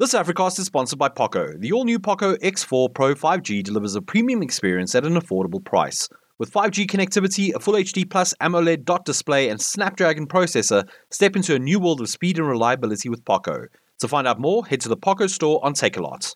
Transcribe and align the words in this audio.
This 0.00 0.14
Africast 0.14 0.60
is 0.60 0.66
sponsored 0.66 1.00
by 1.00 1.08
Poco. 1.08 1.54
The 1.58 1.72
all 1.72 1.82
new 1.82 1.98
Poco 1.98 2.36
X4 2.36 2.94
Pro 2.94 3.16
5G 3.16 3.64
delivers 3.64 3.96
a 3.96 4.00
premium 4.00 4.44
experience 4.44 4.94
at 4.94 5.04
an 5.04 5.14
affordable 5.14 5.64
price. 5.64 6.08
With 6.38 6.52
5G 6.52 6.86
connectivity, 6.86 7.52
a 7.52 7.58
Full 7.58 7.74
HD 7.74 8.08
Plus 8.08 8.32
AMOLED 8.40 8.84
dot 8.84 9.04
display, 9.04 9.48
and 9.48 9.60
Snapdragon 9.60 10.28
processor, 10.28 10.88
step 11.10 11.34
into 11.34 11.56
a 11.56 11.58
new 11.58 11.80
world 11.80 12.00
of 12.00 12.08
speed 12.08 12.38
and 12.38 12.46
reliability 12.46 13.08
with 13.08 13.24
Poco. 13.24 13.66
To 13.98 14.06
find 14.06 14.28
out 14.28 14.38
more, 14.38 14.64
head 14.66 14.80
to 14.82 14.88
the 14.88 14.96
Poco 14.96 15.26
store 15.26 15.58
on 15.64 15.74
Takealot. 15.74 16.32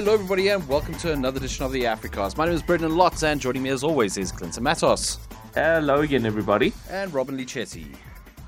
Hello, 0.00 0.14
everybody, 0.14 0.48
and 0.48 0.66
welcome 0.66 0.94
to 0.94 1.12
another 1.12 1.36
edition 1.36 1.66
of 1.66 1.72
the 1.72 1.82
Africast. 1.82 2.38
My 2.38 2.46
name 2.46 2.54
is 2.54 2.62
Brendan 2.62 2.92
Lotz, 2.92 3.22
and 3.22 3.38
joining 3.38 3.62
me 3.62 3.68
as 3.68 3.84
always 3.84 4.16
is 4.16 4.32
Clinton 4.32 4.62
Matos 4.62 5.18
Hello 5.52 6.00
again, 6.00 6.24
everybody. 6.24 6.72
and 6.88 7.12
Robin-Leigh 7.12 7.44
Chetty. 7.44 7.94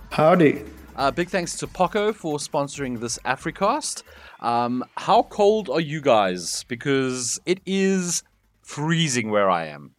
Howdy. 0.08 0.64
Uh, 0.96 1.10
big 1.10 1.28
thanks 1.28 1.58
to 1.58 1.66
Poco 1.66 2.14
for 2.14 2.38
sponsoring 2.38 3.00
this 3.00 3.18
Africast. 3.26 4.02
Um, 4.40 4.82
how 4.96 5.24
cold 5.24 5.68
are 5.68 5.78
you 5.78 6.00
guys? 6.00 6.64
Because 6.68 7.38
it 7.44 7.60
is 7.66 8.22
freezing 8.62 9.30
where 9.30 9.50
I 9.50 9.66
am. 9.66 9.94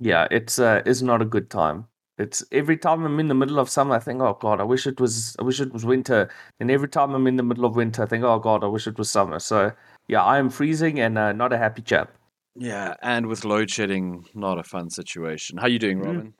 Yeah, 0.00 0.26
it's 0.30 0.58
uh, 0.58 0.80
it's 0.86 1.02
not 1.02 1.20
a 1.20 1.26
good 1.26 1.50
time. 1.50 1.86
It's 2.16 2.42
every 2.52 2.76
time 2.76 3.04
I'm 3.04 3.20
in 3.20 3.28
the 3.28 3.34
middle 3.34 3.58
of 3.58 3.68
summer, 3.68 3.96
I 3.96 3.98
think, 3.98 4.22
oh 4.22 4.38
god, 4.40 4.60
I 4.60 4.64
wish 4.64 4.86
it 4.86 5.00
was, 5.00 5.34
I 5.38 5.42
wish 5.42 5.60
it 5.60 5.72
was 5.72 5.84
winter. 5.84 6.30
And 6.60 6.70
every 6.70 6.88
time 6.88 7.14
I'm 7.14 7.26
in 7.26 7.36
the 7.36 7.42
middle 7.42 7.64
of 7.64 7.74
winter, 7.74 8.02
I 8.02 8.06
think, 8.06 8.22
oh 8.22 8.38
god, 8.38 8.62
I 8.64 8.68
wish 8.68 8.86
it 8.86 8.96
was 8.96 9.10
summer. 9.10 9.38
So 9.38 9.72
yeah, 10.12 10.22
I 10.22 10.38
am 10.38 10.48
freezing 10.50 11.00
and 11.00 11.16
uh, 11.18 11.32
not 11.32 11.52
a 11.52 11.58
happy 11.58 11.82
chap. 11.82 12.08
Yeah, 12.54 12.94
and 13.02 13.26
with 13.26 13.44
load 13.44 13.70
shedding, 13.70 14.26
not 14.34 14.58
a 14.58 14.62
fun 14.74 14.90
situation. 14.90 15.56
How 15.58 15.64
are 15.66 15.70
you 15.76 15.78
doing, 15.78 15.98
Mm. 16.00 16.06
Robin? 16.06 16.34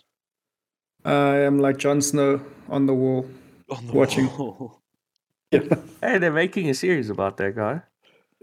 I 1.05 1.37
am 1.49 1.59
like 1.59 1.79
Jon 1.79 2.01
Snow 2.01 2.41
on 2.69 2.87
the 2.87 2.95
wall. 2.95 3.27
On 3.71 3.87
the 3.87 3.93
Watching. 3.93 4.27
wall. 4.39 4.79
Yeah. 5.55 5.61
Hey, 6.01 6.17
they're 6.19 6.33
making 6.33 6.71
a 6.71 6.75
series 6.75 7.11
about 7.11 7.37
that 7.37 7.55
guy. 7.55 7.83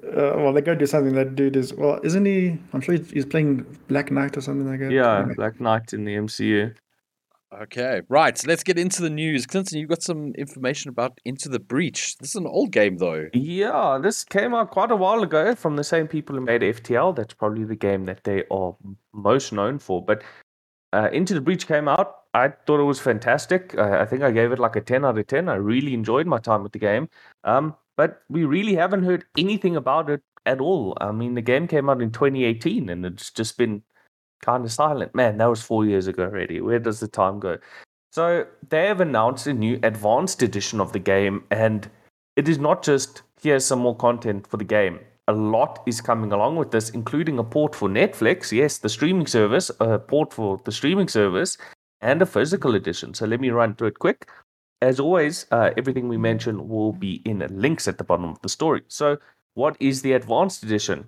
Uh, 0.04 0.34
well, 0.38 0.54
they're 0.54 0.62
going 0.62 0.78
to 0.78 0.84
do 0.86 0.86
something. 0.86 1.16
That 1.16 1.36
dude 1.36 1.56
is 1.56 1.74
well, 1.74 2.00
isn't 2.04 2.24
he? 2.24 2.58
I'm 2.72 2.82
sure 2.82 2.94
he's, 2.96 3.10
he's 3.10 3.26
playing 3.26 3.66
Black 3.88 4.12
Knight 4.12 4.38
or 4.38 4.42
something 4.42 4.70
like 4.70 4.80
that. 4.82 4.92
Yeah, 4.92 5.18
Anyway. 5.20 5.34
Black 5.36 5.60
Knight 5.60 5.92
in 5.94 6.06
the 6.06 6.14
MCU. 6.16 6.76
Okay, 7.52 8.02
right. 8.10 8.38
So 8.38 8.48
Let's 8.48 8.64
get 8.64 8.78
into 8.78 9.02
the 9.02 9.10
news. 9.10 9.48
Clinton, 9.48 9.80
you've 9.80 9.90
got 9.90 10.04
some 10.04 10.34
information 10.36 10.90
about 10.90 11.20
Into 11.26 11.50
the 11.50 11.60
Breach. 11.60 12.18
This 12.18 12.30
is 12.30 12.36
an 12.36 12.46
old 12.46 12.72
game, 12.72 12.98
though. 12.98 13.28
Yeah, 13.34 14.00
this 14.02 14.24
came 14.24 14.54
out 14.54 14.70
quite 14.70 14.92
a 14.92 14.96
while 14.96 15.24
ago 15.24 15.56
from 15.56 15.76
the 15.76 15.84
same 15.84 16.08
people 16.08 16.36
who 16.36 16.42
made 16.42 16.62
FTL. 16.62 17.16
That's 17.16 17.34
probably 17.34 17.64
the 17.64 17.76
game 17.76 18.06
that 18.06 18.24
they 18.24 18.44
are 18.52 18.76
most 19.14 19.52
known 19.52 19.80
for. 19.80 20.04
But 20.04 20.22
uh, 20.94 21.10
Into 21.12 21.34
the 21.34 21.42
Breach 21.42 21.68
came 21.68 21.88
out. 21.88 22.18
I 22.36 22.50
thought 22.50 22.80
it 22.80 22.84
was 22.84 23.00
fantastic. 23.00 23.74
Uh, 23.76 23.98
I 24.00 24.06
think 24.06 24.22
I 24.22 24.30
gave 24.30 24.52
it 24.52 24.60
like 24.60 24.76
a 24.76 24.82
10 24.82 25.04
out 25.04 25.18
of 25.18 25.26
10. 25.26 25.50
I 25.50 25.56
really 25.56 25.96
enjoyed 25.96 26.28
my 26.28 26.38
time 26.38 26.62
with 26.62 26.74
the 26.74 26.80
game. 26.80 27.10
Um, 27.44 27.76
but 27.98 28.22
we 28.30 28.46
really 28.46 28.76
haven't 28.76 29.04
heard 29.04 29.26
anything 29.36 29.76
about 29.76 30.10
it 30.12 30.22
at 30.46 30.62
all. 30.62 30.96
I 31.02 31.12
mean, 31.12 31.34
the 31.34 31.42
game 31.42 31.68
came 31.68 31.90
out 31.90 32.02
in 32.02 32.12
2018 32.12 32.90
and 32.90 33.06
it's 33.06 33.32
just 33.32 33.58
been 33.58 33.82
kind 34.42 34.66
of 34.66 34.72
silent. 34.72 35.14
Man, 35.16 35.38
that 35.38 35.50
was 35.50 35.62
four 35.62 35.86
years 35.86 36.08
ago 36.08 36.24
already. 36.24 36.62
Where 36.62 36.80
does 36.80 37.00
the 37.00 37.08
time 37.08 37.40
go? 37.40 37.58
So 38.12 38.46
they 38.70 38.88
have 38.88 39.02
announced 39.02 39.48
a 39.48 39.54
new 39.54 39.80
advanced 39.84 40.42
edition 40.42 40.82
of 40.82 40.94
the 40.94 41.00
game, 41.00 41.44
and 41.52 41.90
it 42.36 42.50
is 42.50 42.58
not 42.58 42.84
just 42.84 43.22
here's 43.42 43.66
some 43.66 43.80
more 43.80 43.96
content 43.96 44.48
for 44.48 44.58
the 44.58 44.64
game. 44.64 45.00
A 45.28 45.34
lot 45.34 45.84
is 45.86 46.02
coming 46.02 46.32
along 46.32 46.56
with 46.56 46.72
this, 46.72 46.90
including 46.90 47.38
a 47.38 47.44
port 47.44 47.76
for 47.76 47.88
Netflix, 47.88 48.52
yes, 48.52 48.80
the 48.80 48.90
streaming 48.90 49.28
service, 49.28 49.70
a 49.80 50.00
port 50.00 50.34
for 50.34 50.60
the 50.66 50.72
streaming 50.72 51.08
service, 51.08 51.58
and 52.02 52.22
a 52.22 52.26
physical 52.26 52.74
edition. 52.76 53.14
So 53.14 53.28
let 53.28 53.40
me 53.40 53.52
run 53.52 53.76
through 53.76 53.90
it 53.90 54.00
quick. 54.00 54.28
As 54.82 55.00
always, 55.00 55.46
uh, 55.52 55.72
everything 55.78 56.08
we 56.08 56.18
mention 56.18 56.68
will 56.68 56.94
be 56.94 57.22
in 57.26 57.46
links 57.52 57.88
at 57.88 57.98
the 57.98 58.04
bottom 58.04 58.26
of 58.26 58.42
the 58.42 58.50
story. 58.50 58.82
So, 58.88 59.18
what 59.54 59.76
is 59.80 60.02
the 60.02 60.14
advanced 60.14 60.64
edition? 60.64 61.06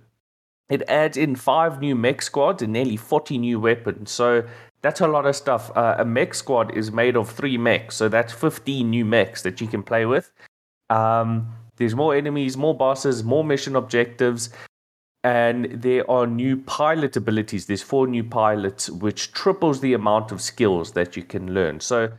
It 0.72 0.84
adds 0.88 1.18
in 1.18 1.36
five 1.36 1.82
new 1.82 1.96
mech 1.96 2.22
squads 2.22 2.62
and 2.62 2.72
nearly 2.72 2.96
40 2.96 3.38
new 3.38 3.60
weapons. 3.60 4.10
So 4.10 4.46
that's 4.82 5.02
a 5.02 5.08
lot 5.08 5.26
of 5.26 5.36
stuff. 5.36 5.70
Uh, 5.76 5.98
a 6.00 6.06
mech 6.06 6.34
squad 6.34 6.74
is 6.76 6.94
made 6.94 7.18
of 7.18 7.30
three 7.30 7.58
mechs, 7.58 7.98
so 7.98 8.08
that's 8.08 8.32
15 8.32 8.90
new 8.90 9.04
mechs 9.04 9.42
that 9.42 9.60
you 9.60 9.68
can 9.68 9.84
play 9.84 10.06
with. 10.06 10.32
Um, 10.90 11.54
there's 11.76 11.94
more 11.94 12.16
enemies, 12.16 12.56
more 12.56 12.74
bosses, 12.74 13.22
more 13.22 13.44
mission 13.44 13.76
objectives, 13.76 14.50
and 15.26 15.66
there 15.66 16.10
are 16.10 16.26
new 16.26 16.56
pilot 16.56 17.18
abilities. 17.18 17.66
There's 17.66 17.84
four 17.84 18.08
new 18.08 18.24
pilots, 18.24 18.90
which 18.90 19.34
triples 19.34 19.82
the 19.82 19.94
amount 19.94 20.32
of 20.32 20.42
skills 20.42 20.94
that 20.94 21.18
you 21.18 21.24
can 21.24 21.54
learn. 21.54 21.82
So 21.82 22.14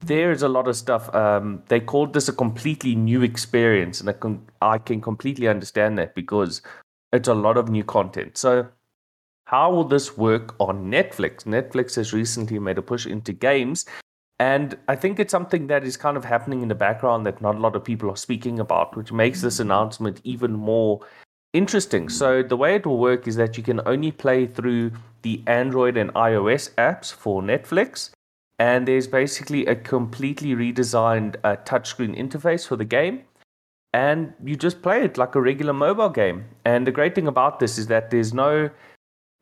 there's 0.00 0.42
a 0.42 0.48
lot 0.48 0.68
of 0.68 0.76
stuff. 0.76 1.12
Um, 1.14 1.62
they 1.68 1.80
called 1.80 2.12
this 2.12 2.28
a 2.28 2.34
completely 2.34 2.94
new 2.94 3.22
experience, 3.22 3.98
and 4.00 4.10
I 4.10 4.12
can, 4.12 4.46
I 4.60 4.76
can 4.76 5.00
completely 5.00 5.48
understand 5.48 5.96
that 5.96 6.14
because 6.14 6.60
it's 7.12 7.28
a 7.28 7.34
lot 7.34 7.56
of 7.56 7.68
new 7.68 7.84
content. 7.84 8.36
So, 8.36 8.68
how 9.46 9.70
will 9.70 9.84
this 9.84 10.16
work 10.16 10.56
on 10.58 10.90
Netflix? 10.90 11.44
Netflix 11.44 11.94
has 11.96 12.12
recently 12.12 12.58
made 12.58 12.78
a 12.78 12.82
push 12.82 13.06
into 13.06 13.32
games, 13.32 13.86
and 14.38 14.76
I 14.88 14.96
think 14.96 15.18
it's 15.18 15.30
something 15.30 15.68
that 15.68 15.84
is 15.84 15.96
kind 15.96 16.16
of 16.16 16.24
happening 16.24 16.62
in 16.62 16.68
the 16.68 16.74
background 16.74 17.24
that 17.26 17.40
not 17.40 17.54
a 17.54 17.58
lot 17.58 17.76
of 17.76 17.84
people 17.84 18.10
are 18.10 18.16
speaking 18.16 18.58
about, 18.58 18.96
which 18.96 19.12
makes 19.12 19.40
this 19.40 19.60
announcement 19.60 20.20
even 20.24 20.52
more 20.52 21.00
interesting. 21.52 22.08
So, 22.08 22.42
the 22.42 22.56
way 22.56 22.74
it 22.74 22.86
will 22.86 22.98
work 22.98 23.26
is 23.28 23.36
that 23.36 23.56
you 23.56 23.62
can 23.62 23.80
only 23.86 24.12
play 24.12 24.46
through 24.46 24.92
the 25.22 25.42
Android 25.46 25.96
and 25.96 26.12
iOS 26.14 26.70
apps 26.74 27.12
for 27.12 27.42
Netflix. 27.42 28.10
And 28.58 28.88
there's 28.88 29.06
basically 29.06 29.66
a 29.66 29.74
completely 29.74 30.54
redesigned 30.54 31.36
uh, 31.44 31.56
touchscreen 31.56 32.18
interface 32.18 32.66
for 32.66 32.76
the 32.76 32.86
game 32.86 33.22
and 33.96 34.34
you 34.44 34.56
just 34.56 34.82
play 34.82 35.02
it 35.02 35.16
like 35.16 35.34
a 35.34 35.40
regular 35.40 35.72
mobile 35.72 36.10
game. 36.10 36.44
And 36.66 36.86
the 36.86 36.92
great 36.92 37.14
thing 37.14 37.26
about 37.26 37.60
this 37.60 37.78
is 37.78 37.86
that 37.86 38.10
there's 38.10 38.34
no 38.34 38.68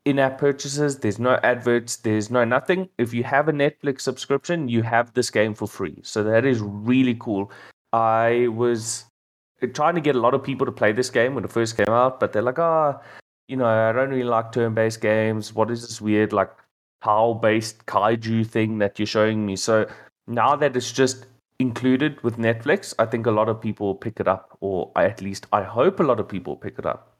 in 0.04 0.20
app 0.20 0.38
purchases, 0.38 0.98
there's 0.98 1.18
no 1.18 1.40
adverts, 1.42 1.96
there's 1.96 2.30
no 2.30 2.44
nothing. 2.44 2.88
If 2.98 3.12
you 3.12 3.24
have 3.24 3.48
a 3.48 3.52
Netflix 3.52 4.02
subscription, 4.02 4.68
you 4.68 4.82
have 4.82 5.12
this 5.14 5.28
game 5.28 5.54
for 5.54 5.66
free. 5.66 5.98
So 6.02 6.22
that 6.22 6.44
is 6.44 6.60
really 6.60 7.16
cool. 7.18 7.50
I 7.92 8.46
was 8.48 9.06
trying 9.72 9.96
to 9.96 10.00
get 10.00 10.14
a 10.14 10.20
lot 10.20 10.34
of 10.34 10.44
people 10.44 10.66
to 10.66 10.72
play 10.72 10.92
this 10.92 11.10
game 11.10 11.34
when 11.34 11.42
it 11.42 11.50
first 11.50 11.76
came 11.76 11.88
out, 11.88 12.20
but 12.20 12.32
they're 12.32 12.42
like, 12.42 12.60
ah, 12.60 13.00
you 13.48 13.56
know, 13.56 13.66
I 13.66 13.90
don't 13.92 14.10
really 14.10 14.22
like 14.22 14.52
turn 14.52 14.72
based 14.72 15.00
games. 15.00 15.52
What 15.52 15.68
is 15.68 15.82
this 15.82 16.00
weird, 16.00 16.32
like, 16.32 16.52
tile 17.02 17.34
based 17.34 17.86
kaiju 17.86 18.46
thing 18.46 18.78
that 18.78 19.00
you're 19.00 19.14
showing 19.18 19.44
me? 19.44 19.56
So 19.56 19.86
now 20.28 20.54
that 20.54 20.76
it's 20.76 20.92
just 20.92 21.26
included 21.58 22.22
with 22.22 22.36
Netflix, 22.36 22.94
I 22.98 23.06
think 23.06 23.26
a 23.26 23.30
lot 23.30 23.48
of 23.48 23.60
people 23.60 23.94
pick 23.94 24.20
it 24.20 24.28
up, 24.28 24.56
or 24.60 24.90
at 24.96 25.20
least 25.20 25.46
I 25.52 25.62
hope 25.62 26.00
a 26.00 26.02
lot 26.02 26.20
of 26.20 26.28
people 26.28 26.56
pick 26.56 26.78
it 26.78 26.86
up. 26.86 27.16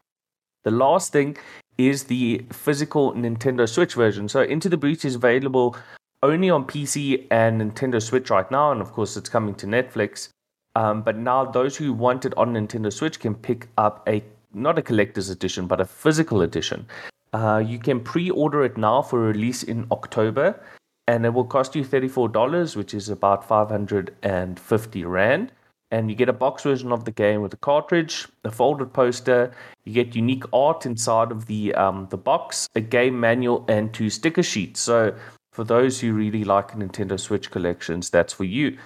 The 0.65 0.71
last 0.71 1.13
thing 1.13 1.37
is 1.79 2.05
the 2.05 2.45
physical 2.51 3.13
Nintendo 3.13 3.69
Switch 3.69 3.95
version. 3.95 4.29
So, 4.29 4.43
Into 4.43 4.69
the 4.69 4.77
Breach 4.77 5.05
is 5.05 5.17
available 5.17 5.77
only 6.23 6.49
on 6.51 6.65
PC 6.65 7.27
and 7.31 7.61
Nintendo 7.61 8.03
Switch 8.03 8.31
right 8.31 8.51
now, 8.51 8.73
and 8.73 8.81
of 8.81 8.93
course, 8.93 9.17
it's 9.17 9.29
coming 9.29 9.55
to 9.57 9.67
Netflix. 9.67 10.29
Um, 10.75 11.03
but 11.03 11.17
now, 11.17 11.45
those 11.45 11.77
who 11.77 11.93
want 11.93 12.25
it 12.25 12.37
on 12.37 12.55
Nintendo 12.55 12.93
Switch 12.93 13.21
can 13.21 13.35
pick 13.35 13.69
up 13.79 14.09
a 14.09 14.25
not 14.55 14.79
a 14.79 14.83
collector's 14.83 15.31
edition, 15.31 15.67
but 15.67 15.81
a 15.81 15.85
physical 15.85 16.43
edition. 16.43 16.87
Uh, 17.33 17.63
you 17.65 17.79
can 17.79 17.99
pre-order 18.01 18.65
it 18.65 18.77
now 18.77 19.03
for 19.03 19.19
release 19.21 19.65
in 19.65 19.87
October, 19.91 20.61
and 21.07 21.27
it 21.27 21.35
will 21.35 21.45
cost 21.45 21.75
you 21.75 21.85
$34, 21.85 22.77
which 22.77 22.95
is 22.95 23.09
about 23.09 23.47
550 23.47 25.05
Rand. 25.05 25.53
And 25.91 26.11
you 26.11 26.17
get 26.17 26.29
a 26.29 26.33
box 26.33 26.63
version 26.63 26.91
of 26.91 27.05
the 27.05 27.13
game 27.13 27.43
with 27.43 27.53
a 27.53 27.59
cartridge, 27.59 28.27
a 28.43 28.51
folded 28.51 28.93
poster. 28.93 29.55
You 29.85 29.93
get 29.93 30.17
unique 30.17 30.45
art 30.53 30.87
inside 30.87 31.31
of 31.31 31.47
the 31.47 31.75
um, 31.75 32.09
the 32.11 32.17
box, 32.17 32.67
a 32.75 32.81
game 32.81 33.21
manual, 33.21 33.65
and 33.69 33.93
two 33.93 34.11
sticker 34.11 34.43
sheets. 34.43 34.81
So 34.81 35.15
for 35.53 35.63
those 35.63 36.01
who 36.01 36.13
really 36.13 36.43
like 36.43 36.73
Nintendo 36.73 37.21
Switch 37.21 37.51
collections, 37.51 38.11
that's 38.11 38.33
for 38.33 38.45
you. 38.45 38.77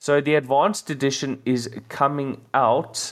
So 0.00 0.20
the 0.20 0.36
advanced 0.36 0.88
edition 0.88 1.42
is 1.44 1.68
coming 1.88 2.40
out. 2.54 3.10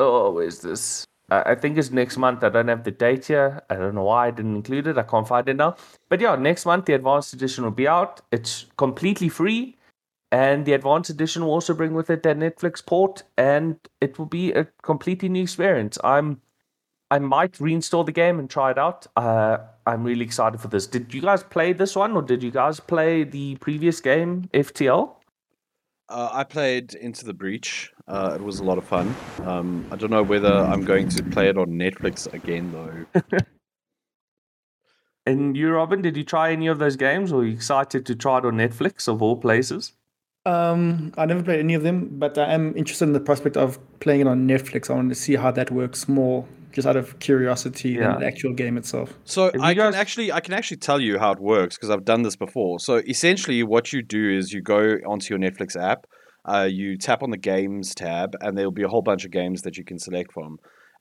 Oh, 0.00 0.32
where's 0.32 0.60
this? 0.60 1.04
Uh, 1.30 1.42
I 1.46 1.54
think 1.54 1.78
it's 1.78 1.90
next 1.90 2.16
month. 2.16 2.44
I 2.44 2.50
don't 2.50 2.68
have 2.68 2.84
the 2.84 2.90
date 2.90 3.26
here. 3.26 3.62
I 3.70 3.76
don't 3.76 3.94
know 3.94 4.04
why 4.04 4.28
I 4.28 4.30
didn't 4.30 4.56
include 4.56 4.86
it. 4.86 4.98
I 4.98 5.02
can't 5.02 5.26
find 5.26 5.48
it 5.48 5.56
now. 5.56 5.76
But 6.08 6.20
yeah, 6.20 6.36
next 6.36 6.66
month 6.66 6.84
the 6.86 6.92
advanced 6.94 7.32
edition 7.32 7.64
will 7.64 7.70
be 7.70 7.88
out. 7.88 8.20
It's 8.30 8.66
completely 8.76 9.28
free. 9.28 9.76
And 10.30 10.66
the 10.66 10.72
advanced 10.72 11.10
edition 11.10 11.44
will 11.44 11.52
also 11.52 11.74
bring 11.74 11.94
with 11.94 12.10
it 12.10 12.24
that 12.24 12.36
Netflix 12.36 12.84
port, 12.84 13.22
and 13.38 13.76
it 14.00 14.18
will 14.18 14.26
be 14.26 14.52
a 14.52 14.64
completely 14.82 15.28
new 15.28 15.42
experience. 15.42 15.96
I'm, 16.02 16.40
I 17.08 17.20
might 17.20 17.52
reinstall 17.52 18.04
the 18.04 18.10
game 18.10 18.40
and 18.40 18.50
try 18.50 18.72
it 18.72 18.78
out. 18.78 19.06
Uh, 19.14 19.58
I'm 19.86 20.02
really 20.02 20.24
excited 20.24 20.60
for 20.60 20.66
this. 20.66 20.88
Did 20.88 21.14
you 21.14 21.20
guys 21.20 21.44
play 21.44 21.72
this 21.72 21.94
one, 21.94 22.16
or 22.16 22.22
did 22.22 22.42
you 22.42 22.50
guys 22.50 22.80
play 22.80 23.22
the 23.22 23.54
previous 23.56 24.00
game, 24.00 24.48
FTL? 24.52 25.14
Uh, 26.08 26.28
I 26.32 26.44
played 26.44 26.94
Into 26.94 27.24
the 27.24 27.34
Breach. 27.34 27.92
Uh, 28.06 28.32
it 28.34 28.42
was 28.42 28.60
a 28.60 28.64
lot 28.64 28.78
of 28.78 28.84
fun. 28.84 29.14
Um, 29.42 29.86
I 29.90 29.96
don't 29.96 30.10
know 30.10 30.22
whether 30.22 30.52
I'm 30.52 30.84
going 30.84 31.08
to 31.08 31.22
play 31.22 31.48
it 31.48 31.56
on 31.56 31.68
Netflix 31.68 32.32
again, 32.32 32.72
though. 32.72 33.22
And 35.26 35.56
you, 35.56 35.72
Robin, 35.72 36.02
did 36.02 36.16
you 36.16 36.24
try 36.24 36.52
any 36.52 36.66
of 36.66 36.78
those 36.78 36.96
games? 36.96 37.32
Or 37.32 37.36
were 37.36 37.46
you 37.46 37.54
excited 37.54 38.04
to 38.06 38.14
try 38.14 38.38
it 38.38 38.44
on 38.44 38.54
Netflix 38.54 39.08
of 39.08 39.22
all 39.22 39.36
places? 39.36 39.92
Um, 40.46 41.12
I 41.16 41.24
never 41.24 41.42
played 41.42 41.60
any 41.60 41.72
of 41.72 41.82
them, 41.82 42.18
but 42.18 42.36
I 42.36 42.52
am 42.52 42.76
interested 42.76 43.06
in 43.06 43.14
the 43.14 43.20
prospect 43.20 43.56
of 43.56 43.78
playing 44.00 44.20
it 44.20 44.26
on 44.26 44.46
Netflix. 44.46 44.90
I 44.90 44.94
want 44.94 45.08
to 45.08 45.14
see 45.14 45.36
how 45.36 45.50
that 45.52 45.70
works 45.70 46.06
more, 46.06 46.46
just 46.74 46.86
out 46.86 46.96
of 46.96 47.18
curiosity 47.20 47.90
Yeah. 47.90 48.12
than 48.12 48.20
the 48.20 48.26
actual 48.26 48.52
game 48.52 48.76
itself. 48.76 49.14
So 49.24 49.44
Have 49.44 49.54
I 49.60 49.74
guys- 49.74 49.92
can 49.92 50.00
actually 50.00 50.32
I 50.32 50.40
can 50.40 50.54
actually 50.54 50.78
tell 50.78 51.00
you 51.00 51.18
how 51.18 51.32
it 51.32 51.40
works 51.40 51.76
because 51.76 51.90
I've 51.90 52.04
done 52.04 52.22
this 52.22 52.36
before. 52.36 52.78
So 52.80 52.96
essentially, 53.08 53.62
what 53.62 53.92
you 53.92 54.02
do 54.02 54.30
is 54.38 54.52
you 54.52 54.60
go 54.62 54.80
onto 55.06 55.26
your 55.32 55.38
Netflix 55.38 55.76
app, 55.80 56.06
uh, 56.46 56.68
you 56.70 56.96
tap 56.98 57.22
on 57.22 57.30
the 57.30 57.38
games 57.38 57.94
tab, 57.94 58.34
and 58.40 58.58
there'll 58.58 58.72
be 58.72 58.82
a 58.82 58.88
whole 58.88 59.02
bunch 59.02 59.24
of 59.24 59.30
games 59.30 59.62
that 59.62 59.76
you 59.78 59.84
can 59.84 59.98
select 59.98 60.32
from. 60.32 60.56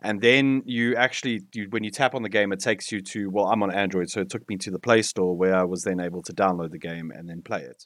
And 0.06 0.20
then 0.22 0.62
you 0.66 0.96
actually, 0.96 1.40
you, 1.54 1.68
when 1.70 1.84
you 1.86 1.90
tap 1.92 2.14
on 2.14 2.24
the 2.24 2.30
game, 2.30 2.52
it 2.52 2.60
takes 2.60 2.92
you 2.92 3.00
to 3.14 3.30
well, 3.31 3.46
I'm 3.46 3.64
on 3.64 3.74
Android, 3.74 4.10
so 4.10 4.19
it 4.22 4.30
took 4.30 4.48
me 4.50 4.58
to 4.58 4.69
the 4.69 4.80
Play 4.80 5.02
Store 5.02 5.36
where 5.38 5.56
I 5.56 5.64
was 5.64 5.84
then 5.84 6.00
able 6.02 6.22
to 6.24 6.34
download 6.34 6.72
the 6.72 6.78
game 6.80 7.10
and 7.16 7.30
then 7.30 7.42
play 7.42 7.62
it. 7.62 7.86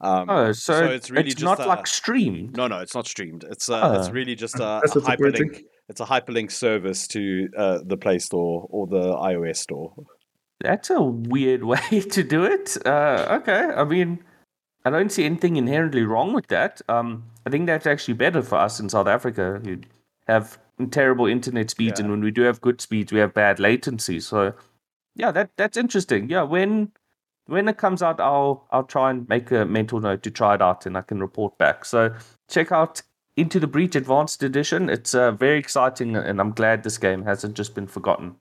Um, 0.00 0.28
Oh, 0.28 0.50
so, 0.50 0.72
so 0.74 0.84
it's, 0.86 0.94
it's 1.04 1.10
really 1.12 1.30
just 1.30 1.44
not 1.44 1.60
a- 1.60 1.66
like 1.66 1.86
streamed. 1.86 2.56
no, 2.56 2.66
no, 2.66 2.78
it's 2.80 2.94
not 2.96 3.06
streamed. 3.06 3.44
It's 3.48 3.68
uh, 3.70 3.94
it's 3.98 4.08
Ah. 4.08 4.12
really 4.12 4.34
just 4.34 4.58
a, 4.58 4.78
a 4.78 4.82
hyperlink. 4.88 5.60
It's 5.92 6.00
a 6.00 6.06
hyperlink 6.06 6.50
service 6.50 7.06
to 7.08 7.50
uh, 7.54 7.80
the 7.84 7.98
Play 7.98 8.18
Store 8.18 8.66
or 8.70 8.86
the 8.86 9.12
iOS 9.12 9.58
store. 9.58 9.92
That's 10.62 10.88
a 10.88 11.02
weird 11.02 11.64
way 11.72 12.00
to 12.00 12.22
do 12.22 12.44
it. 12.44 12.78
Uh, 12.86 13.26
okay, 13.42 13.64
I 13.76 13.84
mean, 13.84 14.24
I 14.86 14.90
don't 14.90 15.12
see 15.12 15.26
anything 15.26 15.56
inherently 15.56 16.04
wrong 16.04 16.32
with 16.32 16.46
that. 16.46 16.80
Um, 16.88 17.24
I 17.44 17.50
think 17.50 17.66
that's 17.66 17.86
actually 17.86 18.14
better 18.14 18.40
for 18.40 18.56
us 18.56 18.80
in 18.80 18.88
South 18.88 19.06
Africa 19.06 19.60
who 19.62 19.80
have 20.28 20.58
terrible 20.90 21.26
internet 21.26 21.68
speeds, 21.68 22.00
and 22.00 22.10
when 22.10 22.22
we 22.22 22.30
do 22.30 22.40
have 22.40 22.62
good 22.62 22.80
speeds, 22.80 23.12
we 23.12 23.18
have 23.18 23.34
bad 23.34 23.60
latency. 23.60 24.18
So, 24.18 24.54
yeah, 25.14 25.30
that 25.30 25.50
that's 25.58 25.76
interesting. 25.76 26.30
Yeah, 26.30 26.44
when 26.44 26.90
when 27.44 27.68
it 27.68 27.76
comes 27.76 28.02
out, 28.02 28.18
I'll 28.18 28.66
I'll 28.70 28.84
try 28.84 29.10
and 29.10 29.28
make 29.28 29.50
a 29.50 29.66
mental 29.66 30.00
note 30.00 30.22
to 30.22 30.30
try 30.30 30.54
it 30.54 30.62
out, 30.62 30.86
and 30.86 30.96
I 30.96 31.02
can 31.02 31.20
report 31.20 31.58
back. 31.58 31.84
So 31.84 32.14
check 32.48 32.72
out 32.72 33.02
Into 33.36 33.58
the 33.58 33.66
Breach 33.66 33.96
Advanced 33.96 34.42
Edition. 34.42 34.90
It's 34.90 35.14
uh, 35.14 35.32
very 35.32 35.58
exciting, 35.58 36.16
and 36.16 36.38
I'm 36.38 36.52
glad 36.52 36.82
this 36.82 36.98
game 36.98 37.24
hasn't 37.24 37.54
just 37.54 37.74
been 37.74 37.86
forgotten. 37.86 38.36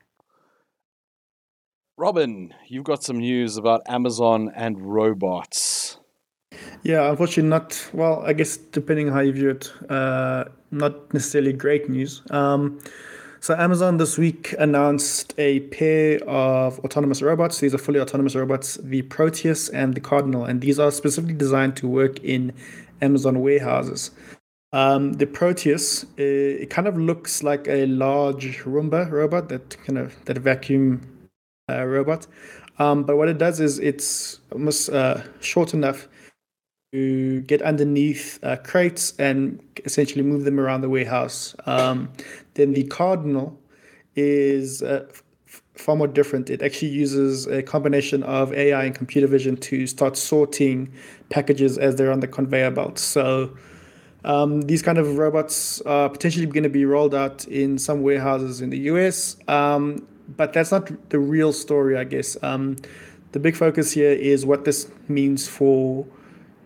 Robin, 1.97 2.53
you've 2.67 2.83
got 2.83 3.03
some 3.03 3.19
news 3.19 3.55
about 3.55 3.83
Amazon 3.87 4.51
and 4.53 4.81
robots. 4.81 5.97
Yeah, 6.83 7.09
unfortunately, 7.09 7.49
not 7.49 7.89
well. 7.93 8.21
I 8.25 8.33
guess 8.33 8.57
depending 8.57 9.07
how 9.07 9.21
you 9.21 9.31
view 9.31 9.51
it, 9.51 9.71
uh, 9.89 10.45
not 10.71 11.13
necessarily 11.13 11.53
great 11.53 11.89
news. 11.89 12.21
Um, 12.29 12.79
so 13.39 13.55
Amazon 13.55 13.97
this 13.97 14.17
week 14.17 14.53
announced 14.59 15.33
a 15.37 15.61
pair 15.61 16.19
of 16.27 16.79
autonomous 16.79 17.21
robots. 17.21 17.59
These 17.59 17.73
are 17.73 17.77
fully 17.77 17.99
autonomous 17.99 18.35
robots, 18.35 18.75
the 18.75 19.03
Proteus 19.03 19.69
and 19.69 19.95
the 19.95 20.01
Cardinal, 20.01 20.43
and 20.43 20.59
these 20.59 20.79
are 20.79 20.91
specifically 20.91 21.35
designed 21.35 21.77
to 21.77 21.87
work 21.87 22.19
in 22.23 22.51
Amazon 23.01 23.41
warehouses. 23.41 24.11
Um, 24.73 25.13
the 25.13 25.27
Proteus, 25.27 26.03
uh, 26.03 26.07
it 26.17 26.69
kind 26.69 26.87
of 26.87 26.97
looks 26.97 27.43
like 27.43 27.67
a 27.67 27.85
large 27.87 28.59
Roomba 28.63 29.11
robot, 29.11 29.49
that 29.49 29.77
kind 29.85 29.97
of 29.97 30.23
that 30.25 30.37
vacuum 30.37 31.01
uh, 31.69 31.83
robot. 31.85 32.27
Um, 32.79 33.03
but 33.03 33.17
what 33.17 33.27
it 33.27 33.37
does 33.37 33.59
is 33.59 33.79
it's 33.79 34.39
almost 34.51 34.89
uh, 34.89 35.21
short 35.41 35.73
enough 35.73 36.07
to 36.93 37.41
get 37.41 37.61
underneath 37.61 38.39
uh, 38.43 38.57
crates 38.57 39.13
and 39.19 39.61
essentially 39.85 40.23
move 40.23 40.45
them 40.45 40.59
around 40.59 40.81
the 40.81 40.89
warehouse. 40.89 41.55
Um, 41.65 42.11
then 42.55 42.73
the 42.73 42.83
Cardinal 42.83 43.59
is 44.15 44.81
uh, 44.81 45.05
far 45.75 45.95
more 45.95 46.07
different. 46.07 46.49
It 46.49 46.61
actually 46.61 46.89
uses 46.89 47.47
a 47.47 47.61
combination 47.61 48.23
of 48.23 48.53
AI 48.53 48.85
and 48.85 48.95
computer 48.95 49.27
vision 49.27 49.57
to 49.57 49.87
start 49.87 50.17
sorting 50.17 50.91
packages 51.29 51.77
as 51.77 51.95
they're 51.95 52.11
on 52.11 52.19
the 52.19 52.27
conveyor 52.27 52.71
belt. 52.71 52.99
So 52.99 53.55
um, 54.23 54.61
these 54.61 54.81
kind 54.81 54.97
of 54.97 55.17
robots 55.17 55.81
are 55.81 56.09
potentially 56.09 56.45
going 56.45 56.63
to 56.63 56.69
be 56.69 56.85
rolled 56.85 57.15
out 57.15 57.45
in 57.47 57.77
some 57.77 58.01
warehouses 58.01 58.61
in 58.61 58.69
the 58.69 58.79
US, 58.79 59.37
um, 59.47 60.07
but 60.37 60.53
that's 60.53 60.71
not 60.71 61.09
the 61.09 61.19
real 61.19 61.51
story, 61.51 61.97
I 61.97 62.03
guess. 62.03 62.37
Um, 62.43 62.77
the 63.31 63.39
big 63.39 63.55
focus 63.55 63.91
here 63.91 64.11
is 64.11 64.45
what 64.45 64.65
this 64.65 64.89
means 65.07 65.47
for 65.47 66.05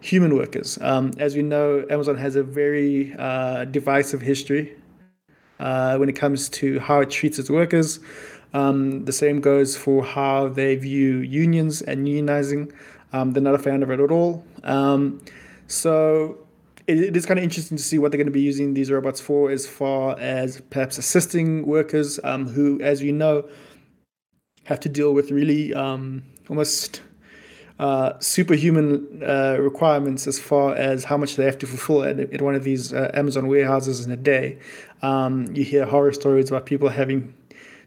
human 0.01 0.35
workers. 0.35 0.77
Um, 0.81 1.11
as 1.17 1.35
we 1.35 1.41
know, 1.41 1.85
Amazon 1.89 2.17
has 2.17 2.35
a 2.35 2.43
very 2.43 3.15
uh, 3.17 3.65
divisive 3.65 4.21
history 4.21 4.75
uh, 5.59 5.97
when 5.97 6.09
it 6.09 6.15
comes 6.15 6.49
to 6.49 6.79
how 6.79 7.01
it 7.01 7.09
treats 7.09 7.39
its 7.39 7.49
workers. 7.49 7.99
Um, 8.53 9.05
the 9.05 9.11
same 9.11 9.41
goes 9.41 9.75
for 9.75 10.03
how 10.03 10.47
they 10.47 10.75
view 10.75 11.17
unions 11.17 11.81
and 11.81 12.07
unionizing. 12.07 12.71
Um, 13.13 13.31
they're 13.31 13.43
not 13.43 13.55
a 13.55 13.59
fan 13.59 13.83
of 13.83 13.91
it 13.91 13.99
at 13.99 14.11
all. 14.11 14.45
Um, 14.63 15.21
so 15.67 16.44
it, 16.87 16.99
it 16.99 17.17
is 17.17 17.25
kind 17.25 17.39
of 17.39 17.43
interesting 17.43 17.77
to 17.77 17.83
see 17.83 17.99
what 17.99 18.11
they're 18.11 18.17
going 18.17 18.27
to 18.27 18.31
be 18.31 18.41
using 18.41 18.73
these 18.73 18.91
robots 18.91 19.19
for, 19.19 19.51
as 19.51 19.67
far 19.67 20.17
as 20.19 20.61
perhaps 20.69 20.97
assisting 20.97 21.65
workers 21.65 22.19
um, 22.23 22.47
who, 22.47 22.79
as 22.81 23.01
you 23.01 23.11
know, 23.11 23.47
have 24.65 24.79
to 24.81 24.89
deal 24.89 25.13
with 25.13 25.31
really 25.31 25.73
um, 25.73 26.23
almost 26.49 27.01
uh, 27.79 28.13
superhuman 28.19 29.21
uh, 29.23 29.57
requirements 29.59 30.27
as 30.27 30.39
far 30.39 30.75
as 30.75 31.03
how 31.03 31.17
much 31.17 31.35
they 31.35 31.45
have 31.45 31.57
to 31.57 31.67
fulfill 31.67 32.03
at, 32.03 32.19
at 32.19 32.41
one 32.41 32.55
of 32.55 32.63
these 32.63 32.93
uh, 32.93 33.11
Amazon 33.13 33.47
warehouses 33.47 34.05
in 34.05 34.11
a 34.11 34.17
day. 34.17 34.57
Um, 35.01 35.53
you 35.55 35.63
hear 35.63 35.85
horror 35.85 36.13
stories 36.13 36.49
about 36.49 36.65
people 36.65 36.89
having 36.89 37.33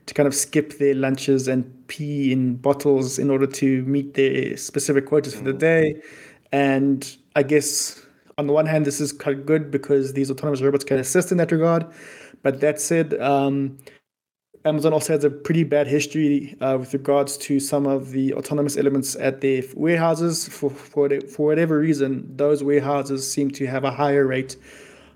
to 0.07 0.15
kind 0.15 0.27
of 0.27 0.35
skip 0.35 0.79
their 0.79 0.95
lunches 0.95 1.49
and 1.49 1.87
pee 1.89 2.33
in 2.33 2.57
bottles 2.57 3.19
in 3.19 3.31
order 3.31 3.47
to 3.47 3.83
meet 3.85 4.15
their 4.15 4.57
specific 4.57 5.07
quotas 5.07 5.35
for 5.35 5.45
the 5.45 5.53
day. 5.53 6.01
And 6.53 7.17
I 7.37 7.43
guess 7.43 8.03
on 8.39 8.47
the 8.47 8.53
one 8.53 8.67
hand, 8.67 8.87
this 8.87 9.01
is 9.01 9.13
good 9.13 9.71
because 9.71 10.13
these 10.13 10.31
autonomous 10.31 10.63
robots 10.63 10.85
can 10.85 10.99
assist 10.99 11.33
in 11.33 11.39
that 11.39 11.51
regard. 11.51 11.85
But 12.43 12.61
that 12.61 12.81
said, 12.81 13.21
um, 13.21 13.79
Amazon 14.65 14.93
also 14.93 15.13
has 15.13 15.25
a 15.25 15.31
pretty 15.31 15.65
bad 15.65 15.89
history 15.89 16.57
uh, 16.61 16.77
with 16.79 16.93
regards 16.93 17.37
to 17.39 17.59
some 17.59 17.87
of 17.87 18.13
the 18.13 18.33
autonomous 18.35 18.77
elements 18.77 19.17
at 19.17 19.41
their 19.41 19.63
warehouses. 19.75 20.47
For, 20.49 20.71
for, 20.71 21.09
for 21.23 21.47
whatever 21.47 21.79
reason, 21.79 22.37
those 22.37 22.63
warehouses 22.63 23.31
seem 23.31 23.51
to 23.53 23.67
have 23.67 23.83
a 23.83 23.91
higher 23.91 24.25
rate 24.25 24.57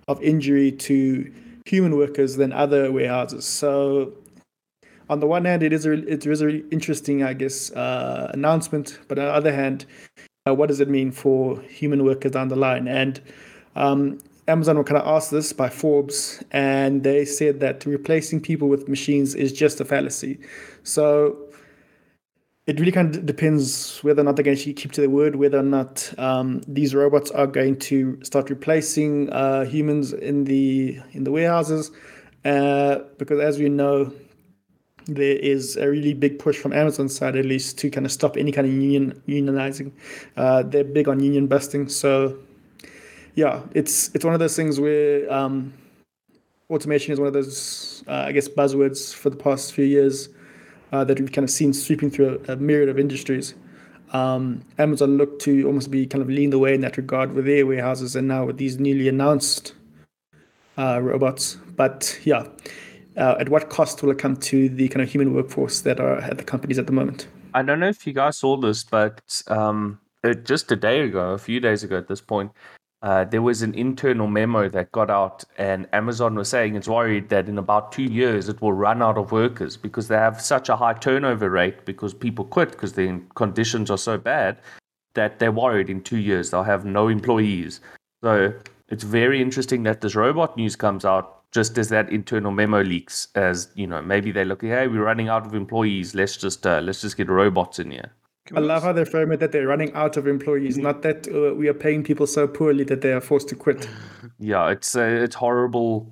of 0.09 0.21
injury 0.21 0.73
to 0.73 1.33
human 1.65 1.97
workers 1.97 2.37
than 2.37 2.53
other 2.53 2.91
warehouses. 2.91 3.45
So, 3.45 4.15
on 5.09 5.21
the 5.21 5.27
one 5.27 5.45
hand, 5.45 5.63
it 5.63 5.73
is 5.73 5.87
a, 5.87 5.93
it 5.93 6.27
is 6.27 6.41
a 6.41 6.47
really 6.47 6.65
interesting, 6.71 7.23
I 7.23 7.35
guess, 7.35 7.71
uh, 7.73 8.31
announcement. 8.33 8.99
But 9.09 9.19
on 9.19 9.27
the 9.27 9.33
other 9.33 9.53
hand, 9.53 9.87
uh, 10.47 10.55
what 10.55 10.69
does 10.69 10.81
it 10.81 10.89
mean 10.89 11.13
for 11.13 11.61
human 11.63 12.05
workers 12.05 12.33
down 12.33 12.49
the 12.49 12.57
line? 12.57 12.89
And 12.89 13.21
um, 13.77 14.19
Amazon 14.49 14.77
were 14.77 14.85
kind 14.85 15.01
of 15.01 15.07
asked 15.07 15.31
this 15.31 15.53
by 15.53 15.69
Forbes, 15.69 16.43
and 16.51 17.05
they 17.05 17.25
said 17.25 17.61
that 17.61 17.87
replacing 17.87 18.41
people 18.41 18.69
with 18.69 18.89
machines 18.89 19.35
is 19.35 19.53
just 19.53 19.81
a 19.81 19.85
fallacy. 19.85 20.41
So 20.83 21.37
it 22.67 22.79
really 22.81 22.93
kind 22.93 23.15
of 23.15 23.25
depends 23.25 24.01
whether 24.03 24.21
or 24.21 24.25
not 24.25 24.37
they're 24.37 24.45
going 24.45 24.57
to 24.57 24.73
keep 24.73 24.93
to 24.93 25.01
their 25.01 25.11
word, 25.11 25.37
whether 25.37 25.59
or 25.59 25.65
not 25.65 26.13
um, 26.19 26.61
these 26.67 26.95
robots 26.95 27.31
are 27.31 27.47
going 27.47 27.79
to 27.79 28.19
start 28.25 28.51
replacing 28.51 29.31
uh, 29.31 29.65
humans 29.65 30.13
in 30.13 30.45
the 30.45 30.99
in 31.13 31.25
the 31.25 31.31
warehouses. 31.31 31.93
Uh, 32.45 32.99
because 33.19 33.39
as 33.39 33.61
we 33.61 33.69
know, 33.69 34.13
there 35.07 35.37
is 35.37 35.77
a 35.77 35.89
really 35.89 36.15
big 36.15 36.39
push 36.39 36.57
from 36.57 36.73
Amazon's 36.73 37.17
side, 37.17 37.37
at 37.37 37.45
least, 37.45 37.79
to 37.79 37.91
kind 37.91 38.07
of 38.07 38.13
stop 38.13 38.37
any 38.37 38.53
kind 38.53 38.67
of 38.67 38.73
union 38.73 39.23
unionizing. 39.27 39.93
Uh, 40.37 40.63
they're 40.63 40.85
big 40.85 41.09
on 41.09 41.21
union 41.21 41.47
busting, 41.47 41.89
so 41.89 42.39
yeah, 43.35 43.63
it's 43.75 44.11
it's 44.15 44.25
one 44.25 44.35
of 44.35 44.41
those 44.41 44.57
things 44.57 44.79
where 44.79 45.33
um, 45.33 45.73
automation 46.71 47.13
is 47.13 47.19
one 47.19 47.29
of 47.29 47.33
those, 47.33 48.05
uh, 48.07 48.25
I 48.27 48.33
guess, 48.33 48.49
buzzwords 48.49 49.15
for 49.15 49.31
the 49.31 49.37
past 49.37 49.73
few 49.73 49.85
years 49.85 50.29
uh, 50.93 51.05
that 51.05 51.19
we've 51.19 51.33
kind 51.33 51.45
of 51.45 51.51
seen 51.51 51.73
sweeping 51.73 52.11
through 52.11 52.43
a, 52.49 52.53
a 52.53 52.57
myriad 52.57 52.89
of 52.89 52.99
industries. 52.99 53.55
Um, 54.13 54.63
Amazon 54.79 55.17
looked 55.17 55.41
to 55.43 55.67
almost 55.67 55.91
be 55.91 56.07
kind 56.07 56.21
of 56.21 56.29
leading 56.29 56.51
the 56.51 56.59
way 56.59 56.75
in 56.75 56.83
that 56.83 56.99
regard 56.99 57.33
with 57.33 57.47
their 57.47 57.67
warehouses, 57.67 58.15
and 58.15 58.29
now 58.29 58.45
with 58.45 58.59
these 58.59 58.79
newly 58.79 59.09
announced 59.09 59.75
uh, 60.77 61.01
robots. 61.03 61.57
But 61.77 62.19
yeah, 62.25 62.47
uh, 63.17 63.37
at 63.39 63.49
what 63.49 63.71
cost 63.71 64.03
will 64.03 64.11
it 64.11 64.19
come 64.19 64.37
to 64.37 64.69
the 64.69 64.89
kind 64.89 65.03
of 65.03 65.11
human 65.11 65.35
workforce 65.35 65.81
that 65.83 66.01
are 66.01 66.19
at 66.19 66.39
the 66.39 66.45
companies 66.45 66.79
at 66.79 66.87
the 66.87 66.93
moment? 66.93 67.27
I 67.55 67.63
don't 67.63 67.81
know 67.81 67.89
if 67.89 68.07
you 68.07 68.13
guys 68.13 68.39
saw 68.39 68.57
this, 68.57 68.85
but 68.85 69.43
um, 69.49 70.01
it, 70.25 70.45
just 70.45 70.73
a 70.73 70.77
day 70.77 71.03
ago, 71.03 71.31
a 71.33 71.39
few 71.39 71.61
days 71.61 71.83
ago 71.83 71.99
at 71.99 72.09
this 72.09 72.21
point, 72.21 72.53
uh, 73.03 73.25
there 73.25 73.43
was 73.43 73.63
an 73.63 73.75
internal 73.75 74.29
memo 74.29 74.69
that 74.69 74.93
got 74.93 75.11
out, 75.11 75.43
and 75.59 75.89
Amazon 75.93 76.37
was 76.37 76.49
saying 76.49 76.77
it's 76.77 76.87
worried 76.87 77.29
that 77.31 77.49
in 77.49 77.59
about 77.59 77.91
two 77.91 78.05
years 78.05 78.49
it 78.49 78.63
will 78.63 78.73
run 78.73 79.03
out 79.03 79.19
of 79.19 79.33
workers 79.33 79.77
because 79.77 80.07
they 80.07 80.15
have 80.17 80.41
such 80.41 80.69
a 80.69 80.77
high 80.77 80.93
turnover 80.93 81.51
rate 81.51 81.85
because 81.85 82.15
people 82.15 82.45
quit 82.45 82.71
because 82.71 82.93
the 82.93 83.21
conditions 83.35 83.91
are 83.91 83.99
so 83.99 84.17
bad 84.17 84.57
that 85.15 85.41
they're 85.41 85.53
worried 85.53 85.91
in 85.91 86.01
two 86.01 86.17
years 86.17 86.51
they'll 86.51 86.63
have 86.63 86.85
no 86.85 87.09
employees. 87.09 87.81
So 88.23 88.55
it's 88.89 89.03
very 89.03 89.43
interesting 89.43 89.83
that 89.83 90.01
this 90.01 90.15
robot 90.15 90.57
news 90.57 90.77
comes 90.77 91.05
out 91.05 91.42
just 91.53 91.77
as 91.77 91.91
that 91.91 92.11
internal 92.11 92.51
memo 92.51 92.83
leaks 92.83 93.29
as 93.35 93.69
you 93.75 93.87
know 93.87 94.03
maybe 94.03 94.33
they're 94.33 94.47
looking 94.47 94.71
hey 94.71 94.89
we're 94.89 95.05
running 95.05 95.29
out 95.29 95.47
of 95.47 95.55
employees. 95.55 96.15
Let's 96.15 96.37
just 96.37 96.67
uh, 96.67 96.81
let's 96.81 97.01
just 97.01 97.17
get 97.17 97.29
robots 97.29 97.79
in 97.79 97.91
here. 97.91 98.11
I 98.57 98.61
love 98.61 98.83
how 98.83 98.93
they 98.93 99.05
frame 99.05 99.31
it 99.31 99.39
that 99.39 99.53
they're 99.53 99.69
running 99.69 99.95
out 99.95 100.17
of 100.17 100.27
employees, 100.27 100.77
not 100.77 101.03
that 101.03 101.29
uh, 101.29 101.55
we 101.55 101.69
are 101.69 101.75
paying 101.75 102.03
people 102.03 102.27
so 102.27 102.49
poorly 102.49 102.83
that 102.85 103.01
they 103.01 103.13
are 103.13 103.21
forced 103.21 103.49
to 103.51 103.55
quit. 103.55 103.89
yeah 104.39 104.71
it's 104.71 104.97
uh, 104.97 105.03
it's 105.03 105.37
horrible. 105.37 106.11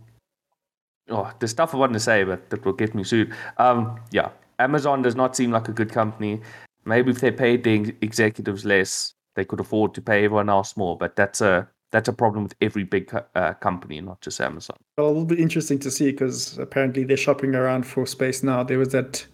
Oh 1.09 1.33
the 1.41 1.49
stuff 1.49 1.75
i 1.75 1.77
want 1.77 1.93
to 1.95 2.01
say 2.01 2.23
but 2.23 2.51
that 2.51 2.65
will 2.65 2.75
get 2.75 2.95
me 2.95 3.03
sued. 3.03 3.33
Um 3.57 3.99
yeah 4.13 4.29
amazon 4.59 5.03
does 5.03 5.17
not 5.17 5.35
seem 5.35 5.51
like 5.51 5.69
a 5.69 5.73
good 5.73 5.91
company. 5.91 6.41
Maybe 6.85 7.11
if 7.11 7.21
they 7.21 7.31
paid 7.31 7.65
the 7.65 7.95
executives 8.01 8.65
less 8.65 9.15
they 9.37 9.45
could 9.45 9.61
afford 9.61 9.95
to 9.95 10.03
pay 10.03 10.25
everyone 10.25 10.49
else 10.49 10.77
more 10.77 10.97
but 10.99 11.17
that's 11.17 11.41
a 11.41 11.69
that's 11.93 12.09
a 12.09 12.13
problem 12.13 12.45
with 12.45 12.55
every 12.61 12.85
big 12.85 13.13
uh, 13.35 13.55
company, 13.55 14.01
not 14.01 14.21
just 14.21 14.41
Amazon. 14.41 14.77
Well, 14.97 15.11
it 15.11 15.15
will 15.15 15.25
be 15.25 15.41
interesting 15.41 15.79
to 15.81 15.91
see 15.91 16.11
because 16.11 16.59
apparently 16.59 17.05
they're 17.05 17.17
shopping 17.17 17.55
around 17.55 17.85
for 17.85 18.07
space 18.07 18.43
now. 18.43 18.63
There 18.63 18.79
was 18.79 18.91
that 18.91 19.27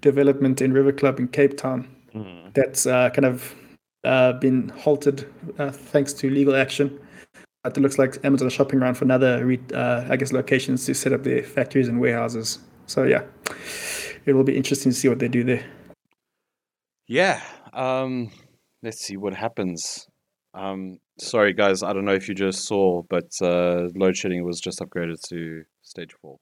development 0.00 0.60
in 0.60 0.72
River 0.72 0.92
Club 0.92 1.20
in 1.20 1.28
Cape 1.28 1.56
Town 1.56 1.88
mm. 2.14 2.52
that's 2.54 2.86
uh, 2.86 3.10
kind 3.10 3.26
of 3.26 3.54
uh, 4.04 4.32
been 4.34 4.70
halted 4.70 5.32
uh, 5.58 5.70
thanks 5.70 6.12
to 6.14 6.30
legal 6.30 6.56
action. 6.56 6.98
But 7.62 7.76
it 7.76 7.80
looks 7.80 7.98
like 7.98 8.18
Amazon 8.24 8.48
is 8.48 8.54
shopping 8.54 8.80
around 8.80 8.94
for 8.94 9.04
another, 9.04 9.44
re- 9.44 9.60
uh, 9.74 10.06
I 10.08 10.16
guess, 10.16 10.32
locations 10.32 10.86
to 10.86 10.94
set 10.94 11.12
up 11.12 11.22
their 11.22 11.42
factories 11.42 11.88
and 11.88 12.00
warehouses. 12.00 12.58
So 12.86 13.04
yeah, 13.04 13.22
it 14.24 14.32
will 14.32 14.44
be 14.44 14.56
interesting 14.56 14.92
to 14.92 14.98
see 14.98 15.08
what 15.08 15.18
they 15.18 15.28
do 15.28 15.44
there. 15.44 15.64
Yeah. 17.06 17.42
Um, 17.72 18.30
let's 18.82 19.00
see 19.00 19.16
what 19.16 19.34
happens. 19.34 20.08
Um, 20.54 20.98
sorry, 21.20 21.52
guys. 21.52 21.82
I 21.82 21.92
don't 21.92 22.04
know 22.04 22.14
if 22.14 22.28
you 22.28 22.34
just 22.34 22.64
saw, 22.64 23.02
but 23.08 23.30
uh, 23.40 23.88
load 23.94 24.16
shedding 24.16 24.44
was 24.44 24.60
just 24.60 24.80
upgraded 24.80 25.20
to 25.28 25.64
stage 25.82 26.12
four. 26.20 26.38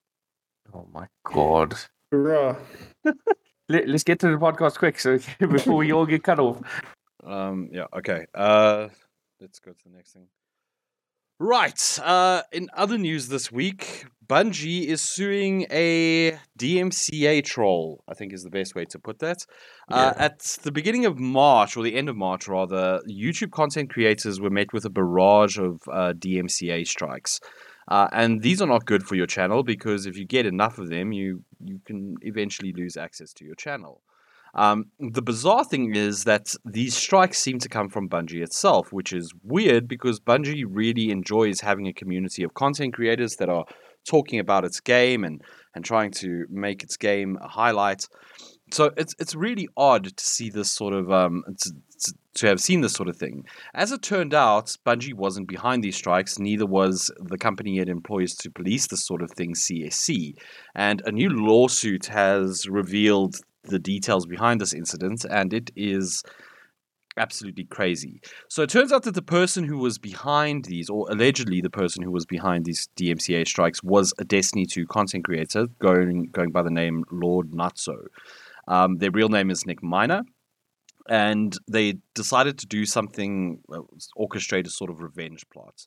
Oh 0.74 0.86
my 0.92 1.06
god! 1.24 1.74
Hurrah! 2.10 2.56
Let, 3.68 3.88
us 3.88 4.02
get 4.02 4.18
to 4.20 4.28
the 4.28 4.38
podcast 4.38 4.78
quick, 4.78 4.98
so 4.98 5.18
before 5.38 5.76
we 5.76 5.92
all 5.92 6.06
get 6.06 6.22
cut 6.22 6.38
off. 6.38 6.58
Um. 7.24 7.68
Yeah. 7.72 7.86
Okay. 7.94 8.26
Uh. 8.34 8.88
Let's 9.40 9.60
go 9.60 9.72
to 9.72 9.84
the 9.84 9.96
next 9.96 10.12
thing. 10.12 10.26
Right. 11.38 11.98
Uh, 12.02 12.42
in 12.52 12.68
other 12.74 12.98
news 12.98 13.28
this 13.28 13.52
week, 13.52 14.06
Bungie 14.26 14.86
is 14.86 15.00
suing 15.00 15.66
a 15.70 16.36
DMCA 16.58 17.44
troll, 17.44 18.02
I 18.08 18.14
think 18.14 18.32
is 18.32 18.42
the 18.42 18.50
best 18.50 18.74
way 18.74 18.84
to 18.86 18.98
put 18.98 19.20
that. 19.20 19.46
Uh, 19.88 20.12
yeah. 20.14 20.24
At 20.24 20.40
the 20.62 20.72
beginning 20.72 21.06
of 21.06 21.18
March, 21.18 21.76
or 21.76 21.84
the 21.84 21.94
end 21.94 22.08
of 22.08 22.16
March 22.16 22.48
rather, 22.48 23.00
YouTube 23.08 23.52
content 23.52 23.88
creators 23.90 24.40
were 24.40 24.50
met 24.50 24.72
with 24.72 24.84
a 24.84 24.90
barrage 24.90 25.58
of 25.58 25.80
uh, 25.90 26.12
DMCA 26.12 26.86
strikes. 26.86 27.40
Uh, 27.86 28.08
and 28.12 28.42
these 28.42 28.60
are 28.60 28.66
not 28.66 28.84
good 28.84 29.04
for 29.04 29.14
your 29.14 29.26
channel 29.26 29.62
because 29.62 30.06
if 30.06 30.18
you 30.18 30.26
get 30.26 30.44
enough 30.44 30.78
of 30.78 30.90
them, 30.90 31.12
you, 31.12 31.42
you 31.64 31.80
can 31.86 32.16
eventually 32.22 32.72
lose 32.72 32.96
access 32.96 33.32
to 33.32 33.44
your 33.44 33.54
channel. 33.54 34.02
Um, 34.54 34.86
the 34.98 35.22
bizarre 35.22 35.64
thing 35.64 35.94
is 35.94 36.24
that 36.24 36.54
these 36.64 36.96
strikes 36.96 37.38
seem 37.38 37.58
to 37.60 37.68
come 37.68 37.88
from 37.88 38.08
Bungie 38.08 38.42
itself, 38.42 38.92
which 38.92 39.12
is 39.12 39.32
weird 39.42 39.88
because 39.88 40.20
Bungie 40.20 40.64
really 40.66 41.10
enjoys 41.10 41.60
having 41.60 41.86
a 41.86 41.92
community 41.92 42.42
of 42.42 42.54
content 42.54 42.94
creators 42.94 43.36
that 43.36 43.48
are 43.48 43.64
talking 44.08 44.38
about 44.38 44.64
its 44.64 44.80
game 44.80 45.24
and, 45.24 45.42
and 45.74 45.84
trying 45.84 46.10
to 46.10 46.46
make 46.48 46.82
its 46.82 46.96
game 46.96 47.38
a 47.42 47.48
highlight. 47.48 48.08
So 48.70 48.90
it's 48.96 49.14
it's 49.18 49.34
really 49.34 49.68
odd 49.76 50.16
to 50.16 50.24
see 50.24 50.50
this 50.50 50.70
sort 50.70 50.92
of 50.92 51.10
um 51.10 51.42
to, 51.60 51.72
to 52.34 52.46
have 52.46 52.60
seen 52.60 52.82
this 52.82 52.92
sort 52.92 53.08
of 53.08 53.16
thing. 53.16 53.44
As 53.74 53.92
it 53.92 54.02
turned 54.02 54.34
out, 54.34 54.76
Bungie 54.86 55.14
wasn't 55.14 55.48
behind 55.48 55.82
these 55.82 55.96
strikes. 55.96 56.38
Neither 56.38 56.66
was 56.66 57.10
the 57.18 57.38
company 57.38 57.78
it 57.78 57.88
employs 57.88 58.34
to 58.36 58.50
police 58.50 58.86
this 58.86 59.04
sort 59.04 59.22
of 59.22 59.30
thing, 59.32 59.54
CSC. 59.54 60.34
And 60.74 61.02
a 61.04 61.12
new 61.12 61.30
lawsuit 61.30 62.06
has 62.06 62.68
revealed 62.68 63.36
the 63.68 63.78
details 63.78 64.26
behind 64.26 64.60
this 64.60 64.72
incident, 64.72 65.24
and 65.24 65.52
it 65.52 65.70
is 65.76 66.22
absolutely 67.16 67.64
crazy. 67.64 68.20
So 68.48 68.62
it 68.62 68.70
turns 68.70 68.92
out 68.92 69.02
that 69.02 69.14
the 69.14 69.22
person 69.22 69.64
who 69.64 69.78
was 69.78 69.98
behind 69.98 70.64
these, 70.66 70.88
or 70.88 71.10
allegedly 71.10 71.60
the 71.60 71.70
person 71.70 72.02
who 72.02 72.10
was 72.10 72.26
behind 72.26 72.64
these 72.64 72.88
DMCA 72.96 73.46
strikes, 73.46 73.82
was 73.82 74.14
a 74.18 74.24
Destiny 74.24 74.66
2 74.66 74.86
content 74.86 75.24
creator 75.24 75.66
going 75.80 76.30
going 76.32 76.50
by 76.50 76.62
the 76.62 76.70
name 76.70 77.04
Lord 77.10 77.50
Nazo. 77.50 78.06
Um, 78.68 78.98
their 78.98 79.10
real 79.10 79.28
name 79.28 79.50
is 79.50 79.66
Nick 79.66 79.82
Minor. 79.82 80.22
And 81.10 81.56
they 81.66 81.94
decided 82.14 82.58
to 82.58 82.66
do 82.66 82.84
something, 82.84 83.62
orchestrate 84.18 84.66
a 84.66 84.70
sort 84.70 84.90
of 84.90 85.00
revenge 85.00 85.48
plot. 85.48 85.86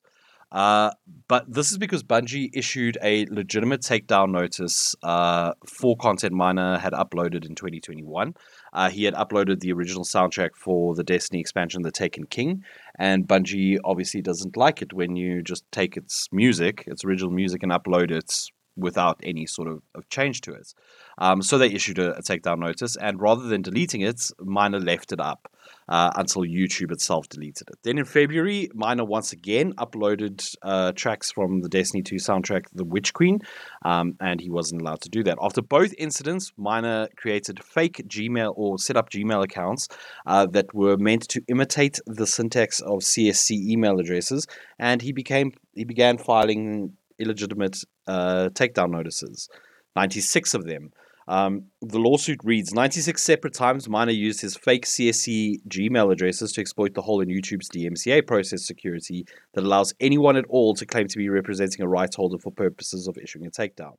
Uh, 0.51 0.91
but 1.27 1.51
this 1.51 1.71
is 1.71 1.77
because 1.77 2.03
Bungie 2.03 2.49
issued 2.53 2.97
a 3.01 3.25
legitimate 3.27 3.81
takedown 3.81 4.31
notice 4.31 4.95
uh, 5.01 5.53
for 5.65 5.95
content 5.95 6.33
Minor 6.33 6.77
had 6.77 6.91
uploaded 6.91 7.45
in 7.45 7.55
2021. 7.55 8.35
Uh, 8.73 8.89
he 8.89 9.05
had 9.05 9.13
uploaded 9.13 9.61
the 9.61 9.71
original 9.71 10.03
soundtrack 10.03 10.55
for 10.55 10.93
the 10.93 11.03
Destiny 11.03 11.39
expansion, 11.39 11.83
The 11.83 11.91
Taken 11.91 12.25
King, 12.25 12.63
and 12.99 13.27
Bungie 13.27 13.77
obviously 13.85 14.21
doesn't 14.21 14.57
like 14.57 14.81
it 14.81 14.91
when 14.91 15.15
you 15.15 15.41
just 15.41 15.63
take 15.71 15.95
its 15.95 16.27
music, 16.33 16.83
its 16.85 17.05
original 17.05 17.31
music, 17.31 17.63
and 17.63 17.71
upload 17.71 18.11
it 18.11 18.51
without 18.75 19.19
any 19.23 19.45
sort 19.45 19.67
of, 19.67 19.81
of 19.95 20.07
change 20.09 20.41
to 20.41 20.53
it. 20.53 20.73
Um, 21.17 21.41
so 21.41 21.57
they 21.57 21.67
issued 21.67 21.99
a, 21.99 22.17
a, 22.17 22.21
takedown 22.21 22.59
notice, 22.59 22.95
and 22.95 23.21
rather 23.21 23.43
than 23.43 23.61
deleting 23.61 24.01
it, 24.01 24.31
Minor 24.39 24.79
left 24.79 25.11
it 25.11 25.19
up 25.19 25.51
uh, 25.91 26.09
until 26.15 26.43
YouTube 26.43 26.91
itself 26.91 27.27
deleted 27.27 27.69
it. 27.69 27.77
Then 27.83 27.97
in 27.97 28.05
February, 28.05 28.69
Minor 28.73 29.03
once 29.03 29.33
again 29.33 29.73
uploaded 29.73 30.55
uh, 30.61 30.93
tracks 30.93 31.33
from 31.33 31.61
the 31.61 31.67
Destiny 31.67 32.01
2 32.01 32.15
soundtrack, 32.15 32.63
The 32.73 32.85
Witch 32.85 33.13
Queen, 33.13 33.39
um, 33.83 34.15
and 34.21 34.39
he 34.39 34.49
wasn't 34.49 34.81
allowed 34.81 35.01
to 35.01 35.09
do 35.09 35.21
that. 35.23 35.37
After 35.41 35.61
both 35.61 35.93
incidents, 35.97 36.53
Minor 36.55 37.09
created 37.17 37.61
fake 37.61 38.01
Gmail 38.07 38.53
or 38.55 38.79
set 38.79 38.95
up 38.95 39.09
Gmail 39.09 39.43
accounts 39.43 39.89
uh, 40.25 40.45
that 40.47 40.73
were 40.73 40.95
meant 40.95 41.27
to 41.27 41.41
imitate 41.49 41.99
the 42.07 42.25
syntax 42.25 42.79
of 42.79 42.99
CSC 42.99 43.51
email 43.51 43.99
addresses, 43.99 44.47
and 44.79 45.01
he 45.01 45.11
became 45.11 45.51
he 45.73 45.83
began 45.83 46.17
filing 46.17 46.93
illegitimate 47.19 47.77
uh, 48.07 48.49
takedown 48.53 48.91
notices. 48.91 49.49
96 49.97 50.53
of 50.53 50.65
them. 50.65 50.91
Um, 51.27 51.65
the 51.81 51.99
lawsuit 51.99 52.39
reads 52.43 52.73
96 52.73 53.21
separate 53.21 53.53
times 53.53 53.87
Minor 53.87 54.11
used 54.11 54.41
his 54.41 54.57
fake 54.57 54.85
CSC 54.85 55.57
Gmail 55.67 56.11
addresses 56.11 56.51
to 56.53 56.61
exploit 56.61 56.93
the 56.93 57.01
hole 57.01 57.21
in 57.21 57.29
YouTube's 57.29 57.69
DMCA 57.69 58.25
process 58.25 58.65
security 58.65 59.25
that 59.53 59.63
allows 59.63 59.93
anyone 59.99 60.35
at 60.35 60.45
all 60.49 60.73
to 60.75 60.85
claim 60.85 61.07
to 61.07 61.17
be 61.17 61.29
representing 61.29 61.81
a 61.81 61.87
rights 61.87 62.15
holder 62.15 62.37
for 62.37 62.51
purposes 62.51 63.07
of 63.07 63.17
issuing 63.17 63.45
a 63.45 63.51
takedown. 63.51 63.95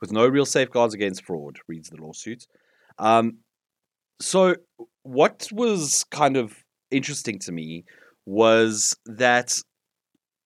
With 0.00 0.12
no 0.12 0.26
real 0.26 0.46
safeguards 0.46 0.94
against 0.94 1.24
fraud, 1.24 1.58
reads 1.68 1.90
the 1.90 2.02
lawsuit. 2.02 2.46
Um, 2.98 3.38
so, 4.20 4.56
what 5.02 5.48
was 5.52 6.04
kind 6.10 6.36
of 6.36 6.64
interesting 6.90 7.38
to 7.40 7.52
me 7.52 7.84
was 8.26 8.96
that 9.06 9.60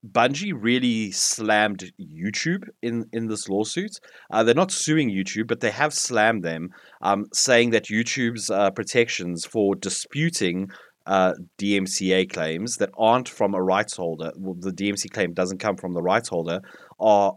Bungie 0.05 0.53
really 0.55 1.11
slammed 1.11 1.91
YouTube 2.01 2.65
in, 2.83 3.07
in 3.13 3.27
this 3.27 3.49
lawsuit. 3.49 3.99
Uh, 4.31 4.43
they're 4.43 4.55
not 4.55 4.71
suing 4.71 5.11
YouTube, 5.11 5.49
but 5.49 5.61
they 5.61 5.71
have 5.71 5.93
slammed 5.93 6.45
them, 6.45 6.69
um, 7.03 7.27
saying 7.33 7.71
that 7.71 7.87
YouTube's 7.87 8.51
uh, 8.51 8.71
protections 8.71 9.45
for 9.45 9.75
disputing 9.75 10.69
uh, 11.07 11.35
DMCA 11.59 12.31
claims 12.33 12.77
that 12.77 12.91
aren't 12.99 13.29
from 13.29 13.55
a 13.55 13.63
rights 13.63 13.97
holder, 13.97 14.33
well, 14.37 14.57
the 14.59 14.73
DMC 14.73 15.11
claim 15.11 15.33
doesn't 15.33 15.59
come 15.59 15.77
from 15.77 15.95
the 15.95 16.03
rights 16.03 16.29
holder, 16.29 16.61
are, 16.99 17.35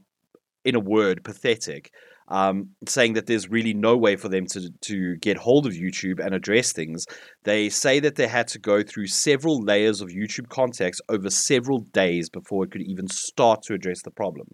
in 0.65 0.75
a 0.75 0.79
word, 0.79 1.23
pathetic 1.23 1.91
um, 2.29 2.69
saying 2.87 3.13
that 3.13 3.25
there's 3.25 3.49
really 3.49 3.73
no 3.73 3.97
way 3.97 4.15
for 4.15 4.29
them 4.29 4.45
to, 4.47 4.69
to 4.81 5.15
get 5.17 5.37
hold 5.37 5.65
of 5.65 5.73
YouTube 5.73 6.23
and 6.23 6.33
address 6.33 6.71
things. 6.71 7.05
They 7.43 7.69
say 7.69 7.99
that 7.99 8.15
they 8.15 8.27
had 8.27 8.47
to 8.49 8.59
go 8.59 8.83
through 8.83 9.07
several 9.07 9.61
layers 9.61 10.01
of 10.01 10.09
YouTube 10.09 10.49
contacts 10.49 11.01
over 11.09 11.29
several 11.29 11.79
days 11.79 12.29
before 12.29 12.63
it 12.63 12.71
could 12.71 12.83
even 12.83 13.07
start 13.07 13.63
to 13.63 13.73
address 13.73 14.03
the 14.03 14.11
problem. 14.11 14.47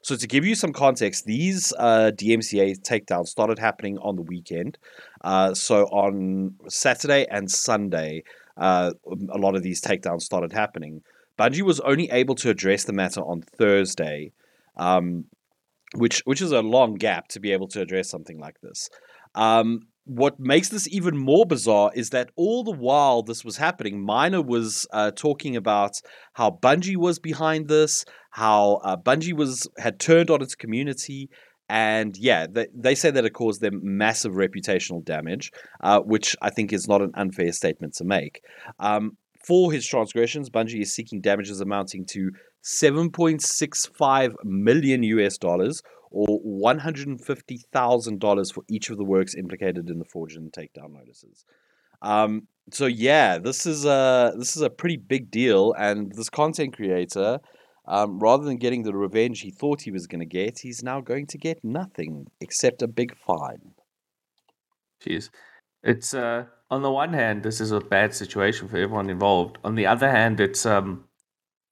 So, 0.00 0.16
to 0.16 0.26
give 0.26 0.44
you 0.44 0.54
some 0.54 0.72
context, 0.72 1.26
these 1.26 1.72
uh, 1.76 2.12
DMCA 2.14 2.80
takedowns 2.80 3.26
started 3.26 3.58
happening 3.58 3.98
on 3.98 4.16
the 4.16 4.22
weekend. 4.22 4.78
Uh, 5.22 5.54
so, 5.54 5.84
on 5.86 6.54
Saturday 6.68 7.26
and 7.30 7.50
Sunday, 7.50 8.22
uh, 8.56 8.92
a 9.30 9.38
lot 9.38 9.56
of 9.56 9.62
these 9.62 9.80
takedowns 9.80 10.22
started 10.22 10.52
happening. 10.52 11.02
Bungie 11.38 11.62
was 11.62 11.80
only 11.80 12.10
able 12.10 12.36
to 12.36 12.48
address 12.48 12.84
the 12.84 12.92
matter 12.92 13.20
on 13.20 13.42
Thursday. 13.42 14.32
Um, 14.76 15.24
which 15.94 16.22
which 16.24 16.42
is 16.42 16.52
a 16.52 16.60
long 16.60 16.94
gap 16.94 17.28
to 17.28 17.40
be 17.40 17.52
able 17.52 17.68
to 17.68 17.80
address 17.80 18.10
something 18.10 18.38
like 18.38 18.60
this. 18.62 18.88
Um, 19.34 19.80
what 20.04 20.40
makes 20.40 20.70
this 20.70 20.88
even 20.88 21.18
more 21.18 21.44
bizarre 21.44 21.90
is 21.94 22.10
that 22.10 22.30
all 22.34 22.64
the 22.64 22.72
while 22.72 23.22
this 23.22 23.44
was 23.44 23.58
happening, 23.58 24.02
Minor 24.02 24.40
was 24.40 24.86
uh, 24.90 25.10
talking 25.10 25.54
about 25.54 26.00
how 26.32 26.50
Bungie 26.50 26.96
was 26.96 27.18
behind 27.18 27.68
this, 27.68 28.06
how 28.30 28.80
uh, 28.84 28.96
Bungie 28.96 29.34
was 29.34 29.68
had 29.76 30.00
turned 30.00 30.30
on 30.30 30.40
its 30.40 30.54
community, 30.54 31.28
and 31.68 32.16
yeah, 32.16 32.46
they, 32.50 32.68
they 32.74 32.94
say 32.94 33.10
that 33.10 33.26
it 33.26 33.34
caused 33.34 33.60
them 33.60 33.80
massive 33.82 34.32
reputational 34.32 35.04
damage, 35.04 35.52
uh, 35.82 36.00
which 36.00 36.34
I 36.40 36.48
think 36.48 36.72
is 36.72 36.88
not 36.88 37.02
an 37.02 37.12
unfair 37.14 37.52
statement 37.52 37.94
to 37.96 38.04
make. 38.04 38.40
Um, 38.78 39.18
for 39.44 39.70
his 39.70 39.86
transgressions, 39.86 40.50
Bungie 40.50 40.80
is 40.80 40.94
seeking 40.94 41.20
damages 41.20 41.60
amounting 41.60 42.06
to 42.06 42.30
7.65 42.68 44.34
million 44.44 45.02
US 45.02 45.38
dollars 45.38 45.82
or 46.10 46.40
$150,000 46.40 48.52
for 48.52 48.62
each 48.68 48.90
of 48.90 48.98
the 48.98 49.04
works 49.04 49.34
implicated 49.34 49.88
in 49.88 49.98
the 49.98 50.04
fraudulent 50.04 50.52
takedown 50.52 50.92
notices. 50.92 51.46
Um, 52.02 52.48
so 52.70 52.84
yeah, 52.86 53.38
this 53.38 53.64
is 53.66 53.84
a 53.84 54.32
this 54.38 54.56
is 54.56 54.62
a 54.62 54.70
pretty 54.70 54.96
big 54.96 55.30
deal, 55.30 55.74
and 55.76 56.12
this 56.12 56.28
content 56.28 56.76
creator, 56.76 57.40
um, 57.86 58.20
rather 58.20 58.44
than 58.44 58.58
getting 58.58 58.82
the 58.82 58.94
revenge 58.94 59.40
he 59.40 59.50
thought 59.50 59.82
he 59.82 59.90
was 59.90 60.06
going 60.06 60.20
to 60.20 60.26
get, 60.26 60.60
he's 60.60 60.82
now 60.82 61.00
going 61.00 61.26
to 61.28 61.38
get 61.38 61.64
nothing 61.64 62.26
except 62.40 62.82
a 62.82 62.86
big 62.86 63.16
fine. 63.16 63.72
Jeez, 65.02 65.30
it's 65.82 66.14
uh, 66.14 66.44
on 66.70 66.82
the 66.82 66.90
one 66.90 67.14
hand, 67.14 67.42
this 67.42 67.60
is 67.60 67.72
a 67.72 67.80
bad 67.80 68.14
situation 68.14 68.68
for 68.68 68.76
everyone 68.76 69.10
involved. 69.10 69.58
On 69.64 69.74
the 69.74 69.86
other 69.86 70.10
hand, 70.10 70.38
it's 70.38 70.66
um, 70.66 71.07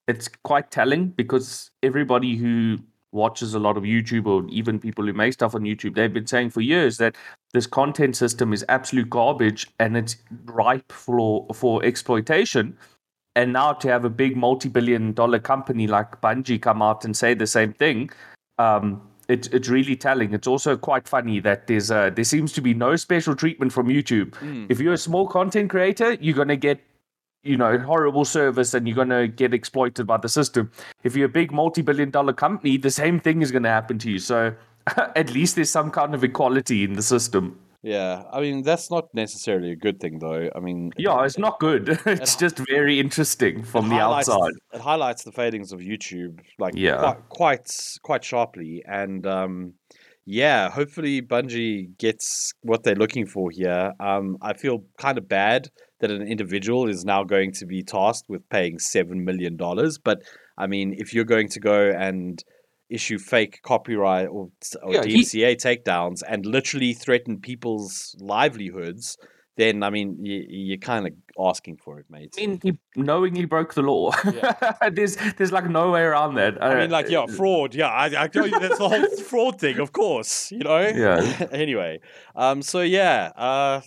it's 0.08 0.28
quite 0.44 0.70
telling 0.70 1.08
because 1.08 1.70
everybody 1.82 2.36
who 2.36 2.78
watches 3.12 3.54
a 3.54 3.58
lot 3.58 3.76
of 3.76 3.82
YouTube 3.82 4.26
or 4.26 4.46
even 4.50 4.78
people 4.78 5.04
who 5.04 5.12
make 5.12 5.32
stuff 5.32 5.54
on 5.54 5.62
YouTube, 5.62 5.94
they've 5.94 6.12
been 6.12 6.26
saying 6.26 6.50
for 6.50 6.60
years 6.60 6.98
that 6.98 7.16
this 7.52 7.66
content 7.66 8.16
system 8.16 8.52
is 8.52 8.64
absolute 8.68 9.08
garbage 9.10 9.66
and 9.80 9.96
it's 9.96 10.16
ripe 10.44 10.92
for 10.92 11.46
for 11.54 11.84
exploitation. 11.84 12.76
And 13.34 13.52
now 13.52 13.72
to 13.74 13.88
have 13.88 14.04
a 14.04 14.10
big 14.10 14.36
multi-billion 14.36 15.12
dollar 15.12 15.38
company 15.38 15.86
like 15.86 16.20
Bungie 16.20 16.60
come 16.60 16.80
out 16.80 17.04
and 17.04 17.14
say 17.16 17.34
the 17.34 17.46
same 17.46 17.72
thing, 17.72 18.10
um, 18.58 19.02
it's 19.28 19.48
it's 19.48 19.68
really 19.68 19.96
telling. 19.96 20.32
It's 20.32 20.46
also 20.46 20.76
quite 20.76 21.08
funny 21.08 21.40
that 21.40 21.66
there's 21.66 21.90
uh, 21.90 22.10
there 22.10 22.24
seems 22.24 22.52
to 22.52 22.60
be 22.60 22.74
no 22.74 22.96
special 22.96 23.34
treatment 23.34 23.72
from 23.72 23.88
YouTube. 23.88 24.30
Mm. 24.30 24.66
If 24.70 24.80
you're 24.80 24.94
a 24.94 24.98
small 24.98 25.26
content 25.26 25.70
creator, 25.70 26.14
you're 26.14 26.36
gonna 26.36 26.56
get 26.56 26.80
you 27.46 27.56
know 27.56 27.78
horrible 27.78 28.24
service 28.24 28.74
and 28.74 28.86
you're 28.86 28.94
going 28.94 29.08
to 29.08 29.28
get 29.28 29.54
exploited 29.54 30.06
by 30.06 30.16
the 30.16 30.28
system. 30.28 30.70
If 31.04 31.16
you're 31.16 31.26
a 31.26 31.36
big 31.40 31.52
multi-billion 31.52 32.10
dollar 32.10 32.32
company 32.32 32.76
the 32.76 32.90
same 32.90 33.20
thing 33.20 33.42
is 33.42 33.50
going 33.52 33.62
to 33.62 33.68
happen 33.70 33.98
to 34.00 34.10
you. 34.10 34.18
So 34.18 34.54
at 35.16 35.30
least 35.30 35.56
there's 35.56 35.70
some 35.70 35.90
kind 35.90 36.14
of 36.14 36.24
equality 36.24 36.84
in 36.84 36.94
the 36.94 37.02
system. 37.02 37.60
Yeah 37.82 38.24
i 38.32 38.40
mean 38.40 38.62
that's 38.62 38.90
not 38.90 39.14
necessarily 39.14 39.70
a 39.70 39.76
good 39.76 40.00
thing 40.00 40.18
though. 40.18 40.50
I 40.54 40.60
mean 40.60 40.92
yeah 40.96 41.24
it's 41.24 41.38
not 41.38 41.60
good. 41.60 41.88
It's 42.06 42.34
it, 42.34 42.38
just 42.38 42.58
very 42.68 42.98
interesting 42.98 43.62
from 43.62 43.88
the 43.88 43.96
outside. 43.96 44.52
it 44.72 44.80
highlights 44.80 45.22
the 45.22 45.32
failings 45.32 45.72
of 45.72 45.80
youtube 45.80 46.40
like 46.58 46.74
yeah. 46.76 46.98
quite 46.98 47.28
quite 47.28 47.70
quite 48.02 48.24
sharply. 48.24 48.82
And 48.86 49.26
um 49.26 49.74
yeah, 50.26 50.70
hopefully 50.70 51.22
Bungie 51.22 51.96
gets 51.98 52.52
what 52.62 52.82
they're 52.82 52.96
looking 52.96 53.26
for 53.26 53.48
here. 53.50 53.92
Um, 54.00 54.36
I 54.42 54.54
feel 54.54 54.84
kind 54.98 55.18
of 55.18 55.28
bad 55.28 55.70
that 56.00 56.10
an 56.10 56.26
individual 56.26 56.88
is 56.88 57.04
now 57.04 57.24
going 57.24 57.52
to 57.52 57.66
be 57.66 57.82
tasked 57.82 58.28
with 58.28 58.48
paying 58.48 58.78
seven 58.78 59.24
million 59.24 59.56
dollars. 59.56 59.98
But 59.98 60.22
I 60.58 60.66
mean, 60.66 60.94
if 60.98 61.14
you're 61.14 61.24
going 61.24 61.48
to 61.48 61.60
go 61.60 61.90
and 61.90 62.42
issue 62.88 63.18
fake 63.18 63.60
copyright 63.62 64.28
or, 64.28 64.50
or 64.82 64.92
yeah, 64.92 65.02
DMCA 65.02 65.50
he... 65.50 65.56
takedowns 65.56 66.22
and 66.28 66.46
literally 66.46 66.92
threaten 66.92 67.40
people's 67.40 68.14
livelihoods, 68.20 69.16
then 69.56 69.82
I 69.82 69.90
mean 69.90 70.24
you, 70.24 70.74
are 70.74 70.78
kind 70.78 71.06
of 71.06 71.12
asking 71.38 71.78
for 71.78 71.98
it, 71.98 72.06
mate. 72.10 72.34
I 72.38 72.46
mean, 72.46 72.60
he 72.62 72.78
knowingly 72.94 73.46
broke 73.46 73.74
the 73.74 73.82
law. 73.82 74.12
Yeah. 74.24 74.72
there's 74.92 75.16
there's 75.36 75.52
like 75.52 75.68
no 75.68 75.90
way 75.90 76.02
around 76.02 76.34
that. 76.34 76.62
I 76.62 76.80
mean, 76.80 76.90
like 76.90 77.08
yeah, 77.08 77.20
uh, 77.20 77.26
fraud. 77.26 77.74
Yeah, 77.74 77.88
I, 77.88 78.24
I 78.24 78.28
tell 78.28 78.46
you 78.46 78.58
that's 78.58 78.78
the 78.78 78.88
whole 78.88 79.16
fraud 79.24 79.58
thing, 79.58 79.78
of 79.78 79.92
course. 79.92 80.52
You 80.52 80.58
know. 80.58 80.80
Yeah. 80.80 81.46
anyway, 81.50 82.00
um, 82.34 82.62
so 82.62 82.82
yeah, 82.82 83.32
uh, 83.36 83.80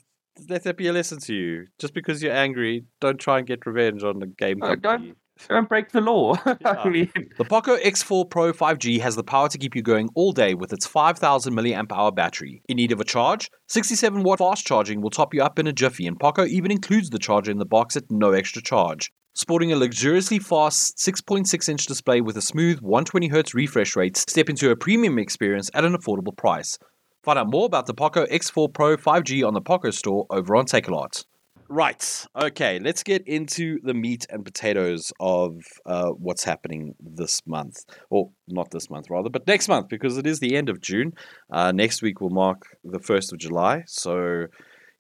let 0.47 0.63
that 0.63 0.77
be 0.77 0.87
a 0.87 0.93
lesson 0.93 1.19
to 1.19 1.33
you. 1.33 1.67
Just 1.79 1.93
because 1.93 2.21
you're 2.21 2.33
angry, 2.33 2.85
don't 2.99 3.19
try 3.19 3.39
and 3.39 3.47
get 3.47 3.65
revenge 3.65 4.03
on 4.03 4.19
the 4.19 4.27
game 4.27 4.61
uh, 4.61 4.75
company. 4.75 5.07
don't 5.07 5.17
don't 5.47 5.69
break 5.69 5.91
the 5.91 6.01
law. 6.01 6.35
Yeah. 6.61 6.71
I 6.71 6.89
mean... 6.89 7.11
The 7.37 7.45
Poco 7.45 7.77
X4 7.77 8.29
Pro 8.29 8.51
5G 8.51 8.99
has 8.99 9.15
the 9.15 9.23
power 9.23 9.47
to 9.49 9.57
keep 9.57 9.75
you 9.75 9.81
going 9.81 10.09
all 10.13 10.33
day 10.33 10.55
with 10.55 10.73
its 10.73 10.85
5000 10.85 11.53
milliamp 11.53 11.91
hour 11.91 12.11
battery. 12.11 12.61
In 12.67 12.77
need 12.77 12.91
of 12.91 12.99
a 12.99 13.05
charge? 13.05 13.49
67 13.67 14.23
watt 14.23 14.39
fast 14.39 14.65
charging 14.65 15.01
will 15.01 15.09
top 15.09 15.33
you 15.33 15.41
up 15.41 15.57
in 15.57 15.67
a 15.67 15.71
jiffy, 15.71 16.07
and 16.07 16.19
Poco 16.19 16.45
even 16.45 16.71
includes 16.71 17.11
the 17.11 17.19
charger 17.19 17.51
in 17.51 17.59
the 17.59 17.65
box 17.65 17.95
at 17.95 18.09
no 18.09 18.31
extra 18.31 18.61
charge. 18.61 19.11
Sporting 19.35 19.71
a 19.71 19.75
luxuriously 19.75 20.39
fast 20.39 20.97
6.6 20.97 21.69
inch 21.69 21.85
display 21.85 22.19
with 22.19 22.35
a 22.35 22.41
smooth 22.41 22.81
120Hz 22.81 23.53
refresh 23.53 23.95
rate, 23.95 24.17
step 24.17 24.49
into 24.49 24.71
a 24.71 24.75
premium 24.75 25.17
experience 25.17 25.69
at 25.73 25.85
an 25.85 25.95
affordable 25.95 26.35
price. 26.35 26.77
Find 27.23 27.37
out 27.37 27.49
more 27.49 27.65
about 27.65 27.85
the 27.85 27.93
Poco 27.93 28.25
X4 28.25 28.73
Pro 28.73 28.95
5G 28.95 29.45
on 29.45 29.53
the 29.53 29.61
Poco 29.61 29.91
store 29.91 30.25
over 30.29 30.55
on 30.55 30.65
Takealot. 30.65 31.25
Right. 31.71 32.25
Okay. 32.35 32.79
Let's 32.79 33.03
get 33.03 33.27
into 33.27 33.79
the 33.83 33.93
meat 33.93 34.25
and 34.31 34.43
potatoes 34.43 35.13
of 35.19 35.61
uh, 35.85 36.09
what's 36.09 36.43
happening 36.43 36.95
this 36.99 37.45
month. 37.45 37.85
Or 38.09 38.31
not 38.47 38.71
this 38.71 38.89
month, 38.89 39.09
rather, 39.11 39.29
but 39.29 39.45
next 39.45 39.67
month, 39.67 39.87
because 39.87 40.17
it 40.17 40.25
is 40.25 40.39
the 40.39 40.55
end 40.55 40.69
of 40.69 40.81
June. 40.81 41.13
Uh, 41.51 41.71
next 41.71 42.01
week 42.01 42.21
will 42.21 42.31
mark 42.31 42.63
the 42.83 42.99
1st 42.99 43.33
of 43.33 43.37
July. 43.37 43.83
So, 43.85 44.47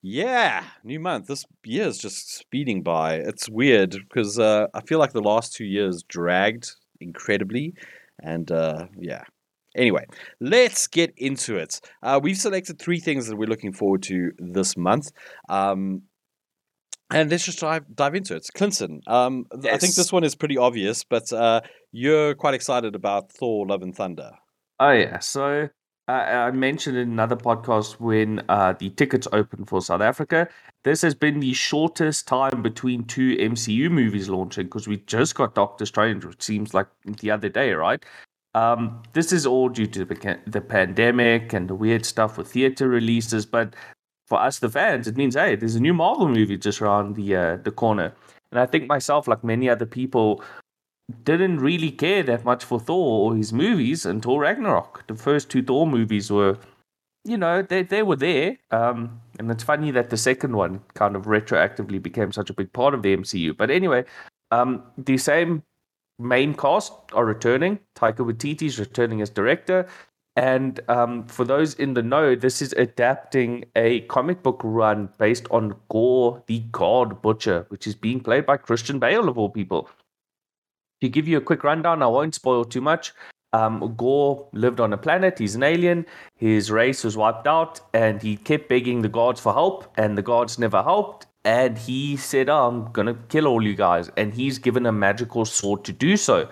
yeah, 0.03 0.63
new 0.83 0.99
month. 0.99 1.25
This 1.25 1.43
year 1.63 1.87
is 1.87 1.97
just 1.97 2.35
speeding 2.35 2.83
by. 2.83 3.15
It's 3.15 3.49
weird 3.49 3.91
because 3.91 4.37
uh, 4.37 4.67
I 4.75 4.81
feel 4.81 4.99
like 4.99 5.13
the 5.13 5.21
last 5.21 5.53
two 5.53 5.65
years 5.65 6.03
dragged 6.07 6.75
incredibly. 7.01 7.73
And 8.21 8.51
uh, 8.51 8.87
yeah, 8.95 9.23
Anyway, 9.75 10.05
let's 10.39 10.87
get 10.87 11.13
into 11.17 11.57
it. 11.57 11.79
Uh, 12.01 12.19
we've 12.21 12.37
selected 12.37 12.79
three 12.79 12.99
things 12.99 13.27
that 13.27 13.35
we're 13.35 13.47
looking 13.47 13.73
forward 13.73 14.03
to 14.03 14.31
this 14.39 14.75
month. 14.75 15.11
Um, 15.47 16.03
and 17.11 17.29
let's 17.31 17.45
just 17.45 17.59
dive, 17.59 17.85
dive 17.95 18.15
into 18.15 18.35
it. 18.35 18.47
Clinton, 18.53 19.01
um, 19.07 19.45
yes. 19.63 19.73
I 19.73 19.77
think 19.77 19.95
this 19.95 20.11
one 20.11 20.23
is 20.23 20.35
pretty 20.35 20.57
obvious, 20.57 21.03
but 21.03 21.31
uh, 21.33 21.61
you're 21.91 22.35
quite 22.35 22.53
excited 22.53 22.95
about 22.95 23.31
Thor 23.31 23.65
Love 23.65 23.81
and 23.81 23.95
Thunder. 23.95 24.31
Oh, 24.79 24.91
yeah. 24.91 25.19
So 25.19 25.69
uh, 26.07 26.11
I 26.11 26.51
mentioned 26.51 26.97
in 26.97 27.11
another 27.11 27.35
podcast 27.35 27.99
when 27.99 28.41
uh, 28.49 28.73
the 28.73 28.89
tickets 28.91 29.27
opened 29.31 29.69
for 29.69 29.81
South 29.81 30.01
Africa. 30.01 30.47
This 30.83 31.01
has 31.01 31.13
been 31.13 31.39
the 31.39 31.53
shortest 31.53 32.27
time 32.27 32.61
between 32.61 33.03
two 33.03 33.35
MCU 33.37 33.91
movies 33.91 34.29
launching 34.29 34.65
because 34.65 34.87
we 34.87 34.97
just 34.97 35.35
got 35.35 35.53
Doctor 35.53 35.85
Strange, 35.85 36.25
which 36.25 36.41
seems 36.41 36.73
like 36.73 36.87
the 37.05 37.29
other 37.29 37.49
day, 37.49 37.73
right? 37.73 38.03
Um, 38.55 39.03
this 39.13 39.31
is 39.31 39.45
all 39.45 39.69
due 39.69 39.85
to 39.87 40.05
the, 40.05 40.61
pandemic 40.61 41.53
and 41.53 41.69
the 41.69 41.75
weird 41.75 42.05
stuff 42.05 42.37
with 42.37 42.51
theater 42.51 42.87
releases, 42.87 43.45
but 43.45 43.75
for 44.27 44.39
us, 44.39 44.59
the 44.59 44.69
fans, 44.69 45.07
it 45.07 45.17
means 45.17 45.35
hey, 45.35 45.55
there's 45.55 45.75
a 45.75 45.79
new 45.79 45.93
Marvel 45.93 46.27
movie 46.27 46.57
just 46.57 46.81
around 46.81 47.15
the 47.15 47.35
uh, 47.35 47.57
the 47.57 47.71
corner. 47.71 48.13
And 48.51 48.59
I 48.59 48.65
think 48.65 48.87
myself, 48.87 49.27
like 49.27 49.43
many 49.43 49.69
other 49.69 49.85
people, 49.85 50.43
didn't 51.23 51.59
really 51.59 51.91
care 51.91 52.23
that 52.23 52.45
much 52.45 52.63
for 52.63 52.79
Thor 52.79 53.31
or 53.31 53.35
his 53.35 53.51
movies 53.51 54.05
until 54.05 54.39
Ragnarok. 54.39 55.05
The 55.07 55.15
first 55.15 55.49
two 55.49 55.63
Thor 55.63 55.87
movies 55.87 56.31
were, 56.31 56.57
you 57.25 57.37
know, 57.37 57.61
they 57.61 57.83
they 57.83 58.03
were 58.03 58.15
there. 58.15 58.57
Um, 58.71 59.21
and 59.39 59.49
it's 59.51 59.63
funny 59.63 59.91
that 59.91 60.09
the 60.09 60.17
second 60.17 60.55
one 60.55 60.81
kind 60.93 61.15
of 61.15 61.23
retroactively 61.23 62.01
became 62.01 62.31
such 62.31 62.49
a 62.49 62.53
big 62.53 62.71
part 62.73 62.93
of 62.93 63.01
the 63.01 63.15
MCU. 63.15 63.55
But 63.57 63.71
anyway, 63.71 64.05
um, 64.51 64.83
the 64.97 65.17
same 65.17 65.63
main 66.19 66.53
cast 66.53 66.93
are 67.13 67.25
returning. 67.25 67.79
Taika 67.95 68.17
Waititi 68.17 68.63
is 68.63 68.79
returning 68.79 69.21
as 69.21 69.29
director. 69.29 69.87
And 70.35 70.79
um, 70.87 71.25
for 71.27 71.43
those 71.43 71.73
in 71.73 71.95
the 71.95 72.03
know, 72.03 72.35
this 72.35 72.61
is 72.61 72.71
adapting 72.73 73.65
a 73.75 74.01
comic 74.01 74.43
book 74.43 74.61
run 74.63 75.09
based 75.17 75.47
on 75.51 75.75
Gorr 75.89 76.43
the 76.47 76.59
God 76.71 77.21
Butcher, 77.21 77.65
which 77.69 77.87
is 77.87 77.95
being 77.95 78.21
played 78.21 78.45
by 78.45 78.57
Christian 78.57 78.99
Bale, 78.99 79.27
of 79.27 79.37
all 79.37 79.49
people. 79.49 79.89
To 81.01 81.09
give 81.09 81.27
you 81.27 81.37
a 81.37 81.41
quick 81.41 81.63
rundown, 81.63 82.03
I 82.03 82.07
won't 82.07 82.35
spoil 82.35 82.63
too 82.63 82.81
much. 82.81 83.13
Um, 83.51 83.95
Gorr 83.97 84.47
lived 84.53 84.79
on 84.79 84.93
a 84.93 84.97
planet, 84.97 85.39
he's 85.39 85.55
an 85.55 85.63
alien, 85.63 86.05
his 86.35 86.69
race 86.69 87.03
was 87.03 87.17
wiped 87.17 87.47
out, 87.47 87.81
and 87.93 88.21
he 88.21 88.37
kept 88.37 88.69
begging 88.69 89.01
the 89.01 89.09
gods 89.09 89.41
for 89.41 89.53
help, 89.53 89.91
and 89.97 90.17
the 90.17 90.21
gods 90.21 90.59
never 90.59 90.83
helped. 90.83 91.25
And 91.45 91.77
he 91.77 92.17
said, 92.17 92.49
oh, 92.49 92.67
I'm 92.67 92.91
gonna 92.91 93.15
kill 93.29 93.47
all 93.47 93.63
you 93.63 93.75
guys. 93.75 94.11
And 94.17 94.33
he's 94.33 94.59
given 94.59 94.85
a 94.85 94.91
magical 94.91 95.45
sword 95.45 95.83
to 95.85 95.93
do 95.93 96.17
so 96.17 96.49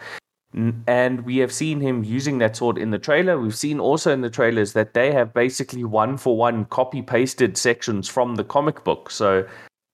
and 0.87 1.21
we 1.21 1.37
have 1.37 1.51
seen 1.51 1.79
him 1.79 2.03
using 2.03 2.37
that 2.39 2.55
sword 2.55 2.77
in 2.77 2.89
the 2.91 2.97
trailer. 2.97 3.39
We've 3.39 3.55
seen 3.55 3.79
also 3.79 4.11
in 4.11 4.21
the 4.21 4.29
trailers 4.29 4.73
that 4.73 4.93
they 4.93 5.11
have 5.11 5.33
basically 5.33 5.83
one 5.83 6.17
for 6.17 6.37
one 6.37 6.65
copy 6.65 7.01
pasted 7.01 7.57
sections 7.57 8.07
from 8.07 8.35
the 8.35 8.43
comic 8.43 8.83
book. 8.83 9.11
So 9.11 9.45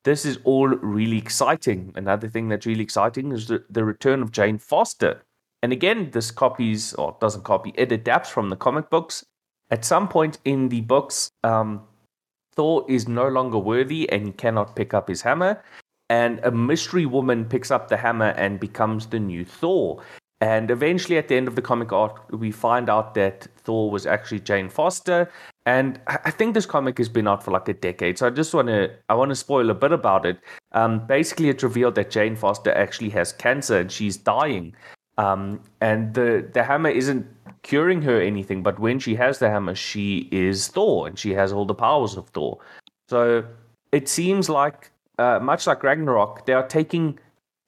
this 0.03 0.25
is 0.25 0.39
all 0.43 0.67
really 0.67 1.17
exciting. 1.17 1.91
Another 1.95 2.29
thing 2.29 2.49
that's 2.49 2.65
really 2.65 2.83
exciting 2.83 3.31
is 3.31 3.47
the, 3.47 3.63
the 3.69 3.83
return 3.83 4.21
of 4.21 4.31
Jane 4.31 4.57
Foster. 4.57 5.23
And 5.63 5.73
again, 5.73 6.11
this 6.11 6.29
copies 6.29 6.93
or 6.93 7.17
doesn't 7.19 7.43
copy, 7.43 7.73
it 7.75 7.91
adapts 7.91 8.29
from 8.29 8.49
the 8.49 8.55
comic 8.55 8.89
books. 8.89 9.25
At 9.71 9.85
some 9.85 10.07
point 10.07 10.37
in 10.45 10.69
the 10.69 10.81
books, 10.81 11.29
um, 11.43 11.81
Thor 12.55 12.85
is 12.87 13.07
no 13.07 13.27
longer 13.27 13.57
worthy 13.57 14.09
and 14.09 14.25
he 14.27 14.31
cannot 14.31 14.75
pick 14.75 14.93
up 14.93 15.07
his 15.07 15.21
hammer. 15.21 15.63
And 16.09 16.39
a 16.43 16.51
mystery 16.51 17.05
woman 17.05 17.45
picks 17.45 17.71
up 17.71 17.87
the 17.87 17.97
hammer 17.97 18.29
and 18.37 18.59
becomes 18.59 19.07
the 19.07 19.19
new 19.19 19.45
Thor. 19.45 20.03
And 20.41 20.69
eventually, 20.69 21.17
at 21.17 21.29
the 21.29 21.35
end 21.35 21.47
of 21.47 21.55
the 21.55 21.61
comic 21.61 21.93
arc, 21.93 22.29
we 22.31 22.51
find 22.51 22.89
out 22.89 23.13
that 23.13 23.47
Thor 23.59 23.89
was 23.89 24.05
actually 24.05 24.41
Jane 24.41 24.67
Foster. 24.67 25.31
And 25.65 26.01
I 26.05 26.31
think 26.31 26.53
this 26.53 26.65
comic 26.65 26.97
has 26.97 27.07
been 27.07 27.29
out 27.29 27.41
for 27.41 27.51
like 27.51 27.69
a 27.69 27.73
decade, 27.73 28.17
so 28.17 28.27
I 28.27 28.29
just 28.29 28.53
want 28.53 28.67
to 28.67 28.91
I 29.07 29.13
want 29.13 29.29
to 29.29 29.35
spoil 29.35 29.69
a 29.69 29.73
bit 29.73 29.93
about 29.93 30.25
it. 30.25 30.39
Um, 30.73 31.07
basically, 31.07 31.47
it's 31.47 31.63
revealed 31.63 31.95
that 31.95 32.11
Jane 32.11 32.35
Foster 32.35 32.73
actually 32.73 33.09
has 33.11 33.31
cancer 33.31 33.77
and 33.79 33.89
she's 33.89 34.17
dying. 34.17 34.75
Um, 35.17 35.61
and 35.79 36.13
the 36.13 36.45
the 36.51 36.63
hammer 36.63 36.89
isn't 36.89 37.25
curing 37.63 38.01
her 38.03 38.21
anything, 38.21 38.61
but 38.61 38.79
when 38.79 38.99
she 38.99 39.15
has 39.15 39.39
the 39.39 39.49
hammer, 39.49 39.75
she 39.75 40.29
is 40.31 40.67
Thor, 40.67 41.07
and 41.07 41.17
she 41.17 41.31
has 41.31 41.51
all 41.51 41.65
the 41.65 41.73
powers 41.73 42.15
of 42.15 42.29
Thor. 42.29 42.59
So 43.09 43.43
it 43.91 44.07
seems 44.07 44.49
like, 44.49 44.91
uh, 45.17 45.39
much 45.39 45.67
like 45.67 45.83
Ragnarok, 45.83 46.45
they 46.45 46.53
are 46.53 46.67
taking 46.67 47.19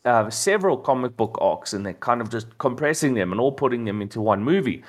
uh, 0.05 0.29
several 0.29 0.77
comic 0.77 1.17
book 1.17 1.37
arcs 1.41 1.73
and 1.73 1.85
they're 1.85 1.93
kind 1.93 2.21
of 2.21 2.29
just 2.29 2.57
compressing 2.57 3.15
them 3.15 3.31
and 3.31 3.41
all 3.41 3.51
putting 3.51 3.85
them 3.85 4.01
into 4.01 4.21
one 4.21 4.43
movie. 4.43 4.83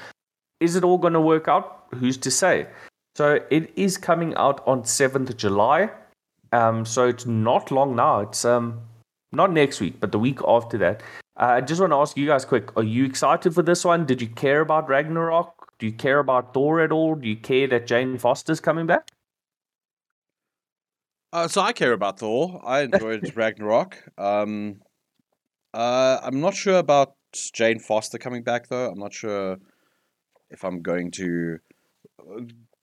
Is 0.60 0.76
it 0.76 0.84
all 0.84 0.98
going 0.98 1.14
to 1.14 1.20
work 1.20 1.48
out? 1.48 1.86
Who's 1.94 2.16
to 2.18 2.30
say? 2.30 2.66
So 3.14 3.40
it 3.50 3.72
is 3.76 3.96
coming 3.96 4.34
out 4.34 4.66
on 4.66 4.82
7th 4.82 5.36
July. 5.36 5.90
Um, 6.52 6.84
so 6.84 7.08
it's 7.08 7.26
not 7.26 7.70
long 7.70 7.96
now. 7.96 8.20
It's 8.20 8.44
um, 8.44 8.80
not 9.32 9.52
next 9.52 9.80
week, 9.80 10.00
but 10.00 10.12
the 10.12 10.18
week 10.18 10.40
after 10.46 10.78
that. 10.78 11.02
Uh, 11.38 11.44
I 11.44 11.60
just 11.60 11.80
want 11.80 11.92
to 11.92 11.96
ask 11.96 12.16
you 12.16 12.26
guys 12.26 12.44
quick 12.44 12.74
are 12.76 12.82
you 12.82 13.04
excited 13.04 13.54
for 13.54 13.62
this 13.62 13.84
one? 13.84 14.06
Did 14.06 14.22
you 14.22 14.28
care 14.28 14.62
about 14.62 14.88
Ragnarok? 14.88 15.78
Do 15.78 15.86
you 15.86 15.92
care 15.92 16.18
about 16.18 16.54
Thor 16.54 16.80
at 16.80 16.90
all? 16.90 17.14
Do 17.14 17.28
you 17.28 17.36
care 17.36 17.66
that 17.68 17.86
Jane 17.86 18.16
Foster's 18.16 18.60
coming 18.60 18.86
back? 18.86 19.10
Uh, 21.32 21.46
so 21.48 21.60
I 21.60 21.72
care 21.72 21.92
about 21.92 22.18
Thor. 22.18 22.62
I 22.64 22.82
enjoyed 22.82 23.30
Ragnarok. 23.36 24.02
Um, 24.16 24.80
uh, 25.74 26.20
I'm 26.22 26.40
not 26.40 26.54
sure 26.54 26.78
about 26.78 27.14
Jane 27.52 27.80
Foster 27.80 28.16
coming 28.16 28.42
back 28.42 28.68
though. 28.68 28.90
I'm 28.90 28.98
not 28.98 29.12
sure 29.12 29.58
if 30.50 30.64
I'm 30.64 30.80
going 30.80 31.10
to. 31.12 31.58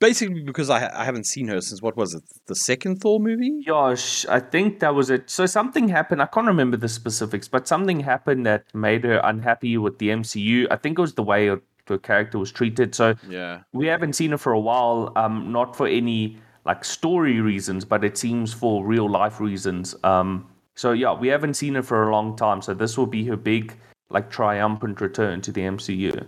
Basically, 0.07 0.41
because 0.51 0.69
I 0.69 0.79
I 1.01 1.05
haven't 1.09 1.27
seen 1.33 1.47
her 1.47 1.59
since 1.61 1.81
what 1.81 1.95
was 1.95 2.13
it 2.13 2.23
the 2.51 2.55
second 2.55 2.93
Thor 3.01 3.19
movie? 3.27 3.53
Gosh, 3.65 4.25
I 4.37 4.39
think 4.53 4.79
that 4.81 4.93
was 4.99 5.09
it. 5.09 5.29
So 5.29 5.45
something 5.45 5.87
happened. 5.87 6.21
I 6.21 6.25
can't 6.25 6.47
remember 6.55 6.77
the 6.85 6.89
specifics, 6.89 7.47
but 7.47 7.67
something 7.73 8.01
happened 8.01 8.45
that 8.45 8.61
made 8.73 9.03
her 9.05 9.21
unhappy 9.23 9.77
with 9.77 9.95
the 9.99 10.09
MCU. 10.09 10.67
I 10.69 10.75
think 10.75 10.99
it 10.99 11.01
was 11.01 11.13
the 11.13 11.23
way 11.23 11.41
her 11.47 11.97
character 12.09 12.37
was 12.37 12.51
treated. 12.51 12.93
So 12.95 13.15
Yeah. 13.29 13.61
we 13.71 13.87
haven't 13.87 14.13
seen 14.19 14.31
her 14.31 14.37
for 14.37 14.51
a 14.51 14.59
while. 14.59 15.13
Um, 15.15 15.51
not 15.57 15.75
for 15.79 15.87
any 15.87 16.37
like 16.65 16.83
story 16.83 17.39
reasons, 17.51 17.85
but 17.85 18.03
it 18.03 18.17
seems 18.17 18.53
for 18.61 18.85
real 18.85 19.09
life 19.09 19.39
reasons. 19.39 19.95
Um, 20.03 20.27
so 20.75 20.91
yeah, 20.91 21.13
we 21.13 21.27
haven't 21.29 21.55
seen 21.61 21.75
her 21.75 21.83
for 21.83 21.99
a 22.09 22.11
long 22.11 22.35
time. 22.35 22.61
So 22.61 22.73
this 22.73 22.97
will 22.97 23.11
be 23.19 23.23
her 23.31 23.37
big 23.37 23.73
like 24.09 24.29
triumphant 24.29 25.01
return 25.01 25.41
to 25.41 25.51
the 25.51 25.61
MCU. 25.61 26.27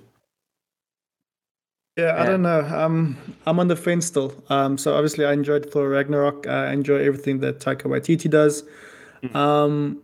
Yeah, 1.97 2.21
I 2.21 2.25
don't 2.25 2.41
know. 2.41 2.59
Um, 2.59 3.17
I'm 3.45 3.57
on 3.59 3.69
the 3.69 3.75
fence 3.77 4.05
still. 4.05 4.33
Um, 4.49 4.77
so 4.77 4.93
obviously 4.95 5.25
I 5.25 5.31
enjoyed 5.31 5.71
Thor 5.71 5.87
Ragnarok. 5.87 6.45
I 6.45 6.73
enjoy 6.73 6.97
everything 6.97 7.39
that 7.39 7.59
Taika 7.59 7.83
Waititi 7.83 8.29
does. 8.29 8.63
Um, 9.33 10.01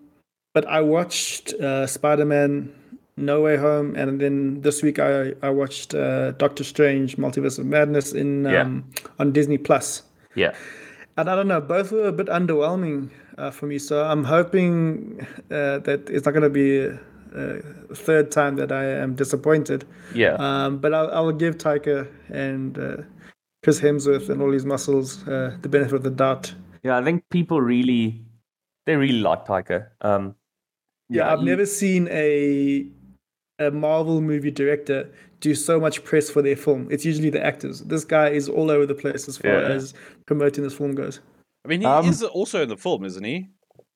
but 0.53 0.65
I 0.67 0.81
watched 0.81 1.53
uh, 1.55 1.85
Spider-Man 1.85 2.73
No 3.17 3.41
Way 3.41 3.57
Home, 3.57 3.95
and 3.95 4.19
then 4.21 4.61
this 4.61 4.81
week 4.81 4.99
I 4.99 5.33
I 5.43 5.49
watched 5.49 5.93
uh, 5.93 6.31
Doctor 6.31 6.63
Strange 6.63 7.17
Multiverse 7.17 7.59
of 7.59 7.65
Madness 7.65 8.13
in 8.13 8.45
Yeah. 8.45 8.61
um, 8.61 8.85
on 9.19 9.31
Disney 9.33 9.57
Plus. 9.57 10.03
Yeah. 10.35 10.53
And 11.17 11.29
I 11.29 11.35
don't 11.35 11.47
know, 11.49 11.59
both 11.61 11.91
were 11.91 12.07
a 12.07 12.11
bit 12.11 12.27
underwhelming 12.27 13.09
uh, 13.37 13.51
for 13.51 13.65
me. 13.67 13.77
So 13.79 14.03
I'm 14.05 14.23
hoping 14.23 15.27
uh, 15.51 15.79
that 15.79 16.09
it's 16.09 16.25
not 16.25 16.31
going 16.31 16.43
to 16.43 16.49
be 16.49 16.89
a, 17.33 17.59
a 17.91 17.95
third 17.95 18.31
time 18.31 18.55
that 18.57 18.71
I 18.71 18.85
am 18.85 19.15
disappointed. 19.15 19.85
Yeah. 20.13 20.33
Um, 20.35 20.77
but 20.79 20.93
I'll, 20.93 21.09
I'll 21.11 21.31
give 21.31 21.57
Taika 21.57 22.07
and 22.29 22.77
uh, 22.77 22.97
Chris 23.63 23.79
Hemsworth 23.79 24.29
and 24.29 24.41
all 24.41 24.51
his 24.51 24.65
muscles 24.65 25.27
uh, 25.27 25.55
the 25.61 25.69
benefit 25.69 25.93
of 25.95 26.03
the 26.03 26.09
doubt. 26.11 26.53
Yeah, 26.83 26.97
I 26.97 27.03
think 27.03 27.23
people 27.29 27.61
really, 27.61 28.21
they 28.85 28.95
really 28.95 29.19
like 29.19 29.45
Taika. 29.45 29.87
Um, 30.01 30.35
Yeah, 31.09 31.31
I've 31.31 31.39
he- 31.39 31.45
never 31.45 31.65
seen 31.65 32.07
a 32.09 32.87
a 33.59 33.69
Marvel 33.69 34.21
movie 34.21 34.49
director 34.49 35.07
do 35.39 35.53
so 35.53 35.79
much 35.79 36.03
press 36.03 36.31
for 36.31 36.41
their 36.41 36.55
film. 36.55 36.87
It's 36.89 37.05
usually 37.05 37.29
the 37.29 37.43
actors. 37.45 37.81
This 37.81 38.03
guy 38.03 38.29
is 38.29 38.49
all 38.49 38.71
over 38.71 38.87
the 38.87 38.95
place 38.95 39.27
as 39.27 39.37
far 39.37 39.51
Yeah. 39.51 39.67
as 39.75 39.93
promoting 40.25 40.63
this 40.63 40.73
film 40.73 40.95
goes. 40.95 41.19
I 41.63 41.67
mean, 41.67 41.81
he 41.81 41.85
Um, 41.85 42.07
is 42.07 42.23
also 42.23 42.63
in 42.63 42.69
the 42.69 42.77
film, 42.77 43.05
isn't 43.05 43.23
he? 43.23 43.49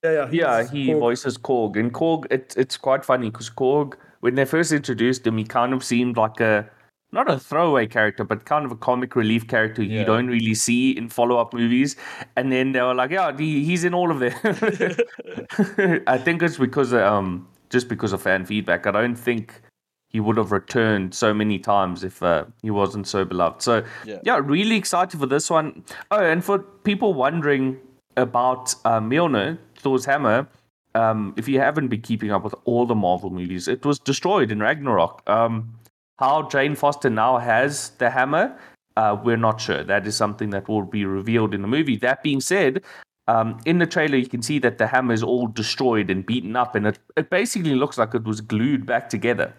Yeah, 0.05 0.27
yeah, 0.31 0.59
Yeah, 0.61 0.67
he 0.69 0.87
Korg. 0.87 0.99
voices 0.99 1.37
Korg, 1.37 1.77
and 1.79 1.93
Korg. 1.93 2.25
It, 2.31 2.53
it's 2.57 2.77
quite 2.77 3.03
funny 3.05 3.29
because 3.29 3.49
Korg, 3.49 3.93
when 4.21 4.35
they 4.35 4.45
first 4.45 4.71
introduced 4.71 5.25
him, 5.27 5.37
he 5.37 5.43
kind 5.43 5.73
of 5.73 5.83
seemed 5.83 6.17
like 6.17 6.39
a 6.39 6.69
not 7.11 7.29
a 7.31 7.39
throwaway 7.39 7.87
character, 7.87 8.23
but 8.25 8.45
kind 8.45 8.65
of 8.65 8.71
a 8.71 8.75
comic 8.75 9.15
relief 9.15 9.47
character 9.47 9.81
Yeah. 9.81 9.99
you 9.99 10.05
don't 10.05 10.27
really 10.27 10.53
see 10.53 10.91
in 10.97 11.07
follow-up 11.07 11.53
movies. 11.53 11.95
And 12.35 12.51
then 12.51 12.71
they 12.73 12.81
were 12.81 12.93
like, 12.95 13.11
"Yeah, 13.11 13.31
he, 13.37 13.63
he's 13.63 13.83
in 13.85 13.93
all 13.93 14.11
of 14.11 14.19
them." 14.19 14.33
I 16.07 16.17
think 16.17 16.41
it's 16.43 16.57
because 16.57 16.93
um 16.93 17.47
just 17.69 17.87
because 17.89 18.13
of 18.13 18.21
fan 18.21 18.45
feedback. 18.45 18.85
I 18.87 18.91
don't 18.91 19.15
think 19.15 19.61
he 20.09 20.19
would 20.19 20.37
have 20.37 20.51
returned 20.51 21.13
so 21.13 21.33
many 21.33 21.59
times 21.59 22.03
if 22.03 22.21
uh, 22.23 22.45
he 22.61 22.71
wasn't 22.71 23.05
so 23.07 23.25
beloved. 23.25 23.61
So 23.61 23.83
Yeah. 24.05 24.19
yeah, 24.23 24.39
really 24.41 24.75
excited 24.77 25.19
for 25.19 25.25
this 25.25 25.49
one. 25.49 25.83
Oh, 26.11 26.23
and 26.23 26.43
for 26.43 26.59
people 26.59 27.13
wondering 27.13 27.77
about 28.15 28.73
uh, 28.85 28.99
Mjolnir, 29.01 29.57
Thor's 29.85 30.05
hammer, 30.05 30.47
um, 30.95 31.33
if 31.37 31.47
you 31.47 31.59
haven't 31.59 31.89
been 31.89 32.01
keeping 32.01 32.31
up 32.31 32.43
with 32.43 32.55
all 32.65 32.85
the 32.87 32.95
Marvel 32.95 33.29
movies, 33.29 33.67
it 33.67 33.85
was 33.85 33.99
destroyed 33.99 34.51
in 34.51 34.59
Ragnarok. 34.59 35.21
Um, 35.29 35.75
how 36.17 36.47
Jane 36.49 36.75
Foster 36.75 37.09
now 37.09 37.37
has 37.37 37.89
the 37.99 38.09
hammer, 38.09 38.57
uh, 38.97 39.15
we're 39.23 39.37
not 39.37 39.61
sure. 39.61 39.83
That 39.83 40.07
is 40.07 40.15
something 40.15 40.49
that 40.49 40.67
will 40.67 40.81
be 40.81 41.05
revealed 41.05 41.53
in 41.53 41.61
the 41.61 41.67
movie. 41.67 41.97
That 41.97 42.23
being 42.23 42.41
said, 42.41 42.81
um, 43.27 43.59
in 43.65 43.77
the 43.79 43.85
trailer, 43.85 44.17
you 44.17 44.27
can 44.27 44.41
see 44.41 44.57
that 44.59 44.79
the 44.79 44.87
hammer 44.87 45.13
is 45.13 45.21
all 45.21 45.47
destroyed 45.47 46.09
and 46.09 46.25
beaten 46.25 46.55
up, 46.55 46.73
and 46.75 46.87
it, 46.87 46.99
it 47.15 47.29
basically 47.29 47.75
looks 47.75 47.97
like 47.97 48.15
it 48.15 48.23
was 48.23 48.41
glued 48.41 48.85
back 48.85 49.09
together, 49.09 49.53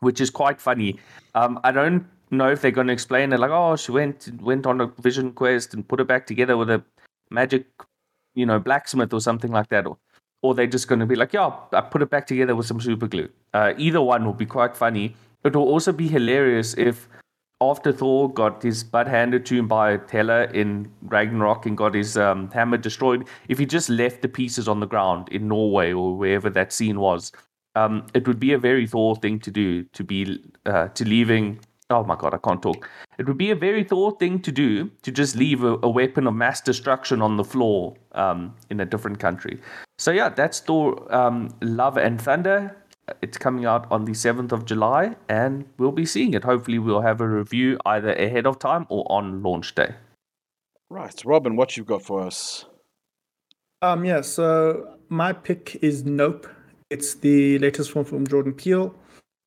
which 0.00 0.20
is 0.20 0.30
quite 0.30 0.60
funny. 0.60 0.98
Um, 1.34 1.60
I 1.64 1.72
don't 1.72 2.06
know 2.30 2.50
if 2.50 2.60
they're 2.60 2.70
going 2.70 2.88
to 2.88 2.92
explain 2.92 3.32
it 3.32 3.40
like, 3.40 3.52
oh, 3.52 3.76
she 3.76 3.92
went 3.92 4.28
went 4.42 4.66
on 4.66 4.80
a 4.80 4.86
vision 5.00 5.32
quest 5.32 5.74
and 5.74 5.86
put 5.86 6.00
it 6.00 6.08
back 6.08 6.26
together 6.26 6.56
with 6.56 6.70
a 6.70 6.82
magic, 7.30 7.66
you 8.36 8.46
know, 8.46 8.60
blacksmith 8.60 9.12
or 9.12 9.20
something 9.20 9.50
like 9.50 9.68
that, 9.70 9.86
or 9.86 9.98
or 10.42 10.54
they're 10.54 10.66
just 10.66 10.86
going 10.86 11.00
to 11.00 11.06
be 11.06 11.16
like, 11.16 11.32
yeah, 11.32 11.50
I 11.72 11.80
put 11.80 12.02
it 12.02 12.10
back 12.10 12.26
together 12.26 12.54
with 12.54 12.66
some 12.66 12.80
super 12.80 13.08
glue. 13.08 13.28
Uh, 13.52 13.72
either 13.76 14.00
one 14.00 14.24
will 14.24 14.34
be 14.34 14.46
quite 14.46 14.76
funny. 14.76 15.16
It 15.42 15.56
will 15.56 15.64
also 15.64 15.92
be 15.92 16.06
hilarious 16.06 16.74
if 16.74 17.08
after 17.60 17.90
Thor 17.90 18.32
got 18.32 18.62
his 18.62 18.84
butt 18.84 19.08
handed 19.08 19.46
to 19.46 19.56
him 19.56 19.66
by 19.66 19.98
Hela 20.10 20.44
in 20.52 20.92
Ragnarok 21.02 21.64
and 21.66 21.76
got 21.76 21.94
his 21.94 22.16
um, 22.16 22.50
hammer 22.50 22.76
destroyed, 22.76 23.26
if 23.48 23.58
he 23.58 23.64
just 23.64 23.88
left 23.88 24.20
the 24.20 24.28
pieces 24.28 24.68
on 24.68 24.80
the 24.80 24.86
ground 24.86 25.28
in 25.30 25.48
Norway 25.48 25.92
or 25.92 26.16
wherever 26.16 26.50
that 26.50 26.72
scene 26.72 27.00
was, 27.00 27.32
um, 27.74 28.06
it 28.14 28.26
would 28.28 28.38
be 28.38 28.52
a 28.52 28.58
very 28.58 28.86
Thor 28.86 29.16
thing 29.16 29.38
to 29.40 29.50
do 29.50 29.84
to 29.84 30.04
be 30.04 30.42
uh, 30.66 30.88
to 30.88 31.04
leaving. 31.04 31.60
Oh 31.88 32.02
my 32.02 32.16
god, 32.16 32.34
I 32.34 32.38
can't 32.38 32.60
talk. 32.60 32.88
It 33.18 33.26
would 33.26 33.38
be 33.38 33.50
a 33.50 33.54
very 33.54 33.84
Thor 33.84 34.16
thing 34.18 34.40
to 34.40 34.50
do 34.50 34.90
to 35.02 35.12
just 35.12 35.36
leave 35.36 35.62
a, 35.62 35.78
a 35.82 35.88
weapon 35.88 36.26
of 36.26 36.34
mass 36.34 36.60
destruction 36.60 37.22
on 37.22 37.36
the 37.36 37.44
floor 37.44 37.94
um, 38.12 38.54
in 38.70 38.80
a 38.80 38.84
different 38.84 39.20
country. 39.20 39.60
So 39.98 40.10
yeah, 40.10 40.28
that's 40.28 40.60
Thor: 40.60 41.14
um, 41.14 41.54
Love 41.62 41.96
and 41.96 42.20
Thunder. 42.20 42.76
It's 43.22 43.38
coming 43.38 43.66
out 43.66 43.86
on 43.92 44.04
the 44.04 44.12
7th 44.12 44.50
of 44.50 44.64
July, 44.64 45.14
and 45.28 45.64
we'll 45.78 45.92
be 45.92 46.04
seeing 46.04 46.34
it. 46.34 46.42
Hopefully, 46.42 46.80
we'll 46.80 47.02
have 47.02 47.20
a 47.20 47.28
review 47.28 47.78
either 47.86 48.12
ahead 48.12 48.46
of 48.46 48.58
time 48.58 48.84
or 48.88 49.06
on 49.08 49.44
launch 49.44 49.76
day. 49.76 49.94
Right, 50.90 51.24
Robin, 51.24 51.54
what 51.54 51.76
you've 51.76 51.86
got 51.86 52.02
for 52.02 52.22
us? 52.22 52.64
Um, 53.80 54.04
yeah, 54.04 54.22
so 54.22 54.96
my 55.08 55.32
pick 55.32 55.78
is 55.82 56.04
Nope. 56.04 56.48
It's 56.90 57.14
the 57.14 57.58
latest 57.60 57.92
film 57.92 58.04
from 58.04 58.26
Jordan 58.26 58.54
Peele. 58.54 58.94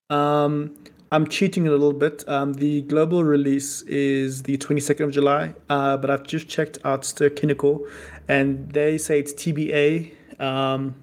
Um, 0.09 0.75
I'm 1.11 1.27
cheating 1.27 1.67
a 1.67 1.71
little 1.71 1.93
bit. 1.93 2.23
Um, 2.27 2.53
the 2.53 2.83
global 2.83 3.23
release 3.23 3.81
is 3.83 4.43
the 4.43 4.57
22nd 4.57 5.05
of 5.05 5.11
July, 5.11 5.55
uh, 5.67 5.97
but 5.97 6.11
I've 6.11 6.23
just 6.23 6.47
checked 6.47 6.77
out 6.85 7.03
Ster 7.03 7.31
and 8.27 8.71
they 8.71 8.99
say 8.99 9.19
it's 9.19 9.33
TBA, 9.33 10.13
um, 10.39 10.93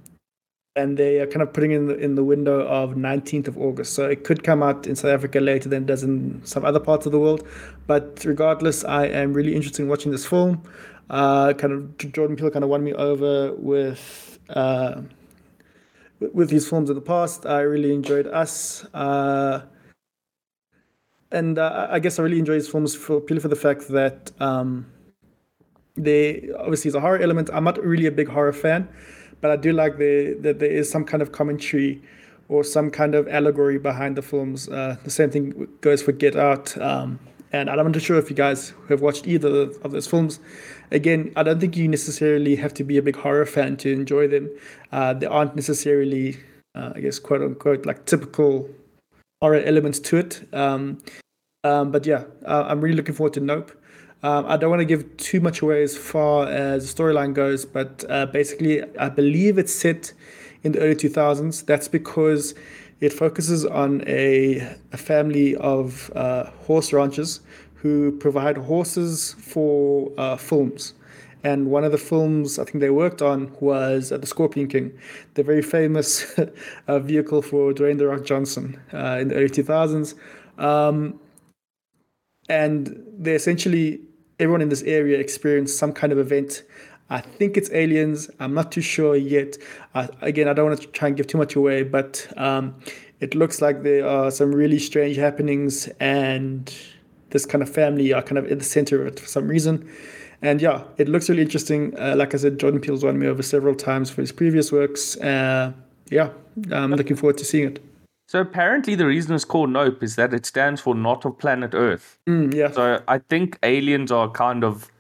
and 0.77 0.97
they 0.97 1.19
are 1.19 1.27
kind 1.27 1.43
of 1.43 1.53
putting 1.53 1.73
in 1.73 1.87
the, 1.87 1.97
in 1.99 2.15
the 2.15 2.23
window 2.23 2.61
of 2.61 2.91
19th 2.91 3.49
of 3.49 3.59
August. 3.59 3.95
So 3.95 4.09
it 4.09 4.23
could 4.23 4.45
come 4.45 4.63
out 4.63 4.87
in 4.87 4.95
South 4.95 5.11
Africa 5.11 5.41
later 5.41 5.69
than 5.69 5.83
it 5.83 5.87
does 5.87 6.05
in 6.05 6.41
some 6.45 6.65
other 6.65 6.81
parts 6.81 7.07
of 7.07 7.13
the 7.13 7.19
world. 7.19 7.45
But 7.89 8.25
regardless, 8.25 8.85
I 8.85 9.07
am 9.07 9.33
really 9.33 9.57
interested 9.57 9.83
in 9.83 9.89
watching 9.89 10.13
this 10.13 10.25
film. 10.25 10.63
Uh, 11.11 11.53
kind 11.55 11.73
of 11.73 11.99
Jordan 11.99 12.37
Peele 12.37 12.51
kind 12.51 12.63
of 12.65 12.71
won 12.71 12.85
me 12.85 12.93
over 12.93 13.53
with. 13.55 14.39
Uh, 14.49 15.03
with- 16.21 16.51
his 16.51 16.69
films 16.69 16.89
in 16.89 16.95
the 16.95 17.03
past. 17.03 17.45
I 17.45 17.61
really 17.61 17.93
enjoyed 17.93 18.27
Us. 18.29 18.87
Uh, 18.95 19.63
and 21.33 21.59
uh, 21.59 21.89
I 21.91 21.99
guess 21.99 22.19
I 22.19 22.23
really 22.23 22.39
enjoy 22.39 22.55
his 22.55 22.69
films 22.69 22.95
for 22.95 23.21
purely 23.21 23.41
for 23.41 23.49
the 23.49 23.57
fact 23.57 23.89
that 23.89 24.33
um, 24.41 24.87
they 25.97 26.51
obviously 26.59 26.89
is 26.89 26.95
a 26.95 27.01
horror 27.01 27.19
element. 27.19 27.51
I'm 27.53 27.65
not 27.65 27.83
really 27.83 28.07
a 28.07 28.13
big 28.13 28.29
horror 28.29 28.53
fan, 28.53 28.89
but 29.41 29.51
I 29.51 29.57
do 29.57 29.73
like 29.73 29.99
the, 29.99 30.37
that 30.41 30.59
there 30.59 30.71
is 30.71 30.91
some 30.91 31.05
kind 31.05 31.23
of 31.23 31.33
commentary 31.33 32.03
or 32.49 32.63
some 32.63 32.91
kind 32.91 33.15
of 33.15 33.27
allegory 33.29 33.79
behind 33.79 34.17
the 34.17 34.23
films. 34.23 34.69
Uh, 34.69 34.97
the 35.03 35.11
same 35.11 35.31
thing 35.31 35.69
goes 35.81 36.03
for 36.03 36.13
Get 36.13 36.37
Out. 36.37 36.77
Um, 36.79 37.19
and 37.53 37.71
I'm 37.71 37.91
not 37.91 38.03
sure 38.03 38.19
if 38.19 38.29
you 38.29 38.37
guys 38.37 38.73
have 38.89 39.01
watched 39.01 39.27
either 39.27 39.71
of 39.83 39.91
those 39.93 40.07
films. 40.07 40.41
Again, 40.91 41.33
I 41.37 41.43
don't 41.43 41.59
think 41.59 41.77
you 41.77 41.89
necessarily 41.89 42.57
have 42.57 42.75
to 42.75 42.85
be 42.85 42.99
a 42.99 43.03
big 43.03 43.17
horror 43.17 43.47
fan 43.47 43.77
to 43.79 43.91
enjoy 43.91 44.29
them. 44.29 44.51
Uh, 44.93 45.15
they 45.15 45.27
aren't 45.27 45.57
necessarily 45.57 46.37
uh, 46.77 46.93
I 46.95 47.01
guess, 47.01 47.19
quote 47.19 47.43
unquote, 47.43 47.87
like 47.87 48.05
typical 48.05 48.69
horror 49.41 49.61
elements 49.61 49.99
to 50.01 50.17
it. 50.17 50.43
Um, 50.53 50.99
um, 51.65 51.91
but 51.91 52.07
yeah, 52.07 52.25
uh, 52.45 52.67
I'm 52.69 52.81
really 52.81 52.97
looking 52.97 53.15
forward 53.15 53.35
to 53.35 53.41
Nope. 53.41 53.73
Um, 54.23 54.47
I 54.47 54.57
don't 54.57 54.71
want 54.71 54.81
to 54.81 54.87
give 54.87 55.17
too 55.19 55.41
much 55.41 55.61
away 55.61 55.83
as 55.83 55.97
far 55.97 56.49
as 56.49 56.93
the 56.93 57.03
storyline 57.03 57.35
goes, 57.35 57.65
but 57.65 58.05
uh, 58.09 58.27
basically, 58.27 58.83
I 58.97 59.09
believe 59.09 59.59
it's 59.59 59.75
set 59.75 60.13
in 60.63 60.73
the 60.73 60.81
early 60.81 60.95
2000s. 60.95 61.67
That's 61.67 61.87
because 61.87 62.55
it 63.01 63.13
focuses 63.13 63.67
on 63.67 64.03
a, 64.07 64.77
a 64.93 64.97
family 64.97 65.55
of 65.57 66.11
uh, 66.17 66.51
horse 66.67 66.93
ranchers 66.93 67.41
who 67.75 68.13
provide 68.19 68.57
horses 68.57 69.35
for 69.39 70.13
uh, 70.17 70.37
films. 70.37 70.95
And 71.47 71.71
one 71.71 71.85
of 71.85 71.93
the 71.93 71.99
films 71.99 72.59
I 72.59 72.65
think 72.65 72.81
they 72.81 72.91
worked 72.91 73.23
on 73.23 73.57
was 73.61 74.11
uh, 74.11 74.19
The 74.19 74.27
Scorpion 74.27 74.67
King, 74.67 74.99
the 75.35 75.45
very 75.45 75.63
famous 75.63 76.37
uh, 76.89 76.99
vehicle 76.99 77.41
for 77.41 77.73
Dwayne 77.73 77.99
The 77.99 78.09
Rock 78.09 78.25
Johnson 78.25 78.81
uh, 78.93 79.19
in 79.21 79.29
the 79.29 79.37
early 79.37 79.49
2000s. 79.49 80.15
Um, 80.59 81.21
and 82.49 83.01
they 83.17 83.37
essentially, 83.37 84.01
everyone 84.41 84.61
in 84.61 84.71
this 84.71 84.83
area 84.83 85.21
experienced 85.21 85.79
some 85.79 85.93
kind 85.93 86.13
of 86.13 86.19
event. 86.19 86.65
I 87.11 87.21
think 87.21 87.57
it's 87.57 87.71
aliens. 87.71 88.29
I'm 88.41 88.53
not 88.53 88.73
too 88.73 88.81
sure 88.81 89.15
yet. 89.15 89.57
Again, 89.95 90.49
I 90.49 90.53
don't 90.53 90.67
want 90.67 90.81
to 90.81 90.89
try 90.89 91.07
and 91.07 91.17
give 91.17 91.29
too 91.29 91.39
much 91.39 91.55
away, 91.55 91.85
but 91.85 92.27
um, 92.37 92.75
it 93.21 93.37
looks 93.37 93.63
like 93.63 93.85
there 93.85 94.05
are 94.05 94.33
some 94.33 94.53
really 94.53 94.81
strange 94.81 95.17
happenings, 95.17 95.87
and 96.01 96.75
this 97.31 97.47
kind 97.47 97.63
of 97.63 97.71
family 97.73 98.13
are 98.13 98.23
kind 98.23 98.37
of 98.37 98.51
in 98.51 98.59
the 98.59 98.65
center 98.65 99.01
of 99.01 99.07
it 99.07 99.21
for 99.21 99.29
some 99.29 99.47
reason. 99.47 99.89
And 100.43 100.61
yeah, 100.61 100.85
it 100.99 101.09
looks 101.09 101.29
really 101.29 101.43
interesting. 101.43 101.99
Uh, 101.99 102.15
like 102.17 102.35
I 102.35 102.37
said, 102.37 102.59
Jordan 102.59 102.81
Peele's 102.81 103.05
won 103.05 103.19
me 103.19 103.27
over 103.27 103.43
several 103.43 103.75
times 103.75 104.11
for 104.11 104.21
his 104.21 104.33
previous 104.33 104.71
works. 104.71 105.17
Uh, 105.17 105.73
yeah, 106.11 106.31
I'm 106.71 106.93
looking 106.93 107.17
forward 107.17 107.39
to 107.39 107.45
seeing 107.45 107.69
it. 107.69 107.83
So 108.29 108.41
apparently, 108.41 108.97
the 108.97 109.07
reason 109.07 109.35
it's 109.35 109.45
called 109.45 109.71
Nope 109.71 110.03
is 110.03 110.17
that 110.17 110.35
it 110.35 110.47
stands 110.47 110.81
for 110.81 110.95
not 110.95 111.25
of 111.25 111.39
planet 111.39 111.75
Earth. 111.75 112.19
Mm, 112.29 112.53
yeah. 112.53 112.71
So 112.73 113.03
I 113.07 113.19
think 113.19 113.59
aliens 113.63 114.11
are 114.11 114.29
kind 114.31 114.65
of 114.65 114.91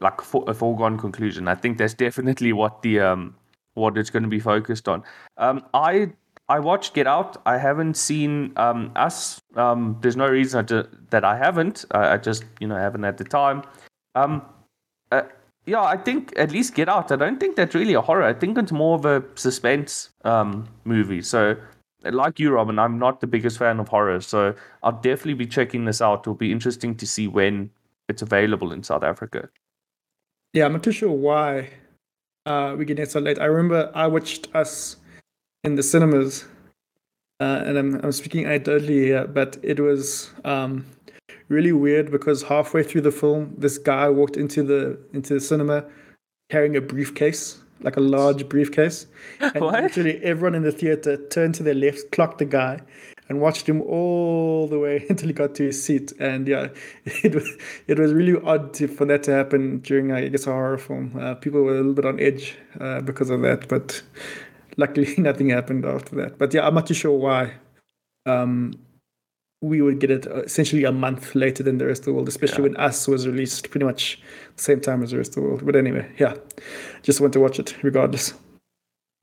like 0.00 0.20
a 0.20 0.54
foregone 0.54 0.98
conclusion. 0.98 1.46
I 1.46 1.54
think 1.54 1.78
that's 1.78 1.94
definitely 1.94 2.52
what 2.52 2.82
the 2.82 3.00
um 3.00 3.36
what 3.74 3.96
it's 3.96 4.10
going 4.10 4.24
to 4.24 4.28
be 4.28 4.40
focused 4.40 4.88
on. 4.88 5.04
Um, 5.36 5.64
I 5.74 6.10
I 6.48 6.58
watched 6.58 6.94
Get 6.94 7.06
Out. 7.06 7.40
I 7.46 7.56
haven't 7.56 7.96
seen 7.96 8.52
um 8.56 8.90
Us. 8.96 9.40
Um, 9.54 9.96
there's 10.00 10.16
no 10.16 10.26
reason 10.26 10.66
that 11.10 11.24
I 11.24 11.36
haven't. 11.36 11.84
I, 11.92 12.14
I 12.14 12.16
just 12.16 12.44
you 12.58 12.66
know 12.66 12.76
haven't 12.76 13.04
had 13.04 13.16
the 13.16 13.24
time. 13.24 13.62
Um, 14.14 14.42
uh, 15.12 15.22
yeah, 15.66 15.82
I 15.82 15.96
think 15.96 16.32
at 16.36 16.50
least 16.50 16.74
Get 16.74 16.88
Out. 16.88 17.12
I 17.12 17.16
don't 17.16 17.38
think 17.38 17.56
that's 17.56 17.74
really 17.74 17.94
a 17.94 18.00
horror. 18.00 18.24
I 18.24 18.32
think 18.32 18.58
it's 18.58 18.72
more 18.72 18.96
of 18.96 19.04
a 19.04 19.22
suspense 19.34 20.10
um, 20.24 20.68
movie. 20.84 21.22
So, 21.22 21.56
like 22.02 22.38
you, 22.38 22.50
Robin, 22.52 22.78
I'm 22.78 22.98
not 22.98 23.20
the 23.20 23.26
biggest 23.26 23.58
fan 23.58 23.78
of 23.78 23.88
horror. 23.88 24.20
So, 24.20 24.54
I'll 24.82 24.92
definitely 24.92 25.34
be 25.34 25.46
checking 25.46 25.84
this 25.84 26.00
out. 26.00 26.20
It'll 26.20 26.34
be 26.34 26.50
interesting 26.50 26.96
to 26.96 27.06
see 27.06 27.28
when 27.28 27.70
it's 28.08 28.22
available 28.22 28.72
in 28.72 28.82
South 28.82 29.02
Africa. 29.02 29.48
Yeah, 30.52 30.64
I'm 30.64 30.72
not 30.72 30.82
too 30.82 30.92
sure 30.92 31.12
why 31.12 31.70
uh, 32.46 32.74
we 32.76 32.84
get 32.84 32.98
it 32.98 33.10
so 33.10 33.20
late. 33.20 33.38
I 33.38 33.44
remember 33.44 33.90
I 33.94 34.06
watched 34.06 34.48
Us 34.54 34.96
in 35.62 35.76
the 35.76 35.82
cinemas, 35.82 36.46
uh, 37.38 37.62
and 37.66 37.78
I'm, 37.78 37.94
I'm 38.02 38.12
speaking 38.12 38.44
anecdotally 38.44 39.04
here, 39.04 39.26
but 39.26 39.58
it 39.62 39.78
was 39.78 40.30
um, 40.44 40.86
really 41.50 41.72
weird 41.72 42.10
because 42.10 42.42
halfway 42.44 42.82
through 42.82 43.02
the 43.02 43.10
film, 43.10 43.54
this 43.58 43.76
guy 43.76 44.08
walked 44.08 44.36
into 44.36 44.62
the 44.62 44.98
into 45.12 45.34
the 45.34 45.40
cinema 45.40 45.84
carrying 46.48 46.76
a 46.76 46.80
briefcase, 46.80 47.60
like 47.82 47.96
a 47.96 48.00
large 48.00 48.48
briefcase, 48.48 49.06
and 49.40 49.60
what? 49.60 49.82
literally 49.82 50.22
everyone 50.22 50.54
in 50.54 50.62
the 50.62 50.72
theater 50.72 51.16
turned 51.28 51.54
to 51.56 51.62
their 51.62 51.74
left, 51.74 52.10
clocked 52.12 52.38
the 52.38 52.44
guy, 52.44 52.80
and 53.28 53.40
watched 53.40 53.68
him 53.68 53.82
all 53.82 54.66
the 54.68 54.78
way 54.78 55.04
until 55.10 55.28
he 55.28 55.34
got 55.34 55.54
to 55.56 55.64
his 55.64 55.82
seat. 55.82 56.12
And 56.18 56.48
yeah, 56.48 56.68
it 57.04 57.34
was 57.34 57.48
it 57.88 57.98
was 57.98 58.14
really 58.14 58.40
odd 58.42 58.72
to, 58.74 58.88
for 58.88 59.04
that 59.06 59.24
to 59.24 59.32
happen 59.32 59.80
during 59.80 60.12
I 60.12 60.28
guess 60.28 60.46
a 60.46 60.52
horror 60.52 60.78
film. 60.78 61.16
Uh, 61.18 61.34
people 61.34 61.62
were 61.62 61.74
a 61.74 61.76
little 61.76 61.94
bit 61.94 62.06
on 62.06 62.20
edge 62.20 62.56
uh, 62.80 63.00
because 63.00 63.28
of 63.28 63.42
that, 63.42 63.68
but 63.68 64.02
luckily 64.76 65.14
nothing 65.18 65.50
happened 65.50 65.84
after 65.84 66.14
that. 66.16 66.38
But 66.38 66.54
yeah, 66.54 66.66
I'm 66.66 66.74
not 66.74 66.86
too 66.86 66.94
sure 66.94 67.16
why. 67.16 67.54
Um, 68.26 68.74
we 69.60 69.82
would 69.82 70.00
get 70.00 70.10
it 70.10 70.26
uh, 70.26 70.42
essentially 70.42 70.84
a 70.84 70.92
month 70.92 71.34
later 71.34 71.62
than 71.62 71.78
the 71.78 71.86
rest 71.86 72.02
of 72.02 72.06
the 72.06 72.12
world, 72.14 72.28
especially 72.28 72.64
yeah. 72.64 72.70
when 72.70 72.76
Us 72.76 73.06
was 73.06 73.26
released 73.26 73.70
pretty 73.70 73.84
much 73.84 74.20
the 74.56 74.62
same 74.62 74.80
time 74.80 75.02
as 75.02 75.10
the 75.10 75.18
rest 75.18 75.30
of 75.30 75.34
the 75.36 75.42
world. 75.42 75.66
But 75.66 75.76
anyway, 75.76 76.10
yeah, 76.18 76.34
just 77.02 77.20
went 77.20 77.32
to 77.34 77.40
watch 77.40 77.58
it 77.58 77.76
regardless. 77.82 78.34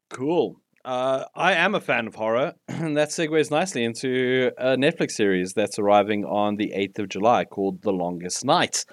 Cool. 0.10 0.62
Uh, 0.86 1.26
I 1.36 1.54
am 1.54 1.76
a 1.76 1.82
fan 1.82 2.08
of 2.08 2.15
horror, 2.15 2.54
and 2.67 2.95
that 2.95 3.10
segues 3.10 3.52
nicely 3.52 3.84
into 3.84 4.52
a 4.58 4.78
Netflix 4.78 5.12
series 5.12 5.54
that's 5.54 5.80
arriving 5.80 6.23
on 6.23 6.56
the 6.56 6.71
8th 6.76 7.00
of 7.00 7.10
July 7.10 7.43
called 7.43 7.82
The 7.82 7.91
Longest 7.91 8.45
Night. 8.45 8.86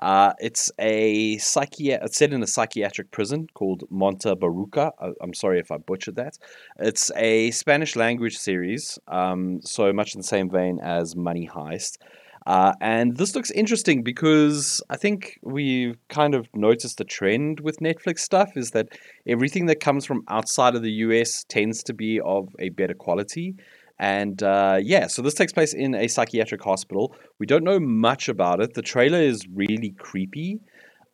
Uh, 0.00 0.32
it's 0.38 0.72
a 0.78 1.32
it's 1.34 2.16
set 2.16 2.32
in 2.32 2.42
a 2.42 2.46
psychiatric 2.46 3.10
prison 3.10 3.46
called 3.52 3.84
Monte 3.90 4.34
Baruca. 4.36 4.92
I- 4.98 5.12
am 5.22 5.34
sorry 5.34 5.60
if 5.60 5.70
I 5.70 5.76
butchered 5.76 6.16
that. 6.16 6.38
It's 6.78 7.10
a 7.16 7.50
Spanish 7.50 7.96
language 7.96 8.38
series, 8.38 8.98
um, 9.08 9.60
so 9.62 9.92
much 9.92 10.14
in 10.14 10.20
the 10.20 10.26
same 10.26 10.48
vein 10.50 10.80
as 10.82 11.14
Money 11.14 11.48
Heist. 11.52 11.98
Uh, 12.46 12.72
and 12.80 13.18
this 13.18 13.34
looks 13.34 13.50
interesting 13.50 14.02
because 14.02 14.82
I 14.88 14.96
think 14.96 15.38
we've 15.42 15.98
kind 16.08 16.34
of 16.34 16.48
noticed 16.54 16.98
a 17.00 17.04
trend 17.04 17.60
with 17.60 17.80
Netflix 17.80 18.20
stuff 18.20 18.56
is 18.56 18.70
that 18.70 18.88
everything 19.26 19.66
that 19.66 19.80
comes 19.80 20.06
from 20.06 20.22
outside 20.28 20.74
of 20.74 20.82
the 20.82 20.92
US 20.92 21.44
tends 21.48 21.82
to 21.84 21.92
be 21.92 22.18
of 22.20 22.48
a 22.58 22.70
better 22.70 22.94
quality. 22.94 23.56
And 24.00 24.42
uh, 24.42 24.78
yeah, 24.82 25.08
so 25.08 25.20
this 25.20 25.34
takes 25.34 25.52
place 25.52 25.74
in 25.74 25.94
a 25.94 26.08
psychiatric 26.08 26.62
hospital. 26.62 27.14
We 27.38 27.44
don't 27.44 27.62
know 27.62 27.78
much 27.78 28.30
about 28.30 28.62
it. 28.62 28.72
The 28.72 28.80
trailer 28.80 29.20
is 29.20 29.46
really 29.52 29.90
creepy. 29.90 30.58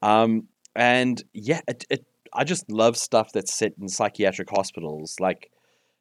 Um, 0.02 0.44
and 0.76 1.20
yeah, 1.32 1.62
it, 1.66 1.84
it, 1.90 2.06
I 2.32 2.44
just 2.44 2.70
love 2.70 2.96
stuff 2.96 3.32
that's 3.32 3.52
set 3.52 3.72
in 3.80 3.88
psychiatric 3.88 4.48
hospitals. 4.48 5.16
Like, 5.18 5.50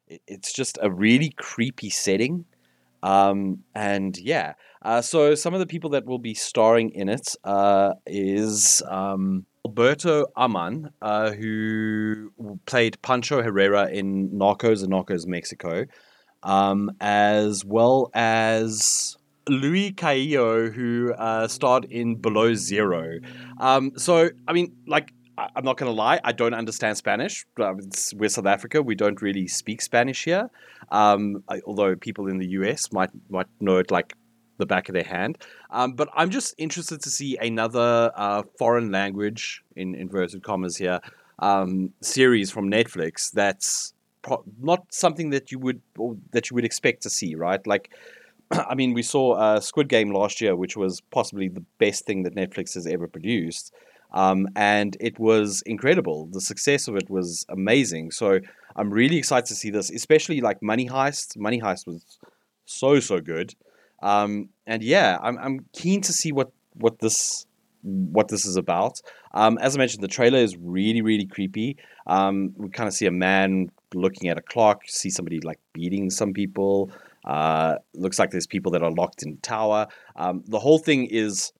it, 0.06 0.22
it's 0.28 0.52
just 0.52 0.78
a 0.80 0.88
really 0.88 1.30
creepy 1.30 1.90
setting. 1.90 2.44
Um, 3.02 3.64
and 3.74 4.16
yeah, 4.16 4.52
uh, 4.82 5.02
so 5.02 5.34
some 5.34 5.54
of 5.54 5.60
the 5.60 5.66
people 5.66 5.90
that 5.90 6.06
will 6.06 6.20
be 6.20 6.34
starring 6.34 6.90
in 6.90 7.08
it 7.08 7.34
uh, 7.42 7.94
is 8.06 8.80
um, 8.88 9.44
Alberto 9.66 10.26
Ammann, 10.36 10.90
uh, 11.02 11.32
who 11.32 12.30
played 12.66 13.02
Pancho 13.02 13.42
Herrera 13.42 13.90
in 13.90 14.30
Narcos 14.30 14.84
and 14.84 14.92
Narcos 14.92 15.26
Mexico 15.26 15.86
um, 16.46 16.92
as 17.00 17.64
well 17.64 18.10
as 18.14 19.16
Luis 19.48 19.90
Callejo, 19.92 20.72
who 20.72 21.12
uh, 21.12 21.48
starred 21.48 21.84
in 21.86 22.14
Below 22.14 22.54
Zero. 22.54 23.18
Um, 23.58 23.92
so, 23.96 24.30
I 24.48 24.52
mean, 24.52 24.74
like, 24.86 25.12
I- 25.36 25.50
I'm 25.56 25.64
not 25.64 25.76
going 25.76 25.90
to 25.90 25.94
lie, 25.94 26.20
I 26.24 26.32
don't 26.32 26.54
understand 26.54 26.96
Spanish. 26.96 27.44
we're 27.58 28.28
South 28.28 28.46
Africa, 28.46 28.80
we 28.80 28.94
don't 28.94 29.20
really 29.20 29.46
speak 29.48 29.82
Spanish 29.82 30.24
here. 30.24 30.48
Um, 30.90 31.42
I, 31.48 31.60
although 31.66 31.96
people 31.96 32.28
in 32.28 32.38
the 32.38 32.46
US 32.60 32.92
might 32.92 33.10
might 33.28 33.48
know 33.60 33.78
it 33.78 33.90
like 33.90 34.14
the 34.58 34.66
back 34.66 34.88
of 34.88 34.94
their 34.94 35.04
hand. 35.04 35.36
Um, 35.70 35.92
but 35.92 36.08
I'm 36.14 36.30
just 36.30 36.54
interested 36.58 37.02
to 37.02 37.10
see 37.10 37.36
another 37.36 38.10
uh, 38.14 38.42
foreign 38.58 38.90
language, 38.90 39.62
in 39.74 39.94
inverted 39.94 40.42
commas 40.42 40.76
here, 40.76 41.00
um, 41.40 41.92
series 42.00 42.50
from 42.50 42.70
Netflix 42.70 43.30
that's 43.32 43.92
not 44.60 44.86
something 44.90 45.30
that 45.30 45.50
you 45.52 45.58
would 45.58 45.80
that 46.32 46.50
you 46.50 46.54
would 46.54 46.64
expect 46.64 47.02
to 47.02 47.10
see, 47.10 47.34
right? 47.34 47.64
Like, 47.66 47.90
I 48.50 48.74
mean, 48.74 48.94
we 48.94 49.02
saw 49.02 49.32
uh, 49.32 49.60
Squid 49.60 49.88
Game 49.88 50.12
last 50.12 50.40
year, 50.40 50.56
which 50.56 50.76
was 50.76 51.00
possibly 51.10 51.48
the 51.48 51.64
best 51.78 52.04
thing 52.04 52.22
that 52.24 52.34
Netflix 52.34 52.74
has 52.74 52.86
ever 52.86 53.06
produced. 53.06 53.72
Um, 54.12 54.48
and 54.54 54.96
it 55.00 55.18
was 55.18 55.62
incredible. 55.66 56.26
The 56.26 56.40
success 56.40 56.88
of 56.88 56.96
it 56.96 57.10
was 57.10 57.44
amazing. 57.48 58.12
So 58.12 58.38
I'm 58.76 58.90
really 58.90 59.16
excited 59.16 59.46
to 59.46 59.54
see 59.54 59.70
this, 59.70 59.90
especially 59.90 60.40
like 60.40 60.62
Money 60.62 60.88
Heist. 60.88 61.36
Money 61.36 61.60
Heist 61.60 61.86
was 61.86 62.18
so 62.64 63.00
so 63.00 63.20
good. 63.20 63.54
Um, 64.02 64.50
and 64.66 64.82
yeah, 64.82 65.18
I'm 65.22 65.38
I'm 65.38 65.66
keen 65.72 66.00
to 66.02 66.12
see 66.12 66.32
what 66.32 66.50
what 66.74 66.98
this 67.00 67.46
what 67.82 68.28
this 68.28 68.44
is 68.46 68.56
about. 68.56 69.00
Um, 69.32 69.58
as 69.58 69.76
I 69.76 69.78
mentioned, 69.78 70.02
the 70.02 70.08
trailer 70.08 70.38
is 70.38 70.56
really 70.56 71.02
really 71.02 71.26
creepy. 71.26 71.76
Um, 72.06 72.54
we 72.56 72.68
kind 72.70 72.88
of 72.88 72.94
see 72.94 73.06
a 73.06 73.10
man 73.10 73.70
looking 73.94 74.28
at 74.28 74.38
a 74.38 74.42
clock, 74.42 74.82
see 74.86 75.10
somebody 75.10 75.40
like 75.40 75.58
beating 75.72 76.10
some 76.10 76.32
people. 76.32 76.90
Uh, 77.24 77.76
looks 77.94 78.18
like 78.18 78.30
there's 78.30 78.46
people 78.46 78.72
that 78.72 78.82
are 78.82 78.92
locked 78.92 79.22
in 79.22 79.38
tower. 79.38 79.86
Um, 80.14 80.42
the 80.46 80.60
whole 80.60 80.78
thing 80.78 81.06
is 81.06 81.52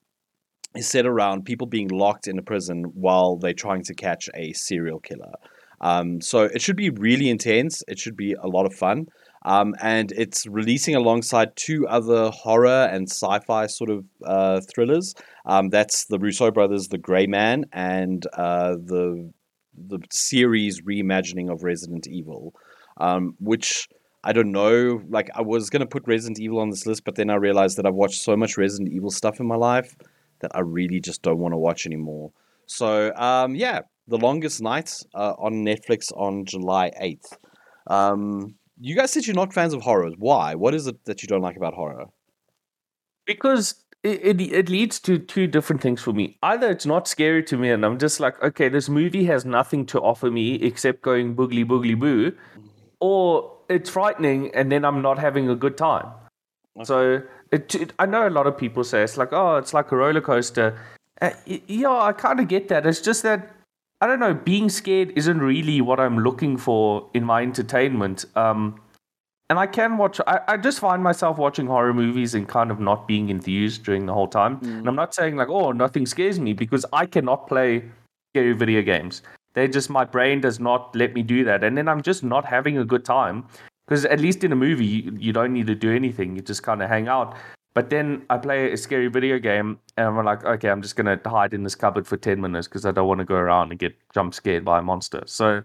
is 0.75 0.87
set 0.87 1.05
around 1.05 1.45
people 1.45 1.65
being 1.65 1.87
locked 1.87 2.27
in 2.27 2.37
a 2.37 2.41
prison 2.41 2.83
while 2.93 3.37
they're 3.37 3.53
trying 3.53 3.83
to 3.83 3.93
catch 3.93 4.29
a 4.35 4.53
serial 4.53 4.99
killer. 4.99 5.33
Um, 5.81 6.21
so 6.21 6.43
it 6.43 6.61
should 6.61 6.75
be 6.75 6.89
really 6.89 7.29
intense. 7.29 7.83
It 7.87 7.99
should 7.99 8.15
be 8.15 8.33
a 8.33 8.47
lot 8.47 8.65
of 8.65 8.73
fun. 8.73 9.07
Um, 9.45 9.75
and 9.81 10.11
it's 10.11 10.45
releasing 10.45 10.95
alongside 10.95 11.55
two 11.55 11.87
other 11.87 12.31
horror 12.31 12.89
and 12.91 13.09
sci-fi 13.09 13.67
sort 13.67 13.89
of 13.89 14.05
uh, 14.25 14.61
thrillers. 14.61 15.13
Um, 15.45 15.69
that's 15.69 16.05
the 16.05 16.19
Russo 16.19 16.51
brothers, 16.51 16.89
The 16.89 16.97
Gray 16.97 17.27
Man, 17.27 17.65
and 17.71 18.25
uh, 18.33 18.73
the 18.73 19.31
the 19.77 19.99
series 20.11 20.81
reimagining 20.81 21.51
of 21.51 21.63
Resident 21.63 22.07
Evil. 22.07 22.53
um, 22.99 23.35
which 23.39 23.87
I 24.23 24.33
don't 24.33 24.51
know. 24.51 25.01
Like 25.09 25.29
I 25.35 25.41
was 25.41 25.69
gonna 25.69 25.85
put 25.85 26.03
Resident 26.07 26.39
Evil 26.39 26.59
on 26.59 26.69
this 26.69 26.85
list, 26.85 27.03
but 27.05 27.15
then 27.15 27.29
I 27.29 27.35
realized 27.35 27.77
that 27.77 27.85
I've 27.85 27.93
watched 27.93 28.21
so 28.21 28.35
much 28.35 28.57
Resident 28.57 28.91
Evil 28.91 29.11
stuff 29.11 29.39
in 29.39 29.47
my 29.47 29.55
life 29.55 29.95
that 30.39 30.51
I 30.53 30.59
really 30.61 30.99
just 30.99 31.21
don't 31.21 31.39
want 31.39 31.53
to 31.53 31.57
watch 31.57 31.85
anymore. 31.85 32.31
So 32.65 33.13
um, 33.15 33.55
yeah, 33.55 33.81
The 34.07 34.17
Longest 34.17 34.61
Night 34.61 34.93
uh, 35.13 35.33
on 35.37 35.65
Netflix 35.65 36.11
on 36.15 36.45
July 36.45 36.91
eighth. 36.99 37.37
Um, 37.87 38.55
you 38.79 38.95
guys 38.95 39.11
said 39.11 39.25
you're 39.25 39.35
not 39.35 39.53
fans 39.53 39.73
of 39.73 39.81
horror. 39.81 40.11
Why? 40.17 40.55
What 40.55 40.73
is 40.75 40.87
it 40.87 41.03
that 41.05 41.21
you 41.23 41.27
don't 41.27 41.41
like 41.41 41.57
about 41.57 41.73
horror? 41.73 42.05
Because 43.25 43.83
it, 44.03 44.19
it, 44.23 44.41
it 44.41 44.69
leads 44.69 44.99
to 45.01 45.17
two 45.17 45.47
different 45.47 45.81
things 45.81 46.01
for 46.01 46.13
me. 46.13 46.37
Either 46.43 46.69
it's 46.69 46.85
not 46.85 47.07
scary 47.07 47.43
to 47.43 47.57
me, 47.57 47.71
and 47.71 47.85
I'm 47.85 47.97
just 47.97 48.19
like, 48.19 48.41
okay, 48.41 48.69
this 48.69 48.89
movie 48.89 49.25
has 49.25 49.45
nothing 49.45 49.85
to 49.87 49.99
offer 49.99 50.31
me 50.31 50.55
except 50.55 51.01
going 51.01 51.35
boogly 51.35 51.65
boogly 51.65 51.99
boo, 51.99 52.33
or 52.99 53.51
it's 53.69 53.89
frightening, 53.89 54.53
and 54.53 54.71
then 54.71 54.85
I'm 54.85 55.01
not 55.01 55.19
having 55.19 55.49
a 55.49 55.55
good 55.55 55.77
time. 55.77 56.07
Okay. 56.77 56.85
So 56.85 57.21
it, 57.51 57.73
it, 57.75 57.93
I 57.99 58.05
know 58.05 58.27
a 58.27 58.29
lot 58.29 58.47
of 58.47 58.57
people 58.57 58.83
say 58.83 59.03
it's 59.03 59.17
like, 59.17 59.33
oh, 59.33 59.57
it's 59.57 59.73
like 59.73 59.91
a 59.91 59.95
roller 59.95 60.21
coaster. 60.21 60.79
Uh, 61.21 61.31
yeah, 61.45 61.91
I 61.91 62.13
kind 62.13 62.39
of 62.39 62.47
get 62.47 62.67
that. 62.67 62.85
It's 62.85 63.01
just 63.01 63.23
that 63.23 63.49
I 63.99 64.05
don't 64.05 64.19
know. 64.19 64.35
Being 64.35 64.69
scared 64.69 65.11
isn't 65.15 65.39
really 65.39 65.81
what 65.81 65.99
I'm 65.99 66.19
looking 66.19 66.57
for 66.57 67.09
in 67.15 67.23
my 67.23 67.41
entertainment. 67.41 68.25
Um, 68.35 68.79
and 69.49 69.57
I 69.57 69.67
can 69.67 69.97
watch. 69.97 70.19
I, 70.27 70.41
I 70.47 70.57
just 70.57 70.79
find 70.79 71.01
myself 71.01 71.37
watching 71.37 71.67
horror 71.67 71.93
movies 71.93 72.35
and 72.35 72.47
kind 72.47 72.71
of 72.71 72.79
not 72.79 73.07
being 73.07 73.29
enthused 73.29 73.83
during 73.83 74.05
the 74.05 74.13
whole 74.13 74.27
time. 74.27 74.59
Mm. 74.59 74.79
And 74.79 74.87
I'm 74.87 74.95
not 74.95 75.13
saying 75.13 75.35
like, 75.35 75.49
oh, 75.49 75.71
nothing 75.71 76.05
scares 76.05 76.39
me 76.39 76.53
because 76.53 76.85
I 76.91 77.05
cannot 77.05 77.47
play 77.47 77.83
scary 78.33 78.53
video 78.53 78.81
games. 78.81 79.21
They 79.53 79.67
just 79.67 79.89
my 79.89 80.03
brain 80.03 80.41
does 80.41 80.59
not 80.59 80.95
let 80.95 81.13
me 81.13 81.23
do 81.23 81.43
that, 81.45 81.63
and 81.63 81.77
then 81.77 81.87
I'm 81.87 82.01
just 82.01 82.23
not 82.23 82.45
having 82.45 82.77
a 82.77 82.85
good 82.85 83.05
time. 83.05 83.45
Because 83.87 84.03
at 84.03 84.19
least 84.19 84.43
in 84.43 84.51
a 84.51 84.55
movie, 84.55 84.85
you, 84.85 85.17
you 85.17 85.31
don't 85.31 85.53
need 85.53 85.67
to 85.67 85.75
do 85.75 85.95
anything; 85.95 86.35
you 86.35 86.41
just 86.41 86.61
kind 86.61 86.83
of 86.83 86.89
hang 86.89 87.07
out. 87.07 87.35
But 87.73 87.89
then 87.89 88.25
I 88.29 88.37
play 88.37 88.71
a 88.71 88.77
scary 88.77 89.07
video 89.07 89.39
game, 89.39 89.79
and 89.95 90.07
I'm 90.07 90.25
like, 90.25 90.43
okay, 90.43 90.69
I'm 90.69 90.81
just 90.81 90.95
gonna 90.95 91.19
hide 91.25 91.53
in 91.53 91.63
this 91.63 91.73
cupboard 91.73 92.05
for 92.05 92.17
ten 92.17 92.41
minutes 92.41 92.67
because 92.67 92.85
I 92.85 92.91
don't 92.91 93.07
want 93.07 93.19
to 93.19 93.25
go 93.25 93.35
around 93.35 93.71
and 93.71 93.79
get 93.79 93.95
jump 94.13 94.33
scared 94.33 94.65
by 94.65 94.79
a 94.79 94.81
monster. 94.81 95.23
So 95.25 95.63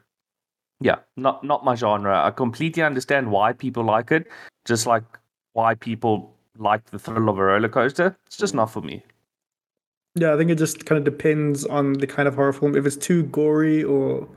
yeah, 0.82 0.96
not 1.16 1.44
not 1.44 1.64
my 1.64 1.74
genre. 1.74 2.24
I 2.24 2.30
completely 2.30 2.82
understand 2.82 3.30
why 3.30 3.52
people 3.52 3.84
like 3.84 4.10
it, 4.12 4.26
just 4.64 4.86
like 4.86 5.04
why 5.52 5.74
people 5.74 6.34
like 6.58 6.84
the 6.90 6.98
thrill 6.98 7.28
of 7.28 7.38
a 7.38 7.44
roller 7.44 7.68
coaster. 7.68 8.16
It's 8.26 8.36
just 8.36 8.54
not 8.54 8.70
for 8.70 8.80
me. 8.82 9.02
Yeah, 10.14 10.34
I 10.34 10.36
think 10.36 10.50
it 10.50 10.58
just 10.58 10.84
kind 10.84 10.98
of 10.98 11.04
depends 11.04 11.64
on 11.64 11.94
the 11.94 12.06
kind 12.06 12.28
of 12.28 12.34
horror 12.34 12.52
film. 12.52 12.76
If 12.76 12.84
it's 12.84 12.96
too 12.96 13.24
gory 13.24 13.82
or 13.82 14.28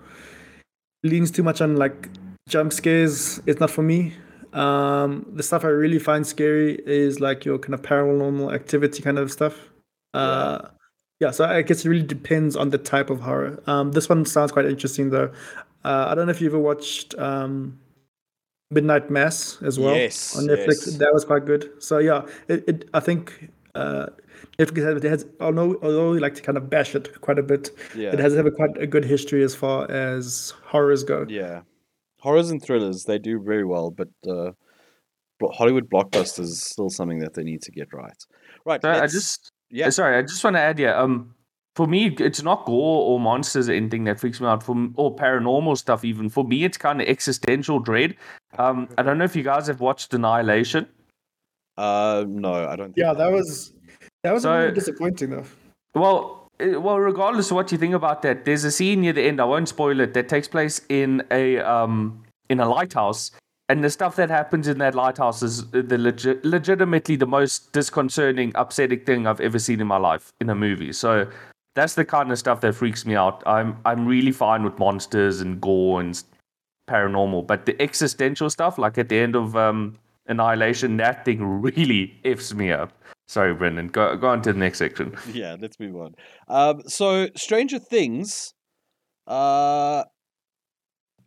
leans 1.04 1.32
too 1.32 1.44
much 1.44 1.62
on 1.62 1.76
like 1.76 2.10
jump 2.48 2.72
scares, 2.72 3.42
it's 3.46 3.60
not 3.60 3.70
for 3.72 3.84
me. 3.84 4.14
Um, 4.54 5.26
the 5.34 5.44
stuff 5.44 5.66
I 5.66 5.68
really 5.68 6.00
find 6.00 6.26
scary 6.26 6.80
is 6.86 7.20
like 7.20 7.44
your 7.44 7.60
kind 7.60 7.74
of 7.74 7.82
paranormal 7.82 8.54
activity 8.54 9.04
kind 9.04 9.20
of 9.20 9.32
stuff. 9.32 9.60
Uh, 10.14 10.60
yeah. 10.62 10.70
yeah, 11.28 11.32
so 11.32 11.44
I 11.44 11.62
guess 11.62 11.84
it 11.84 11.90
really 11.90 12.06
depends 12.06 12.56
on 12.56 12.70
the 12.70 12.78
type 12.78 13.10
of 13.10 13.20
horror. 13.20 13.62
Um, 13.68 13.92
this 13.92 14.08
one 14.08 14.26
sounds 14.26 14.54
quite 14.54 14.66
interesting 14.66 15.10
though. 15.10 15.30
Uh, 15.86 16.08
I 16.10 16.16
don't 16.16 16.26
know 16.26 16.32
if 16.32 16.42
you 16.42 16.48
ever 16.48 16.58
watched 16.58 17.14
um, 17.20 17.80
Midnight 18.72 19.12
Mass 19.12 19.62
as 19.62 19.78
well 19.78 19.96
yes, 19.96 20.36
on 20.36 20.46
Netflix. 20.46 20.88
Yes. 20.88 20.98
That 20.98 21.14
was 21.14 21.24
quite 21.24 21.46
good. 21.46 21.70
So 21.78 22.00
yeah, 22.00 22.24
it, 22.48 22.68
it 22.68 22.90
I 22.96 23.00
think 23.00 23.52
uh, 23.76 24.08
Netflix 24.58 25.04
has, 25.04 25.28
although 25.40 25.76
although 25.84 26.10
we 26.10 26.20
like 26.20 26.34
to 26.36 26.42
kind 26.42 26.58
of 26.58 26.72
bash 26.72 26.96
it 26.96 27.22
quite 27.22 27.38
a 27.38 27.44
bit, 27.44 27.70
yeah. 27.96 28.12
it 28.12 28.18
has 28.18 28.34
have 28.34 28.48
a 28.48 28.52
quite 28.52 28.76
a 28.80 28.88
good 28.88 29.06
history 29.06 29.44
as 29.44 29.54
far 29.54 29.90
as 29.92 30.56
horrors 30.66 31.04
go. 31.04 31.24
Yeah, 31.30 31.62
horrors 32.20 32.50
and 32.50 32.60
thrillers 32.60 33.04
they 33.04 33.20
do 33.20 33.40
very 33.40 33.64
well, 33.64 33.92
but 33.92 34.10
uh, 34.28 34.54
Hollywood 35.54 35.88
blockbusters 35.88 36.46
is 36.46 36.64
still 36.64 36.90
something 36.90 37.20
that 37.20 37.36
they 37.36 37.44
need 37.44 37.62
to 37.62 37.72
get 37.72 37.94
right. 37.94 38.26
Right. 38.66 38.82
So 38.82 38.90
I 38.90 39.06
just 39.06 39.52
yeah. 39.70 39.90
Sorry, 39.90 40.18
I 40.18 40.24
just 40.24 40.44
want 40.44 40.56
to 40.56 40.62
add 40.62 40.80
yeah. 40.80 41.00
Um, 41.00 41.35
for 41.76 41.88
me, 41.88 42.16
it's 42.20 42.42
not 42.42 42.66
gore 42.66 43.06
or 43.06 43.20
monsters 43.20 43.68
or 43.68 43.74
anything 43.74 44.06
that 44.06 44.20
freaks 44.20 44.40
me 44.40 44.48
out. 44.48 44.64
For 44.64 44.76
or 44.96 45.14
paranormal 45.16 45.78
stuff, 45.78 46.06
even 46.06 46.30
for 46.30 46.46
me, 46.46 46.64
it's 46.64 46.78
kind 46.78 47.02
of 47.02 47.08
existential 47.08 47.80
dread. 47.80 48.16
Um, 48.58 48.88
I 48.98 49.04
don't 49.04 49.18
know 49.18 49.26
if 49.26 49.36
you 49.36 49.44
guys 49.44 49.68
have 49.68 49.82
watched 49.82 50.14
Annihilation. 50.14 50.88
Uh, 51.78 52.24
no, 52.28 52.54
I 52.54 52.78
don't. 52.78 52.94
yeah, 52.96 53.08
that, 53.08 53.18
that 53.18 53.32
was 53.32 53.74
that 54.24 54.34
was 54.34 54.44
so, 54.44 54.58
really 54.58 54.74
disappointing 54.74 55.32
though. 55.32 55.44
Well, 55.94 56.48
well, 56.60 57.00
regardless 57.00 57.52
of 57.52 57.56
what 57.56 57.72
you 57.74 57.78
think 57.78 57.94
about 57.94 58.22
that, 58.22 58.46
there's 58.46 58.64
a 58.64 58.72
scene 58.72 59.02
near 59.02 59.12
the 59.12 59.24
end. 59.24 59.42
I 59.42 59.46
won't 59.46 59.68
spoil 59.68 60.00
it. 60.00 60.14
That 60.14 60.30
takes 60.30 60.48
place 60.48 60.80
in 60.88 61.24
a 61.30 61.60
um 61.60 62.24
in 62.50 62.62
a 62.62 62.70
lighthouse, 62.70 63.32
and 63.68 63.84
the 63.84 63.90
stuff 63.90 64.16
that 64.16 64.30
happens 64.30 64.70
in 64.70 64.78
that 64.78 64.96
lighthouse 64.96 65.44
is 65.44 65.70
the 65.72 65.98
legit, 65.98 66.46
legitimately 66.46 67.18
the 67.18 67.28
most 67.28 67.74
disconcerting, 67.74 68.54
upsetting 68.56 69.02
thing 69.02 69.28
I've 69.28 69.42
ever 69.42 69.60
seen 69.60 69.82
in 69.82 69.88
my 69.88 69.98
life 69.98 70.32
in 70.40 70.50
a 70.50 70.56
movie. 70.56 70.94
So 70.94 71.28
that's 71.76 71.96
the 71.96 72.06
kind 72.06 72.32
of 72.32 72.40
stuff 72.40 72.62
that 72.62 72.74
freaks 72.74 73.06
me 73.06 73.16
out. 73.16 73.44
I'm 73.46 73.78
I'm 73.86 74.08
really 74.08 74.32
fine 74.32 74.64
with 74.64 74.80
monsters 74.80 75.42
and 75.42 75.62
gore 75.62 76.00
and 76.02 76.22
paranormal, 76.90 77.46
but 77.46 77.66
the 77.66 77.80
existential 77.82 78.50
stuff, 78.50 78.78
like 78.78 78.98
at 78.98 79.10
the 79.10 79.20
end 79.20 79.36
of 79.36 79.56
um, 79.56 79.98
Annihilation, 80.28 80.98
that 80.98 81.26
thing 81.26 81.44
really 81.44 82.18
ifs 82.24 82.54
me 82.54 82.72
up. 82.72 82.94
Sorry, 83.28 83.54
Brendan. 83.54 83.90
Go 83.90 84.16
go 84.16 84.30
on 84.30 84.42
to 84.44 84.54
the 84.54 84.60
next 84.60 84.80
section. 84.80 85.16
Yeah, 85.34 85.58
let's 85.60 85.80
move 85.80 85.96
on. 85.96 86.16
Um, 86.48 86.82
so 86.88 87.28
Stranger 87.36 87.80
Things. 87.80 88.54
Uh, 89.28 90.04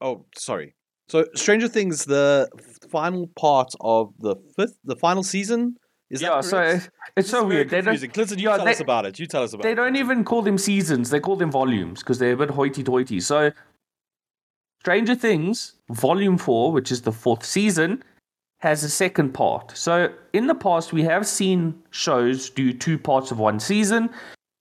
oh, 0.01 0.25
sorry. 0.37 0.75
So 1.09 1.27
Stranger 1.35 1.69
Things, 1.69 2.05
the 2.05 2.49
final 2.91 3.27
part 3.37 3.73
of 3.81 4.13
the 4.19 4.37
fifth, 4.57 4.79
the 4.85 4.97
final 4.97 5.23
season 5.23 5.77
is 6.11 6.23
yeah, 6.23 6.41
so 6.41 6.81
it's 7.17 7.29
so 7.29 7.47
weird. 7.47 7.69
They 7.69 7.83
don't, 7.83 7.99
Clinton, 8.13 8.39
you 8.39 8.49
yeah, 8.49 8.57
tell 8.57 8.65
they, 8.65 8.73
us 8.73 8.81
about 8.81 9.05
it. 9.05 9.19
You 9.19 9.27
tell 9.27 9.43
us 9.43 9.53
about 9.53 9.63
they 9.63 9.73
it. 9.73 9.75
They 9.75 9.83
don't 9.83 9.97
even 9.97 10.25
call 10.25 10.43
them 10.43 10.57
seasons. 10.57 11.11
They 11.11 11.21
call 11.21 11.37
them 11.37 11.51
volumes 11.51 12.01
because 12.01 12.19
they're 12.19 12.33
a 12.33 12.37
bit 12.37 12.51
hoity-toity. 12.51 13.21
So, 13.21 13.53
Stranger 14.81 15.15
Things, 15.15 15.75
Volume 15.91 16.39
4, 16.39 16.73
which 16.73 16.91
is 16.91 17.03
the 17.03 17.13
fourth 17.13 17.45
season, 17.45 18.03
has 18.61 18.85
a 18.85 18.89
second 18.89 19.35
part. 19.35 19.77
So, 19.77 20.11
in 20.33 20.47
the 20.47 20.55
past, 20.55 20.93
we 20.95 21.03
have 21.03 21.27
seen 21.27 21.75
shows 21.91 22.49
do 22.49 22.73
two 22.73 22.99
parts 22.99 23.31
of 23.31 23.39
one 23.39 23.61
season. 23.61 24.09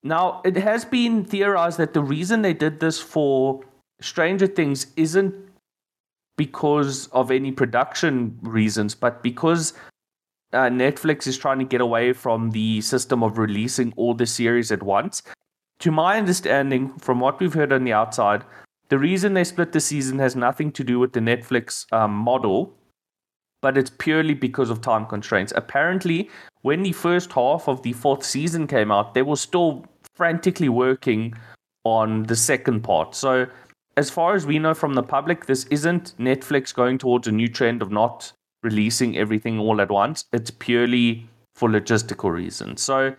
Now, 0.03 0.41
it 0.43 0.57
has 0.57 0.83
been 0.83 1.23
theorized 1.23 1.77
that 1.77 1.93
the 1.93 2.03
reason 2.03 2.41
they 2.41 2.53
did 2.53 2.79
this 2.79 2.99
for 2.99 3.61
Stranger 4.01 4.47
Things 4.47 4.87
isn't 4.97 5.33
because 6.37 7.07
of 7.07 7.31
any 7.31 7.51
production 7.51 8.37
reasons, 8.41 8.93
but 8.93 9.23
because 9.23 9.73
uh, 10.53 10.69
Netflix 10.69 11.27
is 11.27 11.37
trying 11.37 11.59
to 11.59 11.65
get 11.65 11.81
away 11.81 12.13
from 12.13 12.51
the 12.51 12.81
system 12.81 13.23
of 13.23 13.37
releasing 13.37 13.93
all 13.97 14.13
the 14.13 14.25
series 14.25 14.71
at 14.71 14.83
once. 14.83 15.21
To 15.79 15.91
my 15.91 16.17
understanding, 16.17 16.97
from 16.97 17.19
what 17.19 17.39
we've 17.39 17.53
heard 17.53 17.73
on 17.73 17.83
the 17.83 17.93
outside, 17.93 18.43
the 18.89 18.97
reason 18.97 19.33
they 19.33 19.43
split 19.43 19.73
the 19.73 19.79
season 19.79 20.17
has 20.19 20.35
nothing 20.35 20.71
to 20.73 20.83
do 20.83 20.99
with 20.99 21.13
the 21.13 21.19
Netflix 21.19 21.91
um, 21.91 22.13
model, 22.13 22.73
but 23.61 23.77
it's 23.77 23.89
purely 23.89 24.33
because 24.33 24.69
of 24.69 24.81
time 24.81 25.05
constraints. 25.05 25.51
Apparently, 25.55 26.29
when 26.61 26.83
the 26.83 26.93
first 26.93 27.31
half 27.33 27.67
of 27.67 27.83
the 27.83 27.93
fourth 27.93 28.23
season 28.23 28.65
came 28.65 28.91
out, 28.91 29.13
they 29.13 29.21
were 29.21 29.35
still 29.35 29.85
frantically 30.15 30.69
working 30.69 31.33
on 31.83 32.23
the 32.23 32.35
second 32.35 32.81
part. 32.81 33.13
So, 33.13 33.47
as 33.97 34.09
far 34.09 34.35
as 34.35 34.45
we 34.45 34.59
know 34.59 34.73
from 34.73 34.93
the 34.93 35.03
public, 35.03 35.45
this 35.45 35.65
isn't 35.65 36.15
Netflix 36.17 36.73
going 36.73 36.97
towards 36.97 37.27
a 37.27 37.31
new 37.31 37.47
trend 37.47 37.81
of 37.81 37.91
not 37.91 38.31
releasing 38.63 39.17
everything 39.17 39.59
all 39.59 39.81
at 39.81 39.89
once. 39.89 40.25
It's 40.33 40.51
purely 40.51 41.27
for 41.55 41.69
logistical 41.69 42.31
reasons. 42.31 42.81
So, 42.81 43.15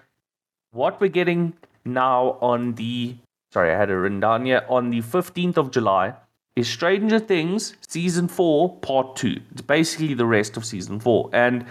what 0.72 1.01
we're 1.01 1.09
getting 1.09 1.55
now 1.85 2.38
on 2.40 2.74
the 2.74 3.16
sorry, 3.53 3.72
I 3.72 3.79
had 3.79 3.90
a 3.90 3.96
written 3.96 4.20
down 4.20 4.44
here 4.44 4.64
on 4.68 4.90
the 4.90 5.01
15th 5.01 5.57
of 5.57 5.70
July 5.70 6.14
is 6.56 6.69
Stranger 6.69 7.19
Things 7.19 7.75
season 7.87 8.29
four, 8.29 8.77
part 8.79 9.17
two. 9.17 9.40
It's 9.52 9.62
basically 9.62 10.15
the 10.15 10.27
rest 10.27 10.56
of 10.56 10.65
season 10.65 11.00
four, 11.00 11.31
and 11.33 11.65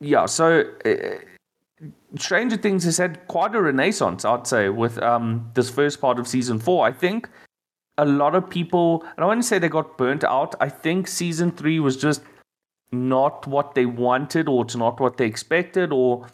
yeah, 0.00 0.26
so. 0.26 0.64
Uh, 0.84 1.18
Stranger 2.16 2.56
Things 2.56 2.84
has 2.84 2.96
had 2.96 3.26
quite 3.26 3.54
a 3.54 3.60
renaissance, 3.60 4.24
I'd 4.24 4.46
say, 4.46 4.68
with 4.68 5.02
um, 5.02 5.50
this 5.54 5.68
first 5.68 6.00
part 6.00 6.20
of 6.20 6.28
season 6.28 6.60
four. 6.60 6.86
I 6.86 6.92
think 6.92 7.28
a 7.98 8.04
lot 8.04 8.34
of 8.34 8.48
people, 8.48 9.04
I 9.06 9.20
don't 9.20 9.28
want 9.28 9.42
to 9.42 9.48
say 9.48 9.58
they 9.58 9.68
got 9.68 9.96
burnt 9.96 10.24
out. 10.24 10.54
I 10.60 10.68
think 10.68 11.06
season 11.06 11.52
three 11.52 11.80
was 11.80 11.96
just 11.96 12.22
not 12.92 13.46
what 13.46 13.74
they 13.74 13.86
wanted, 13.86 14.48
or 14.48 14.64
it's 14.64 14.76
not 14.76 15.00
what 15.00 15.16
they 15.16 15.26
expected, 15.26 15.92
or 15.92 16.26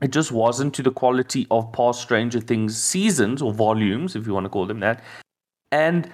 it 0.00 0.10
just 0.10 0.32
wasn't 0.32 0.74
to 0.74 0.82
the 0.82 0.90
quality 0.90 1.46
of 1.50 1.72
past 1.72 2.00
Stranger 2.02 2.40
Things 2.40 2.76
seasons 2.76 3.42
or 3.42 3.52
volumes, 3.52 4.16
if 4.16 4.26
you 4.26 4.32
want 4.32 4.44
to 4.44 4.50
call 4.50 4.66
them 4.66 4.80
that. 4.80 5.02
And 5.72 6.10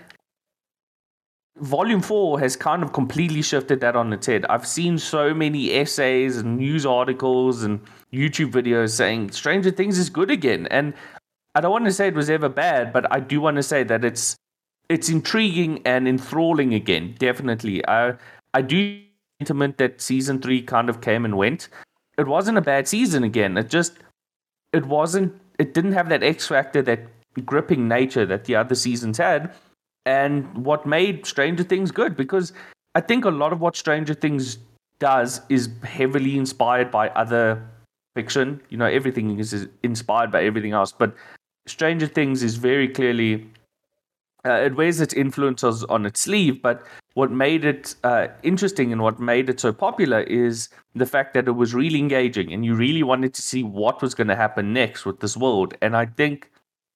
Volume 1.59 2.03
4 2.03 2.39
has 2.41 2.55
kind 2.55 2.83
of 2.83 2.93
completely 2.93 3.41
shifted 3.41 3.81
that 3.81 3.97
on 3.97 4.13
its 4.13 4.27
head. 4.27 4.45
I've 4.51 4.67
seen 4.67 4.99
so 4.99 5.33
many 5.33 5.73
essays 5.73 6.37
and 6.37 6.59
news 6.59 6.85
articles 6.85 7.63
and 7.63 7.81
YouTube 8.13 8.53
videos 8.53 8.91
saying 8.91 9.31
Stranger 9.31 9.71
Things 9.71 9.99
is 9.99 10.11
good 10.11 10.31
again. 10.31 10.67
And 10.71 10.93
I 11.55 11.63
don't 11.63 11.71
want 11.71 11.87
to 11.87 11.93
say 11.93 12.09
it 12.09 12.15
was 12.15 12.29
ever 12.29 12.51
bad, 12.51 12.93
but 12.93 13.11
I 13.11 13.21
do 13.21 13.41
want 13.41 13.57
to 13.57 13.63
say 13.63 13.85
that 13.85 14.05
it's 14.05 14.37
it's 14.89 15.09
intriguing 15.09 15.83
and 15.85 16.07
enthralling 16.09 16.75
again. 16.75 17.15
Definitely, 17.19 17.87
I 17.89 18.15
I 18.55 18.63
do 18.63 19.03
sentiment 19.41 19.79
that 19.79 20.01
season 20.01 20.41
three 20.41 20.63
kind 20.63 20.89
of 20.89 21.01
came 21.01 21.25
and 21.25 21.37
went. 21.37 21.69
It 22.19 22.27
wasn't 22.27 22.59
a 22.59 22.63
bad 22.63 22.89
season 22.89 23.25
again. 23.25 23.57
It 23.57 23.69
just 23.69 23.99
it 24.73 24.87
wasn't. 24.87 25.35
It 25.59 25.75
didn't 25.75 25.93
have 25.93 26.09
that 26.09 26.23
X 26.23 26.49
factor, 26.49 26.83
that 26.83 27.01
gripping 27.45 27.89
nature 27.89 28.25
that 28.27 28.45
the 28.45 28.57
other 28.57 28.75
seasons 28.75 29.19
had, 29.19 29.55
and 30.05 30.65
what 30.65 30.87
made 30.87 31.27
Stranger 31.27 31.65
Things 31.65 31.91
good 31.91 32.17
because 32.17 32.53
I 32.95 33.01
think 33.01 33.25
a 33.25 33.31
lot 33.31 33.53
of 33.53 33.61
what 33.61 33.77
Stranger 33.77 34.15
Things 34.15 34.59
does 34.99 35.43
is 35.49 35.69
heavily 35.83 36.39
inspired 36.39 36.91
by 36.91 37.11
other 37.11 37.63
fiction. 38.15 38.61
You 38.71 38.79
know, 38.79 38.87
everything 38.87 39.39
is 39.39 39.69
inspired 39.83 40.31
by 40.31 40.45
everything 40.45 40.73
else, 40.73 40.93
but 40.93 41.15
Stranger 41.67 42.07
Things 42.07 42.43
is 42.43 42.57
very 42.57 42.89
clearly 42.89 43.47
uh, 44.47 44.61
it 44.65 44.77
wears 44.77 45.01
its 45.01 45.13
influences 45.13 45.83
on 45.85 46.07
its 46.07 46.21
sleeve, 46.21 46.63
but 46.63 46.87
what 47.15 47.31
made 47.31 47.65
it 47.65 47.95
uh, 48.05 48.29
interesting 48.43 48.93
and 48.93 49.03
what 49.03 49.19
made 49.19 49.51
it 49.51 49.59
so 49.59 49.73
popular 49.73 50.21
is 50.21 50.69
the 50.95 51.07
fact 51.07 51.35
that 51.35 51.49
it 51.49 51.53
was 51.53 51.75
really 51.75 51.99
engaging 51.99 52.53
and 52.53 52.65
you 52.65 52.75
really 52.75 53.03
wanted 53.03 53.35
to 53.35 53.43
see 53.43 53.63
what 53.63 54.01
was 54.03 54.15
going 54.15 54.29
to 54.29 54.37
happen 54.37 54.73
next 54.73 55.05
with 55.05 55.21
this 55.21 55.37
world. 55.37 55.75
And 55.83 55.97
I 55.97 56.07
think 56.07 56.51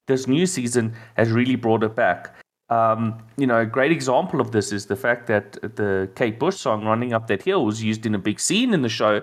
this 0.07 0.27
new 0.27 0.47
season 0.47 0.95
has 1.17 1.31
really 1.31 1.57
brought 1.57 1.83
it 1.83 1.97
back. 1.97 2.35
Um, 2.69 3.23
you 3.37 3.47
know, 3.47 3.61
a 3.61 3.67
great 3.67 3.91
example 3.91 4.41
of 4.41 4.53
this 4.53 4.71
is 4.71 4.87
the 4.87 4.97
fact 4.97 5.27
that 5.27 5.53
the 5.77 6.09
Kate 6.15 6.39
Bush 6.39 6.57
song 6.57 6.85
"Running 6.85 7.13
Up 7.13 7.27
That 7.27 7.43
Hill" 7.43 7.65
was 7.65 7.83
used 7.83 8.07
in 8.07 8.15
a 8.15 8.19
big 8.19 8.39
scene 8.39 8.73
in 8.73 8.83
the 8.83 8.89
show, 8.89 9.23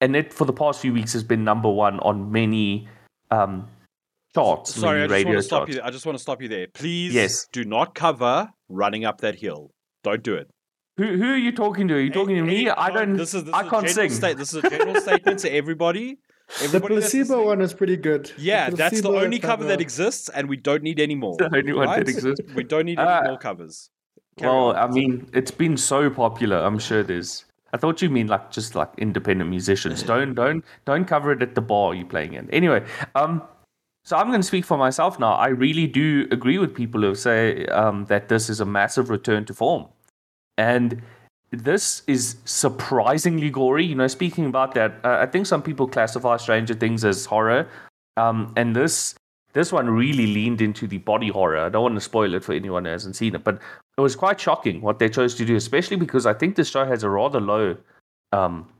and 0.00 0.16
it 0.16 0.32
for 0.32 0.44
the 0.44 0.52
past 0.52 0.80
few 0.80 0.92
weeks 0.92 1.12
has 1.12 1.22
been 1.22 1.44
number 1.44 1.70
one 1.70 2.00
on 2.00 2.32
many 2.32 2.88
um, 3.30 3.68
charts. 4.34 4.74
Sorry, 4.74 5.02
I 5.02 5.06
just 5.08 5.24
want 5.26 5.36
to 5.38 5.42
stop 5.42 5.58
charts. 5.66 5.74
you. 5.74 5.80
I 5.82 5.90
just 5.90 6.06
want 6.06 6.18
to 6.18 6.22
stop 6.22 6.42
you 6.42 6.48
there. 6.48 6.66
Please, 6.74 7.14
Yes. 7.14 7.46
do 7.52 7.64
not 7.64 7.94
cover 7.94 8.48
running 8.68 9.04
up 9.04 9.20
that 9.20 9.36
hill. 9.36 9.70
Don't 10.04 10.22
do 10.22 10.34
it. 10.34 10.48
Who, 10.96 11.16
who 11.16 11.24
are 11.32 11.36
you 11.36 11.52
talking 11.52 11.86
to? 11.88 11.94
Are 11.94 12.00
you 12.00 12.10
talking 12.10 12.36
to 12.36 12.42
me? 12.42 12.64
Hey, 12.64 12.70
I 12.70 12.90
don't. 12.90 13.16
This 13.16 13.32
is 13.34 13.44
this 13.44 13.54
I 13.54 13.60
is 13.60 13.66
a 13.66 13.70
can't 13.70 13.86
general 13.86 14.08
sing. 14.08 14.10
State, 14.10 14.36
this 14.36 14.52
is 14.54 14.64
a 14.64 14.70
general 14.70 15.00
statement 15.00 15.38
to 15.40 15.52
everybody. 15.52 16.18
The 16.60 16.64
Everybody 16.64 16.94
that's 16.96 17.10
placebo 17.10 17.34
listening. 17.34 17.46
one 17.46 17.60
is 17.60 17.74
pretty 17.74 17.96
good. 17.98 18.32
Yeah, 18.38 18.70
that's 18.70 19.02
the 19.02 19.10
only 19.10 19.38
cover 19.38 19.64
that 19.64 19.80
exists, 19.82 20.30
and 20.30 20.48
we 20.48 20.56
don't 20.56 20.82
need 20.82 20.98
any 20.98 21.14
more. 21.14 21.36
The 21.38 21.54
only 21.54 21.72
one 21.74 21.86
that 21.88 22.08
exists. 22.08 22.40
We 22.54 22.64
don't 22.64 22.86
need 22.86 22.98
any 22.98 23.06
Uh, 23.08 23.22
more 23.24 23.36
covers. 23.38 23.90
Carry 24.38 24.50
well, 24.50 24.68
on. 24.70 24.76
I 24.76 24.86
mean, 24.90 25.28
it's 25.34 25.50
been 25.50 25.76
so 25.76 26.08
popular. 26.10 26.56
I'm 26.56 26.78
sure 26.78 27.02
there's. 27.02 27.44
I 27.74 27.76
thought 27.76 28.00
you 28.00 28.08
mean 28.08 28.28
like 28.28 28.50
just 28.50 28.74
like 28.74 28.88
independent 28.96 29.50
musicians. 29.50 30.02
Don't 30.12 30.34
don't 30.34 30.64
don't 30.86 31.04
cover 31.04 31.32
it 31.32 31.42
at 31.42 31.54
the 31.54 31.60
bar 31.60 31.94
you're 31.94 32.06
playing 32.06 32.32
in. 32.32 32.48
Anyway, 32.50 32.82
um, 33.14 33.42
so 34.08 34.16
I'm 34.16 34.28
going 34.28 34.40
to 34.40 34.46
speak 34.46 34.64
for 34.64 34.78
myself 34.78 35.18
now. 35.20 35.34
I 35.34 35.48
really 35.48 35.86
do 35.86 36.26
agree 36.30 36.56
with 36.56 36.74
people 36.74 37.02
who 37.02 37.14
say 37.14 37.66
um, 37.66 38.06
that 38.06 38.30
this 38.30 38.48
is 38.48 38.58
a 38.58 38.64
massive 38.64 39.10
return 39.10 39.44
to 39.44 39.52
form, 39.52 39.84
and 40.56 41.02
this 41.50 42.04
is 42.06 42.36
surprisingly 42.46 43.50
gory. 43.50 43.84
You 43.84 43.96
know, 43.96 44.06
speaking 44.06 44.46
about 44.46 44.72
that, 44.76 44.94
uh, 45.04 45.18
I 45.20 45.26
think 45.26 45.44
some 45.44 45.62
people 45.62 45.86
classify 45.86 46.38
Stranger 46.38 46.72
Things 46.72 47.04
as 47.04 47.26
horror, 47.26 47.68
um, 48.16 48.50
and 48.56 48.74
this 48.74 49.14
this 49.52 49.72
one 49.72 49.90
really 49.90 50.26
leaned 50.26 50.62
into 50.62 50.86
the 50.86 50.96
body 50.96 51.28
horror. 51.28 51.58
I 51.58 51.68
don't 51.68 51.82
want 51.82 51.96
to 51.96 52.00
spoil 52.00 52.32
it 52.32 52.42
for 52.42 52.54
anyone 52.54 52.86
who 52.86 52.90
hasn't 52.90 53.14
seen 53.14 53.34
it, 53.34 53.44
but 53.44 53.60
it 53.98 54.00
was 54.00 54.16
quite 54.16 54.40
shocking 54.40 54.80
what 54.80 55.00
they 55.00 55.10
chose 55.10 55.34
to 55.34 55.44
do, 55.44 55.54
especially 55.54 55.96
because 55.96 56.24
I 56.24 56.32
think 56.32 56.56
this 56.56 56.70
show 56.70 56.86
has 56.86 57.02
a 57.02 57.10
rather 57.10 57.42
low 57.42 57.76
um, 58.32 58.70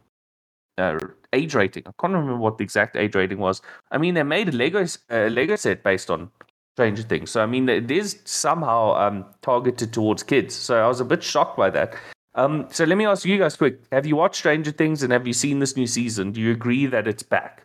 uh, 0.79 0.99
age 1.33 1.55
rating. 1.55 1.83
I 1.87 1.93
can't 2.01 2.13
remember 2.13 2.37
what 2.37 2.59
the 2.59 2.65
exact 2.65 2.97
age 2.97 3.15
rating 3.15 3.39
was. 3.39 3.63
I 3.91 3.99
mean, 3.99 4.15
they 4.15 4.23
made 4.23 4.49
a 4.49 4.53
Lego 4.53 4.85
uh, 5.11 5.27
Lego 5.29 5.57
set 5.57 5.83
based 5.83 6.11
on 6.11 6.31
Stranger 6.77 7.03
Things, 7.03 7.31
so 7.31 7.43
I 7.43 7.47
mean, 7.47 7.69
it 7.69 7.91
is 7.91 8.21
somehow 8.25 8.95
um, 8.95 9.25
targeted 9.43 9.93
towards 9.93 10.23
kids. 10.23 10.55
So 10.55 10.83
I 10.83 10.87
was 10.89 11.01
a 11.01 11.05
bit 11.05 11.23
shocked 11.23 11.57
by 11.57 11.71
that. 11.71 11.95
Um, 12.35 12.67
so 12.71 12.85
let 12.85 12.97
me 12.97 13.05
ask 13.05 13.25
you 13.25 13.37
guys 13.39 13.57
quick: 13.57 13.81
Have 13.91 14.07
you 14.07 14.17
watched 14.17 14.37
Stranger 14.37 14.71
Things 14.71 15.03
and 15.03 15.13
have 15.13 15.27
you 15.27 15.33
seen 15.33 15.59
this 15.59 15.77
new 15.77 15.87
season? 15.87 16.33
Do 16.33 16.41
you 16.41 16.53
agree 16.53 16.87
that 16.87 17.09
it's 17.09 17.23
back? 17.23 17.65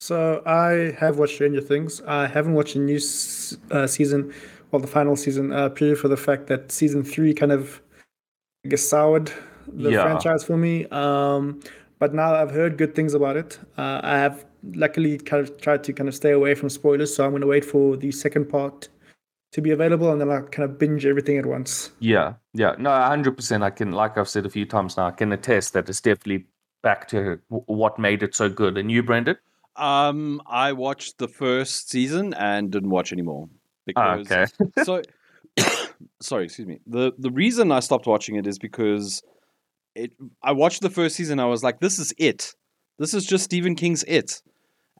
So 0.00 0.42
I 0.46 0.96
have 0.98 1.18
watched 1.18 1.34
Stranger 1.34 1.60
Things. 1.60 2.00
I 2.02 2.26
haven't 2.26 2.54
watched 2.54 2.74
the 2.74 2.80
new 2.80 2.96
s- 2.96 3.56
uh, 3.70 3.86
season 3.86 4.32
or 4.72 4.80
the 4.80 4.86
final 4.86 5.16
season, 5.16 5.52
uh, 5.52 5.68
purely 5.68 5.94
for 5.94 6.08
the 6.08 6.16
fact 6.16 6.46
that 6.48 6.72
season 6.72 7.04
three 7.04 7.32
kind 7.34 7.52
of, 7.52 7.80
I 8.64 8.68
guess, 8.70 8.88
soured 8.88 9.30
the 9.68 9.90
Yeah. 9.92 10.02
franchise 10.02 10.42
for 10.44 10.56
me. 10.56 10.86
Um, 10.86 11.60
but 12.02 12.12
now 12.12 12.34
I've 12.34 12.50
heard 12.50 12.78
good 12.78 12.96
things 12.96 13.14
about 13.14 13.36
it. 13.36 13.60
Uh, 13.78 14.00
I 14.02 14.18
have 14.18 14.44
luckily 14.74 15.18
kind 15.18 15.40
of 15.40 15.56
tried 15.60 15.84
to 15.84 15.92
kind 15.92 16.08
of 16.08 16.16
stay 16.16 16.32
away 16.32 16.56
from 16.56 16.68
spoilers, 16.68 17.14
so 17.14 17.24
I'm 17.24 17.30
going 17.30 17.42
to 17.42 17.46
wait 17.46 17.64
for 17.64 17.96
the 17.96 18.10
second 18.10 18.46
part 18.46 18.88
to 19.52 19.60
be 19.60 19.70
available, 19.70 20.10
and 20.10 20.20
then 20.20 20.28
I'll 20.28 20.42
kind 20.42 20.68
of 20.68 20.80
binge 20.80 21.06
everything 21.06 21.38
at 21.38 21.46
once. 21.46 21.92
Yeah, 22.00 22.34
yeah, 22.54 22.74
no, 22.76 22.90
hundred 22.90 23.36
percent. 23.36 23.62
I 23.62 23.70
can, 23.70 23.92
like 23.92 24.18
I've 24.18 24.28
said 24.28 24.46
a 24.46 24.50
few 24.50 24.66
times 24.66 24.96
now, 24.96 25.06
I 25.06 25.12
can 25.12 25.30
attest 25.30 25.74
that 25.74 25.88
it's 25.88 26.00
definitely 26.00 26.44
back 26.82 27.06
to 27.10 27.38
what 27.48 28.00
made 28.00 28.24
it 28.24 28.34
so 28.34 28.48
good. 28.48 28.76
And 28.78 28.90
you, 28.90 29.04
Brendan? 29.04 29.36
Um, 29.76 30.42
I 30.48 30.72
watched 30.72 31.18
the 31.18 31.28
first 31.28 31.88
season 31.88 32.34
and 32.34 32.72
didn't 32.72 32.90
watch 32.90 33.12
anymore 33.12 33.48
Ah, 33.94 34.16
because 34.16 34.32
okay. 34.32 34.46
so 34.82 35.02
sorry, 36.20 36.46
excuse 36.46 36.66
me. 36.66 36.80
The 36.84 37.12
the 37.16 37.30
reason 37.30 37.70
I 37.70 37.78
stopped 37.78 38.08
watching 38.08 38.34
it 38.34 38.48
is 38.48 38.58
because 38.58 39.22
it 39.94 40.12
I 40.42 40.52
watched 40.52 40.82
the 40.82 40.90
first 40.90 41.16
season 41.16 41.38
I 41.40 41.46
was 41.46 41.62
like 41.62 41.80
this 41.80 41.98
is 41.98 42.14
it. 42.18 42.54
This 42.98 43.14
is 43.14 43.24
just 43.24 43.44
Stephen 43.44 43.74
King's 43.74 44.04
it. 44.04 44.42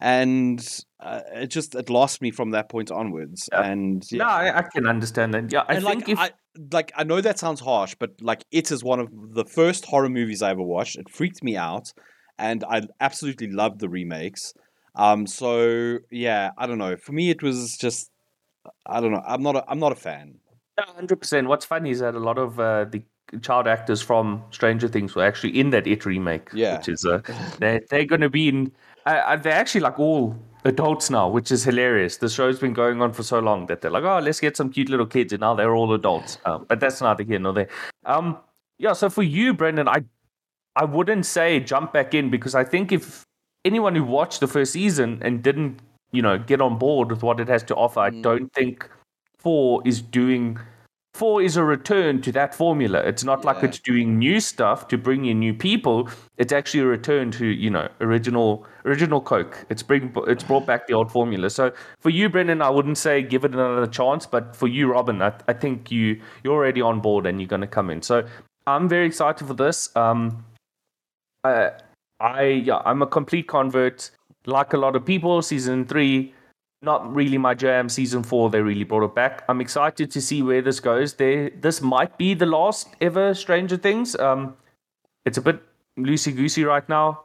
And 0.01 0.67
uh, 0.99 1.21
it 1.35 1.47
just 1.47 1.75
it 1.77 1.89
lost 1.89 2.21
me 2.21 2.33
from 2.33 2.51
that 2.51 2.69
point 2.69 2.91
onwards. 2.91 3.49
Yeah. 3.53 3.63
And 3.63 4.05
yeah, 4.11 4.19
No, 4.19 4.29
I, 4.29 4.59
I 4.59 4.63
can 4.63 4.87
understand 4.87 5.35
that. 5.35 5.53
Yeah, 5.53 5.65
I 5.69 5.75
and 5.75 5.85
think 5.85 6.01
like 6.01 6.09
if 6.09 6.19
I 6.19 6.31
like 6.73 6.93
I 6.97 7.05
know 7.05 7.21
that 7.21 7.39
sounds 7.39 7.61
harsh, 7.61 7.95
but 7.99 8.21
like 8.21 8.45
it 8.51 8.71
is 8.73 8.83
one 8.83 9.01
of 9.01 9.09
the 9.13 9.45
first 9.45 9.85
horror 9.85 10.09
movies 10.09 10.43
I 10.43 10.51
ever 10.51 10.63
watched. 10.63 10.97
It 10.97 11.09
freaked 11.09 11.43
me 11.45 11.57
out, 11.57 11.93
and 12.39 12.65
I 12.65 12.83
absolutely 13.01 13.49
loved 13.49 13.79
the 13.81 13.89
remakes. 13.89 14.55
Um, 14.97 15.27
so 15.27 15.99
yeah, 16.11 16.51
I 16.59 16.67
don't 16.67 16.79
know. 16.79 16.97
For 16.97 17.13
me, 17.13 17.31
it 17.31 17.43
was 17.43 17.77
just 17.77 18.11
I 18.87 19.01
don't 19.01 19.13
know. 19.13 19.23
I'm 19.27 19.43
not 19.43 19.57
a, 19.57 19.65
I'm 19.69 19.79
not 19.79 19.93
a 19.93 19.97
fan. 19.97 20.35
Yeah, 20.79 20.93
hundred 20.95 21.17
percent. 21.17 21.49
What's 21.49 21.65
funny 21.65 21.91
is 21.91 22.01
that 22.01 22.15
a 22.15 22.19
lot 22.19 22.39
of 22.39 22.59
uh, 22.59 22.85
the 22.85 23.03
child 23.41 23.67
actors 23.67 24.03
from 24.03 24.43
Stranger 24.51 24.89
Things 24.89 25.15
were 25.15 25.25
actually 25.25 25.59
in 25.59 25.71
that 25.71 25.87
It 25.87 26.05
remake. 26.05 26.49
Yeah. 26.53 26.77
which 26.79 26.89
is 26.89 27.05
uh, 27.07 27.21
they're, 27.59 27.81
they're 27.91 28.05
going 28.05 28.21
to 28.21 28.31
be 28.31 28.49
in. 28.49 28.73
Uh, 29.07 29.37
they're 29.37 29.53
actually 29.55 29.81
like 29.81 29.99
all 29.99 30.37
adults 30.65 31.11
now, 31.11 31.29
which 31.29 31.51
is 31.51 31.65
hilarious. 31.65 32.19
The 32.19 32.29
show's 32.29 32.61
been 32.61 32.73
going 32.73 33.03
on 33.03 33.13
for 33.13 33.23
so 33.25 33.41
long 33.41 33.67
that 33.67 33.81
they're 33.81 33.91
like, 33.91 34.05
oh, 34.05 34.19
let's 34.21 34.39
get 34.39 34.57
some 34.57 34.71
cute 34.71 34.89
little 34.89 35.07
kids, 35.07 35.33
and 35.33 35.41
now 35.41 35.55
they're 35.55 35.75
all 35.75 35.93
adults. 35.93 36.39
Um, 36.45 36.67
but 36.69 36.79
that's 36.79 37.01
neither 37.01 37.25
here 37.25 37.39
nor 37.41 37.53
there. 37.53 37.69
Um, 38.05 38.39
yeah. 38.79 38.93
So 38.93 39.09
for 39.11 39.23
you, 39.23 39.55
Brendan, 39.55 39.89
I 39.89 40.05
I 40.77 40.85
wouldn't 40.85 41.27
say 41.27 41.59
jump 41.61 41.93
back 41.93 42.15
in 42.15 42.31
because 42.31 42.55
I 42.55 42.65
think 42.65 42.93
if 42.93 43.25
anyone 43.65 43.95
who 43.95 44.05
watched 44.05 44.41
the 44.41 44.47
first 44.47 44.73
season 44.73 45.19
and 45.23 45.43
didn't, 45.43 45.81
you 46.13 46.23
know, 46.23 46.39
get 46.39 46.61
on 46.61 46.79
board 46.79 47.11
with 47.11 47.23
what 47.23 47.41
it 47.41 47.49
has 47.49 47.63
to 47.65 47.75
offer, 47.75 48.01
I 48.01 48.11
Mm. 48.11 48.23
don't 48.23 48.53
think 48.53 48.89
four 49.39 49.83
is 49.85 50.01
doing. 50.01 50.59
Four 51.15 51.43
is 51.43 51.59
a 51.59 51.65
return 51.65 52.23
to 52.23 52.33
that 52.33 52.55
formula. 52.55 53.01
It's 53.01 53.23
not 53.23 53.45
like 53.45 53.63
it's 53.63 53.79
doing 53.79 54.19
new 54.19 54.41
stuff 54.41 54.89
to 54.89 54.97
bring 54.97 55.27
in 55.27 55.41
new 55.41 55.53
people. 55.53 56.09
It's 56.39 56.55
actually 56.55 56.81
a 56.81 56.87
return 56.87 57.31
to 57.33 57.47
you 57.47 57.69
know 57.69 57.89
original 58.01 58.67
original 58.87 59.21
Coke. 59.21 59.67
It's 59.69 59.83
bring 59.83 60.15
it's 60.27 60.43
brought 60.43 60.65
back 60.65 60.87
the 60.87 60.95
old 60.95 61.13
formula. 61.13 61.51
So 61.51 61.73
for 62.01 62.09
you, 62.09 62.31
Brendan, 62.31 62.63
I 62.63 62.71
wouldn't 62.71 62.97
say 62.97 63.23
give 63.23 63.45
it 63.45 63.53
another 63.53 63.87
chance, 63.87 64.25
but 64.25 64.57
for 64.57 64.69
you, 64.69 64.91
Robin, 64.91 65.21
I, 65.21 65.35
I 65.47 65.53
think 65.53 65.91
you 65.91 66.19
you're 66.43 66.55
already 66.55 66.81
on 66.81 67.01
board 67.01 67.27
and 67.27 67.41
you're 67.41 67.49
going 67.49 67.61
to 67.61 67.67
come 67.67 67.91
in. 67.91 68.01
So 68.01 68.27
I'm 68.67 68.89
very 68.89 69.07
excited 69.07 69.47
for 69.47 69.55
this. 69.55 69.95
Um, 69.95 70.47
uh, 71.45 71.71
I 72.21 72.43
yeah, 72.45 72.81
I'm 72.87 73.03
a 73.03 73.07
complete 73.07 73.49
convert. 73.49 74.11
Like 74.47 74.73
a 74.73 74.79
lot 74.79 74.97
of 74.97 75.05
people, 75.05 75.43
season 75.43 75.85
three, 75.85 76.33
not 76.83 77.15
really 77.15 77.39
my 77.39 77.55
jam. 77.55 77.89
Season 77.89 78.23
four, 78.23 78.51
they 78.51 78.61
really 78.61 78.85
brought 78.85 79.05
it 79.05 79.15
back. 79.15 79.45
I'm 79.49 79.61
excited 79.61 80.11
to 80.11 80.21
see 80.21 80.43
where 80.43 80.63
this 80.63 80.81
goes. 80.81 81.15
They 81.15 81.51
this 81.51 81.81
might 81.81 82.19
be 82.19 82.35
the 82.35 82.47
last 82.47 82.89
ever 83.01 83.35
Stranger 83.35 83.77
Things. 83.77 84.17
Um, 84.17 84.57
it's 85.25 85.39
a 85.39 85.43
bit 85.43 85.63
loosey 85.99 86.35
goosey 86.35 86.65
right 86.65 86.87
now. 86.89 87.23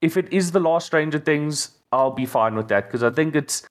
If 0.00 0.16
it 0.16 0.32
is 0.32 0.52
the 0.52 0.60
last 0.60 0.86
Stranger 0.86 1.18
Things, 1.18 1.72
I'll 1.92 2.12
be 2.12 2.26
fine 2.26 2.54
with 2.54 2.68
that 2.68 2.86
because 2.86 3.02
I 3.02 3.10
think 3.10 3.34
it's 3.34 3.66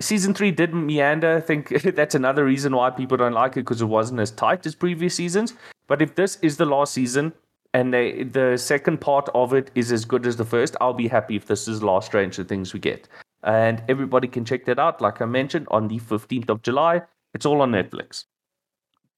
season 0.00 0.34
three 0.34 0.50
didn't 0.50 0.84
meander. 0.84 1.36
I 1.36 1.40
think 1.40 1.68
that's 1.94 2.14
another 2.14 2.44
reason 2.44 2.74
why 2.74 2.90
people 2.90 3.16
don't 3.16 3.32
like 3.32 3.52
it 3.52 3.60
because 3.60 3.82
it 3.82 3.86
wasn't 3.86 4.20
as 4.20 4.32
tight 4.32 4.66
as 4.66 4.74
previous 4.74 5.14
seasons. 5.14 5.54
But 5.86 6.02
if 6.02 6.14
this 6.14 6.38
is 6.42 6.56
the 6.56 6.66
last 6.66 6.94
season 6.94 7.32
and 7.74 7.94
they, 7.94 8.24
the 8.24 8.56
second 8.56 9.00
part 9.00 9.28
of 9.34 9.54
it 9.54 9.70
is 9.74 9.92
as 9.92 10.04
good 10.04 10.26
as 10.26 10.36
the 10.36 10.44
first, 10.44 10.76
I'll 10.80 10.92
be 10.92 11.08
happy 11.08 11.36
if 11.36 11.46
this 11.46 11.68
is 11.68 11.80
the 11.80 11.86
last 11.86 12.06
Stranger 12.06 12.42
Things 12.42 12.74
we 12.74 12.80
get. 12.80 13.08
And 13.42 13.82
everybody 13.88 14.28
can 14.28 14.44
check 14.44 14.66
that 14.66 14.78
out, 14.78 15.00
like 15.00 15.20
I 15.22 15.26
mentioned, 15.26 15.66
on 15.70 15.88
the 15.88 15.98
15th 15.98 16.50
of 16.50 16.62
July. 16.62 17.02
It's 17.32 17.46
all 17.46 17.62
on 17.62 17.72
Netflix. 17.72 18.24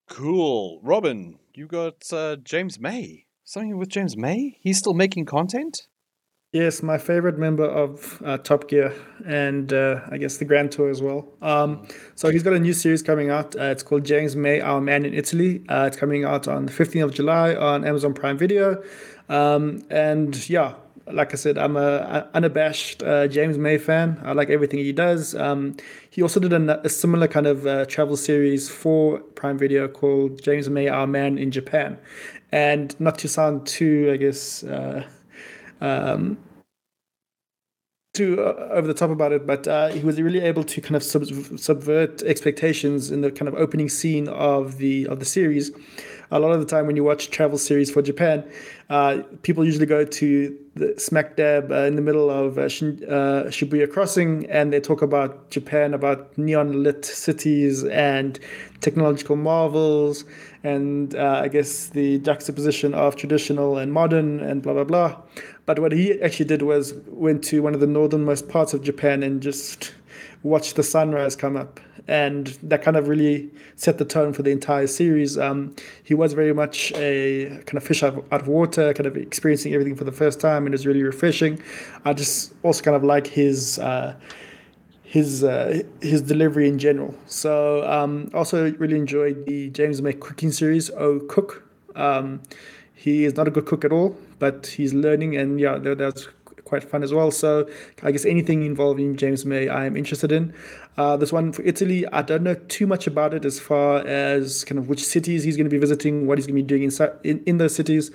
Cool, 0.08 0.80
Robin. 0.82 1.38
You 1.54 1.66
got 1.66 2.12
uh, 2.12 2.36
James 2.36 2.78
May. 2.78 3.26
Something 3.44 3.78
with 3.78 3.88
James 3.88 4.16
May? 4.16 4.58
He's 4.60 4.78
still 4.78 4.94
making 4.94 5.26
content. 5.26 5.82
Yes, 6.52 6.82
my 6.82 6.98
favorite 6.98 7.38
member 7.38 7.64
of 7.64 8.22
uh, 8.22 8.36
Top 8.36 8.68
Gear 8.68 8.94
and 9.26 9.72
uh, 9.72 10.00
I 10.10 10.18
guess 10.18 10.36
the 10.36 10.44
Grand 10.44 10.70
Tour 10.70 10.90
as 10.90 11.00
well. 11.00 11.26
Um, 11.40 11.88
so 12.14 12.28
he's 12.28 12.42
got 12.42 12.52
a 12.52 12.58
new 12.58 12.74
series 12.74 13.02
coming 13.02 13.30
out. 13.30 13.56
Uh, 13.56 13.64
it's 13.64 13.82
called 13.82 14.04
James 14.04 14.36
May, 14.36 14.60
Our 14.60 14.82
Man 14.82 15.06
in 15.06 15.14
Italy. 15.14 15.64
Uh, 15.70 15.86
it's 15.86 15.96
coming 15.96 16.26
out 16.26 16.48
on 16.48 16.66
the 16.66 16.72
15th 16.72 17.04
of 17.04 17.14
July 17.14 17.54
on 17.54 17.86
Amazon 17.86 18.12
Prime 18.12 18.36
Video. 18.36 18.82
Um, 19.30 19.82
and 19.88 20.46
yeah, 20.50 20.74
like 21.11 21.32
I 21.32 21.36
said, 21.36 21.59
I'm 21.59 21.76
a, 21.76 22.28
unabashed 22.34 23.03
uh, 23.03 23.26
James 23.28 23.59
May 23.59 23.78
fan. 23.78 24.20
I 24.24 24.32
like 24.32 24.50
everything 24.50 24.78
he 24.78 24.92
does. 24.92 25.34
Um, 25.34 25.76
he 26.11 26.22
also 26.22 26.40
did 26.40 26.53
a, 26.53 26.80
a 26.84 26.88
similar 26.88 27.28
kind 27.28 27.46
of 27.46 27.66
uh, 27.66 27.86
travel 27.86 28.16
series 28.16 28.68
for 28.68 29.18
Prime 29.18 29.59
Video 29.59 29.88
called 29.88 30.42
James 30.42 30.68
May, 30.68 30.88
Our 30.88 31.07
Man 31.07 31.38
in 31.38 31.50
Japan. 31.50 31.98
And 32.53 32.98
not 33.00 33.18
to 33.18 33.28
sound 33.28 33.66
too, 33.66 34.11
I 34.12 34.16
guess 34.16 34.62
um, 35.80 36.38
too 38.12 38.42
uh, 38.42 38.68
over 38.72 38.86
the 38.86 38.94
top 38.94 39.10
about 39.10 39.32
it, 39.32 39.46
but 39.46 39.66
uh, 39.66 39.88
he 39.88 40.00
was 40.00 40.20
really 40.20 40.40
able 40.40 40.62
to 40.64 40.80
kind 40.82 40.96
of 40.96 41.02
sub- 41.02 41.58
subvert 41.58 42.22
expectations 42.22 43.10
in 43.10 43.22
the 43.22 43.30
kind 43.30 43.48
of 43.48 43.54
opening 43.54 43.88
scene 43.88 44.28
of 44.28 44.76
the 44.76 45.06
of 45.08 45.18
the 45.18 45.24
series. 45.24 45.70
A 46.30 46.38
lot 46.38 46.52
of 46.52 46.60
the 46.60 46.66
time, 46.66 46.86
when 46.86 46.96
you 46.96 47.04
watch 47.04 47.30
travel 47.30 47.58
series 47.58 47.90
for 47.90 48.00
Japan, 48.00 48.44
uh, 48.90 49.22
people 49.42 49.64
usually 49.64 49.86
go 49.86 50.04
to 50.04 50.58
the 50.74 50.94
smack 50.98 51.36
dab 51.36 51.70
uh, 51.70 51.84
in 51.84 51.96
the 51.96 52.02
middle 52.02 52.30
of 52.30 52.58
uh, 52.58 52.68
Shin- 52.68 53.02
uh, 53.06 53.44
Shibuya 53.48 53.90
Crossing, 53.90 54.46
and 54.50 54.72
they 54.72 54.80
talk 54.80 55.02
about 55.02 55.50
Japan, 55.50 55.92
about 55.94 56.36
neon 56.36 56.82
lit 56.82 57.04
cities 57.04 57.84
and 57.84 58.38
technological 58.80 59.36
marvels, 59.36 60.24
and 60.64 61.14
I 61.14 61.48
guess 61.48 61.88
the 61.88 62.18
juxtaposition 62.18 62.94
of 62.94 63.16
traditional 63.16 63.78
and 63.78 63.92
modern, 63.92 64.40
and 64.40 64.62
blah 64.62 64.72
blah 64.74 64.84
blah. 64.84 65.22
But 65.66 65.78
what 65.78 65.92
he 65.92 66.20
actually 66.20 66.46
did 66.46 66.62
was 66.62 66.94
went 67.06 67.44
to 67.44 67.62
one 67.62 67.74
of 67.74 67.80
the 67.80 67.86
northernmost 67.86 68.48
parts 68.48 68.74
of 68.74 68.82
Japan 68.82 69.22
and 69.22 69.40
just 69.40 69.94
watched 70.42 70.76
the 70.76 70.82
sunrise 70.82 71.36
come 71.36 71.56
up. 71.56 71.80
And 72.08 72.48
that 72.64 72.82
kind 72.82 72.96
of 72.96 73.06
really 73.06 73.48
set 73.76 73.98
the 73.98 74.04
tone 74.04 74.32
for 74.32 74.42
the 74.42 74.50
entire 74.50 74.88
series. 74.88 75.38
Um, 75.38 75.76
he 76.02 76.14
was 76.14 76.32
very 76.32 76.52
much 76.52 76.92
a 76.96 77.62
kind 77.64 77.76
of 77.76 77.84
fish 77.84 78.02
out 78.02 78.18
of, 78.18 78.32
out 78.32 78.40
of 78.42 78.48
water, 78.48 78.92
kind 78.92 79.06
of 79.06 79.16
experiencing 79.16 79.72
everything 79.72 79.94
for 79.94 80.02
the 80.02 80.10
first 80.10 80.40
time, 80.40 80.66
and 80.66 80.74
it 80.74 80.78
was 80.78 80.84
really 80.86 81.04
refreshing. 81.04 81.62
I 82.04 82.12
just 82.12 82.54
also 82.64 82.82
kind 82.82 82.96
of 82.96 83.04
like 83.04 83.28
his 83.28 83.78
uh, 83.78 84.16
his 85.12 85.44
uh, 85.44 85.82
his 86.00 86.22
delivery 86.22 86.66
in 86.66 86.78
general. 86.78 87.14
So 87.26 87.86
um, 87.86 88.30
also 88.32 88.72
really 88.72 88.96
enjoyed 88.96 89.44
the 89.44 89.68
James 89.68 90.00
May 90.00 90.14
cooking 90.14 90.50
series, 90.50 90.88
Oh 90.88 91.20
Cook. 91.28 91.68
Um, 91.94 92.40
he 92.94 93.26
is 93.26 93.36
not 93.36 93.46
a 93.46 93.50
good 93.50 93.66
cook 93.66 93.84
at 93.84 93.92
all, 93.92 94.16
but 94.38 94.66
he's 94.68 94.94
learning, 94.94 95.36
and 95.36 95.60
yeah, 95.60 95.76
that, 95.76 95.98
that's 95.98 96.28
quite 96.64 96.82
fun 96.82 97.02
as 97.02 97.12
well. 97.12 97.30
So 97.30 97.68
I 98.02 98.10
guess 98.10 98.24
anything 98.24 98.64
involving 98.64 99.16
James 99.18 99.44
May, 99.44 99.68
I 99.68 99.84
am 99.84 99.98
interested 99.98 100.32
in. 100.32 100.54
Uh, 100.96 101.18
this 101.18 101.30
one 101.30 101.52
for 101.52 101.60
Italy, 101.60 102.06
I 102.06 102.22
don't 102.22 102.42
know 102.42 102.54
too 102.54 102.86
much 102.86 103.06
about 103.06 103.34
it 103.34 103.44
as 103.44 103.60
far 103.60 103.98
as 104.06 104.64
kind 104.64 104.78
of 104.78 104.88
which 104.88 105.04
cities 105.04 105.44
he's 105.44 105.58
going 105.58 105.66
to 105.66 105.70
be 105.70 105.76
visiting, 105.78 106.26
what 106.26 106.38
he's 106.38 106.46
going 106.46 106.56
to 106.56 106.62
be 106.62 106.66
doing 106.66 106.84
inside 106.84 107.10
in, 107.22 107.42
in 107.44 107.58
those 107.58 107.74
cities. 107.74 108.10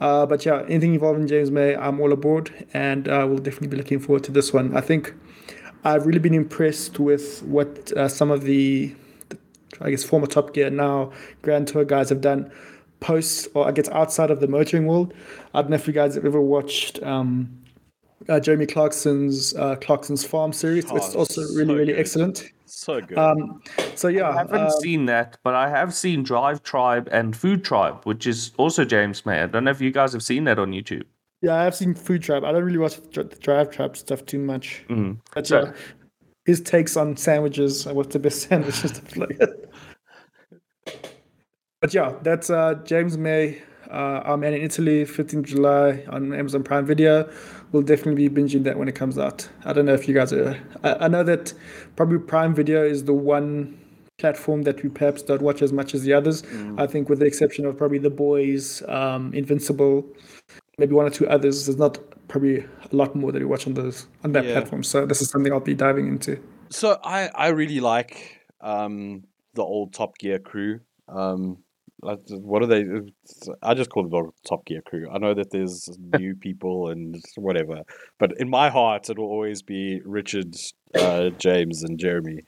Uh, 0.00 0.26
but 0.26 0.44
yeah, 0.44 0.62
anything 0.62 0.94
involving 0.94 1.28
James 1.28 1.52
May, 1.52 1.76
I'm 1.76 2.00
all 2.00 2.12
aboard, 2.12 2.66
and 2.74 3.06
uh, 3.06 3.24
we'll 3.28 3.38
definitely 3.38 3.68
be 3.68 3.76
looking 3.76 4.00
forward 4.00 4.24
to 4.24 4.32
this 4.32 4.52
one. 4.52 4.76
I 4.76 4.80
think 4.80 5.14
I've 5.84 6.06
really 6.06 6.18
been 6.18 6.34
impressed 6.34 6.98
with 6.98 7.42
what 7.42 7.92
uh, 7.92 8.08
some 8.08 8.30
of 8.30 8.42
the, 8.42 8.94
the, 9.28 9.38
I 9.80 9.90
guess, 9.90 10.04
former 10.04 10.26
Top 10.26 10.52
Gear 10.52 10.70
now 10.70 11.12
Grand 11.42 11.68
Tour 11.68 11.84
guys 11.84 12.08
have 12.10 12.20
done 12.20 12.50
post 13.00 13.48
or 13.54 13.66
I 13.66 13.72
guess 13.72 13.88
outside 13.88 14.30
of 14.30 14.40
the 14.40 14.48
motoring 14.48 14.86
world. 14.86 15.14
I 15.54 15.62
don't 15.62 15.70
know 15.70 15.76
if 15.76 15.86
you 15.86 15.92
guys 15.92 16.14
have 16.14 16.26
ever 16.26 16.40
watched 16.40 17.02
um, 17.02 17.50
uh, 18.28 18.40
Jeremy 18.40 18.66
Clarkson's 18.66 19.54
uh, 19.54 19.76
Clarkson's 19.76 20.24
Farm 20.24 20.52
series, 20.52 20.90
oh, 20.90 20.94
which 20.94 21.04
is 21.04 21.16
also 21.16 21.40
really 21.40 21.66
so 21.66 21.74
really 21.74 21.92
good. 21.92 22.00
excellent. 22.00 22.52
So 22.66 23.00
good. 23.00 23.18
Um, 23.18 23.62
so 23.96 24.08
yeah, 24.08 24.28
I 24.28 24.34
haven't 24.34 24.60
um, 24.60 24.70
seen 24.80 25.06
that, 25.06 25.38
but 25.42 25.54
I 25.54 25.68
have 25.68 25.92
seen 25.92 26.22
Drive 26.22 26.62
Tribe 26.62 27.08
and 27.10 27.36
Food 27.36 27.64
Tribe, 27.64 28.04
which 28.04 28.26
is 28.26 28.52
also 28.58 28.84
James 28.84 29.26
May. 29.26 29.42
I 29.42 29.46
don't 29.46 29.64
know 29.64 29.70
if 29.70 29.80
you 29.80 29.90
guys 29.90 30.12
have 30.12 30.22
seen 30.22 30.44
that 30.44 30.58
on 30.58 30.70
YouTube. 30.70 31.04
Yeah, 31.42 31.54
I 31.54 31.64
have 31.64 31.74
seen 31.74 31.94
Food 31.94 32.22
Tribe. 32.22 32.44
I 32.44 32.52
don't 32.52 32.64
really 32.64 32.78
watch 32.78 32.96
the 33.12 33.24
Drive 33.24 33.70
Tribe 33.70 33.96
stuff 33.96 34.26
too 34.26 34.38
much. 34.38 34.84
Mm-hmm. 34.88 35.20
But 35.34 35.46
so, 35.46 35.64
yeah, 35.64 35.72
his 36.44 36.60
takes 36.60 36.96
on 36.96 37.16
sandwiches, 37.16 37.86
what's 37.86 38.12
the 38.12 38.18
best 38.18 38.42
sandwich 38.48 38.82
and 38.82 38.94
stuff 38.94 39.16
like 39.16 39.38
that 39.38 39.70
but 41.80 41.94
yeah, 41.94 42.12
that's 42.22 42.50
uh, 42.50 42.74
James 42.84 43.16
May, 43.16 43.62
uh, 43.90 44.22
Our 44.24 44.36
Man 44.36 44.52
in 44.52 44.62
Italy, 44.62 45.04
15th 45.04 45.44
July 45.44 46.04
on 46.10 46.34
Amazon 46.34 46.62
Prime 46.62 46.84
Video. 46.84 47.28
We'll 47.72 47.82
definitely 47.82 48.28
be 48.28 48.42
binging 48.42 48.64
that 48.64 48.78
when 48.78 48.88
it 48.88 48.94
comes 48.94 49.18
out. 49.18 49.48
I 49.64 49.72
don't 49.72 49.86
know 49.86 49.94
if 49.94 50.06
you 50.06 50.14
guys 50.14 50.32
are. 50.32 50.58
I, 50.84 51.06
I 51.06 51.08
know 51.08 51.22
that 51.22 51.54
probably 51.96 52.18
Prime 52.18 52.54
Video 52.54 52.84
is 52.84 53.04
the 53.04 53.14
one 53.14 53.78
platform 54.18 54.62
that 54.62 54.82
we 54.82 54.90
perhaps 54.90 55.22
don't 55.22 55.40
watch 55.40 55.62
as 55.62 55.72
much 55.72 55.94
as 55.94 56.02
the 56.02 56.12
others. 56.12 56.42
Mm. 56.42 56.78
I 56.78 56.86
think, 56.86 57.08
with 57.08 57.20
the 57.20 57.24
exception 57.24 57.64
of 57.64 57.78
probably 57.78 57.98
The 57.98 58.10
Boys, 58.10 58.82
um, 58.86 59.32
Invincible, 59.32 60.04
maybe 60.80 60.94
one 60.94 61.06
or 61.06 61.10
two 61.10 61.28
others. 61.28 61.66
There's 61.66 61.78
not 61.78 61.98
probably 62.28 62.58
a 62.60 62.96
lot 62.96 63.14
more 63.14 63.30
that 63.32 63.38
you 63.38 63.48
watch 63.48 63.66
on 63.66 63.74
those 63.74 64.06
on 64.24 64.32
that 64.32 64.44
yeah. 64.44 64.52
platform. 64.52 64.82
So 64.82 65.06
this 65.06 65.22
is 65.22 65.30
something 65.30 65.52
I'll 65.52 65.60
be 65.60 65.74
diving 65.74 66.08
into. 66.08 66.40
So 66.70 66.98
I 67.04 67.28
I 67.34 67.48
really 67.48 67.80
like 67.80 68.40
um, 68.60 69.24
the 69.54 69.62
old 69.62 69.92
Top 69.92 70.18
Gear 70.18 70.38
crew. 70.38 70.80
Um, 71.08 71.58
what 72.00 72.62
are 72.62 72.66
they? 72.66 72.84
I 73.62 73.74
just 73.74 73.90
call 73.90 74.04
them 74.04 74.10
the 74.10 74.30
Top 74.48 74.64
Gear 74.64 74.80
crew. 74.82 75.08
I 75.12 75.18
know 75.18 75.34
that 75.34 75.50
there's 75.50 75.88
new 76.18 76.34
people 76.34 76.88
and 76.88 77.22
whatever, 77.36 77.82
but 78.18 78.32
in 78.38 78.48
my 78.48 78.70
heart, 78.70 79.10
it 79.10 79.18
will 79.18 79.26
always 79.26 79.62
be 79.62 80.00
Richard, 80.04 80.54
uh, 80.94 81.30
James, 81.38 81.82
and 81.82 81.98
Jeremy. 81.98 82.40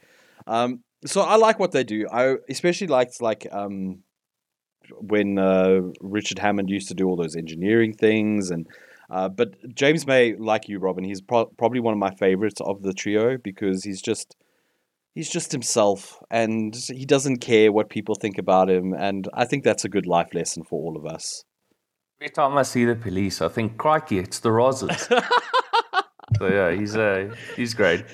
Um, 0.47 0.83
so 1.05 1.21
I 1.21 1.35
like 1.35 1.59
what 1.59 1.71
they 1.71 1.83
do. 1.83 2.07
I 2.11 2.35
especially 2.49 2.87
liked 2.87 3.21
like 3.21 3.47
um, 3.51 3.99
when 4.99 5.37
uh, 5.37 5.81
Richard 6.01 6.39
Hammond 6.39 6.69
used 6.69 6.87
to 6.89 6.93
do 6.93 7.07
all 7.07 7.15
those 7.15 7.35
engineering 7.35 7.93
things, 7.93 8.49
and 8.49 8.67
uh, 9.09 9.29
but 9.29 9.55
James 9.75 10.07
May, 10.07 10.35
like 10.35 10.67
you, 10.67 10.79
Robin, 10.79 11.03
he's 11.03 11.21
pro- 11.21 11.45
probably 11.45 11.79
one 11.79 11.93
of 11.93 11.99
my 11.99 12.11
favorites 12.15 12.61
of 12.61 12.81
the 12.81 12.93
trio 12.93 13.37
because 13.37 13.83
he's 13.83 14.01
just 14.01 14.35
he's 15.13 15.29
just 15.29 15.51
himself 15.51 16.21
and 16.31 16.75
he 16.87 17.05
doesn't 17.05 17.37
care 17.37 17.71
what 17.71 17.89
people 17.89 18.15
think 18.15 18.37
about 18.37 18.69
him 18.69 18.93
and 18.93 19.27
i 19.33 19.45
think 19.45 19.63
that's 19.63 19.85
a 19.85 19.89
good 19.89 20.07
life 20.07 20.33
lesson 20.33 20.63
for 20.63 20.81
all 20.81 20.97
of 20.97 21.05
us. 21.05 21.43
Every 22.19 22.31
time 22.31 22.57
i 22.57 22.63
see 22.63 22.85
the 22.85 22.95
police 22.95 23.41
i 23.41 23.47
think 23.47 23.77
crikey 23.77 24.19
it's 24.19 24.39
the 24.39 24.51
roses 24.51 25.01
so 26.37 26.47
yeah 26.47 26.71
he's 26.71 26.95
uh, 26.95 27.33
he's 27.55 27.73
great 27.73 28.05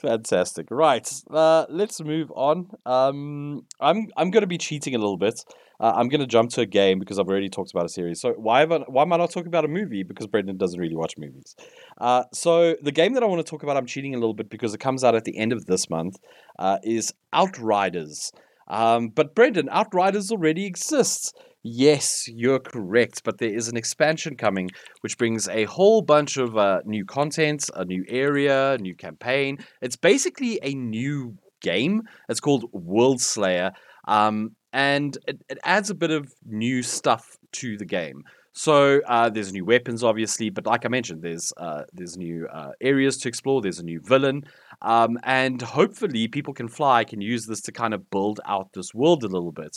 fantastic 0.00 0.66
right 0.70 1.10
uh, 1.30 1.66
let's 1.68 2.00
move 2.00 2.30
on 2.34 2.70
um, 2.86 3.62
i'm 3.80 4.08
i'm 4.16 4.30
going 4.30 4.42
to 4.42 4.46
be 4.46 4.58
cheating 4.58 4.94
a 4.94 4.98
little 4.98 5.18
bit 5.18 5.44
uh, 5.80 5.94
I'm 5.96 6.08
going 6.08 6.20
to 6.20 6.26
jump 6.26 6.50
to 6.50 6.60
a 6.60 6.66
game 6.66 6.98
because 6.98 7.18
I've 7.18 7.28
already 7.28 7.48
talked 7.48 7.70
about 7.70 7.86
a 7.86 7.88
series. 7.88 8.20
So 8.20 8.34
why 8.34 8.62
I, 8.62 8.66
why 8.66 9.02
am 9.02 9.14
I 9.14 9.16
not 9.16 9.30
talking 9.30 9.46
about 9.46 9.64
a 9.64 9.68
movie? 9.68 10.02
Because 10.02 10.26
Brendan 10.26 10.58
doesn't 10.58 10.78
really 10.78 10.94
watch 10.94 11.14
movies. 11.16 11.56
Uh, 11.98 12.24
so 12.34 12.76
the 12.82 12.92
game 12.92 13.14
that 13.14 13.22
I 13.22 13.26
want 13.26 13.44
to 13.44 13.50
talk 13.50 13.62
about, 13.62 13.78
I'm 13.78 13.86
cheating 13.86 14.14
a 14.14 14.18
little 14.18 14.34
bit 14.34 14.50
because 14.50 14.74
it 14.74 14.78
comes 14.78 15.02
out 15.02 15.14
at 15.14 15.24
the 15.24 15.38
end 15.38 15.52
of 15.54 15.64
this 15.64 15.88
month, 15.88 16.16
uh, 16.58 16.78
is 16.84 17.14
Outriders. 17.32 18.30
Um, 18.68 19.08
but 19.08 19.34
Brendan, 19.34 19.70
Outriders 19.70 20.30
already 20.30 20.66
exists. 20.66 21.32
Yes, 21.62 22.26
you're 22.26 22.58
correct, 22.58 23.22
but 23.22 23.38
there 23.38 23.54
is 23.54 23.68
an 23.68 23.76
expansion 23.76 24.34
coming 24.36 24.70
which 25.02 25.18
brings 25.18 25.46
a 25.48 25.64
whole 25.64 26.00
bunch 26.00 26.38
of 26.38 26.56
uh, 26.56 26.80
new 26.86 27.04
content, 27.04 27.68
a 27.74 27.84
new 27.84 28.02
area, 28.08 28.78
new 28.80 28.94
campaign. 28.94 29.58
It's 29.82 29.96
basically 29.96 30.58
a 30.62 30.72
new 30.74 31.36
game. 31.60 32.02
It's 32.30 32.40
called 32.40 32.64
World 32.72 33.20
Slayer. 33.20 33.72
Um, 34.08 34.56
and 34.72 35.18
it, 35.28 35.42
it 35.50 35.58
adds 35.64 35.90
a 35.90 35.94
bit 35.94 36.10
of 36.10 36.32
new 36.46 36.82
stuff 36.82 37.36
to 37.52 37.76
the 37.76 37.84
game. 37.84 38.22
So 38.52 39.00
uh, 39.06 39.28
there's 39.28 39.52
new 39.52 39.64
weapons, 39.64 40.02
obviously, 40.02 40.48
but 40.48 40.64
like 40.66 40.84
I 40.86 40.88
mentioned, 40.88 41.22
there's 41.22 41.52
uh, 41.58 41.82
there's 41.92 42.16
new 42.16 42.48
uh, 42.52 42.72
areas 42.80 43.16
to 43.18 43.28
explore. 43.28 43.60
There's 43.60 43.78
a 43.78 43.84
new 43.84 44.00
villain, 44.02 44.42
um, 44.82 45.18
and 45.22 45.62
hopefully, 45.62 46.26
people 46.26 46.52
can 46.52 46.66
fly 46.68 47.04
can 47.04 47.20
use 47.20 47.46
this 47.46 47.60
to 47.62 47.72
kind 47.72 47.94
of 47.94 48.10
build 48.10 48.40
out 48.46 48.68
this 48.74 48.92
world 48.92 49.22
a 49.22 49.28
little 49.28 49.52
bit. 49.52 49.76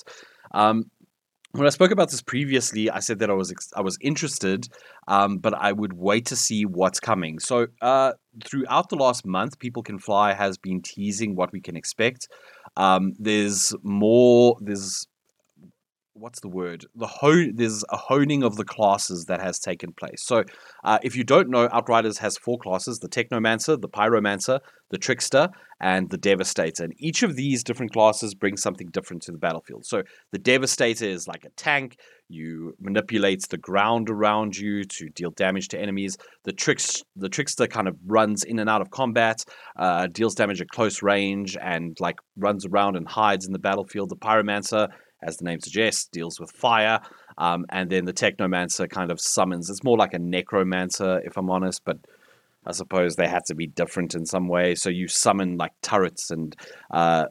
Um, 0.53 0.86
when 1.54 1.68
I 1.68 1.70
spoke 1.70 1.91
about 1.91 2.10
this 2.10 2.22
previously, 2.22 2.89
I 2.89 2.99
said 2.99 3.20
that 3.20 3.30
I 3.30 3.34
was 3.34 3.51
ex- 3.51 3.72
I 3.76 3.82
was 3.82 3.97
interested, 4.01 4.68
um, 5.08 5.38
but 5.38 5.54
I 5.54 5.72
would 5.72 5.93
wait 5.93 6.26
to 6.28 6.36
see 6.36 6.66
what's 6.66 6.99
coming. 6.99 7.38
So 7.39 7.68
uh, 7.82 8.14
throughout 8.43 8.89
the 8.89 8.95
last 8.95 9.24
month, 9.26 9.60
People 9.60 9.84
Can 9.84 9.99
Fly 9.99 10.34
has 10.34 10.58
been 10.58 10.82
teasing 10.82 11.36
what 11.36 11.51
we 11.51 11.62
can 11.62 11.76
expect. 11.76 12.28
Um, 12.76 13.14
there's 13.20 13.76
more. 13.84 14.58
There's 14.62 15.08
what's 16.14 16.39
the 16.39 16.47
word? 16.47 16.86
The 16.95 17.07
ho- 17.07 17.51
there's 17.53 17.84
a 17.89 17.97
honing 17.97 18.43
of 18.43 18.55
the 18.55 18.64
classes 18.64 19.26
that 19.26 19.41
has 19.41 19.59
taken 19.59 19.93
place. 19.93 20.24
So, 20.24 20.43
uh, 20.84 20.99
if 21.03 21.16
you 21.16 21.24
don't 21.24 21.49
know, 21.49 21.68
Outriders 21.72 22.20
has 22.20 22.38
four 22.38 22.57
classes: 22.57 22.99
the 22.99 23.09
Technomancer, 23.09 23.80
the 23.80 23.89
Pyromancer, 23.89 24.59
the 24.89 24.97
Trickster, 24.97 25.49
and 25.82 26.09
the 26.09 26.18
Devastator. 26.18 26.84
And 26.84 26.93
each 26.97 27.24
of 27.24 27.36
these 27.36 27.64
different 27.64 27.93
classes 27.93 28.36
brings 28.36 28.61
something 28.61 28.88
different 28.88 29.24
to 29.24 29.32
the 29.32 29.38
battlefield. 29.38 29.86
So, 29.86 30.03
the 30.32 30.39
Devastator 30.39 31.05
is 31.05 31.28
like 31.28 31.45
a 31.45 31.49
tank. 31.51 31.97
You 32.30 32.76
manipulate 32.80 33.47
the 33.49 33.57
ground 33.57 34.09
around 34.09 34.55
you 34.55 34.86
to 34.86 35.09
deal 35.09 35.32
damage 35.32 35.68
to 35.70 35.80
enemies. 35.80 36.18
The 36.45 36.53
tricks, 36.53 37.03
the 37.16 37.30
Trickster 37.30 37.68
kind 37.68 37.88
of 37.88 37.97
runs 38.05 38.43
in 38.43 38.59
and 38.59 38.70
out 38.70 38.82
of 38.82 38.91
combat, 38.91 39.43
uh, 39.78 40.07
deals 40.07 40.36
damage 40.36 40.61
at 40.61 40.70
close 40.70 41.03
range, 41.03 41.57
and 41.61 41.97
like 41.99 42.20
runs 42.38 42.66
around 42.66 42.95
and 42.95 43.07
hides 43.07 43.45
in 43.45 43.51
the 43.51 43.59
battlefield. 43.59 44.09
The 44.09 44.16
Pyromancer 44.16 44.89
as 45.26 45.38
the 45.38 45.45
name 45.45 45.59
suggests, 45.59 46.05
deals 46.05 46.39
with 46.39 46.51
fire. 46.51 47.01
Um, 47.38 47.65
and 47.69 47.89
then 47.89 48.05
the 48.05 48.13
Technomancer 48.13 48.89
kind 48.89 49.11
of 49.11 49.19
summons. 49.19 49.69
It's 49.69 49.84
more 49.84 49.97
like 49.97 50.13
a 50.13 50.19
Necromancer, 50.19 51.21
if 51.26 51.38
I'm 51.38 51.49
honest, 51.49 51.84
but 51.86 51.97
I 52.65 52.71
suppose 52.71 53.15
they 53.15 53.28
had 53.28 53.45
to 53.45 53.55
be 53.55 53.67
different 53.67 54.15
in 54.15 54.26
some 54.26 54.47
way. 54.47 54.76
So 54.76 54.89
you 54.89 55.07
summon 55.07 55.57
like 55.57 55.74
turrets 55.82 56.32
and 56.32 56.55
uh, 56.91 57.26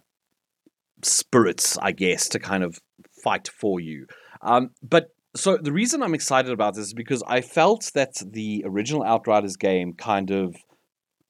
spirits, 1.03 1.79
I 1.79 1.93
guess, 1.93 2.29
to 2.31 2.39
kind 2.39 2.65
of 2.65 2.79
fight 3.23 3.49
for 3.49 3.81
you. 3.81 4.07
Um, 4.43 4.71
but 4.83 5.11
so 5.35 5.57
the 5.57 5.73
reason 5.73 6.03
I'm 6.03 6.15
excited 6.15 6.53
about 6.53 6.75
this 6.75 6.87
is 6.87 6.95
because 6.95 7.23
I 7.27 7.41
felt 7.41 7.91
that 7.95 8.15
the 8.25 8.65
original 8.67 9.03
Outriders 9.03 9.57
game 9.57 9.95
kind 9.95 10.31
of 10.31 10.57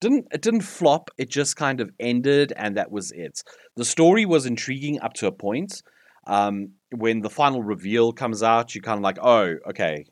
didn't 0.00 0.26
it 0.32 0.42
didn't 0.42 0.62
flop. 0.62 1.10
It 1.16 1.30
just 1.30 1.56
kind 1.56 1.80
of 1.80 1.90
ended, 2.00 2.52
and 2.56 2.76
that 2.76 2.90
was 2.90 3.12
it. 3.12 3.42
The 3.76 3.84
story 3.84 4.26
was 4.26 4.46
intriguing 4.46 5.00
up 5.00 5.14
to 5.14 5.28
a 5.28 5.32
point, 5.32 5.82
um, 6.26 6.72
when 6.90 7.20
the 7.20 7.30
final 7.30 7.62
reveal 7.62 8.12
comes 8.12 8.42
out, 8.42 8.74
you're 8.74 8.82
kind 8.82 8.98
of 8.98 9.02
like, 9.02 9.18
oh, 9.22 9.56
okay, 9.68 10.04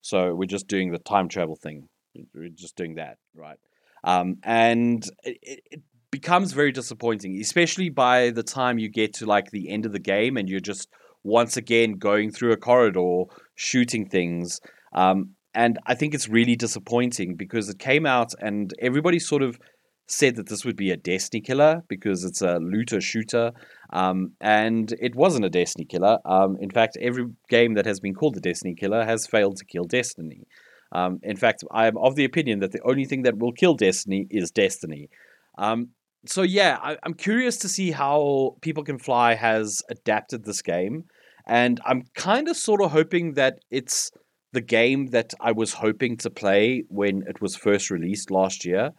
so 0.00 0.34
we're 0.34 0.46
just 0.46 0.68
doing 0.68 0.92
the 0.92 0.98
time 0.98 1.28
travel 1.28 1.56
thing. 1.56 1.88
We're 2.34 2.48
just 2.48 2.76
doing 2.76 2.96
that, 2.96 3.18
right? 3.34 3.58
Um, 4.04 4.36
and 4.42 5.04
it, 5.22 5.60
it 5.70 5.82
becomes 6.10 6.52
very 6.52 6.72
disappointing, 6.72 7.40
especially 7.40 7.88
by 7.88 8.30
the 8.30 8.42
time 8.42 8.78
you 8.78 8.88
get 8.88 9.14
to 9.14 9.26
like 9.26 9.50
the 9.50 9.70
end 9.70 9.86
of 9.86 9.92
the 9.92 9.98
game 9.98 10.36
and 10.36 10.48
you're 10.48 10.60
just 10.60 10.88
once 11.24 11.56
again 11.56 11.92
going 11.92 12.30
through 12.30 12.52
a 12.52 12.56
corridor 12.56 13.24
shooting 13.54 14.06
things. 14.08 14.60
Um, 14.92 15.30
and 15.54 15.78
I 15.86 15.94
think 15.94 16.14
it's 16.14 16.28
really 16.28 16.54
disappointing 16.54 17.36
because 17.36 17.68
it 17.68 17.78
came 17.78 18.06
out 18.06 18.32
and 18.40 18.72
everybody 18.80 19.18
sort 19.18 19.42
of 19.42 19.58
said 20.06 20.36
that 20.36 20.48
this 20.48 20.64
would 20.64 20.76
be 20.76 20.90
a 20.90 20.96
Destiny 20.96 21.40
killer 21.40 21.82
because 21.88 22.24
it's 22.24 22.42
a 22.42 22.58
looter 22.58 23.00
shooter. 23.00 23.52
Um, 23.94 24.32
and 24.40 24.92
it 25.00 25.14
wasn't 25.14 25.44
a 25.44 25.50
Destiny 25.50 25.84
killer. 25.84 26.18
Um, 26.24 26.56
in 26.60 26.70
fact, 26.70 26.98
every 27.00 27.26
game 27.48 27.74
that 27.74 27.86
has 27.86 28.00
been 28.00 28.14
called 28.14 28.34
the 28.34 28.40
Destiny 28.40 28.74
killer 28.74 29.04
has 29.04 29.26
failed 29.26 29.56
to 29.58 29.64
kill 29.64 29.84
Destiny. 29.84 30.48
Um, 30.90 31.20
in 31.22 31.36
fact, 31.36 31.62
I 31.70 31.86
am 31.86 31.96
of 31.98 32.16
the 32.16 32.24
opinion 32.24 32.58
that 32.58 32.72
the 32.72 32.82
only 32.84 33.04
thing 33.04 33.22
that 33.22 33.38
will 33.38 33.52
kill 33.52 33.74
Destiny 33.74 34.26
is 34.30 34.50
Destiny. 34.50 35.10
Um, 35.58 35.90
so, 36.26 36.42
yeah, 36.42 36.78
I, 36.82 36.96
I'm 37.04 37.14
curious 37.14 37.56
to 37.58 37.68
see 37.68 37.92
how 37.92 38.56
People 38.62 38.82
Can 38.82 38.98
Fly 38.98 39.34
has 39.34 39.80
adapted 39.88 40.44
this 40.44 40.60
game. 40.60 41.04
And 41.46 41.80
I'm 41.86 42.02
kind 42.14 42.48
of 42.48 42.56
sort 42.56 42.82
of 42.82 42.90
hoping 42.90 43.34
that 43.34 43.60
it's 43.70 44.10
the 44.52 44.60
game 44.60 45.06
that 45.08 45.34
I 45.40 45.52
was 45.52 45.74
hoping 45.74 46.16
to 46.18 46.30
play 46.30 46.84
when 46.88 47.22
it 47.28 47.40
was 47.40 47.54
first 47.54 47.90
released 47.90 48.30
last 48.30 48.64
year. 48.64 48.90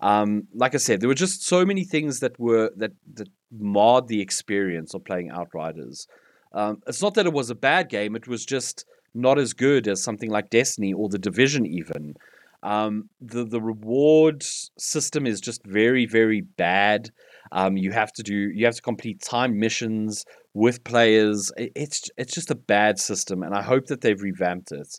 Um, 0.00 0.48
like 0.52 0.74
I 0.74 0.78
said, 0.78 1.00
there 1.00 1.08
were 1.08 1.14
just 1.14 1.46
so 1.46 1.64
many 1.64 1.84
things 1.84 2.20
that 2.20 2.38
were 2.38 2.70
that 2.76 2.92
that 3.14 3.28
marred 3.58 4.08
the 4.08 4.20
experience 4.20 4.94
of 4.94 5.04
playing 5.04 5.30
Outriders. 5.30 6.06
Um, 6.52 6.82
it's 6.86 7.02
not 7.02 7.14
that 7.14 7.26
it 7.26 7.32
was 7.32 7.50
a 7.50 7.54
bad 7.54 7.88
game; 7.88 8.16
it 8.16 8.28
was 8.28 8.44
just 8.44 8.84
not 9.14 9.38
as 9.38 9.52
good 9.52 9.88
as 9.88 10.02
something 10.02 10.30
like 10.30 10.50
Destiny 10.50 10.92
or 10.92 11.08
the 11.08 11.18
Division. 11.18 11.66
Even 11.66 12.14
um, 12.62 13.08
the 13.20 13.44
the 13.44 13.60
reward 13.60 14.42
system 14.42 15.26
is 15.26 15.40
just 15.40 15.64
very 15.64 16.06
very 16.06 16.40
bad. 16.40 17.10
Um, 17.50 17.76
you 17.76 17.92
have 17.92 18.12
to 18.14 18.22
do 18.22 18.34
you 18.34 18.64
have 18.66 18.76
to 18.76 18.82
complete 18.82 19.20
time 19.20 19.58
missions 19.58 20.24
with 20.54 20.84
players. 20.84 21.52
It's 21.56 22.10
it's 22.16 22.34
just 22.34 22.50
a 22.50 22.54
bad 22.56 22.98
system, 22.98 23.42
and 23.42 23.54
I 23.54 23.62
hope 23.62 23.86
that 23.86 24.00
they've 24.00 24.20
revamped 24.20 24.72
it. 24.72 24.98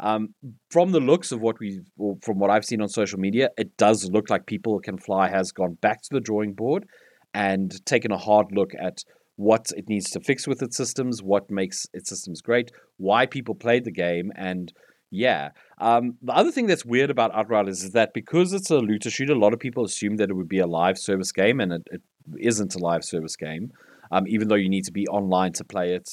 Um, 0.00 0.34
from 0.70 0.92
the 0.92 1.00
looks 1.00 1.30
of 1.30 1.42
what 1.42 1.60
we, 1.60 1.82
from 2.22 2.38
what 2.38 2.48
I've 2.48 2.64
seen 2.64 2.80
on 2.80 2.88
social 2.88 3.18
media, 3.18 3.50
it 3.58 3.76
does 3.76 4.08
look 4.10 4.30
like 4.30 4.46
People 4.46 4.80
Can 4.80 4.96
Fly 4.96 5.28
has 5.28 5.52
gone 5.52 5.74
back 5.74 6.00
to 6.02 6.08
the 6.10 6.20
drawing 6.20 6.54
board 6.54 6.86
and 7.34 7.84
taken 7.86 8.12
a 8.12 8.18
hard 8.18 8.46
look 8.52 8.72
at 8.80 9.04
what 9.36 9.70
it 9.76 9.88
needs 9.88 10.10
to 10.10 10.20
fix 10.20 10.46
with 10.46 10.62
its 10.62 10.76
systems, 10.76 11.22
what 11.22 11.50
makes 11.50 11.86
its 11.94 12.10
systems 12.10 12.42
great, 12.42 12.70
why 12.98 13.24
people 13.26 13.54
played 13.54 13.84
the 13.84 13.90
game, 13.90 14.30
and 14.36 14.72
yeah. 15.10 15.50
Um, 15.78 16.18
the 16.22 16.34
other 16.34 16.52
thing 16.52 16.66
that's 16.66 16.84
weird 16.84 17.10
about 17.10 17.34
Outriders 17.34 17.82
is 17.82 17.92
that 17.92 18.14
because 18.14 18.52
it's 18.52 18.70
a 18.70 18.78
looter 18.78 19.10
shooter, 19.10 19.32
a 19.32 19.38
lot 19.38 19.52
of 19.52 19.58
people 19.58 19.84
assume 19.84 20.16
that 20.16 20.30
it 20.30 20.34
would 20.34 20.48
be 20.48 20.58
a 20.58 20.66
live 20.66 20.98
service 20.98 21.32
game, 21.32 21.60
and 21.60 21.72
it, 21.72 21.82
it 21.90 22.02
isn't 22.38 22.74
a 22.74 22.78
live 22.78 23.04
service 23.04 23.36
game. 23.36 23.72
Um, 24.12 24.26
even 24.26 24.48
though 24.48 24.56
you 24.56 24.68
need 24.68 24.84
to 24.86 24.92
be 24.92 25.06
online 25.06 25.52
to 25.52 25.64
play 25.64 25.94
it. 25.94 26.10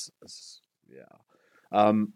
Yeah. 0.88 1.02
Um, 1.72 2.14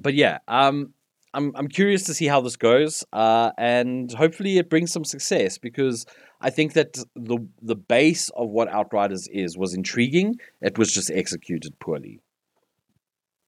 but 0.00 0.14
yeah, 0.14 0.38
um, 0.46 0.94
I'm 1.34 1.52
I'm 1.56 1.68
curious 1.68 2.04
to 2.04 2.14
see 2.14 2.26
how 2.26 2.40
this 2.40 2.56
goes, 2.56 3.04
uh, 3.12 3.50
and 3.58 4.12
hopefully 4.12 4.58
it 4.58 4.70
brings 4.70 4.92
some 4.92 5.04
success 5.04 5.58
because 5.58 6.06
I 6.44 6.50
think 6.50 6.74
that 6.74 6.98
the 7.16 7.38
the 7.62 7.74
base 7.74 8.28
of 8.36 8.50
what 8.50 8.68
Outriders 8.68 9.26
is 9.28 9.56
was 9.56 9.72
intriguing. 9.72 10.38
It 10.60 10.76
was 10.76 10.92
just 10.92 11.10
executed 11.10 11.78
poorly. 11.80 12.20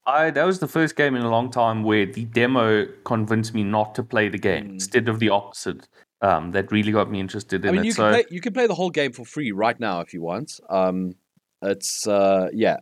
I 0.06 0.30
that 0.30 0.46
was 0.46 0.60
the 0.60 0.68
first 0.68 0.96
game 0.96 1.14
in 1.14 1.22
a 1.22 1.30
long 1.30 1.50
time 1.50 1.82
where 1.82 2.06
the 2.06 2.24
demo 2.24 2.86
convinced 3.04 3.52
me 3.52 3.64
not 3.64 3.94
to 3.96 4.02
play 4.02 4.30
the 4.30 4.38
game 4.38 4.64
mm. 4.64 4.74
instead 4.74 5.10
of 5.10 5.18
the 5.18 5.28
opposite. 5.28 5.86
Um, 6.22 6.52
that 6.52 6.72
really 6.72 6.92
got 6.92 7.10
me 7.10 7.20
interested 7.20 7.62
in 7.62 7.68
I 7.68 7.72
mean, 7.72 7.82
it. 7.82 7.84
You 7.84 7.92
so, 7.92 8.04
can 8.04 8.12
play, 8.14 8.24
you 8.30 8.40
can 8.40 8.52
play 8.54 8.66
the 8.66 8.74
whole 8.74 8.88
game 8.88 9.12
for 9.12 9.26
free 9.26 9.52
right 9.52 9.78
now 9.78 10.00
if 10.00 10.14
you 10.14 10.22
want. 10.22 10.58
Um, 10.70 11.14
it's 11.60 12.08
uh, 12.08 12.48
yeah, 12.54 12.78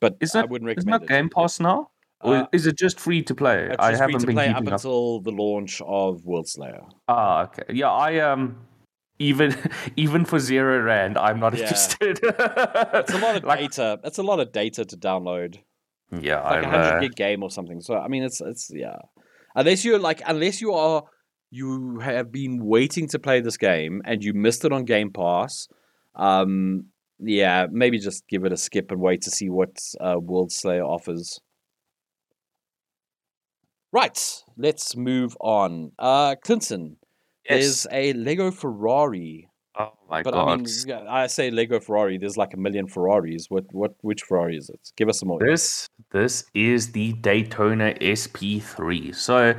but 0.00 0.16
is 0.20 0.32
that, 0.32 0.44
I 0.44 0.46
wouldn't 0.46 0.66
recommend 0.66 1.02
isn't 1.02 1.06
that 1.06 1.14
Game 1.14 1.28
Pass 1.28 1.60
now? 1.60 1.90
Or 2.22 2.36
uh, 2.36 2.46
is 2.52 2.66
it 2.66 2.78
just 2.78 2.98
free 2.98 3.22
to 3.24 3.34
play? 3.34 3.74
I 3.78 3.94
haven't 3.94 4.24
been 4.24 4.36
play 4.36 4.48
up 4.48 4.66
until 4.66 5.20
the 5.20 5.32
launch 5.32 5.82
of 5.82 6.24
World 6.24 6.48
Slayer. 6.48 6.84
Ah, 7.08 7.44
okay. 7.44 7.64
Yeah, 7.74 7.90
I 7.90 8.18
um 8.20 8.56
even 9.20 9.54
even 9.96 10.24
for 10.24 10.40
zero 10.40 10.80
rand, 10.82 11.16
I'm 11.16 11.38
not 11.38 11.54
yeah. 11.54 11.62
interested. 11.62 12.18
it's 12.22 13.12
a 13.12 13.18
lot 13.18 13.36
of 13.36 13.44
like, 13.44 13.60
data. 13.60 14.00
It's 14.02 14.18
a 14.18 14.24
lot 14.24 14.40
of 14.40 14.50
data 14.50 14.84
to 14.84 14.96
download. 14.96 15.58
Yeah, 16.10 16.40
it's 16.40 16.50
like 16.50 16.64
a 16.64 16.68
hundred 16.68 17.00
gig 17.02 17.14
game 17.14 17.44
or 17.44 17.50
something. 17.50 17.80
So 17.80 17.96
I 17.96 18.08
mean, 18.08 18.24
it's 18.24 18.40
it's 18.40 18.70
yeah. 18.74 18.96
Unless 19.54 19.84
you're 19.84 19.98
like, 19.98 20.22
unless 20.26 20.60
you 20.60 20.72
are, 20.72 21.04
you 21.50 21.98
have 22.00 22.32
been 22.32 22.64
waiting 22.64 23.08
to 23.08 23.18
play 23.18 23.40
this 23.40 23.56
game 23.56 24.00
and 24.04 24.24
you 24.24 24.32
missed 24.32 24.64
it 24.64 24.72
on 24.72 24.84
Game 24.84 25.10
Pass. 25.12 25.68
Um, 26.14 26.86
yeah, 27.18 27.66
maybe 27.70 27.98
just 27.98 28.26
give 28.28 28.44
it 28.44 28.52
a 28.52 28.56
skip 28.56 28.90
and 28.90 29.00
wait 29.00 29.22
to 29.22 29.30
see 29.30 29.50
what 29.50 29.76
uh, 30.00 30.16
World 30.18 30.52
Slayer 30.52 30.84
offers. 30.84 31.40
Right, 33.92 34.18
let's 34.56 34.96
move 34.96 35.36
on. 35.40 35.90
Uh, 35.98 36.36
Clinton, 36.44 36.96
yes. 37.48 37.84
there's 37.84 37.86
a 37.90 38.12
Lego 38.14 38.50
Ferrari. 38.50 39.48
Oh 39.78 39.92
my 40.10 40.22
but, 40.22 40.32
god! 40.32 40.48
I 40.48 40.56
mean, 40.56 41.06
I 41.08 41.26
say 41.28 41.50
Lego 41.50 41.78
Ferrari. 41.78 42.18
There's 42.18 42.36
like 42.36 42.54
a 42.54 42.56
million 42.56 42.86
Ferraris. 42.86 43.46
What, 43.48 43.64
what, 43.72 43.94
which 44.00 44.22
Ferrari 44.22 44.56
is 44.56 44.68
it? 44.68 44.80
Give 44.96 45.08
us 45.08 45.20
some 45.20 45.28
more. 45.28 45.38
This, 45.38 45.86
this 46.10 46.44
is 46.54 46.92
the 46.92 47.12
Daytona 47.14 47.94
SP3. 48.00 49.14
So, 49.14 49.54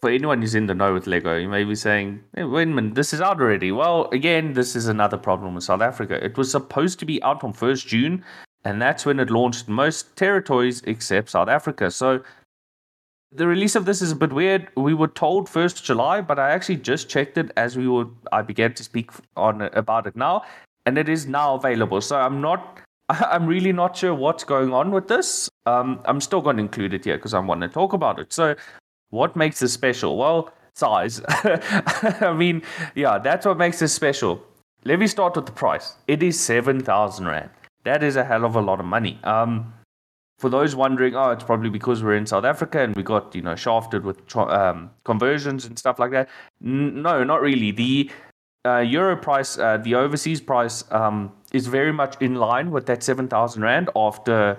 for 0.00 0.10
anyone 0.10 0.40
who's 0.40 0.56
in 0.56 0.66
the 0.66 0.74
know 0.74 0.92
with 0.92 1.06
Lego, 1.06 1.36
you 1.36 1.48
may 1.48 1.62
be 1.62 1.76
saying, 1.76 2.20
hey, 2.34 2.42
"Wait 2.42 2.64
a 2.64 2.66
minute, 2.66 2.96
this 2.96 3.14
is 3.14 3.20
out 3.20 3.40
already." 3.40 3.70
Well, 3.70 4.08
again, 4.10 4.54
this 4.54 4.74
is 4.74 4.88
another 4.88 5.16
problem 5.16 5.54
with 5.54 5.64
South 5.64 5.82
Africa. 5.82 6.22
It 6.22 6.36
was 6.36 6.50
supposed 6.50 6.98
to 6.98 7.06
be 7.06 7.22
out 7.22 7.44
on 7.44 7.52
first 7.52 7.86
June, 7.86 8.24
and 8.64 8.82
that's 8.82 9.06
when 9.06 9.20
it 9.20 9.30
launched 9.30 9.68
most 9.68 10.16
territories 10.16 10.82
except 10.86 11.30
South 11.30 11.48
Africa. 11.48 11.92
So 11.92 12.22
the 13.34 13.46
release 13.46 13.74
of 13.74 13.84
this 13.84 14.02
is 14.02 14.12
a 14.12 14.16
bit 14.16 14.32
weird. 14.32 14.68
We 14.76 14.94
were 14.94 15.08
told 15.08 15.48
first 15.48 15.84
July, 15.84 16.20
but 16.20 16.38
I 16.38 16.50
actually 16.50 16.76
just 16.76 17.08
checked 17.08 17.38
it 17.38 17.50
as 17.56 17.76
we 17.76 17.88
were. 17.88 18.06
I 18.30 18.42
began 18.42 18.74
to 18.74 18.84
speak 18.84 19.10
on 19.36 19.62
about 19.62 20.06
it 20.06 20.16
now, 20.16 20.42
and 20.86 20.98
it 20.98 21.08
is 21.08 21.26
now 21.26 21.54
available. 21.54 22.00
So 22.00 22.18
I'm 22.18 22.40
not. 22.40 22.80
I'm 23.08 23.46
really 23.46 23.72
not 23.72 23.96
sure 23.96 24.14
what's 24.14 24.44
going 24.44 24.72
on 24.72 24.90
with 24.90 25.08
this. 25.08 25.48
Um, 25.66 26.00
I'm 26.04 26.20
still 26.20 26.40
going 26.40 26.56
to 26.56 26.62
include 26.62 26.94
it 26.94 27.04
here 27.04 27.16
because 27.16 27.34
I 27.34 27.40
want 27.40 27.62
to 27.62 27.68
talk 27.68 27.92
about 27.92 28.18
it. 28.18 28.32
So, 28.32 28.54
what 29.10 29.34
makes 29.34 29.60
this 29.60 29.72
special? 29.72 30.16
Well, 30.16 30.52
size. 30.74 31.20
I 31.28 32.34
mean, 32.36 32.62
yeah, 32.94 33.18
that's 33.18 33.46
what 33.46 33.58
makes 33.58 33.78
this 33.78 33.92
special. 33.92 34.42
Let 34.84 34.98
me 34.98 35.06
start 35.06 35.36
with 35.36 35.46
the 35.46 35.52
price. 35.52 35.94
It 36.06 36.22
is 36.22 36.38
seven 36.38 36.80
thousand 36.80 37.26
rand. 37.26 37.50
That 37.84 38.02
is 38.02 38.16
a 38.16 38.24
hell 38.24 38.44
of 38.44 38.56
a 38.56 38.60
lot 38.60 38.78
of 38.78 38.86
money. 38.86 39.18
Um, 39.24 39.72
for 40.38 40.50
those 40.50 40.74
wondering, 40.74 41.14
oh, 41.14 41.30
it's 41.30 41.44
probably 41.44 41.70
because 41.70 42.02
we're 42.02 42.16
in 42.16 42.26
South 42.26 42.44
Africa 42.44 42.80
and 42.80 42.96
we 42.96 43.02
got 43.02 43.34
you 43.34 43.42
know 43.42 43.54
shafted 43.54 44.04
with 44.04 44.18
um, 44.36 44.90
conversions 45.04 45.64
and 45.64 45.78
stuff 45.78 45.98
like 45.98 46.10
that. 46.10 46.28
N- 46.64 47.02
no, 47.02 47.22
not 47.24 47.40
really. 47.40 47.70
The 47.70 48.10
uh, 48.64 48.78
euro 48.78 49.16
price, 49.16 49.58
uh, 49.58 49.78
the 49.78 49.94
overseas 49.94 50.40
price, 50.40 50.84
um, 50.90 51.32
is 51.52 51.66
very 51.66 51.92
much 51.92 52.16
in 52.20 52.36
line 52.36 52.70
with 52.70 52.86
that 52.86 53.02
seven 53.02 53.28
thousand 53.28 53.62
rand 53.62 53.90
after 53.94 54.58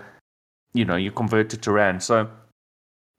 you 0.73 0.85
know 0.85 0.95
you 0.95 1.11
convert 1.11 1.53
it 1.53 1.61
to 1.63 1.71
rand. 1.71 2.01
So 2.03 2.29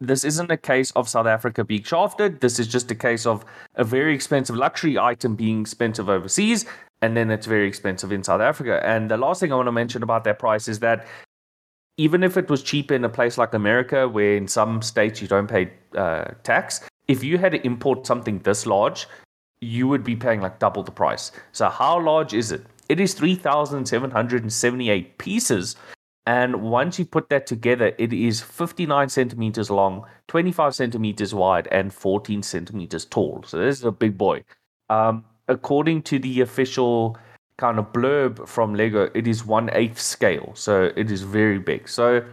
this 0.00 0.24
isn't 0.24 0.50
a 0.50 0.56
case 0.56 0.90
of 0.92 1.08
South 1.08 1.26
Africa 1.26 1.64
being 1.64 1.82
shafted. 1.82 2.40
This 2.40 2.58
is 2.58 2.66
just 2.66 2.90
a 2.90 2.94
case 2.94 3.26
of 3.26 3.44
a 3.76 3.84
very 3.84 4.14
expensive 4.14 4.56
luxury 4.56 4.98
item 4.98 5.36
being 5.36 5.60
expensive 5.60 6.08
overseas, 6.08 6.66
and 7.02 7.16
then 7.16 7.30
it's 7.30 7.46
very 7.46 7.68
expensive 7.68 8.12
in 8.12 8.22
South 8.22 8.40
Africa. 8.40 8.80
And 8.84 9.10
the 9.10 9.16
last 9.16 9.40
thing 9.40 9.52
I 9.52 9.56
want 9.56 9.68
to 9.68 9.72
mention 9.72 10.02
about 10.02 10.24
that 10.24 10.38
price 10.38 10.68
is 10.68 10.80
that 10.80 11.06
even 11.96 12.22
if 12.22 12.36
it 12.36 12.50
was 12.50 12.62
cheaper 12.62 12.94
in 12.94 13.04
a 13.04 13.08
place 13.08 13.38
like 13.38 13.54
America, 13.54 14.08
where 14.08 14.36
in 14.36 14.48
some 14.48 14.82
states 14.82 15.22
you 15.22 15.28
don't 15.28 15.46
pay 15.46 15.70
uh, 15.96 16.24
tax, 16.42 16.80
if 17.08 17.22
you 17.22 17.38
had 17.38 17.52
to 17.52 17.64
import 17.64 18.06
something 18.06 18.40
this 18.40 18.66
large, 18.66 19.06
you 19.60 19.86
would 19.88 20.04
be 20.04 20.16
paying 20.16 20.40
like 20.40 20.58
double 20.58 20.82
the 20.82 20.90
price. 20.90 21.32
So, 21.52 21.68
how 21.68 22.00
large 22.00 22.34
is 22.34 22.52
it? 22.52 22.66
It 22.88 23.00
is 23.00 23.14
3,778 23.14 25.18
pieces. 25.18 25.76
And 26.26 26.62
once 26.62 26.98
you 26.98 27.04
put 27.04 27.28
that 27.28 27.46
together, 27.46 27.92
it 27.98 28.12
is 28.12 28.40
59 28.40 29.10
centimeters 29.10 29.70
long, 29.70 30.06
25 30.28 30.74
centimeters 30.74 31.34
wide, 31.34 31.68
and 31.70 31.92
14 31.92 32.42
centimeters 32.42 33.04
tall. 33.04 33.44
So, 33.46 33.58
this 33.58 33.78
is 33.78 33.84
a 33.84 33.92
big 33.92 34.18
boy. 34.18 34.42
Um, 34.90 35.24
according 35.48 36.02
to 36.02 36.18
the 36.18 36.40
official 36.40 37.16
kind 37.58 37.78
of 37.78 37.92
blurb 37.92 38.48
from 38.48 38.74
Lego, 38.74 39.10
it 39.14 39.26
is 39.26 39.44
one 39.44 39.70
eighth 39.72 40.00
scale. 40.00 40.52
So, 40.54 40.90
it 40.96 41.10
is 41.10 41.22
very 41.22 41.58
big. 41.58 41.88
So, 41.88 42.24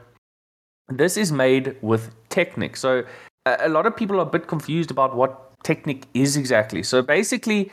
this 0.89 1.17
is 1.17 1.31
made 1.31 1.77
with 1.81 2.13
Technic. 2.29 2.75
So, 2.75 3.03
a 3.45 3.69
lot 3.69 3.85
of 3.85 3.95
people 3.95 4.17
are 4.17 4.23
a 4.23 4.29
bit 4.29 4.47
confused 4.47 4.91
about 4.91 5.15
what 5.15 5.51
Technic 5.63 6.05
is 6.13 6.37
exactly. 6.37 6.83
So 6.83 7.01
basically, 7.01 7.71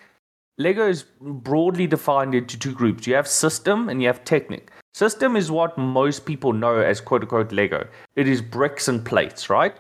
Lego 0.59 0.89
is 0.89 1.05
broadly 1.21 1.87
defined 1.87 2.35
into 2.35 2.59
two 2.59 2.73
groups. 2.73 3.07
You 3.07 3.15
have 3.15 3.29
system 3.29 3.89
and 3.89 4.03
you 4.03 4.09
have 4.09 4.25
Technic. 4.25 4.71
System 4.95 5.37
is 5.37 5.51
what 5.51 5.79
most 5.79 6.27
people 6.27 6.53
know 6.53 6.77
as 6.77 7.01
quote 7.01 7.23
unquote 7.23 7.53
Lego. 7.53 7.87
It 8.17 8.29
is 8.29 8.43
bricks 8.43 8.89
and 8.89 9.05
plates, 9.05 9.49
right? 9.49 9.77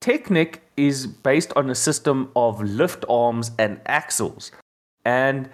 Technic 0.00 0.62
is 0.76 1.06
based 1.06 1.52
on 1.56 1.70
a 1.70 1.74
system 1.74 2.30
of 2.36 2.62
lift 2.62 3.04
arms 3.08 3.50
and 3.58 3.80
axles. 3.86 4.50
And 5.04 5.50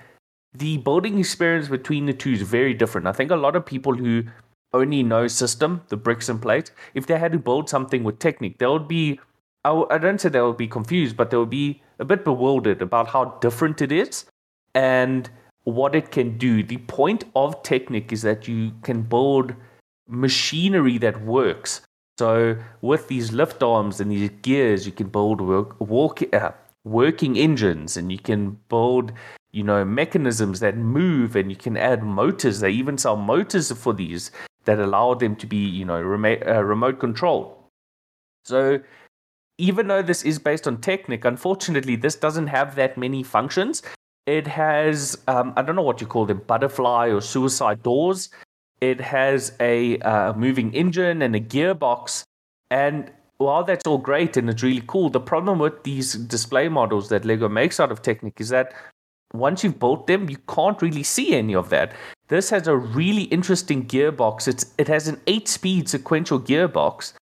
the 0.59 0.79
building 0.79 1.19
experience 1.19 1.69
between 1.69 2.07
the 2.07 2.13
two 2.13 2.33
is 2.33 2.43
very 2.43 2.75
different. 2.75 3.07
I 3.07 3.13
think 3.13 3.31
a 3.31 3.37
lot 3.37 3.57
of 3.57 3.67
people 3.67 3.95
who 3.95 4.25
only 4.73 5.03
know 5.03 5.27
system, 5.29 5.83
the 5.89 5.97
bricks 5.97 6.29
and 6.29 6.41
plates, 6.41 6.71
if 6.95 7.07
they 7.07 7.19
had 7.19 7.33
to 7.33 7.39
build 7.39 7.69
something 7.69 8.05
with 8.05 8.19
Technic, 8.19 8.59
they 8.59 8.67
would 8.67 8.89
be 8.89 9.21
I 9.65 9.71
w- 9.71 9.89
I 9.91 9.99
don't 9.99 10.21
say 10.21 10.29
they'll 10.29 10.53
be 10.53 10.69
confused, 10.69 11.17
but 11.17 11.31
they'll 11.31 11.45
be 11.45 11.83
a 11.99 12.05
bit 12.05 12.25
bewildered 12.25 12.83
about 12.83 13.09
how 13.09 13.37
different 13.41 13.83
it 13.83 13.91
is 13.91 14.27
and 14.75 15.29
what 15.65 15.97
it 15.97 16.13
can 16.13 16.39
do. 16.39 16.63
The 16.63 16.77
point 16.77 17.25
of 17.35 17.63
Technic 17.65 18.13
is 18.13 18.23
that 18.23 18.47
you 18.47 18.73
can 18.83 19.03
build 19.03 19.55
machinery 20.09 20.99
that 20.99 21.21
works. 21.25 21.81
So 22.19 22.57
with 22.81 23.09
these 23.09 23.33
lift 23.33 23.63
arms 23.63 24.01
and 24.01 24.13
these 24.13 24.31
gears, 24.43 24.87
you 24.87 24.93
can 24.93 25.09
build 25.09 25.41
work, 25.41 25.81
walk, 25.81 26.23
uh, 26.33 26.53
working 26.85 27.37
engines, 27.37 27.97
and 27.97 28.13
you 28.13 28.19
can 28.19 28.59
build 28.69 29.13
you 29.57 29.63
know 29.63 29.85
mechanisms 29.87 30.61
that 30.61 30.77
move, 30.77 31.35
and 31.35 31.51
you 31.51 31.57
can 31.57 31.77
add 31.79 32.03
motors. 32.03 32.61
They 32.61 32.71
even 32.71 32.99
sell 32.99 33.17
motors 33.17 33.73
for 33.73 33.95
these 33.95 34.31
that 34.67 34.79
allow 34.79 35.15
them 35.15 35.35
to 35.37 35.47
be 35.47 35.57
you 35.57 35.87
know 35.87 36.01
remote, 36.01 36.43
uh, 36.47 36.63
remote 36.63 37.01
control. 37.01 37.41
So 38.45 38.81
even 39.59 39.89
though 39.89 40.03
this 40.03 40.25
is 40.25 40.39
based 40.39 40.67
on 40.69 40.83
Technic, 40.83 41.25
unfortunately, 41.25 41.97
this 41.97 42.17
doesn't 42.17 42.49
have 42.49 42.75
that 42.75 42.99
many 42.99 43.23
functions. 43.23 43.83
It 44.27 44.47
has, 44.47 45.17
um, 45.29 45.55
I 45.57 45.63
don't 45.63 45.77
know 45.77 45.83
what 45.83 46.01
you 46.01 46.07
call 46.07 46.27
them, 46.27 46.43
butterfly 46.47 47.09
or 47.09 47.23
suicide 47.23 47.83
doors. 47.83 48.29
It 48.81 49.01
has 49.01 49.53
a 49.61 49.99
uh, 50.01 50.35
moving 50.35 50.75
engine 50.75 51.23
and 51.23 51.35
a 51.35 51.41
gearbox. 51.41 52.25
And 52.71 53.11
while 53.39 53.65
that's 53.65 53.87
all 53.87 53.99
great 53.99 54.37
and 54.37 54.51
it's 54.51 54.63
really 54.63 54.83
cool, 54.87 55.09
the 55.09 55.21
problem 55.21 55.59
with 55.59 55.83
these 55.85 56.15
display 56.15 56.69
models 56.69 57.09
that 57.09 57.25
Lego 57.25 57.49
makes 57.49 57.81
out 57.81 57.91
of 57.91 58.03
Technic 58.03 58.35
is 58.39 58.51
that 58.51 58.75
once 59.39 59.65
you've 59.65 59.79
built 59.79 60.07
them, 60.07 60.29
you 60.29 60.39
can't 60.49 60.81
really 60.83 61.03
see 61.03 61.35
any 61.35 61.55
of 61.55 61.71
that. 61.71 61.93
This 62.29 62.51
has 62.51 62.67
a 62.67 62.77
really 62.77 63.25
interesting 63.25 63.87
gearbox. 63.87 64.49
It's, 64.49 64.75
it 64.79 64.89
has 64.89 65.09
an 65.09 65.21
eight 65.27 65.49
speed 65.49 65.89
sequential 65.89 66.41
gearbox 66.41 67.13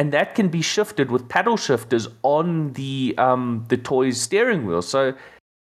and 0.00 0.12
that 0.12 0.34
can 0.34 0.48
be 0.48 0.62
shifted 0.62 1.10
with 1.10 1.28
paddle 1.28 1.58
shifters 1.58 2.08
on 2.22 2.72
the 2.72 3.14
um, 3.18 3.64
the 3.68 3.76
toy's 3.76 4.18
steering 4.18 4.64
wheel. 4.64 4.82
So 4.82 5.12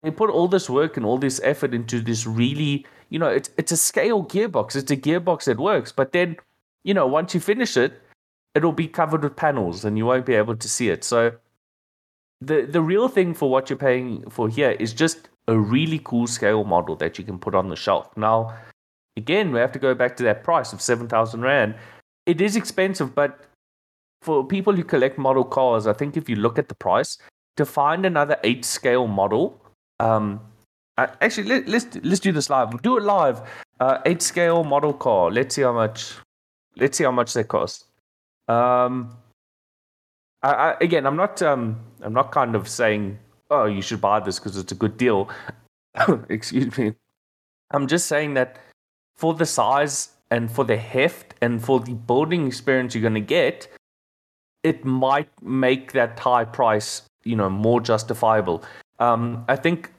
they 0.03 0.13
put 0.13 0.31
all 0.31 0.47
this 0.47 0.71
work 0.71 0.97
and 0.97 1.05
all 1.05 1.19
this 1.19 1.41
effort 1.43 1.75
into 1.75 2.01
this 2.01 2.25
really, 2.27 2.87
you 3.09 3.19
know, 3.19 3.29
it's 3.29 3.51
it's 3.57 3.73
a 3.73 3.77
scale 3.77 4.25
gearbox. 4.25 4.77
It's 4.77 4.93
a 4.93 4.97
gearbox 4.97 5.45
that 5.45 5.59
works, 5.59 5.93
but 5.93 6.13
then, 6.13 6.37
you 6.85 6.95
know, 6.95 7.07
once 7.07 7.35
you 7.35 7.41
finish 7.41 7.77
it, 7.77 8.01
it'll 8.55 8.73
be 8.73 8.87
covered 8.87 9.25
with 9.25 9.35
panels 9.35 9.85
and 9.85 9.99
you 9.99 10.07
won't 10.07 10.27
be 10.27 10.35
able 10.35 10.57
to 10.57 10.69
see 10.69 10.89
it. 10.89 11.03
So 11.05 11.33
the 12.41 12.63
the 12.63 12.83
real 12.83 13.09
thing 13.09 13.35
for 13.35 13.51
what 13.51 13.69
you're 13.69 13.77
paying 13.77 14.29
for 14.31 14.49
here 14.49 14.73
is 14.79 14.93
just 14.93 15.31
a 15.49 15.59
really 15.59 16.01
cool 16.05 16.27
scale 16.27 16.63
model 16.63 16.95
that 16.97 17.19
you 17.19 17.25
can 17.25 17.39
put 17.39 17.55
on 17.55 17.69
the 17.69 17.77
shelf. 17.77 18.17
Now, 18.17 18.55
again, 19.17 19.51
we 19.53 19.59
have 19.59 19.73
to 19.73 19.79
go 19.79 19.95
back 19.95 20.17
to 20.19 20.23
that 20.25 20.45
price 20.45 20.73
of 20.73 20.81
seven 20.81 21.09
thousand 21.09 21.41
rand. 21.43 21.75
It 22.27 22.41
is 22.41 22.55
expensive, 22.55 23.15
but 23.15 23.41
for 24.23 24.47
people 24.47 24.75
who 24.75 24.85
collect 24.85 25.19
model 25.19 25.45
cars, 25.45 25.87
I 25.87 25.93
think 25.93 26.17
if 26.17 26.29
you 26.29 26.37
look 26.37 26.59
at 26.59 26.69
the 26.69 26.75
price, 26.75 27.19
to 27.57 27.65
find 27.65 28.05
another 28.05 28.37
eight 28.45 28.65
scale 28.65 29.07
model, 29.07 29.61
um, 29.99 30.41
actually 30.97 31.49
let, 31.49 31.63
us 31.65 31.69
let's, 31.69 31.87
let's 32.05 32.21
do 32.21 32.33
this 32.33 32.51
live. 32.51 32.69
We'll 32.69 32.79
do 32.79 32.99
it 32.99 33.05
live. 33.05 33.41
Uh, 33.81 33.99
eight 34.07 34.23
scale 34.23 34.65
model 34.65 34.93
car. 34.93 35.31
Let's 35.31 35.55
see 35.55 35.63
how 35.63 35.73
much. 35.73 36.15
Let's 36.77 36.99
see 36.99 37.05
how 37.05 37.13
much 37.13 37.33
they 37.33 37.45
cost. 37.45 37.87
Um, 38.49 39.17
I, 40.43 40.53
I, 40.53 40.77
again, 40.81 41.07
I'm 41.07 41.17
not. 41.17 41.41
Um, 41.43 41.81
I'm 42.03 42.13
not 42.13 42.31
kind 42.31 42.55
of 42.55 42.69
saying, 42.69 43.19
oh, 43.51 43.65
you 43.65 43.83
should 43.83 44.01
buy 44.01 44.21
this 44.21 44.39
because 44.39 44.57
it's 44.57 44.73
a 44.73 44.75
good 44.75 44.97
deal. 44.97 45.29
Excuse 46.29 46.77
me. 46.79 46.95
I'm 47.71 47.87
just 47.87 48.07
saying 48.07 48.35
that 48.35 48.59
for 49.17 49.35
the 49.35 49.47
size 49.47 50.11
and 50.31 50.51
for 50.51 50.65
the 50.65 50.77
heft 50.77 51.35
and 51.41 51.63
for 51.63 51.81
the 51.81 51.95
building 51.95 52.47
experience 52.47 52.95
you're 52.95 53.03
going 53.03 53.15
to 53.15 53.21
get, 53.21 53.69
it 54.63 54.85
might 54.85 55.29
make 55.43 55.93
that 55.93 56.19
high 56.19 56.45
price, 56.45 57.03
you 57.25 57.37
know, 57.37 57.49
more 57.49 57.81
justifiable. 57.81 58.63
Um, 58.99 59.45
I 59.49 59.57
think 59.57 59.93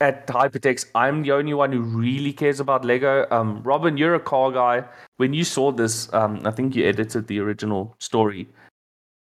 at 0.00 0.26
Hypertext, 0.26 0.86
I'm 0.94 1.22
the 1.22 1.32
only 1.32 1.54
one 1.54 1.72
who 1.72 1.80
really 1.80 2.32
cares 2.32 2.60
about 2.60 2.84
Lego. 2.84 3.26
Um, 3.30 3.62
Robin, 3.62 3.96
you're 3.96 4.14
a 4.14 4.20
car 4.20 4.50
guy. 4.52 4.84
When 5.16 5.32
you 5.32 5.44
saw 5.44 5.72
this, 5.72 6.12
um, 6.12 6.42
I 6.44 6.50
think 6.50 6.76
you 6.76 6.84
edited 6.84 7.26
the 7.26 7.40
original 7.40 7.94
story. 7.98 8.48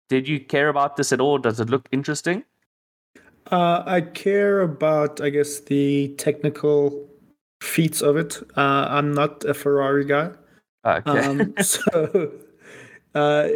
Did 0.09 0.27
you 0.27 0.39
care 0.39 0.69
about 0.69 0.97
this 0.97 1.13
at 1.13 1.21
all? 1.21 1.37
Does 1.37 1.59
it 1.59 1.69
look 1.69 1.87
interesting? 1.91 2.43
Uh, 3.51 3.83
I 3.85 4.01
care 4.01 4.61
about, 4.61 5.21
I 5.21 5.29
guess, 5.29 5.59
the 5.59 6.09
technical 6.17 7.07
feats 7.61 8.01
of 8.01 8.17
it. 8.17 8.41
Uh, 8.55 8.87
I'm 8.89 9.13
not 9.13 9.43
a 9.45 9.53
Ferrari 9.53 10.05
guy. 10.05 10.31
Okay. 10.85 11.19
Um, 11.19 11.53
so 11.61 12.31
uh, 13.15 13.47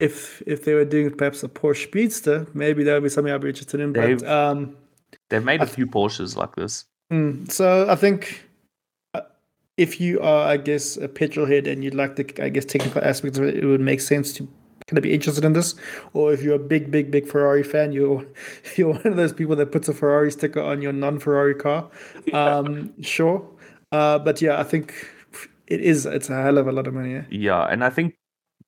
if 0.00 0.42
if 0.46 0.64
they 0.64 0.74
were 0.74 0.84
doing 0.84 1.10
perhaps 1.10 1.42
a 1.42 1.48
Porsche 1.48 1.84
Speedster, 1.84 2.46
maybe 2.54 2.84
that 2.84 2.94
would 2.94 3.02
be 3.02 3.08
something 3.08 3.32
I'd 3.32 3.40
be 3.40 3.48
interested 3.48 3.80
in. 3.80 3.92
But 3.92 4.00
they've, 4.00 4.22
um, 4.24 4.76
they've 5.30 5.44
made 5.44 5.60
a 5.60 5.66
few 5.66 5.86
Porsches 5.86 6.36
like 6.36 6.54
this. 6.56 6.86
Mm, 7.12 7.50
so 7.50 7.88
I 7.88 7.96
think 7.96 8.48
uh, 9.12 9.20
if 9.76 10.00
you 10.00 10.20
are, 10.20 10.48
I 10.48 10.56
guess, 10.56 10.96
a 10.96 11.08
petrol 11.08 11.46
head 11.46 11.66
and 11.66 11.84
you'd 11.84 11.94
like 11.94 12.16
the, 12.16 12.42
I 12.42 12.48
guess, 12.48 12.64
technical 12.64 13.04
aspects 13.04 13.38
of 13.38 13.44
it, 13.44 13.56
it 13.56 13.66
would 13.66 13.80
make 13.80 14.00
sense 14.00 14.32
to 14.34 14.48
kind 14.86 14.98
of 14.98 15.02
be 15.02 15.12
interested 15.12 15.44
in 15.44 15.52
this. 15.52 15.74
Or 16.12 16.32
if 16.32 16.42
you're 16.42 16.56
a 16.56 16.58
big, 16.58 16.90
big, 16.90 17.10
big 17.10 17.26
Ferrari 17.26 17.62
fan, 17.62 17.92
you're 17.92 18.24
you're 18.76 18.92
one 18.92 19.06
of 19.06 19.16
those 19.16 19.32
people 19.32 19.56
that 19.56 19.72
puts 19.72 19.88
a 19.88 19.94
Ferrari 19.94 20.30
sticker 20.30 20.60
on 20.60 20.82
your 20.82 20.92
non-Ferrari 20.92 21.54
car. 21.54 21.88
Um, 22.32 22.92
sure, 23.02 23.46
uh, 23.92 24.18
but 24.18 24.40
yeah, 24.42 24.60
I 24.60 24.64
think 24.64 24.94
it 25.66 25.80
is. 25.80 26.06
It's 26.06 26.30
a 26.30 26.42
hell 26.42 26.58
of 26.58 26.66
a 26.66 26.72
lot 26.72 26.86
of 26.86 26.94
money. 26.94 27.12
Yeah, 27.12 27.24
yeah 27.30 27.62
and 27.64 27.84
I 27.84 27.90
think 27.90 28.14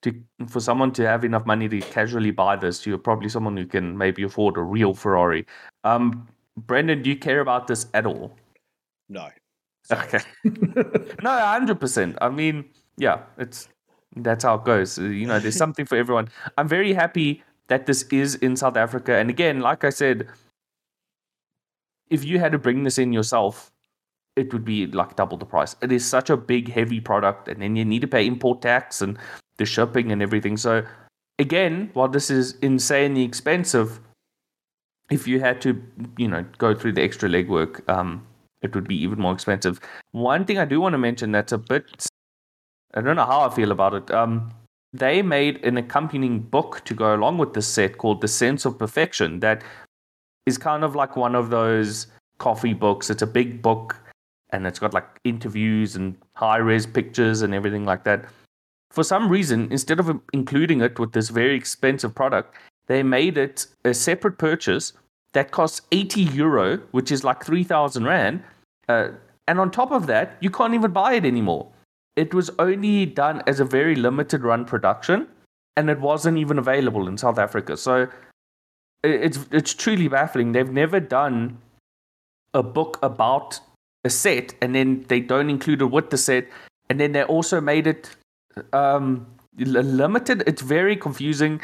to 0.03 0.15
for 0.49 0.61
someone 0.61 0.93
to 0.93 1.07
have 1.07 1.25
enough 1.25 1.47
money 1.47 1.69
to 1.69 1.81
casually 1.81 2.31
buy 2.31 2.57
this, 2.57 2.87
you're 2.87 2.99
probably 2.99 3.29
someone 3.29 3.57
who 3.57 3.67
can 3.67 3.97
maybe 3.97 4.23
afford 4.23 4.57
a 4.57 4.63
real 4.63 4.95
Ferrari. 4.95 5.47
Um, 5.85 6.29
Brendan, 6.57 7.03
do 7.03 7.11
you 7.11 7.17
care 7.17 7.41
about 7.41 7.67
this 7.67 7.87
at 7.95 8.07
all? 8.07 8.35
No. 9.09 9.29
Okay. 9.91 10.21
no, 11.23 11.31
hundred 11.31 11.81
percent. 11.81 12.17
I 12.21 12.29
mean, 12.29 12.65
yeah, 12.97 13.23
it's 13.39 13.69
that's 14.17 14.45
how 14.45 14.57
it 14.57 14.65
goes. 14.65 14.99
You 14.99 15.27
know, 15.27 15.39
there's 15.39 15.57
something 15.57 15.87
for 15.87 15.97
everyone. 15.97 16.29
I'm 16.59 16.69
very 16.69 16.93
happy 16.93 17.43
that 17.69 17.87
this 17.87 18.03
is 18.05 18.37
in 18.37 18.57
South 18.57 18.77
Africa, 18.77 19.17
and 19.17 19.31
again, 19.31 19.61
like 19.61 19.85
I 19.85 19.91
said, 19.91 20.29
if 22.11 22.25
you 22.25 22.39
had 22.39 22.53
to 22.53 22.59
bring 22.59 22.85
this 22.85 22.99
in 22.99 23.13
yourself, 23.13 23.73
it 24.37 24.53
would 24.53 24.65
be 24.65 24.87
like 24.87 25.17
double 25.17 25.37
the 25.37 25.47
price. 25.47 25.75
It 25.83 25.91
is 25.91 26.05
such 26.07 26.31
a 26.31 26.37
big, 26.37 26.71
heavy 26.71 27.01
product, 27.01 27.49
and 27.49 27.61
then 27.61 27.75
you 27.75 27.85
need 27.85 28.03
to 28.03 28.07
pay 28.07 28.27
import 28.27 28.63
tax 28.63 29.03
and 29.03 29.19
the 29.57 29.65
shipping 29.65 30.13
and 30.13 30.23
everything. 30.23 30.57
So 30.57 30.85
again, 31.39 31.91
while 31.95 32.09
this 32.09 32.31
is 32.31 32.57
insanely 32.63 33.23
expensive, 33.23 33.99
if 35.11 35.27
you 35.27 35.41
had 35.41 35.61
to, 35.63 35.83
you 36.19 36.29
know, 36.29 36.45
go 36.59 36.75
through 36.75 36.93
the 36.93 37.03
extra 37.03 37.29
legwork, 37.29 37.89
um, 37.89 38.27
it 38.63 38.75
would 38.75 38.87
be 38.87 38.97
even 38.97 39.19
more 39.19 39.33
expensive. 39.33 39.81
One 40.13 40.45
thing 40.45 40.59
I 40.59 40.65
do 40.65 40.81
want 40.81 40.93
to 40.93 40.99
mention 40.99 41.33
that's 41.33 41.53
a 41.53 41.59
bit, 41.59 42.07
I 42.95 43.01
don't 43.01 43.17
know 43.17 43.27
how 43.27 43.41
I 43.41 43.55
feel 43.55 43.73
about 43.73 43.95
it. 43.95 44.11
Um, 44.11 44.53
they 44.93 45.23
made 45.23 45.65
an 45.65 45.77
accompanying 45.77 46.41
book 46.41 46.83
to 46.85 46.95
go 46.95 47.15
along 47.15 47.39
with 47.39 47.53
the 47.53 47.63
set 47.63 47.99
called 47.99 48.21
The 48.21 48.29
Sense 48.29 48.65
of 48.65 48.79
Perfection 48.79 49.41
that 49.41 49.63
is 50.47 50.57
kind 50.57 50.85
of 50.85 50.95
like 50.95 51.17
one 51.17 51.35
of 51.35 51.51
those 51.51 52.07
coffee 52.39 52.73
books. 52.73 53.11
It's 53.11 53.23
a 53.23 53.27
big 53.27 53.61
book 53.61 53.97
and 54.51 54.67
it's 54.67 54.79
got 54.79 54.95
like 54.95 55.21
interviews 55.25 55.97
and 55.97 56.17
high 56.35 56.59
res 56.59 56.87
pictures 56.87 57.43
and 57.43 57.53
everything 57.55 57.85
like 57.85 58.05
that. 58.05 58.25
For 58.91 59.05
some 59.05 59.29
reason, 59.29 59.71
instead 59.71 60.01
of 60.01 60.21
including 60.33 60.81
it 60.81 60.99
with 60.99 61.13
this 61.13 61.29
very 61.29 61.57
expensive 61.57 62.15
product, 62.15 62.55
they 62.87 63.03
made 63.03 63.37
it 63.37 63.67
a 63.85 63.93
separate 63.93 64.39
purchase 64.39 64.93
that 65.35 65.51
costs 65.51 65.83
80 65.93 66.23
euro, 66.23 66.79
which 66.93 67.11
is 67.11 67.25
like 67.25 67.45
3,000 67.45 68.05
Rand. 68.05 68.43
Uh, 68.89 69.09
and 69.49 69.61
on 69.61 69.71
top 69.71 69.91
of 69.91 70.07
that, 70.07 70.37
you 70.41 70.51
can't 70.51 70.75
even 70.75 70.93
buy 70.93 71.15
it 71.15 71.25
anymore. 71.25 71.69
It 72.17 72.33
was 72.33 72.51
only 72.59 73.07
done 73.07 73.43
as 73.47 73.61
a 73.61 73.65
very 73.65 73.95
limited 73.95 74.43
run 74.43 74.65
production, 74.65 75.29
and 75.77 75.91
it 75.91 76.01
wasn't 76.01 76.39
even 76.39 76.59
available 76.59 77.09
in 77.09 77.19
South 77.19 77.39
Africa. 77.39 77.77
So 77.77 78.09
it's 79.05 79.47
it's 79.51 79.75
truly 79.75 80.09
baffling. 80.09 80.53
They've 80.53 80.71
never 80.71 80.99
done 80.99 81.59
a 82.55 82.63
book 82.63 82.99
about 83.03 83.61
a 84.05 84.11
set, 84.11 84.55
and 84.63 84.75
then 84.75 85.05
they 85.09 85.21
don't 85.21 85.51
include 85.51 85.83
it 85.83 85.91
with 85.91 86.11
the 86.11 86.17
set, 86.17 86.49
and 86.89 86.99
then 86.99 87.13
they 87.13 87.23
also 87.25 87.61
made 87.61 87.87
it 87.87 88.17
um, 88.73 89.27
limited. 89.59 90.43
It's 90.47 90.63
very 90.63 90.97
confusing, 90.97 91.61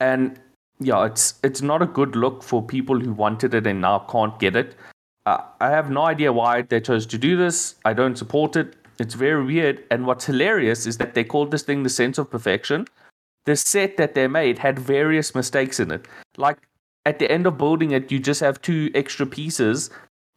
and 0.00 0.40
yeah, 0.78 1.04
it's 1.04 1.34
it's 1.44 1.60
not 1.60 1.82
a 1.82 1.86
good 1.86 2.16
look 2.16 2.42
for 2.42 2.62
people 2.62 2.98
who 2.98 3.12
wanted 3.12 3.54
it 3.54 3.66
and 3.66 3.82
now 3.82 3.98
can't 3.98 4.38
get 4.38 4.56
it. 4.56 4.76
Uh, 5.26 5.42
I 5.60 5.68
have 5.68 5.90
no 5.90 6.02
idea 6.06 6.32
why 6.32 6.62
they 6.62 6.80
chose 6.80 7.04
to 7.06 7.18
do 7.18 7.36
this. 7.36 7.74
I 7.84 7.92
don't 7.92 8.16
support 8.16 8.56
it. 8.56 8.76
It's 9.00 9.14
very 9.14 9.42
weird. 9.42 9.82
And 9.90 10.06
what's 10.06 10.26
hilarious 10.26 10.86
is 10.86 10.98
that 10.98 11.14
they 11.14 11.24
called 11.24 11.50
this 11.50 11.62
thing 11.62 11.82
the 11.82 11.88
sense 11.88 12.18
of 12.18 12.30
perfection. 12.30 12.84
The 13.46 13.56
set 13.56 13.96
that 13.96 14.14
they 14.14 14.28
made 14.28 14.58
had 14.58 14.78
various 14.78 15.34
mistakes 15.34 15.80
in 15.80 15.90
it. 15.90 16.06
Like 16.36 16.58
at 17.06 17.18
the 17.18 17.30
end 17.32 17.46
of 17.46 17.56
building 17.56 17.92
it, 17.92 18.12
you 18.12 18.20
just 18.20 18.40
have 18.40 18.60
two 18.60 18.90
extra 18.94 19.26
pieces 19.26 19.88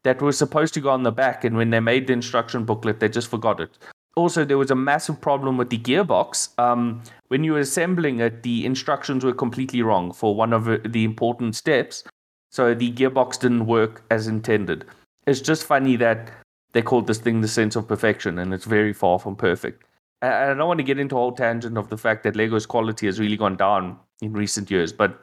that 0.05 0.21
were 0.21 0.31
supposed 0.31 0.73
to 0.75 0.81
go 0.81 0.89
on 0.89 1.03
the 1.03 1.11
back. 1.11 1.43
And 1.43 1.57
when 1.57 1.71
they 1.71 1.81
made 1.81 2.07
the 2.07 2.13
instruction 2.13 2.63
booklet, 2.63 3.01
they 3.01 3.09
just 3.09 3.27
forgot 3.27 3.59
it. 3.59 3.77
Also, 4.15 4.45
there 4.45 4.57
was 4.57 4.71
a 4.71 4.75
massive 4.75 5.19
problem 5.19 5.57
with 5.57 5.69
the 5.69 5.79
gearbox. 5.79 6.57
Um, 6.57 7.03
when 7.27 7.43
you 7.43 7.53
were 7.53 7.59
assembling 7.59 8.21
it, 8.21 8.43
the 8.43 8.65
instructions 8.65 9.25
were 9.25 9.33
completely 9.33 9.81
wrong 9.81 10.13
for 10.13 10.35
one 10.35 10.53
of 10.53 10.65
the 10.65 11.03
important 11.03 11.55
steps. 11.55 12.03
So 12.49 12.73
the 12.73 12.93
gearbox 12.93 13.39
didn't 13.39 13.65
work 13.65 14.03
as 14.09 14.27
intended. 14.27 14.85
It's 15.27 15.41
just 15.41 15.65
funny 15.65 15.95
that 15.97 16.31
they 16.73 16.81
called 16.81 17.07
this 17.07 17.19
thing 17.19 17.41
the 17.41 17.47
sense 17.47 17.75
of 17.75 17.87
perfection, 17.87 18.37
and 18.39 18.53
it's 18.53 18.65
very 18.65 18.93
far 18.93 19.19
from 19.19 19.35
perfect. 19.35 19.83
I 20.21 20.53
don't 20.53 20.67
want 20.67 20.77
to 20.77 20.83
get 20.83 20.99
into 20.99 21.15
a 21.15 21.19
whole 21.19 21.33
tangent 21.33 21.77
of 21.77 21.89
the 21.89 21.97
fact 21.97 22.23
that 22.23 22.35
Lego's 22.35 22.65
quality 22.65 23.07
has 23.07 23.19
really 23.19 23.35
gone 23.35 23.57
down 23.57 23.97
in 24.21 24.31
recent 24.31 24.71
years, 24.71 24.93
but 24.93 25.21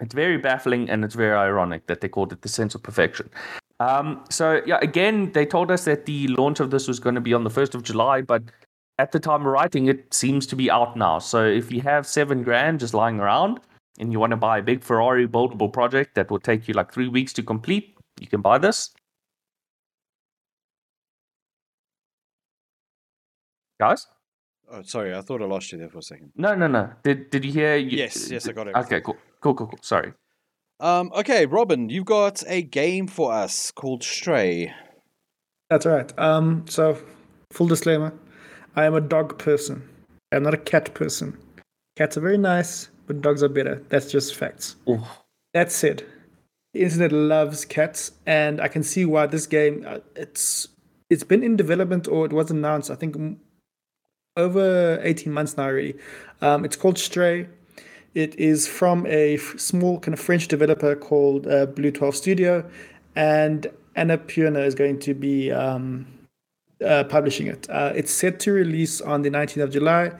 it's 0.00 0.14
very 0.14 0.38
baffling 0.38 0.90
and 0.90 1.04
it's 1.04 1.14
very 1.14 1.36
ironic 1.36 1.86
that 1.86 2.00
they 2.00 2.08
called 2.08 2.32
it 2.32 2.42
the 2.42 2.48
sense 2.48 2.74
of 2.74 2.82
perfection. 2.82 3.30
Um, 3.78 4.24
so 4.28 4.60
yeah, 4.66 4.78
again, 4.82 5.30
they 5.32 5.46
told 5.46 5.70
us 5.70 5.84
that 5.84 6.06
the 6.06 6.26
launch 6.28 6.58
of 6.58 6.70
this 6.70 6.88
was 6.88 6.98
going 6.98 7.14
to 7.14 7.20
be 7.20 7.32
on 7.32 7.44
the 7.44 7.50
first 7.50 7.76
of 7.76 7.84
July, 7.84 8.22
but 8.22 8.42
at 8.98 9.12
the 9.12 9.20
time 9.20 9.42
of 9.42 9.46
writing, 9.46 9.86
it 9.86 10.12
seems 10.12 10.48
to 10.48 10.56
be 10.56 10.68
out 10.68 10.96
now. 10.96 11.20
So 11.20 11.44
if 11.46 11.70
you 11.70 11.80
have 11.82 12.04
seven 12.04 12.42
grand 12.42 12.80
just 12.80 12.94
lying 12.94 13.20
around, 13.20 13.60
and 13.98 14.12
you 14.12 14.20
want 14.20 14.30
to 14.30 14.36
buy 14.36 14.58
a 14.58 14.62
big 14.62 14.82
Ferrari 14.82 15.26
buildable 15.26 15.72
project 15.72 16.14
that 16.14 16.30
will 16.30 16.38
take 16.38 16.68
you 16.68 16.74
like 16.74 16.92
three 16.92 17.08
weeks 17.08 17.32
to 17.34 17.42
complete, 17.42 17.96
you 18.20 18.26
can 18.26 18.40
buy 18.40 18.58
this. 18.58 18.90
Guys? 23.80 24.06
Oh, 24.70 24.82
sorry, 24.82 25.14
I 25.14 25.22
thought 25.22 25.40
I 25.40 25.46
lost 25.46 25.72
you 25.72 25.78
there 25.78 25.88
for 25.88 25.98
a 25.98 26.02
second. 26.02 26.32
No, 26.36 26.54
no, 26.54 26.66
no. 26.66 26.90
Did 27.02 27.30
Did 27.30 27.44
you 27.44 27.52
hear? 27.52 27.76
You, 27.76 27.96
yes, 27.96 28.30
yes, 28.30 28.48
I 28.48 28.52
got 28.52 28.68
it. 28.68 28.76
Okay, 28.76 29.00
cool, 29.00 29.16
cool, 29.40 29.54
cool, 29.54 29.66
cool. 29.68 29.78
Sorry. 29.82 30.12
Um, 30.80 31.10
okay, 31.14 31.46
Robin, 31.46 31.88
you've 31.88 32.04
got 32.04 32.42
a 32.46 32.62
game 32.62 33.06
for 33.06 33.32
us 33.32 33.70
called 33.70 34.04
Stray. 34.04 34.72
That's 35.70 35.86
right. 35.86 36.16
Um, 36.18 36.64
so 36.68 36.98
full 37.52 37.66
disclaimer, 37.66 38.12
I 38.76 38.84
am 38.84 38.94
a 38.94 39.00
dog 39.00 39.38
person. 39.38 39.88
I'm 40.32 40.42
not 40.42 40.54
a 40.54 40.58
cat 40.58 40.94
person. 40.94 41.36
Cats 41.96 42.16
are 42.16 42.20
very 42.20 42.38
nice 42.38 42.90
but 43.08 43.22
dogs 43.22 43.42
are 43.42 43.48
better. 43.48 43.82
That's 43.88 44.12
just 44.12 44.36
facts. 44.36 44.76
Ooh. 44.88 45.02
That 45.54 45.72
said, 45.72 46.04
the 46.74 46.82
internet 46.82 47.10
loves 47.10 47.64
cats, 47.64 48.12
and 48.26 48.60
I 48.60 48.68
can 48.68 48.84
see 48.84 49.04
why 49.04 49.26
this 49.26 49.46
game 49.46 49.84
uh, 49.84 49.98
it's 50.14 50.68
it's 51.10 51.24
been 51.24 51.42
in 51.42 51.56
development 51.56 52.06
or 52.06 52.26
it 52.26 52.32
was 52.32 52.50
announced. 52.52 52.90
I 52.90 52.94
think 52.94 53.16
over 54.38 54.98
eighteen 55.02 55.32
months 55.32 55.56
now 55.56 55.64
already. 55.64 55.94
Um, 56.40 56.64
it's 56.64 56.76
called 56.76 56.98
Stray. 56.98 57.48
It 58.14 58.34
is 58.36 58.66
from 58.66 59.06
a 59.06 59.34
f- 59.34 59.58
small 59.58 60.00
kind 60.00 60.14
of 60.14 60.20
French 60.20 60.48
developer 60.48 60.96
called 60.96 61.46
uh, 61.46 61.66
BlueTwelve 61.66 62.14
Studio, 62.14 62.64
and 63.14 63.66
Anna 63.96 64.18
Annapurna 64.18 64.64
is 64.64 64.74
going 64.74 64.98
to 65.00 65.14
be 65.14 65.52
um, 65.52 66.06
uh, 66.84 67.04
publishing 67.04 67.48
it. 67.48 67.68
Uh, 67.68 67.92
it's 67.94 68.10
set 68.12 68.40
to 68.40 68.52
release 68.52 69.00
on 69.00 69.22
the 69.22 69.30
19th 69.30 69.64
of 69.64 69.70
July 69.70 70.12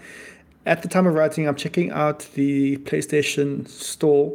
at 0.69 0.83
the 0.83 0.89
time 0.89 1.07
of 1.07 1.15
writing, 1.15 1.49
I'm 1.49 1.57
checking 1.57 1.91
out 1.91 2.21
the 2.35 2.77
PlayStation 2.79 3.67
Store. 3.67 4.35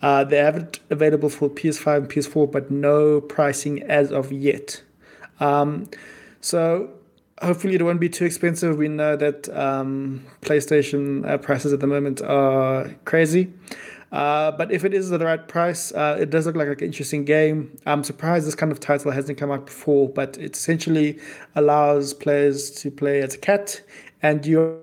Uh, 0.00 0.24
they 0.24 0.38
have 0.38 0.56
it 0.56 0.80
available 0.88 1.28
for 1.28 1.48
PS5 1.50 1.96
and 1.96 2.08
PS4, 2.08 2.50
but 2.50 2.70
no 2.70 3.20
pricing 3.20 3.82
as 3.82 4.10
of 4.10 4.32
yet. 4.32 4.82
Um, 5.40 5.88
so 6.40 6.90
hopefully 7.44 7.74
it 7.74 7.82
won't 7.82 8.00
be 8.00 8.08
too 8.08 8.24
expensive. 8.24 8.76
We 8.76 8.88
know 8.88 9.16
that 9.16 9.48
um, 9.56 10.24
PlayStation 10.42 11.28
uh, 11.28 11.38
prices 11.38 11.72
at 11.72 11.80
the 11.80 11.86
moment 11.86 12.22
are 12.22 12.90
crazy. 13.04 13.52
Uh, 14.12 14.52
but 14.52 14.70
if 14.70 14.84
it 14.84 14.94
is 14.94 15.10
at 15.10 15.18
the 15.18 15.24
right 15.24 15.48
price, 15.48 15.90
uh, 15.92 16.16
it 16.20 16.30
does 16.30 16.46
look 16.46 16.54
like, 16.54 16.68
an 16.68 16.78
interesting 16.80 17.24
game. 17.24 17.76
I'm 17.84 18.04
surprised 18.04 18.46
this 18.46 18.54
kind 18.54 18.70
of 18.70 18.78
title 18.78 19.10
hasn't 19.10 19.38
come 19.38 19.50
out 19.50 19.66
before, 19.66 20.08
but 20.08 20.38
it 20.38 20.56
essentially 20.56 21.18
allows 21.56 22.14
players 22.14 22.70
to 22.82 22.92
play 22.92 23.22
as 23.22 23.34
a 23.34 23.38
cat, 23.38 23.82
and 24.22 24.46
you're 24.46 24.78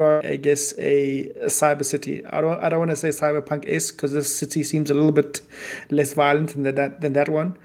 I 0.00 0.36
guess 0.42 0.74
a, 0.76 1.28
a, 1.40 1.46
cyber 1.46 1.84
city. 1.84 2.26
I 2.26 2.40
don't 2.40 2.60
I 2.64 2.68
don't 2.68 2.80
want 2.80 2.90
to 2.90 2.96
say 2.96 3.10
cyberpunk 3.10 3.64
is 3.64 3.92
because 3.92 4.10
this 4.10 4.36
city 4.36 4.64
seems 4.64 4.90
a 4.90 4.94
little 4.94 5.12
bit 5.12 5.40
less 5.88 6.14
violent 6.14 6.54
than 6.54 6.64
that 6.74 7.00
than 7.00 7.12
that 7.12 7.28
one. 7.28 7.56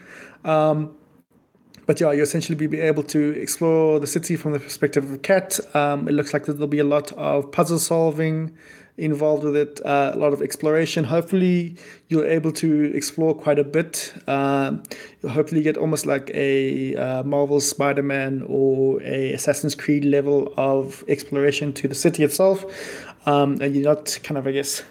Um, 0.46 0.96
but 1.90 2.00
yeah, 2.00 2.12
you 2.12 2.22
essentially 2.22 2.68
be 2.68 2.80
able 2.80 3.02
to 3.02 3.32
explore 3.42 4.00
the 4.00 4.06
city 4.06 4.36
from 4.36 4.54
the 4.54 4.60
perspective 4.60 5.04
of 5.04 5.12
a 5.12 5.18
cat. 5.18 5.60
Um, 5.76 6.08
it 6.08 6.12
looks 6.12 6.36
like 6.36 6.46
there'll 6.46 6.68
be 6.68 6.78
a 6.78 6.84
lot 6.84 7.12
of 7.14 7.52
puzzle 7.52 7.80
solving 7.80 8.56
involved 9.00 9.44
with 9.44 9.56
it, 9.56 9.84
uh, 9.84 10.12
a 10.14 10.18
lot 10.18 10.32
of 10.32 10.44
exploration. 10.44 11.04
Hopefully, 11.04 11.76
you're 12.10 12.28
able 12.28 12.52
to 12.52 12.94
explore 12.94 13.34
quite 13.34 13.58
a 13.58 13.64
bit. 13.64 14.14
Uh, 14.28 14.78
you'll 15.24 15.32
hopefully 15.32 15.64
get 15.64 15.78
almost 15.78 16.06
like 16.06 16.30
a 16.36 16.96
uh, 16.96 17.24
Marvel 17.24 17.60
Spider 17.60 18.04
Man 18.04 18.46
or 18.48 19.02
a 19.02 19.34
Assassin's 19.34 19.74
Creed 19.74 20.06
level 20.06 20.54
of 20.58 21.04
exploration 21.08 21.74
to 21.74 21.88
the 21.88 21.96
city 21.96 22.24
itself. 22.24 22.66
Um, 23.26 23.60
and 23.62 23.76
you're 23.76 23.86
not 23.86 24.20
kind 24.22 24.38
of, 24.38 24.46
I 24.46 24.52
guess, 24.52 24.84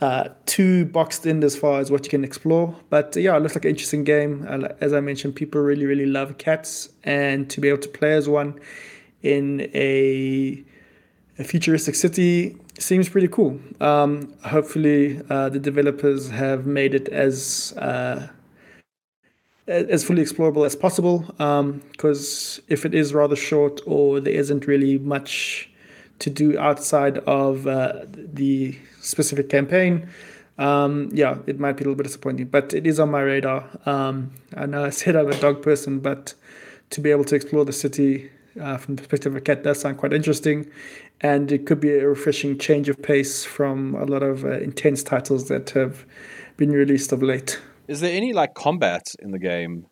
uh, 0.00 0.28
too 0.46 0.86
boxed 0.86 1.26
in 1.26 1.42
as 1.44 1.56
far 1.56 1.80
as 1.80 1.90
what 1.90 2.04
you 2.04 2.10
can 2.10 2.24
explore. 2.24 2.74
But 2.88 3.14
yeah, 3.16 3.36
it 3.36 3.40
looks 3.40 3.54
like 3.54 3.64
an 3.64 3.70
interesting 3.70 4.04
game. 4.04 4.44
as 4.80 4.92
I 4.92 5.00
mentioned, 5.00 5.34
people 5.36 5.60
really, 5.60 5.86
really 5.86 6.06
love 6.06 6.38
cats, 6.38 6.88
and 7.04 7.48
to 7.50 7.60
be 7.60 7.68
able 7.68 7.82
to 7.82 7.88
play 7.88 8.14
as 8.14 8.28
one 8.28 8.58
in 9.22 9.70
a, 9.74 10.64
a 11.38 11.44
futuristic 11.44 11.94
city 11.94 12.56
seems 12.78 13.08
pretty 13.08 13.28
cool. 13.28 13.60
Um, 13.80 14.32
hopefully, 14.44 15.20
uh, 15.28 15.50
the 15.50 15.58
developers 15.58 16.30
have 16.30 16.66
made 16.66 16.94
it 16.94 17.08
as 17.08 17.74
uh, 17.76 18.28
as 19.66 20.02
fully 20.02 20.22
explorable 20.22 20.66
as 20.66 20.74
possible. 20.74 21.20
Because 21.92 22.58
um, 22.58 22.64
if 22.68 22.84
it 22.84 22.94
is 22.94 23.14
rather 23.14 23.36
short 23.36 23.80
or 23.86 24.20
there 24.20 24.32
isn't 24.32 24.66
really 24.66 24.98
much 24.98 25.70
to 26.20 26.30
do 26.30 26.58
outside 26.58 27.18
of 27.18 27.66
uh, 27.66 28.04
the 28.10 28.76
specific 29.00 29.48
campaign, 29.48 30.08
um, 30.58 31.08
yeah, 31.12 31.38
it 31.46 31.58
might 31.58 31.72
be 31.72 31.84
a 31.84 31.84
little 31.84 31.96
bit 31.96 32.04
disappointing. 32.04 32.46
But 32.46 32.74
it 32.74 32.86
is 32.86 33.00
on 33.00 33.10
my 33.10 33.20
radar. 33.20 33.68
Um, 33.86 34.32
I 34.56 34.66
know 34.66 34.84
I 34.84 34.90
said 35.00 35.16
I'm 35.16 35.28
a 35.28 35.40
dog 35.40 35.62
person, 35.62 36.00
but 36.00 36.34
to 36.90 37.00
be 37.00 37.10
able 37.10 37.24
to 37.24 37.34
explore 37.34 37.64
the 37.64 37.72
city 37.72 38.30
uh, 38.60 38.76
from 38.76 38.96
the 38.96 39.02
perspective 39.02 39.32
of 39.32 39.36
a 39.36 39.40
cat 39.40 39.62
does 39.62 39.80
sound 39.80 39.96
quite 39.98 40.12
interesting 40.12 40.68
and 41.20 41.52
it 41.52 41.66
could 41.66 41.80
be 41.80 41.90
a 41.90 42.08
refreshing 42.08 42.58
change 42.58 42.88
of 42.88 43.00
pace 43.00 43.44
from 43.44 43.94
a 43.94 44.04
lot 44.04 44.22
of 44.22 44.44
uh, 44.44 44.58
intense 44.58 45.02
titles 45.02 45.48
that 45.48 45.70
have 45.70 46.06
been 46.56 46.70
released 46.70 47.12
of 47.12 47.22
late. 47.22 47.60
Is 47.88 48.00
there 48.00 48.14
any 48.14 48.32
like 48.32 48.54
combat 48.54 49.14
in 49.20 49.30
the 49.30 49.38
game? 49.38 49.86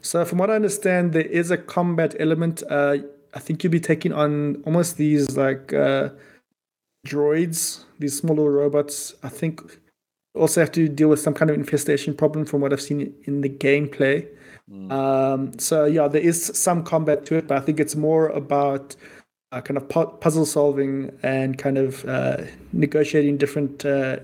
So, 0.00 0.24
from 0.24 0.38
what 0.38 0.50
I 0.50 0.54
understand, 0.54 1.12
there 1.12 1.26
is 1.26 1.50
a 1.50 1.58
combat 1.58 2.14
element. 2.18 2.62
Uh, 2.70 2.98
I 3.34 3.38
think 3.38 3.62
you'll 3.62 3.72
be 3.72 3.80
taking 3.80 4.12
on 4.12 4.62
almost 4.64 4.96
these 4.96 5.36
like 5.36 5.72
uh, 5.72 6.10
droids, 7.06 7.84
these 7.98 8.18
small 8.18 8.36
little 8.36 8.50
robots. 8.50 9.14
I 9.22 9.28
think 9.28 9.60
also 10.34 10.60
have 10.60 10.72
to 10.72 10.88
deal 10.88 11.08
with 11.08 11.20
some 11.20 11.34
kind 11.34 11.50
of 11.50 11.56
infestation 11.56 12.14
problem 12.14 12.44
from 12.44 12.60
what 12.60 12.72
I've 12.72 12.82
seen 12.82 13.14
in 13.24 13.40
the 13.40 13.48
gameplay. 13.48 14.26
Mm. 14.70 14.92
Um, 14.92 15.58
so 15.58 15.84
yeah, 15.84 16.08
there 16.08 16.20
is 16.20 16.50
some 16.54 16.82
combat 16.82 17.24
to 17.26 17.36
it, 17.36 17.46
but 17.48 17.56
I 17.56 17.60
think 17.60 17.80
it's 17.80 17.96
more 17.96 18.28
about 18.28 18.96
uh, 19.52 19.60
kind 19.60 19.76
of 19.76 19.88
pu- 19.88 20.12
puzzle 20.20 20.44
solving 20.46 21.16
and 21.22 21.56
kind 21.56 21.78
of 21.78 22.04
uh, 22.04 22.38
negotiating 22.72 23.38
different 23.38 23.84
uh, 23.84 24.16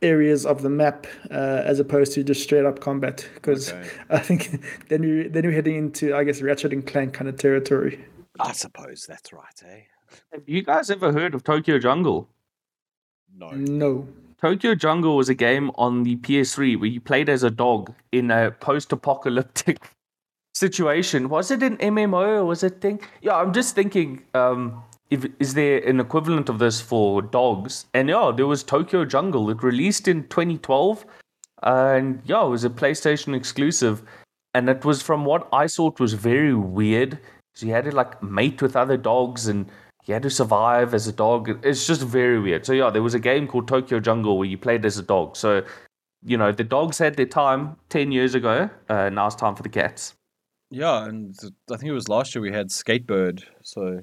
areas 0.00 0.46
of 0.46 0.62
the 0.62 0.70
map 0.70 1.06
uh, 1.30 1.62
as 1.64 1.78
opposed 1.80 2.12
to 2.14 2.24
just 2.24 2.42
straight 2.42 2.64
up 2.64 2.80
combat. 2.80 3.28
Because 3.34 3.72
Okay. 3.72 3.88
I 4.10 4.18
think 4.18 4.64
then 4.88 5.02
you 5.02 5.28
then 5.28 5.44
you're 5.44 5.52
heading 5.52 5.76
into 5.76 6.14
I 6.16 6.24
guess 6.24 6.40
Ratchet 6.40 6.72
and 6.72 6.86
Clank 6.86 7.12
kind 7.14 7.28
of 7.28 7.36
territory. 7.36 8.04
I 8.40 8.52
suppose 8.52 9.04
that's 9.06 9.32
right, 9.32 9.62
eh? 9.66 9.80
Have 10.32 10.42
you 10.46 10.62
guys 10.62 10.90
ever 10.90 11.12
heard 11.12 11.34
of 11.34 11.44
Tokyo 11.44 11.78
Jungle? 11.78 12.28
No. 13.36 13.50
No. 13.50 14.08
Tokyo 14.40 14.74
Jungle 14.74 15.16
was 15.16 15.28
a 15.28 15.34
game 15.34 15.70
on 15.74 16.04
the 16.04 16.16
PS3 16.16 16.78
where 16.78 16.88
you 16.88 17.00
played 17.00 17.28
as 17.28 17.42
a 17.42 17.50
dog 17.50 17.92
in 18.12 18.30
a 18.30 18.52
post-apocalyptic 18.52 19.90
situation. 20.54 21.28
Was 21.28 21.50
it 21.50 21.62
an 21.62 21.76
MMO 21.78 22.38
or 22.38 22.44
was 22.44 22.62
it 22.62 22.80
thing? 22.80 23.00
Yeah, 23.20 23.36
I'm 23.36 23.52
just 23.52 23.74
thinking. 23.74 24.22
Um, 24.34 24.82
if 25.10 25.26
is 25.40 25.54
there 25.54 25.78
an 25.88 26.00
equivalent 26.00 26.48
of 26.48 26.58
this 26.58 26.80
for 26.80 27.22
dogs? 27.22 27.86
And 27.94 28.08
yeah, 28.08 28.30
there 28.34 28.46
was 28.46 28.62
Tokyo 28.62 29.04
Jungle. 29.04 29.50
It 29.50 29.62
released 29.62 30.06
in 30.06 30.24
2012, 30.28 31.04
and 31.62 32.20
yeah, 32.24 32.44
it 32.44 32.48
was 32.48 32.64
a 32.64 32.70
PlayStation 32.70 33.34
exclusive. 33.34 34.02
And 34.54 34.68
it 34.68 34.84
was 34.84 35.02
from 35.02 35.24
what 35.24 35.48
I 35.52 35.66
saw, 35.66 35.88
it 35.88 36.00
was 36.00 36.14
very 36.14 36.54
weird. 36.54 37.18
So 37.54 37.66
you 37.66 37.72
had 37.72 37.84
to 37.84 37.94
like 37.94 38.22
mate 38.22 38.62
with 38.62 38.76
other 38.76 38.96
dogs 38.96 39.48
and 39.48 39.66
you 40.08 40.14
had 40.14 40.22
to 40.22 40.30
survive 40.30 40.94
as 40.94 41.06
a 41.06 41.12
dog. 41.12 41.64
It's 41.64 41.86
just 41.86 42.02
very 42.02 42.40
weird. 42.40 42.64
So 42.64 42.72
yeah, 42.72 42.90
there 42.90 43.02
was 43.02 43.14
a 43.14 43.18
game 43.18 43.46
called 43.46 43.68
Tokyo 43.68 44.00
Jungle 44.00 44.38
where 44.38 44.48
you 44.48 44.56
played 44.56 44.84
as 44.86 44.98
a 44.98 45.02
dog. 45.02 45.36
So 45.36 45.62
you 46.24 46.36
know 46.36 46.50
the 46.50 46.64
dogs 46.64 46.98
had 46.98 47.16
their 47.16 47.26
time 47.26 47.76
ten 47.90 48.10
years 48.10 48.34
ago. 48.34 48.70
Uh, 48.88 49.10
now 49.10 49.26
it's 49.26 49.36
time 49.36 49.54
for 49.54 49.62
the 49.62 49.68
cats. 49.68 50.14
Yeah, 50.70 51.04
and 51.04 51.34
I 51.70 51.76
think 51.76 51.90
it 51.90 51.92
was 51.92 52.08
last 52.08 52.34
year 52.34 52.42
we 52.42 52.52
had 52.52 52.68
Skatebird, 52.68 53.44
so 53.62 54.00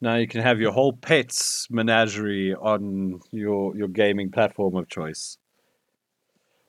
now 0.00 0.16
you 0.16 0.28
can 0.28 0.40
have 0.40 0.60
your 0.60 0.72
whole 0.72 0.92
pets 0.92 1.66
menagerie 1.68 2.54
on 2.54 3.20
your 3.32 3.76
your 3.76 3.88
gaming 3.88 4.30
platform 4.30 4.76
of 4.76 4.88
choice. 4.88 5.36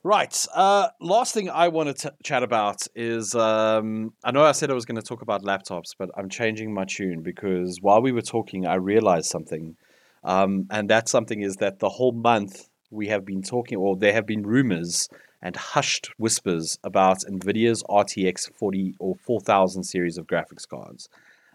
Right. 0.03 0.47
Uh, 0.55 0.87
last 0.99 1.31
thing 1.31 1.47
I 1.51 1.67
want 1.67 1.95
to 1.95 2.13
chat 2.23 2.41
about 2.41 2.87
is 2.95 3.35
um, 3.35 4.13
I 4.23 4.31
know 4.31 4.43
I 4.43 4.51
said 4.51 4.71
I 4.71 4.73
was 4.73 4.85
going 4.85 4.95
to 4.95 5.03
talk 5.03 5.21
about 5.21 5.43
laptops, 5.43 5.93
but 5.95 6.09
I'm 6.17 6.27
changing 6.27 6.73
my 6.73 6.85
tune 6.85 7.21
because 7.21 7.77
while 7.81 8.01
we 8.01 8.11
were 8.11 8.23
talking, 8.23 8.65
I 8.65 8.75
realized 8.75 9.27
something, 9.27 9.75
um, 10.23 10.65
and 10.71 10.89
that 10.89 11.07
something 11.07 11.41
is 11.41 11.57
that 11.57 11.77
the 11.77 11.89
whole 11.89 12.13
month 12.13 12.67
we 12.89 13.09
have 13.09 13.25
been 13.25 13.43
talking, 13.43 13.77
or 13.77 13.95
there 13.95 14.13
have 14.13 14.25
been 14.25 14.41
rumors 14.41 15.07
and 15.39 15.55
hushed 15.55 16.09
whispers 16.17 16.79
about 16.83 17.19
NVIDIA's 17.19 17.83
RTX 17.83 18.51
40 18.55 18.95
or 18.97 19.15
4000 19.15 19.83
series 19.83 20.17
of 20.17 20.25
graphics 20.25 20.67
cards. 20.67 21.09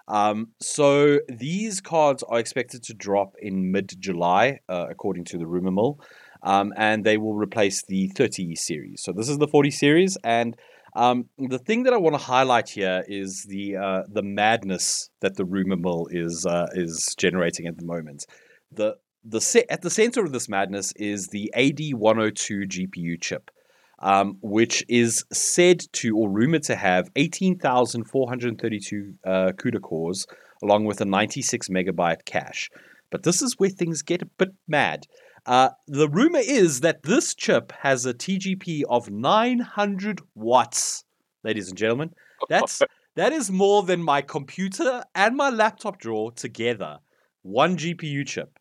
Um, 0.06 0.50
so 0.60 1.18
these 1.28 1.80
cards 1.80 2.22
are 2.28 2.38
expected 2.38 2.84
to 2.84 2.94
drop 2.94 3.34
in 3.42 3.72
mid 3.72 3.92
July, 3.98 4.60
uh, 4.68 4.86
according 4.88 5.24
to 5.24 5.38
the 5.38 5.46
rumor 5.46 5.72
mill, 5.72 5.98
um, 6.46 6.72
and 6.76 7.04
they 7.04 7.18
will 7.18 7.34
replace 7.34 7.82
the 7.82 8.08
30 8.08 8.54
series. 8.56 9.02
So 9.02 9.12
this 9.12 9.28
is 9.28 9.38
the 9.38 9.48
40 9.48 9.70
series, 9.70 10.16
and 10.24 10.56
um, 10.94 11.26
the 11.38 11.58
thing 11.58 11.82
that 11.82 11.92
I 11.92 11.98
want 11.98 12.14
to 12.14 12.22
highlight 12.22 12.70
here 12.70 13.04
is 13.06 13.44
the 13.48 13.76
uh, 13.76 14.02
the 14.08 14.22
madness 14.22 15.10
that 15.20 15.36
the 15.36 15.44
rumor 15.44 15.76
mill 15.76 16.06
is 16.10 16.46
uh, 16.46 16.68
is 16.72 17.14
generating 17.18 17.66
at 17.66 17.76
the 17.76 17.84
moment. 17.84 18.24
The 18.72 18.96
the 19.22 19.42
se- 19.42 19.66
at 19.68 19.82
the 19.82 19.90
center 19.90 20.24
of 20.24 20.32
this 20.32 20.48
madness 20.48 20.92
is 20.96 21.28
the 21.28 21.52
AD102 21.54 22.70
GPU 22.70 23.20
chip 23.20 23.50
um, 23.98 24.38
which 24.42 24.84
is 24.88 25.24
said 25.32 25.80
to 25.92 26.16
or 26.16 26.28
rumored 26.30 26.62
to 26.64 26.76
have 26.76 27.10
18,432 27.16 29.14
uh, 29.24 29.52
CUDA 29.56 29.80
cores 29.80 30.26
along 30.62 30.84
with 30.84 31.00
a 31.00 31.04
96 31.04 31.68
megabyte 31.68 32.24
cache. 32.24 32.70
But 33.10 33.22
this 33.24 33.42
is 33.42 33.54
where 33.58 33.70
things 33.70 34.02
get 34.02 34.22
a 34.22 34.26
bit 34.26 34.54
mad. 34.66 35.06
Uh, 35.46 35.70
the 35.86 36.08
rumor 36.08 36.40
is 36.40 36.80
that 36.80 37.04
this 37.04 37.34
chip 37.34 37.72
has 37.80 38.04
a 38.04 38.12
TGP 38.12 38.82
of 38.88 39.08
900 39.08 40.20
watts, 40.34 41.04
ladies 41.44 41.68
and 41.68 41.78
gentlemen. 41.78 42.12
That's 42.48 42.82
that 43.14 43.32
is 43.32 43.50
more 43.50 43.84
than 43.84 44.02
my 44.02 44.22
computer 44.22 45.04
and 45.14 45.36
my 45.36 45.50
laptop 45.50 46.00
drawer 46.00 46.32
together. 46.32 46.98
One 47.42 47.76
GPU 47.76 48.26
chip, 48.26 48.58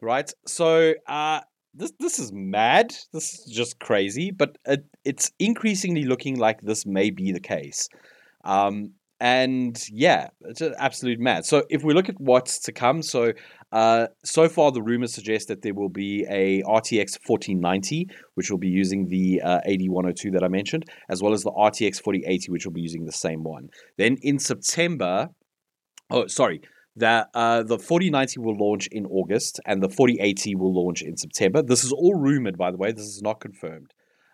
right? 0.00 0.32
So 0.46 0.94
uh, 1.06 1.40
this 1.74 1.92
this 2.00 2.18
is 2.18 2.32
mad. 2.32 2.94
This 3.12 3.34
is 3.34 3.52
just 3.52 3.78
crazy, 3.78 4.30
but 4.30 4.56
it, 4.64 4.86
it's 5.04 5.30
increasingly 5.38 6.04
looking 6.04 6.38
like 6.38 6.62
this 6.62 6.86
may 6.86 7.10
be 7.10 7.30
the 7.32 7.40
case. 7.40 7.90
Um, 8.42 8.92
and 9.20 9.82
yeah, 9.90 10.28
it's 10.42 10.60
an 10.60 10.74
absolute 10.78 11.18
mad. 11.18 11.44
So 11.44 11.64
if 11.70 11.82
we 11.82 11.94
look 11.94 12.08
at 12.08 12.20
what's 12.20 12.58
to 12.60 12.72
come, 12.72 13.02
so 13.02 13.32
uh, 13.72 14.06
so 14.24 14.48
far 14.48 14.70
the 14.70 14.82
rumors 14.82 15.14
suggest 15.14 15.48
that 15.48 15.62
there 15.62 15.74
will 15.74 15.88
be 15.88 16.24
a 16.30 16.62
RTX 16.62 17.18
4090, 17.26 18.08
which 18.34 18.50
will 18.50 18.58
be 18.58 18.68
using 18.68 19.08
the 19.08 19.40
uh, 19.42 19.60
AD102 19.68 20.32
that 20.32 20.44
I 20.44 20.48
mentioned, 20.48 20.84
as 21.08 21.22
well 21.22 21.32
as 21.32 21.42
the 21.42 21.52
RTX 21.52 22.02
4080, 22.02 22.50
which 22.50 22.64
will 22.64 22.72
be 22.72 22.80
using 22.80 23.04
the 23.04 23.12
same 23.12 23.42
one. 23.42 23.68
Then 23.98 24.16
in 24.22 24.38
September, 24.38 25.30
oh 26.10 26.26
sorry, 26.26 26.60
that 26.96 27.28
uh, 27.34 27.62
the 27.62 27.78
4090 27.78 28.40
will 28.40 28.56
launch 28.56 28.88
in 28.90 29.04
August 29.06 29.60
and 29.66 29.82
the 29.82 29.88
4080 29.88 30.54
will 30.54 30.74
launch 30.74 31.02
in 31.02 31.16
September. 31.16 31.62
This 31.62 31.84
is 31.84 31.92
all 31.92 32.14
rumored, 32.14 32.56
by 32.56 32.70
the 32.70 32.78
way. 32.78 32.92
This 32.92 33.04
is 33.04 33.20
not 33.22 33.40
confirmed. 33.40 33.92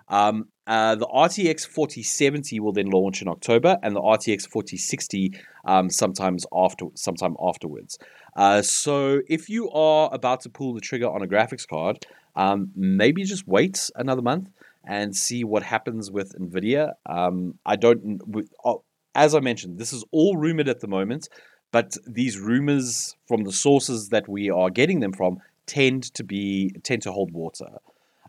Um, 0.09 0.49
uh, 0.67 0.95
the 0.95 1.07
RTX 1.07 1.67
4070 1.67 2.61
will 2.61 2.73
then 2.73 2.91
launch 2.91 3.23
in 3.23 3.29
October, 3.29 3.79
and 3.83 3.97
the 3.97 4.01
RTX 4.01 4.49
4060 4.49 5.39
um, 5.65 5.91
sometimes 5.91 6.47
after, 6.55 6.87
sometime 6.95 7.37
afterwards. 7.43 7.99
Uh, 8.37 8.63
so 8.63 9.21
if 9.29 9.49
you 9.49 9.71
are 9.71 10.09
about 10.13 10.41
to 10.43 10.49
pull 10.49 10.75
the 10.75 10.81
trigger 10.81 11.11
on 11.11 11.23
a 11.23 11.27
graphics 11.27 11.67
card, 11.67 12.07
um, 12.37 12.71
maybe 12.75 13.25
just 13.25 13.47
wait 13.47 13.91
another 13.97 14.23
month 14.23 14.51
and 14.85 15.15
see 15.15 15.45
what 15.45 15.63
happens 15.63 16.11
with 16.11 16.39
Nvidia. 16.39 16.93
Um, 17.07 17.59
I 17.67 17.77
don't. 17.77 18.21
oh, 18.65 18.83
As 19.15 19.35
I 19.35 19.41
mentioned, 19.41 19.79
this 19.79 19.93
is 19.93 20.05
all 20.13 20.37
rumored 20.37 20.69
at 20.69 20.81
the 20.81 20.89
moment 20.89 21.29
but 21.73 21.97
these 22.07 22.39
rumors 22.39 23.17
from 23.27 23.45
the 23.45 23.51
sources 23.51 24.11
that 24.11 24.29
we 24.29 24.51
are 24.51 24.71
getting 24.71 25.01
them 25.01 25.13
from 25.13 25.39
tend 25.67 26.03
to 26.15 26.23
be 26.23 26.71
tend 26.83 27.03
to 27.03 27.11
hold 27.11 27.33
water. 27.33 27.79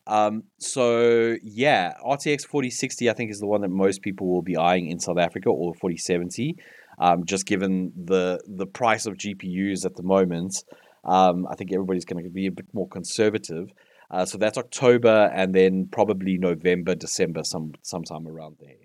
Um, 0.06 0.43
so 0.60 1.36
yeah, 1.41 1.93
RTX 2.06 2.45
4060 2.45 3.10
I 3.10 3.14
think 3.14 3.32
is 3.32 3.39
the 3.39 3.47
one 3.47 3.62
that 3.62 3.70
most 3.70 4.01
people 4.01 4.28
will 4.28 4.41
be 4.41 4.58
eyeing 4.58 4.88
in 4.88 4.99
South 4.99 5.18
Africa, 5.18 5.49
or 5.49 5.74
4070, 5.76 6.58
um, 6.99 7.26
just 7.26 7.45
given 7.45 7.91
the 7.95 8.39
the 8.47 8.66
price 8.66 9.06
of 9.06 9.16
GPUs 9.16 9.86
at 9.86 9.95
the 9.95 10.04
moment. 10.04 10.64
Um, 11.06 11.47
I 11.49 11.56
think 11.56 11.72
everybody's 11.74 12.06
going 12.06 12.24
to 12.24 12.30
be 12.30 12.47
a 12.47 12.51
bit 12.51 12.68
more 12.74 12.88
conservative. 12.88 13.70
Uh, 14.12 14.26
so 14.26 14.38
that's 14.38 14.58
October, 14.58 15.32
and 15.34 15.56
then 15.56 15.88
probably 15.91 16.38
November, 16.38 16.95
December, 16.95 17.41
some 17.43 17.74
sometime 17.82 18.28
around 18.28 18.58
there. 18.60 18.76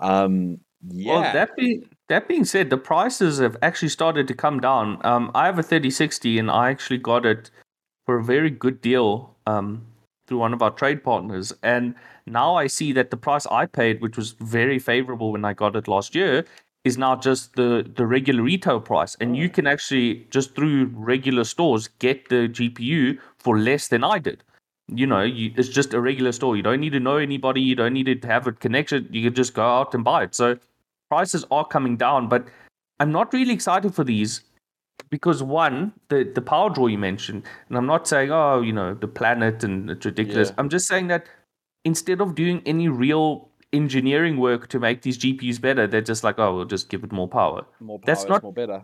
Um, 0.00 0.58
yeah. 0.86 1.12
Well, 1.12 1.32
that 1.32 1.56
being 1.56 1.88
that 2.08 2.28
being 2.28 2.44
said, 2.44 2.70
the 2.70 2.76
prices 2.76 3.38
have 3.38 3.56
actually 3.62 3.88
started 3.88 4.28
to 4.28 4.34
come 4.34 4.60
down. 4.60 4.98
Um, 5.04 5.30
I 5.34 5.46
have 5.46 5.58
a 5.58 5.62
3060, 5.62 6.38
and 6.38 6.50
I 6.50 6.70
actually 6.70 6.98
got 6.98 7.24
it 7.24 7.50
for 8.06 8.18
a 8.18 8.24
very 8.24 8.50
good 8.50 8.80
deal 8.80 9.36
um, 9.46 9.86
through 10.28 10.38
one 10.38 10.52
of 10.52 10.62
our 10.62 10.70
trade 10.70 11.02
partners. 11.02 11.52
And 11.62 11.94
now 12.26 12.54
I 12.54 12.66
see 12.68 12.92
that 12.92 13.10
the 13.10 13.16
price 13.16 13.46
I 13.46 13.66
paid, 13.66 14.00
which 14.00 14.16
was 14.16 14.32
very 14.40 14.78
favorable 14.78 15.32
when 15.32 15.44
I 15.44 15.54
got 15.54 15.74
it 15.74 15.88
last 15.88 16.14
year, 16.14 16.44
is 16.84 16.96
now 16.96 17.16
just 17.16 17.54
the 17.56 17.90
the 17.96 18.06
regular 18.06 18.42
retail 18.42 18.80
price. 18.80 19.16
And 19.20 19.36
you 19.36 19.48
can 19.48 19.66
actually 19.66 20.26
just 20.30 20.54
through 20.54 20.92
regular 20.94 21.44
stores 21.44 21.88
get 21.98 22.28
the 22.28 22.48
GPU 22.48 23.18
for 23.38 23.58
less 23.58 23.88
than 23.88 24.04
I 24.04 24.18
did 24.18 24.44
you 24.88 25.06
know, 25.06 25.22
you, 25.22 25.52
it's 25.56 25.68
just 25.68 25.94
a 25.94 26.00
regular 26.00 26.32
store. 26.32 26.56
You 26.56 26.62
don't 26.62 26.80
need 26.80 26.90
to 26.90 27.00
know 27.00 27.16
anybody. 27.16 27.60
You 27.60 27.74
don't 27.74 27.92
need 27.92 28.22
to 28.22 28.28
have 28.28 28.46
a 28.46 28.52
connection. 28.52 29.08
You 29.10 29.24
can 29.24 29.34
just 29.34 29.54
go 29.54 29.62
out 29.62 29.94
and 29.94 30.02
buy 30.02 30.24
it. 30.24 30.34
So 30.34 30.58
prices 31.08 31.44
are 31.50 31.66
coming 31.66 31.96
down, 31.96 32.28
but 32.28 32.48
I'm 33.00 33.12
not 33.12 33.32
really 33.32 33.52
excited 33.52 33.94
for 33.94 34.04
these 34.04 34.40
because 35.10 35.42
one, 35.42 35.92
the 36.08 36.24
the 36.34 36.42
power 36.42 36.70
draw 36.70 36.86
you 36.86 36.98
mentioned, 36.98 37.44
and 37.68 37.78
I'm 37.78 37.86
not 37.86 38.06
saying 38.08 38.30
oh, 38.30 38.60
you 38.60 38.72
know, 38.72 38.94
the 38.94 39.08
planet 39.08 39.64
and 39.64 39.90
it's 39.90 40.04
ridiculous. 40.04 40.48
Yeah. 40.48 40.54
I'm 40.58 40.68
just 40.68 40.86
saying 40.86 41.08
that 41.08 41.26
instead 41.84 42.20
of 42.20 42.34
doing 42.34 42.62
any 42.66 42.88
real 42.88 43.48
engineering 43.72 44.38
work 44.38 44.68
to 44.68 44.78
make 44.78 45.02
these 45.02 45.18
GPUs 45.18 45.60
better, 45.60 45.86
they're 45.86 46.00
just 46.00 46.24
like, 46.24 46.38
oh, 46.38 46.54
we'll 46.54 46.64
just 46.64 46.88
give 46.88 47.04
it 47.04 47.12
more 47.12 47.28
power. 47.28 47.64
more 47.80 47.98
power 47.98 48.06
that's 48.06 48.24
not- 48.24 48.42
more 48.42 48.52
better. 48.52 48.82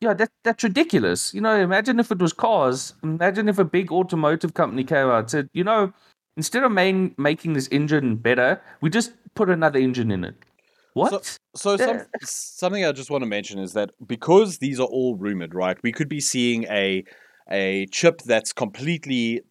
Yeah, 0.00 0.14
that 0.14 0.30
that's 0.42 0.64
ridiculous. 0.64 1.32
You 1.34 1.40
know, 1.40 1.54
imagine 1.56 2.00
if 2.00 2.10
it 2.10 2.18
was 2.18 2.32
cars. 2.32 2.94
Imagine 3.02 3.48
if 3.48 3.58
a 3.58 3.64
big 3.64 3.92
automotive 3.92 4.54
company 4.54 4.82
came 4.82 5.06
out 5.06 5.18
and 5.18 5.30
said, 5.30 5.48
you 5.52 5.62
know, 5.62 5.92
instead 6.36 6.64
of 6.64 6.72
main, 6.72 7.14
making 7.18 7.52
this 7.52 7.68
engine 7.68 8.16
better, 8.16 8.60
we 8.80 8.90
just 8.90 9.12
put 9.34 9.50
another 9.50 9.78
engine 9.78 10.10
in 10.10 10.24
it. 10.24 10.34
What? 10.94 11.38
So 11.56 11.76
some, 11.76 12.02
something 12.22 12.84
I 12.84 12.92
just 12.92 13.10
want 13.10 13.22
to 13.22 13.28
mention 13.28 13.58
is 13.58 13.72
that 13.74 13.90
because 14.06 14.58
these 14.58 14.80
are 14.80 14.86
all 14.86 15.16
rumored, 15.16 15.54
right? 15.54 15.76
We 15.82 15.92
could 15.92 16.08
be 16.08 16.20
seeing 16.20 16.64
a 16.64 17.04
a 17.50 17.86
chip 17.92 18.22
that's 18.22 18.52
completely 18.52 19.42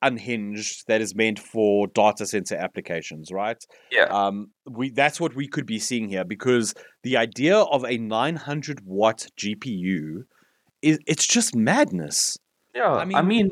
unhinged 0.00 0.86
that 0.88 1.00
is 1.00 1.14
meant 1.14 1.38
for 1.38 1.86
data 1.88 2.26
center 2.26 2.56
applications, 2.56 3.30
right? 3.30 3.62
yeah. 3.90 4.04
Um, 4.04 4.50
we 4.68 4.90
that's 4.90 5.20
what 5.20 5.34
we 5.34 5.46
could 5.46 5.66
be 5.66 5.78
seeing 5.78 6.08
here 6.08 6.24
because 6.24 6.74
the 7.02 7.16
idea 7.16 7.58
of 7.58 7.84
a 7.84 7.98
900 7.98 8.80
watt 8.84 9.26
GPU 9.38 10.24
is 10.82 10.98
it's 11.06 11.26
just 11.26 11.54
madness. 11.54 12.36
Yeah, 12.74 12.92
I 12.92 13.02
I 13.02 13.04
mean- 13.04 13.26
mean, 13.28 13.50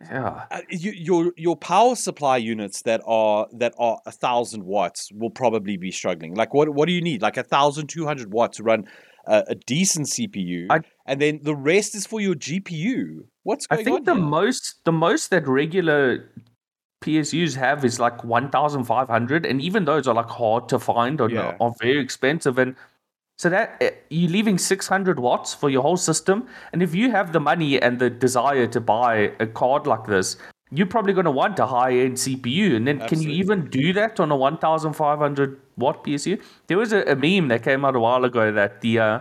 yeah, 0.00 0.44
Uh, 0.50 0.60
you, 0.70 0.92
your 0.92 1.32
your 1.36 1.56
power 1.56 1.94
supply 1.96 2.36
units 2.36 2.82
that 2.82 3.00
are 3.06 3.46
that 3.52 3.74
are 3.78 3.98
a 4.06 4.10
thousand 4.12 4.64
watts 4.64 5.10
will 5.12 5.30
probably 5.30 5.76
be 5.76 5.90
struggling. 5.90 6.34
Like 6.34 6.52
what 6.52 6.68
what 6.70 6.86
do 6.86 6.92
you 6.92 7.00
need? 7.02 7.22
Like 7.22 7.36
a 7.36 7.42
thousand 7.44 7.88
two 7.88 8.04
hundred 8.06 8.32
watts 8.32 8.56
to 8.58 8.62
run 8.64 8.86
a, 9.26 9.44
a 9.48 9.54
decent 9.54 10.08
CPU, 10.08 10.66
I- 10.70 10.80
and 11.06 11.20
then 11.20 11.40
the 11.42 11.54
rest 11.54 11.94
is 11.94 12.06
for 12.06 12.20
your 12.20 12.34
GPU. 12.34 13.20
What's 13.44 13.66
going 13.66 13.78
on? 13.78 13.80
I 13.80 13.84
think 13.84 13.98
on? 14.00 14.04
the 14.04 14.14
here? 14.14 14.24
most 14.30 14.80
the 14.84 14.92
most 14.92 15.30
that 15.30 15.46
regular 15.46 16.30
PSUs 17.02 17.54
have 17.56 17.84
is 17.84 18.00
like 18.00 18.24
one 18.24 18.50
thousand 18.50 18.84
five 18.84 19.08
hundred, 19.08 19.46
and 19.46 19.60
even 19.60 19.84
those 19.84 20.08
are 20.08 20.14
like 20.14 20.28
hard 20.30 20.68
to 20.70 20.78
find 20.78 21.20
or 21.20 21.30
Yeah. 21.30 21.56
are 21.60 21.72
very 21.80 22.00
expensive. 22.00 22.58
And 22.58 22.76
so 23.36 23.48
that 23.48 23.76
eh, 23.80 23.90
you're 24.10 24.30
leaving 24.30 24.58
six 24.58 24.88
hundred 24.88 25.18
watts 25.18 25.54
for 25.54 25.70
your 25.70 25.82
whole 25.82 25.96
system, 25.96 26.46
and 26.72 26.82
if 26.82 26.94
you 26.94 27.10
have 27.10 27.32
the 27.32 27.40
money 27.40 27.80
and 27.80 27.98
the 27.98 28.10
desire 28.10 28.66
to 28.66 28.80
buy 28.80 29.32
a 29.40 29.46
card 29.46 29.86
like 29.86 30.06
this. 30.06 30.36
You're 30.70 30.86
probably 30.86 31.12
going 31.12 31.26
to 31.26 31.30
want 31.30 31.56
a 31.60 31.66
high-end 31.66 32.14
CPU, 32.14 32.74
and 32.74 32.88
then 32.88 32.98
can 33.06 33.20
you 33.22 33.28
even 33.30 33.68
do 33.70 33.92
that 33.92 34.18
on 34.18 34.32
a 34.32 34.36
1,500 34.36 35.60
watt 35.76 36.02
PSU? 36.02 36.42
There 36.66 36.78
was 36.78 36.92
a, 36.92 37.02
a 37.02 37.14
meme 37.14 37.46
that 37.48 37.62
came 37.62 37.84
out 37.84 37.94
a 37.94 38.00
while 38.00 38.24
ago 38.24 38.50
that 38.50 38.80
the 38.80 38.98
uh, 38.98 39.20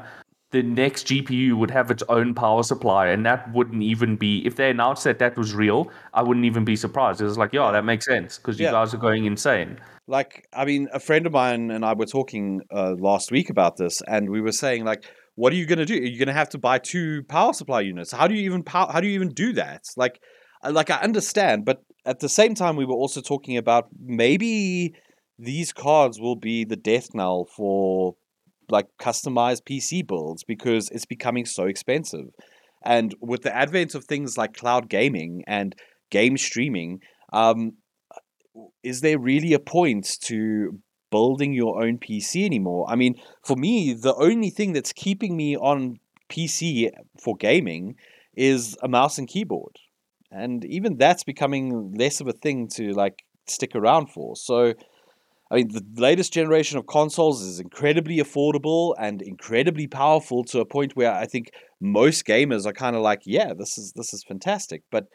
the 0.53 0.63
next 0.63 1.07
GPU 1.07 1.57
would 1.57 1.71
have 1.71 1.91
its 1.91 2.03
own 2.07 2.33
power 2.33 2.63
supply, 2.63 3.07
and 3.07 3.25
that 3.25 3.51
wouldn't 3.53 3.83
even 3.83 4.15
be 4.15 4.45
if 4.47 4.55
they 4.55 4.69
announced 4.69 5.03
that 5.03 5.19
that 5.19 5.35
was 5.37 5.53
real. 5.53 5.91
I 6.13 6.23
wouldn't 6.23 6.45
even 6.45 6.63
be 6.63 6.77
surprised. 6.77 7.19
It 7.19 7.25
was 7.25 7.37
like, 7.37 7.51
yeah, 7.51 7.71
that 7.71 7.83
makes 7.83 8.05
sense 8.05 8.37
because 8.37 8.57
you 8.59 8.65
Yeah. 8.67 8.71
guys 8.71 8.93
are 8.93 8.97
going 9.09 9.25
insane. 9.25 9.79
like 10.07 10.45
i 10.53 10.65
mean 10.65 10.87
a 10.93 10.99
friend 10.99 11.25
of 11.25 11.31
mine 11.31 11.71
and 11.71 11.85
i 11.85 11.93
were 11.93 12.05
talking 12.05 12.45
uh, 12.79 12.93
last 13.09 13.31
week 13.31 13.49
about 13.49 13.77
this 13.77 14.01
and 14.13 14.29
we 14.29 14.41
were 14.41 14.51
saying 14.63 14.83
like 14.83 15.01
what 15.35 15.53
are 15.53 15.55
you 15.55 15.65
going 15.65 15.79
to 15.79 15.85
do 15.85 15.95
you're 15.95 16.19
going 16.23 16.27
to 16.35 16.39
have 16.41 16.49
to 16.49 16.57
buy 16.57 16.77
two 16.77 17.23
power 17.35 17.53
supply 17.53 17.79
units 17.91 18.11
how 18.11 18.27
do 18.27 18.33
you 18.35 18.43
even 18.49 18.63
power 18.63 18.91
how 18.91 18.99
do 18.99 19.07
you 19.07 19.15
even 19.19 19.29
do 19.29 19.53
that 19.53 19.81
like 19.95 20.19
like 20.79 20.89
i 20.89 20.97
understand 21.09 21.63
but 21.63 21.77
at 22.05 22.19
the 22.19 22.27
same 22.27 22.53
time 22.53 22.75
we 22.75 22.83
were 22.85 22.99
also 23.03 23.21
talking 23.21 23.55
about 23.55 23.87
maybe 24.23 24.93
these 25.39 25.71
cards 25.71 26.19
will 26.19 26.35
be 26.35 26.65
the 26.65 26.75
death 26.91 27.07
knell 27.15 27.45
for 27.55 28.15
like 28.73 28.87
customized 28.99 29.63
pc 29.69 30.05
builds 30.05 30.43
because 30.43 30.89
it's 30.89 31.05
becoming 31.05 31.45
so 31.45 31.63
expensive 31.65 32.27
and 32.83 33.15
with 33.21 33.43
the 33.43 33.55
advent 33.55 33.95
of 33.95 34.03
things 34.03 34.37
like 34.37 34.53
cloud 34.53 34.89
gaming 34.89 35.43
and 35.47 35.75
game 36.09 36.35
streaming 36.37 36.99
um 37.31 37.71
is 38.83 39.01
there 39.01 39.17
really 39.17 39.53
a 39.53 39.59
point 39.59 40.17
to 40.21 40.79
building 41.13 41.53
your 41.53 41.83
own 41.83 41.99
PC 41.99 42.43
anymore? 42.43 42.87
I 42.89 42.95
mean, 42.95 43.15
for 43.43 43.55
me, 43.55 43.93
the 43.93 44.15
only 44.15 44.49
thing 44.49 44.73
that's 44.73 44.93
keeping 44.93 45.37
me 45.37 45.55
on 45.55 45.99
PC 46.29 46.89
for 47.23 47.35
gaming 47.35 47.95
is 48.35 48.75
a 48.81 48.87
mouse 48.87 49.19
and 49.19 49.27
keyboard. 49.27 49.75
And 50.31 50.65
even 50.65 50.97
that's 50.97 51.23
becoming 51.23 51.93
less 51.95 52.19
of 52.19 52.27
a 52.27 52.33
thing 52.33 52.67
to 52.69 52.93
like 52.93 53.23
stick 53.47 53.75
around 53.75 54.07
for. 54.07 54.35
So 54.35 54.73
I 55.53 55.57
mean, 55.57 55.67
the 55.67 55.85
latest 56.01 56.33
generation 56.33 56.79
of 56.79 56.87
consoles 56.87 57.43
is 57.43 57.59
incredibly 57.59 58.17
affordable 58.17 58.95
and 58.97 59.21
incredibly 59.21 59.85
powerful 59.85 60.43
to 60.45 60.61
a 60.61 60.65
point 60.65 60.95
where 60.95 61.13
I 61.13 61.27
think 61.27 61.51
most 61.79 62.25
gamers 62.25 62.65
are 62.65 62.73
kind 62.73 62.95
of 62.95 63.03
like, 63.03 63.21
yeah, 63.25 63.53
this 63.53 63.77
is 63.77 63.93
this 63.95 64.15
is 64.15 64.23
fantastic. 64.23 64.81
But 64.89 65.05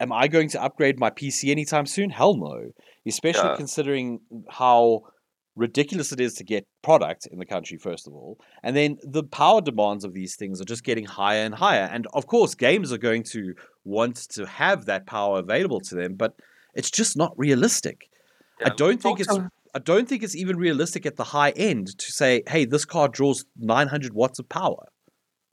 am 0.00 0.12
I 0.12 0.28
going 0.28 0.50
to 0.50 0.62
upgrade 0.62 0.98
my 0.98 1.08
PC 1.08 1.50
anytime 1.50 1.86
soon? 1.86 2.10
Hell 2.10 2.36
no. 2.36 2.72
Especially 3.06 3.48
Yeah. 3.48 3.56
considering 3.56 4.20
how 4.50 5.04
ridiculous 5.56 6.12
it 6.12 6.20
is 6.20 6.34
to 6.34 6.44
get 6.44 6.66
product 6.82 7.26
in 7.30 7.38
the 7.38 7.46
country 7.46 7.78
first 7.78 8.08
of 8.08 8.12
all 8.12 8.36
and 8.64 8.74
then 8.76 8.98
the 9.04 9.22
power 9.22 9.60
demands 9.60 10.04
of 10.04 10.12
these 10.12 10.34
things 10.34 10.60
are 10.60 10.64
just 10.64 10.82
getting 10.82 11.04
higher 11.04 11.44
and 11.44 11.54
higher 11.54 11.88
and 11.92 12.08
of 12.12 12.26
course 12.26 12.56
games 12.56 12.92
are 12.92 12.98
going 12.98 13.22
to 13.22 13.54
want 13.84 14.16
to 14.16 14.44
have 14.46 14.86
that 14.86 15.06
power 15.06 15.38
available 15.38 15.78
to 15.78 15.94
them 15.94 16.14
but 16.16 16.34
it's 16.74 16.90
just 16.90 17.16
not 17.16 17.32
realistic 17.36 18.08
I 18.62 18.70
don't 18.70 19.00
think 19.00 19.20
it's 19.20 19.36
I 19.74 19.80
don't 19.80 20.08
think 20.08 20.22
it's 20.22 20.36
even 20.36 20.56
realistic 20.56 21.04
at 21.04 21.16
the 21.16 21.24
high 21.24 21.50
end 21.50 21.98
to 21.98 22.12
say, 22.12 22.42
hey, 22.46 22.64
this 22.64 22.84
car 22.84 23.08
draws 23.08 23.44
900 23.58 24.14
watts 24.14 24.38
of 24.38 24.48
power. 24.48 24.86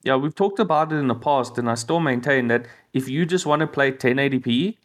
Yeah, 0.04 0.16
we've 0.16 0.36
talked 0.36 0.60
about 0.60 0.92
it 0.92 0.96
in 0.98 1.08
the 1.08 1.16
past, 1.16 1.58
and 1.58 1.70
I 1.70 1.76
still 1.76 2.00
maintain 2.00 2.48
that 2.48 2.68
if 2.94 3.08
you 3.10 3.26
just 3.26 3.46
want 3.46 3.62
to 3.62 3.68
play 3.68 3.92
1080p, 3.92 4.78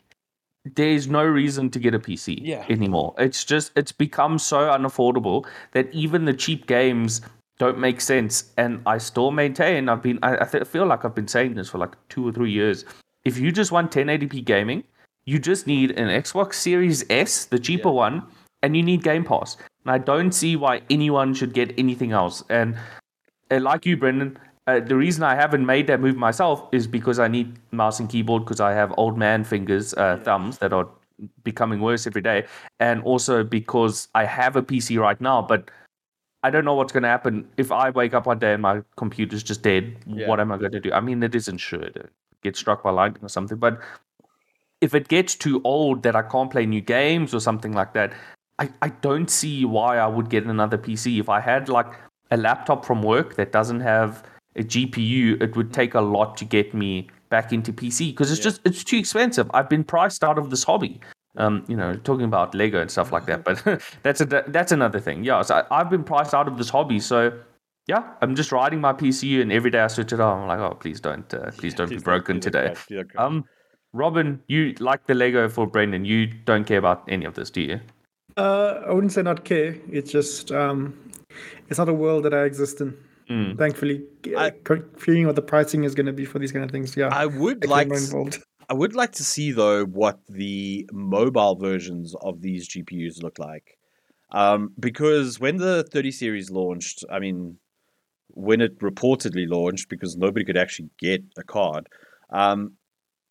there's 0.74 1.06
no 1.06 1.24
reason 1.24 1.70
to 1.70 1.78
get 1.78 1.94
a 1.94 1.98
PC 1.98 2.38
Yeah. 2.42 2.64
anymore. 2.68 3.14
It's 3.18 3.44
just 3.44 3.72
it's 3.76 3.92
become 3.92 4.38
so 4.38 4.58
unaffordable 4.68 5.46
that 5.72 5.92
even 5.92 6.24
the 6.24 6.34
cheap 6.34 6.66
games 6.66 7.20
don't 7.58 7.78
make 7.78 8.00
sense. 8.00 8.52
And 8.56 8.82
I 8.86 8.98
still 8.98 9.30
maintain 9.30 9.88
I've 9.88 10.02
been 10.02 10.18
I, 10.22 10.36
I 10.38 10.44
feel 10.64 10.86
like 10.86 11.04
I've 11.04 11.14
been 11.14 11.28
saying 11.28 11.54
this 11.54 11.68
for 11.68 11.78
like 11.78 11.94
two 12.08 12.26
or 12.26 12.32
three 12.32 12.50
years. 12.50 12.84
If 13.24 13.38
you 13.38 13.52
just 13.52 13.72
want 13.72 13.90
1080p 13.92 14.44
gaming, 14.44 14.84
you 15.26 15.38
just 15.38 15.66
need 15.66 15.90
an 15.92 16.08
Xbox 16.08 16.54
Series 16.54 17.04
S, 17.10 17.44
the 17.44 17.58
cheaper 17.58 17.90
one, 17.90 18.22
and 18.62 18.76
you 18.76 18.82
need 18.82 19.02
Game 19.02 19.24
Pass. 19.24 19.56
And 19.84 19.90
I 19.90 19.98
don't 19.98 20.32
see 20.32 20.56
why 20.56 20.82
anyone 20.88 21.34
should 21.34 21.52
get 21.52 21.74
anything 21.78 22.12
else. 22.12 22.42
And 22.48 22.76
uh, 23.50 23.60
like 23.60 23.84
you, 23.84 23.96
Brendan, 23.96 24.38
uh, 24.66 24.80
the 24.80 24.96
reason 24.96 25.22
I 25.22 25.34
haven't 25.34 25.66
made 25.66 25.86
that 25.88 26.00
move 26.00 26.16
myself 26.16 26.68
is 26.72 26.86
because 26.86 27.18
I 27.18 27.28
need 27.28 27.56
mouse 27.72 28.00
and 28.00 28.08
keyboard 28.08 28.44
because 28.44 28.60
I 28.60 28.72
have 28.72 28.94
old 28.96 29.18
man 29.18 29.44
fingers, 29.44 29.94
uh, 29.94 30.20
thumbs 30.24 30.58
that 30.58 30.72
are 30.72 30.88
becoming 31.44 31.80
worse 31.80 32.06
every 32.06 32.22
day, 32.22 32.46
and 32.80 33.02
also 33.02 33.42
because 33.42 34.08
I 34.14 34.24
have 34.24 34.56
a 34.56 34.62
PC 34.62 34.98
right 34.98 35.20
now, 35.20 35.42
but 35.42 35.70
I 36.42 36.50
don't 36.50 36.64
know 36.64 36.74
what's 36.74 36.92
going 36.92 37.02
to 37.02 37.08
happen 37.08 37.48
if 37.56 37.72
I 37.72 37.90
wake 37.90 38.14
up 38.14 38.26
one 38.26 38.38
day 38.38 38.52
and 38.52 38.62
my 38.62 38.82
computer's 38.96 39.42
just 39.42 39.62
dead. 39.62 39.96
Yeah. 40.06 40.28
What 40.28 40.38
am 40.38 40.52
I 40.52 40.58
going 40.58 40.72
to 40.72 40.80
do? 40.80 40.92
I 40.92 41.00
mean, 41.00 41.22
it 41.22 41.34
isn't 41.34 41.58
sure 41.58 41.88
to 41.90 42.08
get 42.42 42.56
struck 42.56 42.82
by 42.82 42.90
lightning 42.90 43.24
or 43.24 43.28
something, 43.28 43.56
but 43.56 43.80
if 44.80 44.94
it 44.94 45.08
gets 45.08 45.34
too 45.34 45.60
old 45.64 46.02
that 46.02 46.14
I 46.16 46.22
can't 46.22 46.50
play 46.50 46.66
new 46.66 46.80
games 46.80 47.34
or 47.34 47.40
something 47.40 47.72
like 47.72 47.92
that, 47.94 48.12
I, 48.58 48.70
I 48.82 48.88
don't 48.88 49.30
see 49.30 49.64
why 49.64 49.98
I 49.98 50.06
would 50.06 50.30
get 50.30 50.44
another 50.44 50.78
PC. 50.78 51.18
If 51.20 51.28
I 51.28 51.40
had 51.40 51.68
like 51.68 51.92
a 52.30 52.36
laptop 52.36 52.84
from 52.84 53.02
work 53.02 53.36
that 53.36 53.52
doesn't 53.52 53.80
have 53.80 54.24
a 54.56 54.62
GPU, 54.62 55.40
it 55.42 55.56
would 55.56 55.72
take 55.72 55.94
a 55.94 56.00
lot 56.00 56.36
to 56.38 56.44
get 56.44 56.74
me 56.74 57.08
back 57.28 57.52
into 57.52 57.72
PC 57.72 58.10
because 58.10 58.30
it's 58.30 58.40
Yeah. 58.40 58.44
just 58.44 58.60
it's 58.64 58.84
too 58.84 58.96
expensive. 58.98 59.50
I've 59.54 59.68
been 59.68 59.84
priced 59.84 60.22
out 60.24 60.38
of 60.38 60.50
this 60.50 60.64
hobby. 60.64 61.00
Um, 61.38 61.64
you 61.68 61.76
know, 61.76 61.94
talking 61.96 62.24
about 62.24 62.54
Lego 62.54 62.80
and 62.80 62.90
stuff 62.90 63.12
like 63.12 63.26
that, 63.26 63.44
but 63.44 63.62
that's 64.02 64.22
a 64.22 64.24
that's 64.48 64.72
another 64.72 65.00
thing. 65.00 65.22
Yeah, 65.22 65.42
so 65.42 65.56
I, 65.70 65.80
I've 65.80 65.90
been 65.90 66.02
priced 66.04 66.32
out 66.32 66.48
of 66.48 66.56
this 66.56 66.70
hobby, 66.70 66.98
so 66.98 67.30
yeah, 67.86 68.14
I'm 68.22 68.34
just 68.34 68.52
riding 68.52 68.80
my 68.80 68.94
PC, 68.94 69.42
and 69.42 69.52
every 69.52 69.70
day 69.70 69.80
I 69.80 69.88
switch 69.88 70.14
it 70.14 70.20
on. 70.20 70.42
I'm 70.42 70.48
like, 70.48 70.58
oh, 70.60 70.74
please 70.74 70.98
don't, 70.98 71.32
uh, 71.34 71.50
please 71.58 71.74
don't 71.74 71.90
be 71.90 71.96
Please 71.96 72.02
broken 72.04 72.36
don't 72.36 72.40
today. 72.40 72.74
don't 72.88 73.10
crash. 73.10 73.26
Um, 73.26 73.44
Robin, 73.96 74.42
you 74.46 74.74
like 74.78 75.06
the 75.06 75.14
Lego 75.14 75.48
for 75.48 75.66
Brendan. 75.66 76.04
You 76.04 76.26
don't 76.26 76.64
care 76.64 76.78
about 76.78 77.04
any 77.08 77.24
of 77.24 77.34
this, 77.34 77.50
do 77.50 77.62
you? 77.62 77.80
Uh, 78.36 78.82
I 78.86 78.92
wouldn't 78.92 79.12
say 79.12 79.22
not 79.22 79.44
care. 79.44 79.76
It's 79.90 80.12
just 80.12 80.52
um, 80.52 80.94
it's 81.68 81.78
not 81.78 81.88
a 81.88 81.94
world 81.94 82.24
that 82.24 82.34
I 82.34 82.44
exist 82.44 82.80
in. 82.80 82.96
Mm. 83.30 83.58
Thankfully, 83.58 84.04
I- 84.36 84.52
I, 84.70 84.80
feeling 84.98 85.26
what 85.26 85.34
the 85.34 85.42
pricing 85.42 85.84
is 85.84 85.94
going 85.94 86.06
to 86.06 86.12
be 86.12 86.24
for 86.24 86.38
these 86.38 86.52
kind 86.52 86.64
of 86.64 86.70
things. 86.70 86.96
Yeah, 86.96 87.08
I 87.08 87.26
would 87.26 87.64
I'm 87.64 87.70
like 87.70 87.88
to, 87.88 87.94
involved. 87.94 88.42
I 88.68 88.74
would 88.74 88.94
like 88.94 89.12
to 89.12 89.24
see 89.24 89.52
though 89.52 89.84
what 89.86 90.20
the 90.28 90.88
mobile 90.92 91.56
versions 91.56 92.14
of 92.20 92.42
these 92.42 92.68
GPUs 92.68 93.22
look 93.22 93.38
like. 93.38 93.78
Um, 94.32 94.72
because 94.78 95.40
when 95.40 95.56
the 95.56 95.84
30 95.84 96.10
series 96.10 96.50
launched, 96.50 97.04
I 97.10 97.20
mean, 97.20 97.58
when 98.28 98.60
it 98.60 98.78
reportedly 98.80 99.48
launched, 99.48 99.88
because 99.88 100.16
nobody 100.16 100.44
could 100.44 100.56
actually 100.56 100.90
get 100.98 101.22
a 101.38 101.44
card, 101.44 101.88
um, 102.30 102.72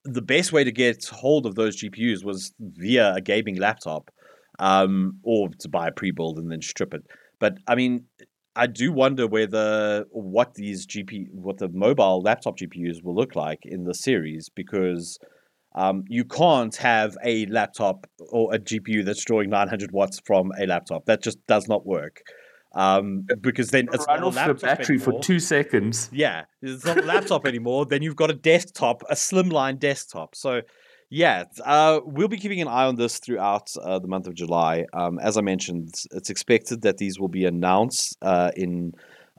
the 0.06 0.22
best 0.22 0.53
way 0.53 0.64
to 0.64 0.72
get 0.72 1.06
hold 1.06 1.45
of 1.45 1.56
those 1.56 1.82
GPUs 1.82 2.23
was 2.23 2.53
via 2.60 3.14
a 3.15 3.22
gaming 3.22 3.57
laptop, 3.57 4.11
um, 4.60 5.19
or 5.23 5.49
to 5.60 5.68
buy 5.68 5.88
a 5.88 5.91
pre-build 5.91 6.38
and 6.38 6.52
then 6.52 6.61
strip 6.61 6.94
it. 6.94 7.03
But 7.40 7.57
I 7.68 7.76
mean, 7.76 8.06
I 8.56 8.68
do 8.68 8.94
wonder 8.94 9.27
whether 9.27 10.06
what 10.11 10.53
these 10.53 10.88
GP, 10.88 11.27
what 11.32 11.57
the 11.57 11.69
mobile 11.69 12.22
laptop 12.22 12.57
GPUs 12.57 13.03
will 13.03 13.15
look 13.15 13.36
like 13.36 13.60
in 13.64 13.84
the 13.84 13.94
series, 13.94 14.48
because 14.49 15.18
um, 15.76 16.06
you 16.07 16.23
can't 16.23 16.76
have 16.77 17.18
a 17.23 17.48
laptop 17.48 18.07
or 18.30 18.53
a 18.53 18.60
GPU 18.60 19.03
that's 19.03 19.26
drawing 19.26 19.49
900 19.49 19.91
watts 19.91 20.22
from 20.26 20.52
a 20.57 20.65
laptop. 20.65 21.06
That 21.06 21.22
just 21.22 21.45
does 21.48 21.68
not 21.68 21.86
work. 21.86 22.22
Um, 22.76 23.26
because 23.39 23.69
then 23.69 23.88
it's 23.93 24.06
Run 24.06 24.19
not 24.19 24.35
a 24.35 24.39
off 24.39 24.47
the 24.47 24.53
battery 24.65 24.97
for 24.97 25.22
two 25.22 25.39
seconds. 25.39 26.10
Yeah, 26.11 26.43
it's 26.61 26.84
not 26.84 26.97
a 26.97 27.03
laptop 27.03 27.45
anymore. 27.47 27.85
Then 27.85 28.02
you've 28.02 28.18
got 28.18 28.30
a 28.30 28.34
desktop, 28.34 29.03
a 29.10 29.15
slimline 29.15 29.80
desktop. 29.80 30.35
So, 30.35 30.61
yeah, 31.10 31.45
uh, 31.64 32.02
we'll 32.03 32.27
be 32.27 32.38
keeping 32.38 32.61
an 32.61 32.68
eye 32.68 32.84
on 32.84 32.97
this 32.97 33.19
throughout 33.19 33.69
uh, 33.81 33.99
the 33.99 34.10
month 34.10 34.27
of 34.27 34.35
July. 34.35 34.85
Um, 34.91 35.19
as 35.19 35.38
I 35.38 35.41
mentioned, 35.41 35.93
it's 36.11 36.30
expected 36.30 36.81
that 36.81 36.97
these 36.97 37.18
will 37.18 37.30
be 37.30 37.45
announced 37.45 38.18
uh, 38.22 38.52
in 38.57 38.91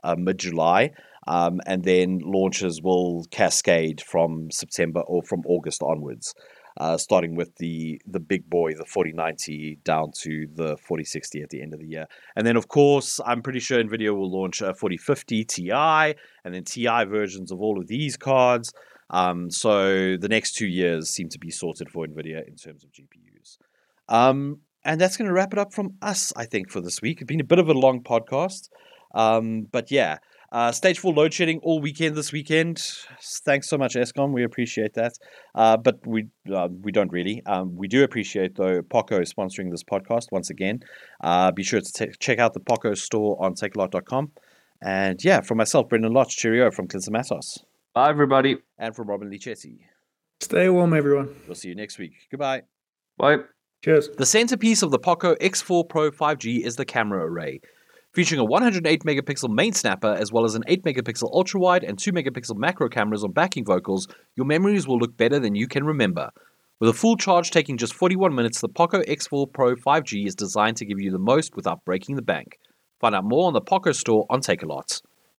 uh, 0.03 0.15
mid 0.17 0.39
July. 0.39 0.91
Um, 1.27 1.59
and 1.65 1.83
then 1.83 2.19
launches 2.23 2.81
will 2.81 3.25
cascade 3.31 4.01
from 4.01 4.49
September 4.49 5.01
or 5.01 5.21
from 5.23 5.41
August 5.45 5.83
onwards. 5.83 6.33
Uh, 6.77 6.97
starting 6.97 7.35
with 7.35 7.55
the 7.57 8.01
the 8.05 8.19
big 8.19 8.49
boy, 8.49 8.73
the 8.73 8.85
4090, 8.85 9.79
down 9.83 10.11
to 10.21 10.47
the 10.53 10.77
4060 10.77 11.41
at 11.41 11.49
the 11.49 11.61
end 11.61 11.73
of 11.73 11.79
the 11.79 11.87
year. 11.87 12.05
And 12.35 12.45
then, 12.45 12.55
of 12.55 12.67
course, 12.67 13.19
I'm 13.25 13.41
pretty 13.41 13.59
sure 13.59 13.83
NVIDIA 13.83 14.15
will 14.15 14.31
launch 14.31 14.61
a 14.61 14.73
4050 14.73 15.43
Ti 15.45 15.71
and 15.71 16.53
then 16.53 16.63
Ti 16.63 17.05
versions 17.05 17.51
of 17.51 17.61
all 17.61 17.79
of 17.79 17.87
these 17.87 18.15
cards. 18.17 18.73
Um, 19.09 19.49
so 19.49 20.17
the 20.17 20.27
next 20.29 20.53
two 20.53 20.67
years 20.67 21.09
seem 21.09 21.29
to 21.29 21.39
be 21.39 21.49
sorted 21.49 21.89
for 21.89 22.05
NVIDIA 22.05 22.47
in 22.47 22.55
terms 22.55 22.83
of 22.83 22.91
GPUs. 22.91 23.57
Um, 24.09 24.61
and 24.83 25.01
that's 25.01 25.17
going 25.17 25.27
to 25.27 25.33
wrap 25.33 25.53
it 25.53 25.59
up 25.59 25.73
from 25.73 25.95
us, 26.01 26.31
I 26.35 26.45
think, 26.45 26.69
for 26.69 26.81
this 26.81 27.01
week. 27.01 27.21
It's 27.21 27.27
been 27.27 27.41
a 27.41 27.45
bit 27.45 27.59
of 27.59 27.69
a 27.69 27.73
long 27.73 28.03
podcast. 28.03 28.69
Um, 29.13 29.67
but 29.71 29.91
yeah, 29.91 30.17
uh, 30.51 30.71
stage 30.71 30.99
four 30.99 31.13
load 31.13 31.33
shedding 31.33 31.59
all 31.63 31.79
weekend 31.79 32.15
this 32.15 32.31
weekend. 32.31 32.81
Thanks 33.45 33.69
so 33.69 33.77
much, 33.77 33.95
Eskom. 33.95 34.31
We 34.31 34.43
appreciate 34.43 34.93
that. 34.93 35.13
Uh, 35.53 35.77
but 35.77 36.05
we 36.05 36.27
uh, 36.53 36.69
we 36.81 36.91
don't 36.91 37.11
really. 37.11 37.41
Um, 37.45 37.75
we 37.75 37.87
do 37.87 38.03
appreciate 38.03 38.55
though 38.55 38.81
Poco 38.81 39.21
sponsoring 39.21 39.71
this 39.71 39.83
podcast 39.83 40.31
once 40.31 40.49
again. 40.49 40.81
Uh, 41.21 41.51
be 41.51 41.63
sure 41.63 41.81
to 41.81 41.91
t- 41.91 42.11
check 42.19 42.39
out 42.39 42.53
the 42.53 42.59
Poco 42.59 42.93
store 42.93 43.37
on 43.43 43.55
takealot.com. 43.55 44.31
And 44.81 45.23
yeah, 45.23 45.41
from 45.41 45.57
myself, 45.57 45.89
Brendan 45.89 46.13
Lodge, 46.13 46.35
cheerio 46.35 46.69
from 46.71 46.87
Clinton 46.87 47.13
Matos. 47.13 47.57
Bye, 47.93 48.09
everybody. 48.09 48.57
And 48.77 48.95
from 48.95 49.07
Robin-Leigh 49.09 49.39
Chetty. 49.39 49.79
Stay 50.39 50.69
warm, 50.69 50.93
everyone. 50.93 51.35
We'll 51.47 51.55
see 51.55 51.69
you 51.69 51.75
next 51.75 51.97
week. 51.97 52.13
Goodbye. 52.29 52.61
Bye. 53.17 53.37
Cheers. 53.83 54.09
The 54.17 54.25
centerpiece 54.25 54.83
of 54.83 54.91
the 54.91 54.99
Poco 54.99 55.35
X4 55.35 55.89
Pro 55.89 56.11
5G 56.11 56.63
is 56.63 56.75
the 56.75 56.85
camera 56.85 57.25
array. 57.25 57.59
Featuring 58.17 58.39
a 58.39 58.45
108 58.45 59.03
megapixel 59.03 59.53
main 59.53 59.73
snapper 59.73 60.11
as 60.19 60.31
well 60.31 60.43
as 60.43 60.55
an 60.55 60.63
8 60.65 60.81
megapixel 60.83 61.31
ultra 61.31 61.59
wide 61.59 61.83
and 61.83 61.99
2 61.99 62.11
megapixel 62.11 62.57
macro 62.57 62.89
cameras 62.89 63.23
on 63.23 63.31
backing 63.31 63.63
vocals, 63.63 64.07
your 64.35 64.47
memories 64.47 64.87
will 64.87 64.97
look 64.97 65.15
better 65.17 65.37
than 65.37 65.53
you 65.53 65.67
can 65.67 65.83
remember. 65.83 66.31
With 66.79 66.89
a 66.89 66.93
full 66.93 67.15
charge 67.15 67.51
taking 67.51 67.77
just 67.77 67.93
41 67.93 68.33
minutes, 68.33 68.59
the 68.59 68.69
Poco 68.69 69.03
X4 69.03 69.53
Pro 69.53 69.75
5G 69.75 70.25
is 70.25 70.33
designed 70.33 70.77
to 70.77 70.85
give 70.85 70.99
you 70.99 71.11
the 71.11 71.19
most 71.19 71.55
without 71.55 71.85
breaking 71.85 72.15
the 72.15 72.23
bank. 72.23 72.57
Find 72.99 73.13
out 73.13 73.23
more 73.23 73.45
on 73.45 73.53
the 73.53 73.61
Poco 73.61 73.91
store 73.91 74.25
on 74.31 74.41
Takealot. 74.41 74.99